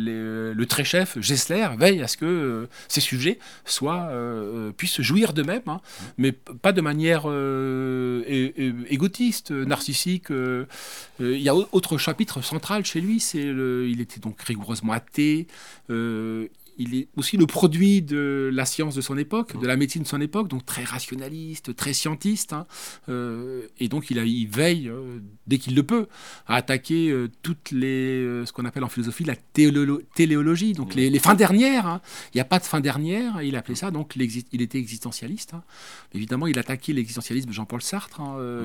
le 0.54 0.66
très 0.66 0.84
chef 0.84 1.18
Gessler 1.20 1.66
veille 1.76 2.02
à 2.02 2.06
ce 2.06 2.16
que 2.16 2.68
ces 2.86 3.00
sujets 3.00 3.40
soient, 3.64 4.10
puissent 4.76 5.00
jouir 5.00 5.32
d'eux-mêmes, 5.32 5.60
mais 6.18 6.30
pas 6.30 6.72
de 6.72 6.80
manière 6.80 7.26
égotiste, 8.88 9.50
narcissique. 9.50 10.28
Il 11.18 11.40
y 11.40 11.48
a 11.48 11.54
autre 11.54 11.98
chapitre 11.98 12.40
chez 12.84 13.00
lui, 13.00 13.20
c'est 13.20 13.42
il 13.42 14.00
était 14.00 14.20
donc 14.20 14.40
rigoureusement 14.42 14.92
athée. 14.92 15.46
Il 16.80 16.94
est 16.94 17.08
aussi 17.14 17.36
le 17.36 17.46
produit 17.46 18.00
de 18.00 18.50
la 18.52 18.64
science 18.64 18.94
de 18.94 19.02
son 19.02 19.18
époque, 19.18 19.60
de 19.60 19.66
la 19.66 19.76
médecine 19.76 20.02
de 20.02 20.08
son 20.08 20.20
époque, 20.20 20.48
donc 20.48 20.64
très 20.64 20.82
rationaliste, 20.82 21.76
très 21.76 21.92
scientiste. 21.92 22.54
Hein. 22.54 22.66
Euh, 23.10 23.66
et 23.78 23.88
donc 23.88 24.10
il, 24.10 24.18
a, 24.18 24.24
il 24.24 24.48
veille, 24.48 24.88
euh, 24.88 25.18
dès 25.46 25.58
qu'il 25.58 25.74
le 25.74 25.82
peut, 25.82 26.06
à 26.46 26.56
attaquer 26.56 27.10
euh, 27.10 27.28
toutes 27.42 27.70
les, 27.70 28.46
ce 28.46 28.52
qu'on 28.52 28.64
appelle 28.64 28.82
en 28.82 28.88
philosophie 28.88 29.24
la 29.24 29.36
téléologie, 29.36 30.72
donc 30.72 30.94
les, 30.94 31.18
fins 31.18 31.34
dernières. 31.34 31.86
Hein. 31.86 32.00
Il 32.32 32.38
n'y 32.38 32.40
a 32.40 32.46
pas 32.46 32.58
de 32.58 32.64
fin 32.64 32.80
dernière, 32.80 33.42
il 33.42 33.56
appelait 33.56 33.74
ça, 33.74 33.90
donc 33.90 34.16
il 34.16 34.62
était 34.62 34.78
existentialiste. 34.78 35.52
Hein. 35.52 35.62
Évidemment, 36.14 36.46
il 36.46 36.58
attaquait 36.58 36.94
l'existentialisme 36.94 37.48
de 37.48 37.54
Jean-Paul 37.54 37.82
Sartre, 37.82 38.22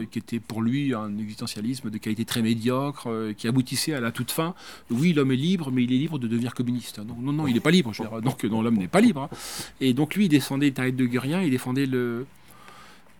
qui 0.09 0.20
était 0.20 0.39
pour 0.39 0.61
lui 0.61 0.93
un 0.93 1.18
existentialisme 1.18 1.89
de 1.89 1.97
qualité 1.97 2.24
très 2.24 2.41
médiocre, 2.41 3.09
qui 3.38 3.49
aboutissait 3.49 3.93
à 3.93 3.99
la 3.99 4.13
toute 4.13 4.32
fin. 4.32 4.55
Oui, 4.89 5.11
l'homme 5.11 5.34
est 5.34 5.36
libre, 5.36 5.70
mais 5.70 5.84
il 5.84 5.91
est 5.91 5.97
libre 5.97 6.18
de 6.18 6.28
devenir 6.28 6.53
communiste. 6.53 7.01
Donc, 7.01 7.18
non, 7.20 7.34
non, 7.34 7.47
il 7.47 7.55
n'est 7.55 7.59
pas 7.59 7.72
libre. 7.72 7.93
Je 7.93 8.05
donc 8.22 8.45
dont 8.45 8.62
l'homme 8.62 8.78
n'est 8.78 8.88
pas 8.88 9.01
libre. 9.01 9.30
Hein. 9.32 9.38
Et 9.82 9.93
donc 9.93 10.16
lui, 10.16 10.26
il 10.26 10.30
défendait 10.30 10.74
le 10.76 10.91
de 10.91 11.06
Gurien, 11.06 11.41
il 11.41 11.51
défendait 11.51 11.86
le... 11.86 12.26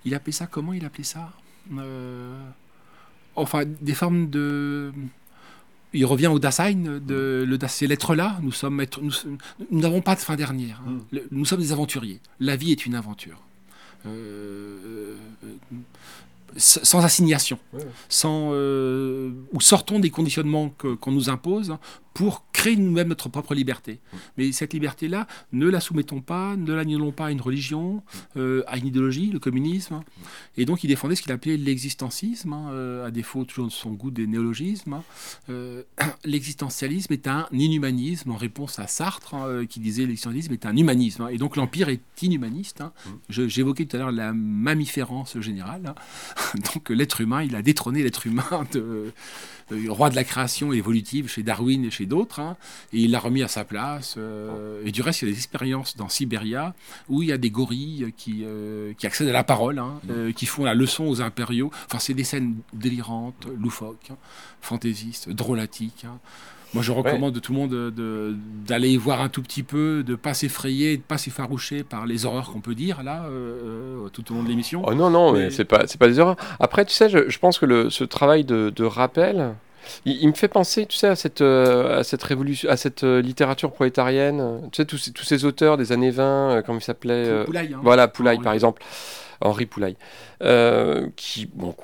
Il 0.06 0.14
appelait 0.14 0.32
ça 0.32 0.48
comment 0.48 0.74
Il 0.74 0.86
appelait 0.86 1.04
ça? 1.04 1.32
Euh, 1.78 2.38
Enfin, 3.36 3.64
des 3.66 3.94
formes 3.94 4.30
de... 4.30 4.92
Il 5.94 6.06
revient 6.06 6.28
au 6.28 6.40
Dasein, 6.40 6.76
de, 6.76 7.46
le, 7.48 7.58
ces 7.68 7.88
lettres-là, 7.88 8.40
nous 8.42 8.52
sommes, 8.52 8.84
nous 9.02 9.80
n'avons 9.80 10.02
pas 10.02 10.16
de 10.16 10.20
fin 10.20 10.36
dernière. 10.36 10.82
Hein. 10.86 11.00
Mm. 11.14 11.20
nous 11.32 11.46
sommes 11.46 11.62
des 11.62 11.72
aventuriers. 11.72 12.20
La 12.42 12.58
vie 12.58 12.72
est 12.72 12.86
une 12.86 12.96
aventure. 12.96 13.42
Euh, 14.06 15.16
sans 16.58 17.04
assignation, 17.04 17.60
sans, 18.10 18.50
ou 18.52 19.62
sortons 19.62 20.00
des 20.00 20.10
conditionnements 20.10 20.70
qu'on 20.70 21.12
nous 21.12 21.30
impose 21.30 21.78
pour 22.16 22.46
créer 22.54 22.78
nous-mêmes 22.78 23.10
notre 23.10 23.28
propre 23.28 23.54
liberté. 23.54 24.00
Mais 24.38 24.54
cette 24.54 24.74
liberté-là, 24.74 25.28
ne 25.52 25.68
la 25.68 25.82
soumettons 25.82 26.22
pas, 26.22 26.56
ne 26.56 26.74
l'annulons 26.74 27.12
pas 27.12 27.26
à 27.26 27.32
une 27.32 27.42
religion, 27.42 28.04
euh, 28.38 28.64
à 28.68 28.78
une 28.78 28.88
idéologie, 28.88 29.30
le 29.32 29.40
communisme. 29.40 30.02
Et 30.56 30.64
donc 30.64 30.86
il 30.86 30.88
défendait 30.88 31.16
ce 31.16 31.22
qu'il 31.22 31.34
appelait 31.34 31.58
l'existencisme, 31.58 32.54
hein, 32.54 32.70
euh, 32.72 33.06
à 33.06 33.12
défaut 33.12 33.44
toujours 33.44 33.68
de 33.68 33.72
son 33.72 33.92
goût 33.92 34.12
des 34.12 34.28
néologismes. 34.28 34.94
Hein. 34.94 35.04
Euh, 35.50 35.84
l'existentialisme 36.24 37.12
est 37.12 37.28
un 37.28 37.50
inhumanisme, 37.52 38.32
en 38.32 38.38
réponse 38.38 38.80
à 38.80 38.88
Sartre, 38.88 39.34
hein, 39.34 39.66
qui 39.66 39.82
disait 39.82 40.06
l'existentialisme 40.06 40.54
est 40.54 40.66
un 40.66 40.78
humanisme. 40.78 41.28
Et 41.32 41.38
donc 41.38 41.58
l'Empire 41.58 41.90
est 41.90 42.00
inhumaniste. 42.22 42.82
J'évoquais 43.28 43.86
tout 43.86 43.98
à 43.98 44.00
l'heure 44.00 44.12
la 44.14 44.32
mammiférence 44.32 45.38
générale. 45.42 45.94
donc 46.74 46.90
l'être 46.90 47.22
humain, 47.22 47.44
il 47.44 47.56
a 47.56 47.62
détrôné 47.62 48.04
l'être 48.04 48.28
humain 48.28 48.66
de 48.74 49.12
le 49.72 49.92
roi 49.92 50.10
de 50.10 50.16
la 50.16 50.24
création 50.24 50.74
évolutive 50.74 51.28
chez 51.28 51.44
Darwin 51.44 51.86
et 51.86 51.92
chez 51.92 52.06
d'autres, 52.06 52.40
hein, 52.40 52.56
et 52.94 53.00
il 53.00 53.12
l'a 53.12 53.20
remis 53.20 53.42
à 53.42 53.48
sa 53.48 53.64
place. 53.64 54.16
Euh, 54.18 54.84
et 54.86 54.92
du 54.92 55.02
reste, 55.02 55.22
il 55.22 55.28
y 55.28 55.28
a 55.30 55.32
des 55.32 55.38
expériences 55.38 55.98
dans 55.98 56.10
Sibéria 56.10 56.76
où 57.10 57.24
il 57.24 57.30
y 57.30 57.32
a 57.32 57.38
des 57.38 57.50
gorilles 57.50 58.14
qui, 58.16 58.44
euh, 58.44 58.94
qui 58.98 59.08
accèdent 59.08 59.30
à 59.30 59.34
la 59.34 59.44
parole, 59.44 59.80
hein, 59.80 60.00
euh, 60.10 60.32
qui 60.32 60.46
font 60.46 60.64
la 60.64 60.76
leçon 60.76 61.06
aux 61.06 61.22
impériaux. 61.22 61.72
Enfin, 61.86 62.00
c'est 62.00 62.14
des 62.14 62.24
scènes 62.24 62.56
délirantes, 62.74 63.48
loufoques, 63.60 64.12
hein, 64.12 64.18
fantaisistes, 64.62 65.30
drôlatiques. 65.30 66.06
Moi, 66.76 66.84
je 66.84 66.92
recommande 66.92 67.36
à 67.36 67.40
tout 67.40 67.54
le 67.54 67.60
monde 67.60 67.94
d'aller 68.68 68.90
y 68.90 68.98
voir 68.98 69.22
un 69.22 69.30
tout 69.30 69.42
petit 69.42 69.64
peu, 69.64 70.04
de 70.04 70.12
ne 70.12 70.16
pas 70.16 70.34
s'effrayer, 70.34 70.98
de 70.98 71.02
ne 71.02 71.08
pas 71.08 71.18
s'effaroucher 71.18 71.84
par 71.84 72.06
les 72.06 72.26
horreurs 72.26 72.52
qu'on 72.52 72.62
peut 72.62 72.76
dire 72.76 73.02
là, 73.02 73.26
tout 74.14 74.32
au 74.32 74.36
long 74.36 74.44
de 74.44 74.50
l'émission. 74.50 74.84
Oh 74.86 74.94
non, 74.94 75.10
non, 75.10 75.32
mais, 75.34 75.50
c'est 75.50 75.66
pas, 75.66 75.86
pas 76.00 76.08
des 76.08 76.20
horreurs. 76.20 76.38
Après, 76.60 76.86
tu 76.86 76.94
sais, 76.94 77.10
je, 77.10 77.40
pense 77.40 77.58
que 77.58 77.66
le, 77.66 77.90
ce 77.90 78.04
travail 78.04 78.44
de, 78.44 78.72
de 78.76 78.84
rappel, 78.84 79.56
il, 80.06 80.28
me 80.28 80.34
fait 80.34 80.48
penser, 80.48 80.86
tu 80.86 80.98
sais, 80.98 81.08
à 81.08 81.16
cette, 81.16 81.42
euh, 81.42 82.00
à 82.00 82.04
cette 82.04 82.24
révolution, 82.24 82.70
à 82.70 82.78
cette 82.78 83.04
euh, 83.04 83.22
littérature 83.22 83.72
prolétarienne. 83.72 84.62
Tu 84.72 84.78
sais, 84.78 84.86
tous 84.86 84.98
ces, 84.98 85.12
tous 85.12 85.24
ces 85.24 85.46
auteurs 85.46 85.78
des 85.78 85.92
années 85.92 86.12
20, 86.12 86.24
euh, 86.24 86.62
comment 86.62 86.80
ils 86.80 86.84
s'appelaient 86.84 87.44
Poulaille. 87.46 87.74
Hein. 87.74 87.80
Voilà, 87.84 88.08
Poulaille, 88.08 88.40
par 88.40 88.54
exemple. 88.54 88.82
Henri 89.42 89.66
Poulaille, 89.66 89.98
euh, 90.44 91.08
qui 91.16 91.48
bon, 91.54 91.76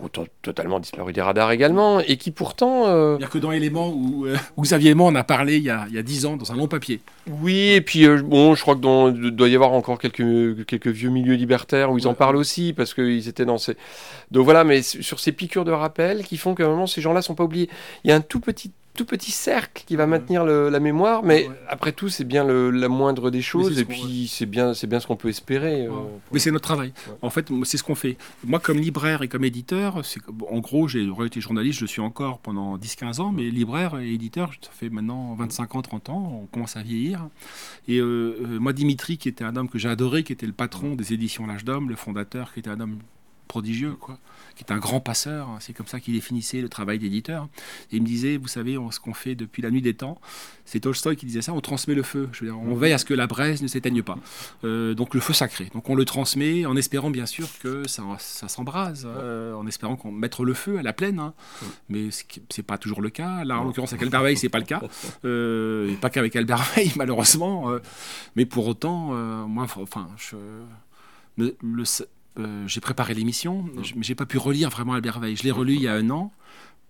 totalement 0.41 0.80
disparu 0.80 1.14
des 1.14 1.22
radars 1.22 1.52
également, 1.52 1.99
et 1.99 2.18
qui 2.18 2.32
pourtant... 2.32 2.88
Euh... 2.88 3.18
A 3.22 3.28
que 3.28 3.38
dans 3.38 3.52
Éléments 3.52 3.89
où, 3.89 4.26
euh, 4.26 4.36
où 4.58 4.64
Xavier 4.64 4.91
Aimant 4.91 5.08
en 5.08 5.16
a 5.16 5.24
parlé 5.24 5.58
il 5.58 5.64
y 5.64 5.70
a, 5.70 5.86
il 5.91 6.02
10 6.02 6.26
ans 6.26 6.38
dans 6.38 6.52
un 6.52 6.56
long 6.56 6.68
papier. 6.68 7.02
Oui, 7.28 7.72
et 7.72 7.82
puis 7.82 8.06
euh, 8.06 8.22
bon, 8.22 8.56
je 8.56 8.62
crois 8.62 8.76
que 8.76 8.82
dans, 8.82 9.10
doit 9.12 9.47
y 9.47 9.56
avoir 9.56 9.74
encore 9.74 9.99
quelques, 9.99 10.66
quelques 10.66 10.88
vieux 10.88 11.10
milieux 11.10 11.36
libertaires 11.36 11.91
où 11.91 11.97
ils 11.97 12.08
en 12.08 12.14
parlent 12.14 12.38
aussi, 12.38 12.74
parce 12.74 12.93
qu'ils 12.93 13.28
étaient 13.28 13.45
dans 13.45 13.58
ces... 13.58 13.76
Donc 14.32 14.45
voilà, 14.45 14.64
mais 14.64 14.82
sur 14.82 15.20
ces 15.20 15.32
piqûres 15.32 15.66
de 15.66 15.72
rappel 15.72 16.24
qui 16.24 16.38
font 16.38 16.56
qu'à 16.56 16.66
un 16.66 16.70
moment, 16.70 16.88
ces 16.88 17.02
gens-là 17.02 17.22
sont 17.22 17.36
pas 17.36 17.43
oubliés. 17.43 17.70
Il 18.04 18.10
y 18.10 18.14
a 18.14 18.16
un 18.16 18.22
tout 18.22 18.39
petit 18.39 18.72
tout 19.02 19.06
petit 19.06 19.32
cercle 19.32 19.84
qui 19.88 19.95
va 19.95 20.06
maintenir 20.06 20.45
la 20.45 20.80
mémoire, 20.80 21.24
mais 21.24 21.49
après 21.68 21.91
tout, 21.91 22.10
c'est 22.10 22.24
bien 22.24 22.43
la 22.43 22.88
moindre 22.88 23.32
des 23.32 23.41
choses, 23.41 23.80
et 23.80 23.86
puis 23.86 24.30
c'est 24.32 24.45
bien, 24.45 24.76
c'est 24.76 24.86
bien 24.86 24.99
ce 24.99 25.08
qu'on 25.08 25.16
peut 25.16 25.30
espérer. 25.30 25.88
Euh, 25.88 25.91
mais 26.32 26.38
c'est 26.38 26.52
notre 26.52 26.66
travail. 26.66 26.93
En 27.24 27.32
fait, 27.32 27.47
c'est 27.64 27.78
ce 27.78 27.84
qu'on 27.84 27.95
fait. 27.95 28.16
Moi, 28.45 28.60
comme 28.60 28.78
libraire 28.78 29.24
et 29.24 29.28
comme 29.28 29.43
éditeur, 29.43 30.04
en 30.52 30.60
gros, 30.60 30.88
j'ai 30.88 31.10
été 31.26 31.41
journaliste, 31.41 31.80
je 31.80 31.88
suis 31.88 32.02
encore 32.02 32.38
pendant 32.38 32.78
10-15 32.78 33.22
ans, 33.22 33.32
mais 33.32 33.49
libraire 33.49 33.97
et 33.97 34.14
éditeur, 34.14 34.52
ça 34.62 34.70
fait 34.72 34.89
maintenant 34.89 35.34
25 35.34 35.76
ans, 35.76 35.82
30 35.82 36.10
ans, 36.10 36.41
on 36.43 36.45
commence 36.45 36.78
à 36.78 36.84
vieillir. 36.84 37.28
Et 37.88 37.97
euh, 37.97 38.38
euh, 38.41 38.60
moi, 38.60 38.74
Dimitri, 38.74 39.18
qui 39.18 39.30
était 39.30 39.43
un 39.43 39.56
homme 39.56 39.70
que 39.70 39.80
j'ai 39.80 39.89
adoré, 39.89 40.24
qui 40.24 40.34
était 40.34 40.45
le 40.45 40.54
patron 40.54 40.95
des 40.95 41.12
éditions 41.14 41.47
L'Âge 41.47 41.66
d'Homme, 41.66 41.89
le 41.89 41.95
fondateur, 41.95 42.54
qui 42.54 42.60
était 42.60 42.70
un 42.70 42.80
homme 42.80 42.99
prodigieux, 43.52 43.97
quoi, 43.99 44.18
qui 44.56 44.64
est 44.64 44.72
un 44.72 44.78
grand 44.78 45.02
passeur. 45.02 45.49
Hein, 45.49 45.58
c'est 45.60 45.74
comme 45.74 45.88
ça 45.88 45.99
qu'il 45.99 46.14
définissait 46.14 46.62
le 46.62 46.70
travail 46.70 46.99
d'éditeur. 46.99 47.49
Il 47.91 48.02
me 48.02 48.08
disait, 48.08 48.38
vous 48.38 48.47
savez, 48.47 48.78
ce 48.91 48.99
qu'on 49.02 49.14
fait 49.14 49.36
depuis 49.36 49.62
la 49.62 49.72
nuit 49.72 49.82
des 49.82 49.93
temps, 49.93 50.22
c'est 50.64 50.80
Tolstoy 50.80 51.18
qui 51.18 51.26
disait 51.26 51.41
ça, 51.41 51.52
on 51.52 51.60
transmet 51.60 51.93
le 51.93 52.02
feu. 52.02 52.30
On 52.49 52.76
veille 52.76 52.93
à 52.93 52.97
ce 52.97 53.04
que 53.04 53.14
la 53.14 53.28
braise 53.28 53.62
ne 53.62 53.68
s'éteigne 53.68 54.04
pas. 54.04 54.18
Euh, 54.64 54.93
donc 54.93 55.14
le 55.14 55.20
feu 55.20 55.34
sacré. 55.34 55.70
Donc 55.74 55.89
on 55.89 55.95
le 55.95 56.06
transmet 56.06 56.66
en 56.66 56.78
espérant 56.78 57.10
bien 57.10 57.26
sûr 57.26 57.49
que 57.62 57.86
ça, 57.89 58.04
s'embrase, 58.47 59.06
euh, 59.06 59.54
en 59.54 59.68
espérant 59.68 59.97
qu'on 59.97 60.14
mette 60.14 60.39
le 60.39 60.54
feu 60.54 60.78
à 60.78 60.82
la 60.82 60.93
plaine. 60.93 61.20
Hein. 61.20 61.34
Mais 61.89 62.08
c'est 62.49 62.64
pas 62.64 62.78
toujours 62.78 63.02
le 63.02 63.10
cas. 63.10 63.43
Là, 63.43 63.60
en 63.60 63.66
l'occurrence, 63.66 63.91
avec 63.91 64.04
Albert 64.04 64.24
Veil, 64.24 64.38
c'est 64.38 64.47
pas 64.47 64.60
le 64.60 64.66
cas. 64.66 64.82
Euh, 65.26 65.93
pas 65.97 66.10
qu'avec 66.10 66.34
Albert 66.38 66.64
Veil, 66.74 66.93
malheureusement. 66.95 67.70
mais 68.38 68.45
pour 68.45 68.66
autant, 68.68 69.14
moi, 69.47 69.68
enfin, 69.76 70.08
je, 70.16 70.38
le 71.38 71.84
euh, 72.40 72.64
j'ai 72.68 72.82
préparé 72.82 73.14
l'émission, 73.14 73.66
mais 73.96 74.04
j'ai 74.04 74.16
pas 74.16 74.26
pu 74.26 74.38
relire 74.38 74.70
vraiment 74.70 74.94
Albert 74.94 75.20
Veil. 75.20 75.36
Je 75.36 75.44
l'ai 75.44 75.52
relu 75.52 75.76
il 75.76 75.82
y 75.82 75.88
a 75.88 75.94
un 75.94 76.10
an. 76.10 76.32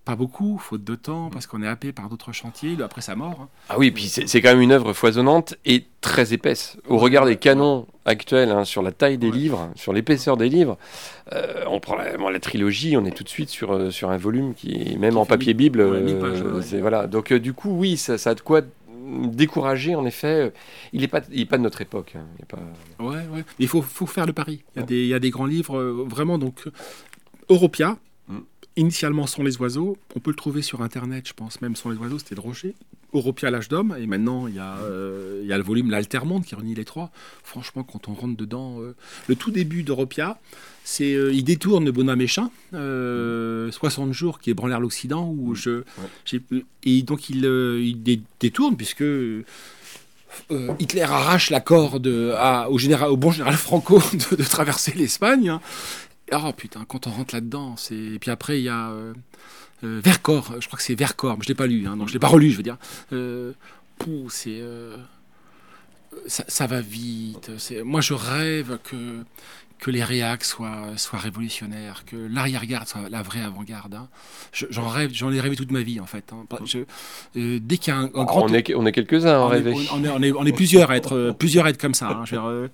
Pas 0.04 0.16
beaucoup, 0.16 0.58
faute 0.58 0.84
de 0.84 0.96
temps, 0.96 1.30
parce 1.32 1.46
qu'on 1.46 1.62
est 1.62 1.68
happé 1.68 1.92
par 1.92 2.10
d'autres 2.10 2.32
chantiers 2.32 2.76
après 2.84 3.02
sa 3.02 3.16
mort. 3.16 3.38
Hein. 3.40 3.50
Ah 3.70 3.76
oui, 3.78 3.92
puis 3.92 4.08
c'est 4.08 4.42
quand 4.42 4.50
même 4.50 4.62
une 4.62 4.72
œuvre 4.72 4.94
foisonnante 4.94 5.54
et 5.64 5.86
très 6.02 6.34
épaisse. 6.34 6.78
Au 6.88 6.98
regard 6.98 7.28
des 7.28 7.36
canons 7.36 7.86
actuels, 8.06 8.50
hein, 8.50 8.66
sur 8.66 8.82
la 8.82 8.92
taille 8.92 9.20
des 9.20 9.30
livres, 9.30 9.70
sur 9.76 9.94
l'épaisseur 9.94 10.38
des 10.38 10.50
livres, 10.50 10.80
euh, 11.34 11.66
on 11.68 11.80
prend 11.80 11.96
la, 11.96 12.40
trilogie, 12.40 12.98
on 12.98 13.06
est 13.06 13.16
tout 13.16 13.24
de 13.24 13.30
suite 13.30 13.50
sur, 13.50 13.74
euh, 13.74 13.92
sur 13.92 14.10
un 14.10 14.18
volume 14.18 14.56
qui 14.56 14.98
même 14.98 15.18
en 15.18 15.26
papier 15.28 15.54
Bible. 15.54 15.84
voilà. 16.80 17.06
Donc 17.06 17.32
du 17.32 17.54
coup, 17.54 17.70
oui, 17.70 17.96
ça, 17.96 18.18
ça 18.18 18.32
a 18.32 18.34
de 18.34 18.42
quoi 18.42 18.62
découragé, 19.12 19.96
en 19.96 20.06
effet. 20.06 20.54
Il 20.94 21.02
n'est 21.02 21.08
pas, 21.08 21.22
pas 21.22 21.58
de 21.58 21.64
notre 21.64 21.82
époque. 21.82 22.14
Hein. 22.16 22.26
Il 22.40 22.46
pas... 22.46 22.60
Ouais, 23.00 23.26
ouais. 23.34 23.44
Il 23.60 23.68
faut, 23.68 23.82
faut 23.82 24.06
faire 24.06 24.26
le 24.26 24.34
pari. 24.34 24.64
Il 24.76 24.80
y, 24.80 24.84
a 24.84 24.86
des, 24.86 25.02
il 25.02 25.08
y 25.08 25.14
a 25.14 25.20
des 25.20 25.30
grands 25.30 25.46
livres, 25.46 25.78
euh, 25.78 26.06
vraiment. 26.08 26.38
Donc, 26.38 26.68
Europia. 27.50 27.98
Initialement 28.76 29.28
Sans 29.28 29.44
les 29.44 29.58
oiseaux. 29.58 29.98
On 30.16 30.20
peut 30.20 30.32
le 30.32 30.36
trouver 30.36 30.62
sur 30.62 30.82
Internet, 30.82 31.28
je 31.28 31.34
pense, 31.34 31.62
même 31.62 31.76
Sans 31.76 31.90
les 31.90 31.98
oiseaux, 31.98 32.20
c'était 32.20 32.36
de 32.36 32.40
Rocher. 32.40 32.76
Europia, 33.14 33.52
l'âge 33.52 33.68
d'homme, 33.68 33.94
et 34.00 34.08
maintenant 34.08 34.48
il 34.48 34.56
y, 34.56 34.60
a, 34.60 34.78
euh, 34.84 35.42
il 35.44 35.48
y 35.50 35.52
a 35.52 35.58
le 35.58 35.64
volume 35.64 35.90
L'Altermonde 35.90 36.46
qui 36.46 36.56
réunit 36.56 36.76
les 36.76 36.86
trois. 36.86 37.12
Franchement, 37.44 37.84
quand 37.84 38.08
on 38.08 38.14
rentre 38.14 38.38
dedans, 38.38 38.80
euh, 38.80 38.96
le 39.28 39.36
tout 39.36 39.52
début 39.52 39.84
d'Europia, 39.84 40.40
c'est 40.86 41.12
il 41.12 41.44
détourne 41.44 41.92
Bonaméchin, 41.92 42.52
60 42.72 44.14
jours 44.14 44.40
qui 44.40 44.50
ébranlèrent 44.50 44.80
l'Occident, 44.80 45.30
où 45.38 45.56
je, 45.56 45.84
et 46.84 47.02
donc 47.04 47.30
il, 47.30 47.44
il 47.44 48.22
détourne 48.40 48.78
puisque 48.78 49.04
euh, 50.52 50.74
Hitler 50.80 51.02
arrache 51.02 51.50
l'accord 51.50 51.96
au, 52.70 52.78
général, 52.78 53.10
au 53.10 53.18
bon 53.18 53.32
général 53.32 53.56
Franco 53.56 54.02
de, 54.32 54.44
traverser 54.44 54.94
l'Espagne. 54.96 55.50
Hein. 55.50 55.62
Oh 56.34 56.54
putain, 56.56 56.86
quand 56.88 57.08
on 57.08 57.12
rentre 57.12 57.36
là-dedans. 57.36 57.76
Et 57.92 58.20
puis 58.20 58.32
après, 58.32 58.60
il 58.60 58.64
y 58.64 58.70
a 58.70 58.92
euh, 58.92 59.14
euh, 59.84 60.00
Vercors, 60.04 60.56
je 60.60 60.68
crois 60.68 60.78
que 60.78 60.84
c'est 60.84 60.96
Vercors, 60.96 61.38
mais 61.38 61.44
je 61.44 61.50
ne 61.50 61.54
l'ai 61.54 61.58
pas 61.58 61.68
lu, 61.68 61.88
hein, 61.88 61.96
non, 61.96 62.08
je 62.08 62.12
ne 62.12 62.14
l'ai 62.14 62.20
pas 62.20 62.28
relu, 62.28 62.52
je 62.52 62.58
veux 62.58 62.64
dire. 62.64 62.78
c'est. 64.30 64.62
Ça, 66.28 66.44
ça, 66.48 66.68
va 66.68 66.82
vite. 66.82 67.50
Moi, 67.86 68.02
je 68.02 68.14
rêve 68.14 68.80
que 68.84 69.24
que 69.82 69.90
les 69.90 70.04
réacs 70.04 70.44
soient, 70.44 70.96
soient 70.96 71.18
révolutionnaires, 71.18 72.06
que 72.06 72.16
l'arrière-garde 72.16 72.88
soit 72.88 73.10
la 73.10 73.24
vraie 73.24 73.42
avant-garde. 73.42 73.96
Hein. 73.96 74.08
J'en 74.54 74.88
rêve, 74.88 75.10
j'en 75.12 75.32
ai 75.34 75.42
rêvé 75.42 75.56
toute 75.56 75.72
ma 75.72 75.82
vie 75.82 76.00
en 76.00 76.06
fait. 76.06 76.32
Hein. 76.32 76.46
Euh, 77.36 77.60
dès 77.60 77.78
qu'il 77.78 77.92
y 77.92 77.98
a 77.98 78.00
un, 78.00 78.06
grand, 78.06 78.44
on 78.44 78.54
est, 78.54 78.76
on 78.76 78.86
est 78.86 78.92
quelques-uns 78.92 79.42
à 79.42 79.48
rêver. 79.48 79.74
On, 79.92 80.06
on, 80.06 80.22
est, 80.22 80.32
on, 80.32 80.46
est, 80.46 80.52
plusieurs 80.52 80.92
à 80.92 80.98
être, 80.98 81.16
euh, 81.16 81.34
plusieurs 81.34 81.66
à 81.66 81.72
être 81.72 81.82
comme 81.82 81.96
ça. 81.96 82.10
Hein, 82.10 82.26
euh, 82.32 82.68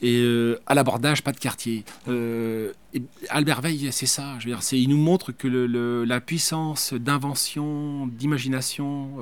et 0.00 0.56
à 0.66 0.74
l'abordage, 0.74 1.24
pas 1.24 1.32
de 1.32 1.38
quartier. 1.38 1.84
Albert 3.28 3.60
Veil, 3.60 3.88
c'est 3.90 4.06
ça. 4.06 4.36
Je 4.38 4.48
veux 4.48 4.54
dire, 4.54 4.62
il 4.72 4.88
nous 4.88 4.98
montre 4.98 5.32
que 5.32 5.48
le, 5.48 6.04
la 6.04 6.20
puissance 6.20 6.94
d'invention, 6.94 8.06
d'imagination 8.06 9.16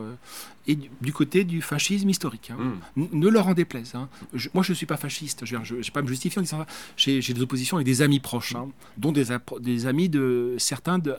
et 0.71 0.77
du, 0.77 1.13
côté 1.13 1.45
du 1.45 1.63
fascisme 1.63 2.09
historique. 2.09 2.51
Hein. 2.53 2.75
Hmm. 2.97 3.07
Ne 3.13 3.29
leur 3.29 3.49
en 3.49 3.55
déplaise. 3.55 3.93
Hein. 3.95 4.09
moi, 4.55 4.63
je 4.63 4.73
ne 4.73 4.77
suis 4.77 4.87
pas 4.87 4.97
fasciste. 4.97 5.45
Je 5.45 5.57
ne 5.57 5.63
vais 5.63 5.91
pas 5.93 6.03
me 6.03 6.09
justifier 6.09 6.39
en 6.39 6.43
disant 6.43 6.59
ça. 6.59 6.67
J'ai 6.97 7.21
des 7.21 7.43
oppositions 7.43 7.77
avec 7.77 7.87
des 7.87 8.03
amis 8.03 8.21
proches, 8.21 8.55
hein, 8.55 8.69
dont 8.97 9.13
des, 9.13 9.27
des, 9.61 9.87
amis 9.87 10.09
de 10.09 10.55
certains 10.59 10.99
de 10.99 11.17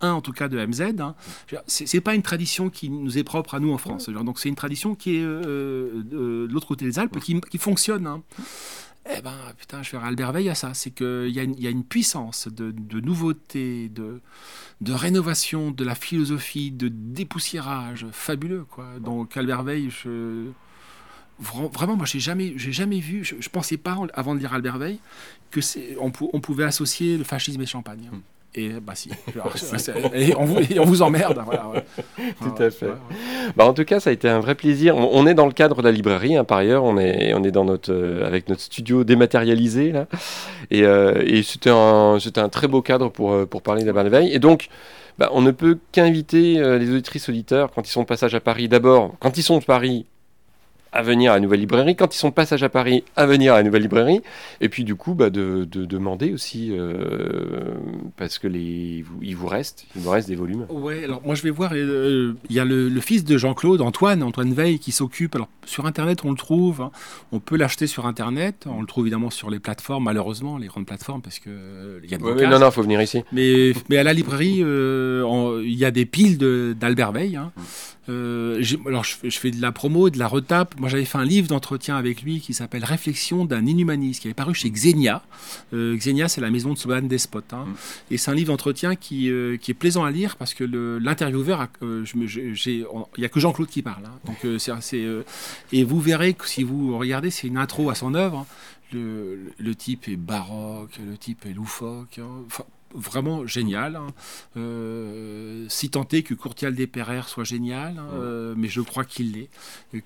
un 0.00 0.12
en 0.12 0.20
tout 0.20 0.32
cas 0.32 0.48
de 0.48 0.64
MZ. 0.64 0.94
C'est 1.66 2.00
pas 2.00 2.14
une 2.14 2.22
tradition 2.22 2.70
qui 2.70 2.90
nous 2.90 3.18
est 3.18 3.24
propre 3.24 3.54
à 3.54 3.60
nous 3.60 3.72
en 3.72 3.78
France. 3.78 4.08
Donc 4.08 4.38
c'est 4.38 4.48
une 4.48 4.56
tradition 4.56 4.94
qui 4.94 5.16
est 5.16 5.22
euh, 5.22 6.02
de 6.02 6.48
l'autre 6.50 6.66
côté 6.66 6.84
des 6.84 6.98
Alpes 6.98 7.18
qui, 7.20 7.40
qui 7.40 7.58
fonctionne. 7.58 8.20
Hein. 9.06 9.14
Eh 9.18 9.22
ben, 9.22 9.36
putain, 9.58 9.82
je 9.82 9.90
ferai 9.90 10.06
Albert 10.06 10.32
Veil 10.32 10.48
à 10.48 10.54
ça. 10.54 10.74
C'est 10.74 10.90
qu'il 10.90 11.28
y, 11.28 11.62
y, 11.62 11.66
a 11.66 11.70
une 11.70 11.84
puissance 11.84 12.48
de, 12.48 13.00
nouveauté, 13.00 13.88
de, 13.90 14.20
rénovation 14.92 15.70
de 15.70 15.84
la 15.84 15.94
philosophie, 15.94 16.70
de 16.70 16.88
dépoussiérage 16.88 18.06
fabuleux. 18.12 18.64
Quoi. 18.70 18.98
Donc 19.00 19.36
Albert 19.36 19.62
Veil, 19.62 19.90
je... 19.90 20.50
vraiment, 21.38 21.96
moi, 21.96 22.06
j'ai 22.06 22.20
jamais, 22.20 22.54
j'ai 22.56 22.72
jamais 22.72 23.00
vu, 23.00 23.24
je, 23.24 23.36
ne 23.36 23.48
pensais 23.50 23.76
pas, 23.76 23.98
avant 24.14 24.34
de 24.34 24.40
lire 24.40 24.54
Albert 24.54 24.78
Veil, 24.78 24.98
que 25.50 25.60
on, 25.98 26.10
pouvait 26.10 26.64
associer 26.64 27.16
le 27.16 27.24
fascisme 27.24 27.60
et 27.60 27.66
champagne. 27.66 28.10
Hmm. 28.10 28.20
Et 28.56 28.68
bah 28.80 28.94
si. 28.94 29.10
et, 30.14 30.34
on 30.36 30.44
vous, 30.44 30.60
on 30.78 30.84
vous, 30.84 31.02
emmerde. 31.02 31.42
Voilà, 31.44 31.84
Tout 32.40 32.62
à 32.62 32.70
fait. 32.70 32.92
Bah, 33.56 33.64
en 33.64 33.72
tout 33.72 33.84
cas, 33.84 33.98
ça 33.98 34.10
a 34.10 34.12
été 34.12 34.28
un 34.28 34.38
vrai 34.38 34.54
plaisir. 34.54 34.96
On, 34.96 35.26
est 35.26 35.34
dans 35.34 35.46
le 35.46 35.52
cadre 35.52 35.76
de 35.76 35.82
la 35.82 35.90
librairie, 35.90 36.36
hein, 36.36 36.44
par 36.44 36.58
ailleurs. 36.58 36.84
On 36.84 36.96
est, 36.96 37.34
on 37.34 37.42
est 37.42 37.50
dans 37.50 37.64
notre, 37.64 37.92
euh, 37.92 38.24
avec 38.24 38.48
notre 38.48 38.60
studio 38.60 39.02
dématérialisé. 39.02 39.90
Là. 39.90 40.06
Et, 40.70 40.84
euh, 40.84 41.24
et 41.26 41.42
c'était 41.42 41.70
un, 41.70 42.16
un 42.36 42.48
très 42.48 42.68
beau 42.68 42.80
cadre 42.80 43.08
pour, 43.08 43.32
euh, 43.32 43.44
pour 43.44 43.60
parler 43.60 43.82
de 43.82 43.90
la 43.90 44.02
veille. 44.04 44.32
Et 44.32 44.38
donc, 44.38 44.68
bah, 45.18 45.30
on 45.32 45.42
ne 45.42 45.50
peut 45.50 45.78
qu'inviter 45.90 46.54
les 46.78 46.90
auditrices 46.90 47.28
auditeurs 47.28 47.72
quand 47.72 47.86
ils 47.88 47.90
sont 47.90 48.02
de 48.02 48.06
passage 48.06 48.34
à 48.36 48.40
Paris. 48.40 48.68
D'abord, 48.68 49.14
quand 49.18 49.36
ils 49.36 49.42
sont 49.42 49.58
de 49.58 49.64
Paris, 49.64 50.06
à 50.94 51.02
venir 51.02 51.32
à 51.32 51.34
la 51.34 51.40
nouvelle 51.40 51.60
librairie, 51.60 51.96
quand 51.96 52.14
ils 52.14 52.18
sont 52.18 52.28
de 52.28 52.34
passage 52.34 52.62
à 52.62 52.68
Paris, 52.68 53.02
à 53.16 53.26
venir 53.26 53.52
à 53.52 53.56
la 53.56 53.62
nouvelle 53.64 53.82
librairie, 53.82 54.20
et 54.60 54.68
puis 54.68 54.84
du 54.84 54.94
coup, 54.94 55.14
bah, 55.14 55.28
de, 55.28 55.64
demander 55.64 56.32
aussi, 56.32 56.70
euh, 56.70 57.74
parce 58.16 58.38
que 58.38 58.46
les, 58.46 59.04
il 59.20 59.36
vous 59.36 59.48
reste, 59.48 59.86
il 59.96 60.02
vous 60.02 60.10
reste 60.10 60.28
des 60.28 60.36
volumes. 60.36 60.66
Ouais, 60.70 61.04
alors 61.04 61.20
moi 61.24 61.34
je 61.34 61.42
vais 61.42 61.50
voir, 61.50 61.72
euh, 61.74 62.34
il 62.48 62.54
y 62.54 62.60
a 62.60 62.64
le, 62.64 62.88
fils 63.00 63.24
de 63.24 63.36
Jean-Claude, 63.36 63.80
Antoine, 63.80 64.22
Antoine 64.22 64.54
Veil, 64.54 64.78
qui 64.78 64.92
s'occupe, 64.92 65.34
alors 65.34 65.48
sur 65.66 65.84
Internet 65.84 66.24
on 66.24 66.30
le 66.30 66.36
trouve, 66.36 66.80
hein. 66.80 66.92
on 67.32 67.40
peut 67.40 67.56
l'acheter 67.56 67.88
sur 67.88 68.06
Internet, 68.06 68.66
on 68.66 68.80
le 68.80 68.86
trouve 68.86 69.04
évidemment 69.04 69.30
sur 69.30 69.50
les 69.50 69.58
plateformes, 69.58 70.04
malheureusement, 70.04 70.58
les 70.58 70.68
grandes 70.68 70.86
plateformes, 70.86 71.22
parce 71.22 71.40
que 71.40 71.50
euh, 71.50 72.00
il 72.04 72.10
y 72.10 72.14
a 72.14 72.18
Non, 72.18 72.60
non, 72.60 72.68
il 72.68 72.72
faut 72.72 72.82
venir 72.82 73.02
ici. 73.02 73.24
Mais, 73.32 73.72
mais 73.90 73.96
à 73.96 74.04
la 74.04 74.12
librairie, 74.12 74.60
il 74.60 75.74
y 75.74 75.84
a 75.84 75.90
des 75.90 76.06
piles 76.06 76.38
d'Albert 76.78 77.10
Veil, 77.10 77.36
hein. 77.36 77.52
Euh, 78.08 78.62
alors 78.86 79.04
je, 79.04 79.16
fais 79.30 79.50
de 79.50 79.60
la 79.60 79.72
promo, 79.72 80.10
de 80.10 80.18
la 80.18 80.28
retape. 80.28 80.78
Moi 80.78 80.88
j'avais 80.88 81.04
fait 81.04 81.18
un 81.18 81.24
livre 81.24 81.48
d'entretien 81.48 81.96
avec 81.96 82.22
lui 82.22 82.40
qui 82.40 82.52
s'appelle 82.52 82.84
Réflexion 82.84 83.44
d'un 83.44 83.66
inhumaniste, 83.66 84.22
qui 84.22 84.28
avait 84.28 84.34
paru 84.34 84.54
chez 84.54 84.70
Xenia. 84.70 85.22
Euh, 85.72 85.96
Xenia 85.96 86.28
c'est 86.28 86.40
la 86.40 86.50
maison 86.50 86.72
de 86.72 86.78
Slobodan 86.78 87.06
Despot. 87.06 87.40
Hein. 87.52 87.64
Mm. 87.66 87.74
Et 88.10 88.18
c'est 88.18 88.30
un 88.30 88.34
livre 88.34 88.52
d'entretien 88.52 88.96
qui, 88.96 89.30
euh, 89.30 89.56
qui, 89.56 89.70
est 89.70 89.74
plaisant 89.74 90.04
à 90.04 90.10
lire 90.10 90.36
parce 90.36 90.54
que 90.54 90.64
l'intervieweur, 90.64 91.68
il 91.82 92.86
n'y 93.18 93.24
a 93.24 93.28
que 93.28 93.40
Jean-Claude 93.40 93.68
qui 93.68 93.82
parle. 93.82 94.04
Hein. 94.04 94.18
Donc, 94.26 94.46
c'est, 94.58 95.04
et 95.72 95.84
vous 95.84 96.00
verrez 96.00 96.34
que 96.34 96.46
si 96.46 96.62
vous 96.62 96.98
regardez, 96.98 97.30
c'est 97.30 97.46
une 97.46 97.58
intro 97.58 97.90
à 97.90 97.94
son 97.94 98.14
œuvre. 98.14 98.38
Hein. 98.38 98.46
Le, 98.92 99.52
le, 99.58 99.74
type 99.74 100.08
est 100.08 100.16
baroque, 100.16 101.00
le 101.04 101.16
type 101.16 101.46
est 101.46 101.52
loufoque. 101.52 102.20
Enfin, 102.46 102.64
vraiment 102.94 103.46
génial. 103.46 103.96
Hein. 103.96 104.06
Euh, 104.56 105.66
si 105.68 105.90
tant 105.90 106.06
est 106.12 106.22
que 106.22 106.34
Courtial 106.34 106.74
des 106.74 106.86
Perrères 106.86 107.28
soit 107.28 107.44
génial, 107.44 107.98
hein, 107.98 108.06
euh, 108.14 108.54
mais 108.56 108.68
je 108.68 108.80
crois 108.80 109.04
qu'il 109.04 109.32
l'est. 109.32 109.50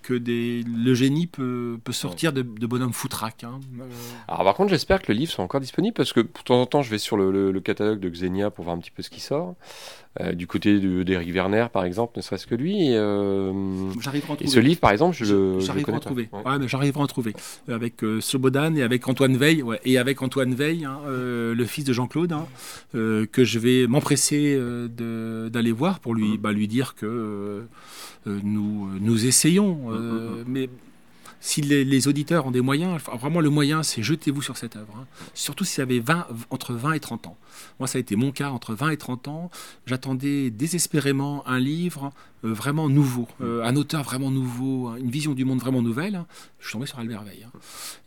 Que 0.03 0.15
des, 0.15 0.63
le 0.63 0.95
génie 0.95 1.27
peut, 1.27 1.79
peut 1.85 1.93
sortir 1.93 2.33
de, 2.33 2.43
de 2.43 2.67
bonhomme 2.67 2.93
foutraque. 2.93 3.45
Hein. 3.45 3.61
Euh, 3.81 3.85
Alors 4.27 4.45
par 4.45 4.55
contre, 4.55 4.71
j'espère 4.71 5.03
que 5.03 5.13
le 5.13 5.19
livre 5.19 5.31
soit 5.31 5.45
encore 5.45 5.61
disponible 5.61 5.95
parce 5.95 6.13
que 6.13 6.21
de 6.21 6.29
temps 6.45 6.61
en 6.61 6.67
temps, 6.67 6.83
je 6.83 6.91
vais 6.91 6.99
sur 6.99 7.17
le, 7.17 7.53
le 7.53 7.61
catalogue 7.61 8.01
de 8.01 8.09
Xenia 8.09 8.51
pour 8.51 8.65
voir 8.65 8.77
un 8.77 8.81
petit 8.81 8.91
peu 8.91 9.03
ce 9.03 9.11
qui 9.11 9.21
sort. 9.21 9.55
Euh, 10.21 10.33
du 10.33 10.47
côté 10.47 10.81
d'Eric 11.05 11.33
Werner, 11.33 11.67
par 11.73 11.85
exemple, 11.85 12.15
ne 12.17 12.23
serait-ce 12.23 12.47
que 12.47 12.55
lui. 12.55 12.95
Euh, 12.95 13.53
j'arrive 14.01 14.25
à 14.29 14.33
en 14.33 14.35
trouver. 14.35 14.51
Et 14.51 14.53
ce 14.53 14.59
livre, 14.59 14.81
par 14.81 14.91
exemple, 14.91 15.17
je, 15.17 15.25
le. 15.25 15.61
J'arrive 15.61 15.89
à 15.89 15.93
en 15.93 16.01
trouver. 16.01 16.29
Ouais. 16.33 16.69
j'arrive 16.69 16.99
à 16.99 17.01
en 17.01 17.07
trouver. 17.07 17.35
Avec 17.69 18.03
euh, 18.03 18.21
Slobodan 18.21 18.75
et 18.75 18.83
avec 18.83 19.07
Antoine 19.07 19.37
Veil, 19.37 19.63
et 19.85 19.97
avec 19.97 20.21
Antoine 20.21 20.55
Veil, 20.55 20.85
hein, 20.85 20.99
le 21.07 21.65
fils 21.65 21.85
de 21.85 21.93
Jean-Claude, 21.93 22.33
hein, 22.33 22.47
que 22.93 23.45
je 23.45 23.59
vais 23.59 23.87
m'empresser 23.87 24.61
d'aller 24.89 25.73
voir 25.73 26.01
pour 26.01 26.15
lui, 26.15 26.33
mm. 26.33 26.37
bah, 26.39 26.53
lui 26.53 26.67
dire 26.67 26.95
que 26.97 27.63
nous, 28.27 28.89
nous 29.01 29.27
essayons. 29.27 29.91
Mm, 29.91 29.95
mm, 29.95 30.45
mais 30.47 30.69
si 31.41 31.61
les, 31.61 32.09
auditeurs 32.09 32.47
ont 32.47 32.51
des 32.51 32.61
moyens, 32.61 33.01
vraiment 33.21 33.41
le 33.41 33.51
moyen, 33.51 33.83
c'est 33.83 34.03
jetez-vous 34.03 34.43
sur 34.43 34.57
cette 34.57 34.77
œuvre. 34.77 34.95
Hein. 34.97 35.07
Surtout 35.35 35.65
si 35.65 35.77
vous 35.77 35.83
avez 35.83 36.01
20, 36.01 36.27
entre 36.51 36.75
20 36.75 36.93
et 36.93 37.01
30 37.01 37.27
ans. 37.29 37.37
Moi, 37.79 37.87
ça 37.87 37.99
a 37.99 38.01
été 38.01 38.17
mon 38.17 38.33
cas, 38.33 38.51
entre 38.51 38.75
20 38.75 38.91
et 38.91 38.97
30 38.97 39.29
ans. 39.29 39.51
J'attendais 39.87 40.51
désespérément 40.51 41.47
un 41.47 41.59
livre 41.59 42.13
euh, 42.45 42.53
vraiment 42.53 42.89
nouveau, 42.89 43.27
euh, 43.41 43.65
un 43.65 43.75
auteur 43.77 44.03
vraiment 44.05 44.31
nouveau, 44.31 44.95
une 44.97 45.11
vision 45.11 45.35
du 45.35 45.45
monde 45.45 45.59
vraiment 45.59 45.83
nouvelle. 45.83 46.15
Hein. 46.15 46.27
Je 46.61 46.67
suis 46.67 46.73
tombé 46.73 46.87
sur 46.87 46.99
Albert 46.99 47.25
Veil. 47.25 47.45
Hein. 47.45 47.59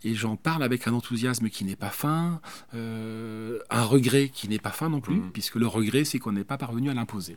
Et 0.04 0.14
j'en 0.14 0.36
parle 0.36 0.62
avec 0.62 0.86
un 0.86 0.94
enthousiasme 0.94 1.48
qui 1.48 1.64
n'est 1.64 1.76
pas 1.76 1.90
fin, 1.90 2.40
euh, 2.74 3.58
un 3.70 3.84
regret 3.84 4.30
qui 4.32 4.48
n'est 4.48 4.58
pas 4.58 4.70
fin 4.70 4.88
non 4.88 5.00
plus, 5.00 5.16
mmh. 5.16 5.30
puisque 5.32 5.56
le 5.56 5.66
regret, 5.66 6.04
c'est 6.04 6.18
qu'on 6.18 6.32
n'est 6.32 6.44
pas 6.44 6.58
parvenu 6.58 6.90
à 6.90 6.94
l'imposer. 6.94 7.36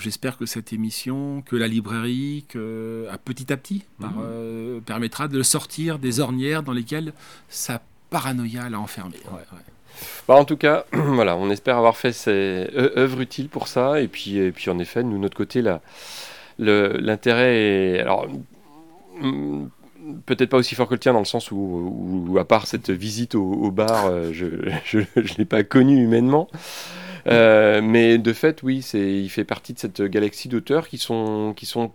J'espère 0.00 0.36
que 0.38 0.46
cette 0.46 0.72
émission, 0.72 1.42
que 1.42 1.56
la 1.56 1.68
librairie, 1.68 2.44
que 2.48 3.06
à 3.10 3.18
petit 3.18 3.52
à 3.52 3.56
petit, 3.56 3.84
mhm. 3.98 4.08
euh, 4.20 4.80
permettra 4.80 5.28
de 5.28 5.42
sortir 5.42 5.98
des 5.98 6.20
ornières 6.20 6.62
dans 6.62 6.72
lesquelles 6.72 7.12
sa 7.48 7.82
paranoïa 8.10 8.68
l'a 8.68 8.80
enfermé. 8.80 9.16
Bah, 10.26 10.34
en 10.34 10.44
tout 10.44 10.56
cas, 10.56 10.84
voilà, 10.92 11.36
on 11.36 11.50
espère 11.50 11.76
avoir 11.76 11.96
fait 11.96 12.12
ces 12.12 12.68
œuvres 12.74 13.20
utiles 13.20 13.48
pour 13.48 13.68
ça. 13.68 14.00
Et 14.00 14.08
puis, 14.08 14.38
et 14.38 14.52
puis 14.52 14.70
en 14.70 14.78
effet, 14.78 15.02
nous, 15.02 15.16
de 15.16 15.18
notre 15.18 15.36
côté, 15.36 15.62
l'intérêt 16.58 17.56
est. 17.56 18.00
Alors, 18.00 18.26
peut-être 20.26 20.50
pas 20.50 20.56
aussi 20.56 20.74
fort 20.74 20.88
que 20.88 20.94
le 20.94 21.00
tien 21.00 21.12
dans 21.12 21.18
le 21.20 21.24
sens 21.24 21.50
où, 21.50 22.36
à 22.38 22.44
part 22.44 22.66
cette 22.66 22.90
visite 22.90 23.34
au, 23.34 23.70
bar, 23.70 24.06
euh, 24.06 24.32
je 24.32 24.46
ne 24.96 25.36
l'ai 25.38 25.44
pas 25.44 25.62
connu 25.62 26.02
humainement. 26.02 26.48
Euh, 27.26 27.80
mais 27.82 28.18
de 28.18 28.32
fait, 28.32 28.62
oui, 28.62 28.78
il 28.94 29.28
fait 29.28 29.44
partie 29.44 29.74
de 29.74 29.78
cette 29.78 30.02
galaxie 30.02 30.48
d'auteurs 30.48 30.88
qui 30.88 30.98
sont, 30.98 31.54
qui 31.56 31.66
sont 31.66 31.92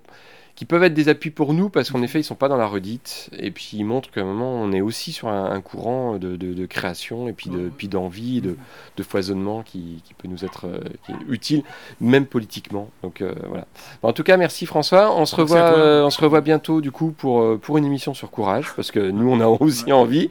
qui 0.56 0.64
peuvent 0.64 0.84
être 0.84 0.94
des 0.94 1.10
appuis 1.10 1.32
pour 1.32 1.54
nous 1.54 1.70
parce 1.70 1.92
qu'en 1.92 2.02
effet 2.02 2.22
ils 2.22 2.24
sont 2.24 2.36
pas 2.36 2.48
dans 2.48 2.56
la 2.56 2.66
redite. 2.66 3.30
Et 3.38 3.52
puis 3.52 3.72
ils 3.74 3.84
montrent 3.84 4.10
qu'à 4.10 4.22
un 4.22 4.26
moment 4.26 4.54
on 4.54 4.72
est 4.72 4.82
aussi 4.82 5.12
sur 5.12 5.28
un, 5.28 5.62
courant 5.62 6.18
de, 6.18 6.36
de, 6.36 6.66
création 6.66 7.28
et 7.28 7.34
puis 7.34 7.50
de 7.50 7.70
puis 7.76 7.88
d'envie 7.88 8.42
de, 8.42 8.56
de, 8.96 9.04
foisonnement 9.04 9.64
qui, 9.64 10.02
qui, 10.06 10.14
peut 10.14 10.28
nous 10.28 10.46
être 10.46 10.68
euh, 10.68 10.80
utile 11.28 11.64
même 12.00 12.26
politiquement. 12.26 12.90
Donc 13.04 13.22
euh, 13.22 13.34
voilà. 13.48 13.68
En 14.02 14.14
tout 14.14 14.24
cas 14.24 14.38
merci 14.38 14.66
François. 14.66 15.14
On 15.16 15.26
se 15.26 15.36
revoit 15.36 15.58
euh, 15.58 16.04
on 16.04 16.10
se 16.10 16.22
revoit 16.22 16.42
bientôt 16.42 16.80
du 16.80 16.92
coup 16.92 17.12
pour 17.12 17.60
pour 17.60 17.78
une 17.78 17.86
émission 17.86 18.14
sur 18.14 18.32
courage 18.32 18.72
parce 18.76 18.92
que 18.92 19.00
nous 19.00 19.30
on 19.30 19.42
a 19.42 19.48
aussi 19.62 19.92
envie. 19.92 20.30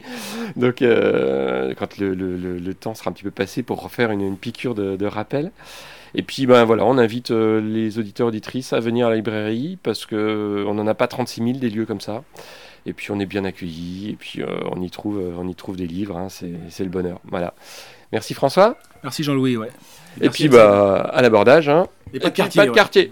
Donc 0.55 0.77
quand 0.79 1.97
le, 1.97 2.13
le, 2.15 2.37
le, 2.57 2.73
temps 2.73 2.95
sera 2.95 3.11
un 3.11 3.13
petit 3.13 3.23
peu 3.23 3.31
passé 3.31 3.61
pour 3.61 3.81
refaire 3.81 4.11
une, 4.11 4.21
une 4.21 4.37
piqûre 4.37 4.73
de, 4.75 5.05
rappel 5.05 5.51
et 6.15 6.23
puis 6.23 6.45
ben 6.45 6.63
voilà, 6.63 6.85
on 6.85 6.97
invite 6.97 7.31
euh, 7.31 7.59
les 7.59 7.99
auditeurs 7.99 8.27
auditrices 8.27 8.71
à 8.71 8.79
venir 8.79 9.07
à 9.07 9.09
la 9.09 9.17
librairie 9.17 9.77
parce 9.83 10.05
que 10.05 10.15
euh, 10.15 10.65
on 10.65 10.73
n'en 10.73 10.87
a 10.87 10.93
pas 10.93 11.07
36 11.07 11.43
000 11.43 11.59
des 11.59 11.69
lieux 11.69 11.85
comme 11.85 11.99
ça. 11.99 12.23
Et 12.85 12.93
puis 12.93 13.11
on 13.11 13.19
est 13.19 13.25
bien 13.25 13.43
accueillis 13.43 14.11
et 14.11 14.15
puis 14.15 14.41
euh, 14.41 14.47
on 14.71 14.81
y 14.81 14.89
trouve 14.89 15.21
on 15.37 15.47
y 15.47 15.55
trouve 15.55 15.75
des 15.75 15.87
livres. 15.87 16.15
Hein, 16.17 16.27
c'est 16.29 16.83
le 16.83 16.89
bonheur. 16.89 17.19
Voilà. 17.25 17.53
Merci 18.13 18.33
François. 18.33 18.77
Merci 19.03 19.23
Jean-Louis. 19.23 19.57
Ouais. 19.57 19.69
Et 20.21 20.29
puis 20.29 20.47
bah 20.47 21.01
à 21.01 21.21
l'abordage. 21.21 21.67
Hein. 21.67 21.87
Et 22.13 22.19
pas 22.19 22.29
de 22.29 22.35
quartier. 22.35 22.61
Pas 22.61 22.67
de 22.67 22.71
quartier. 22.71 23.11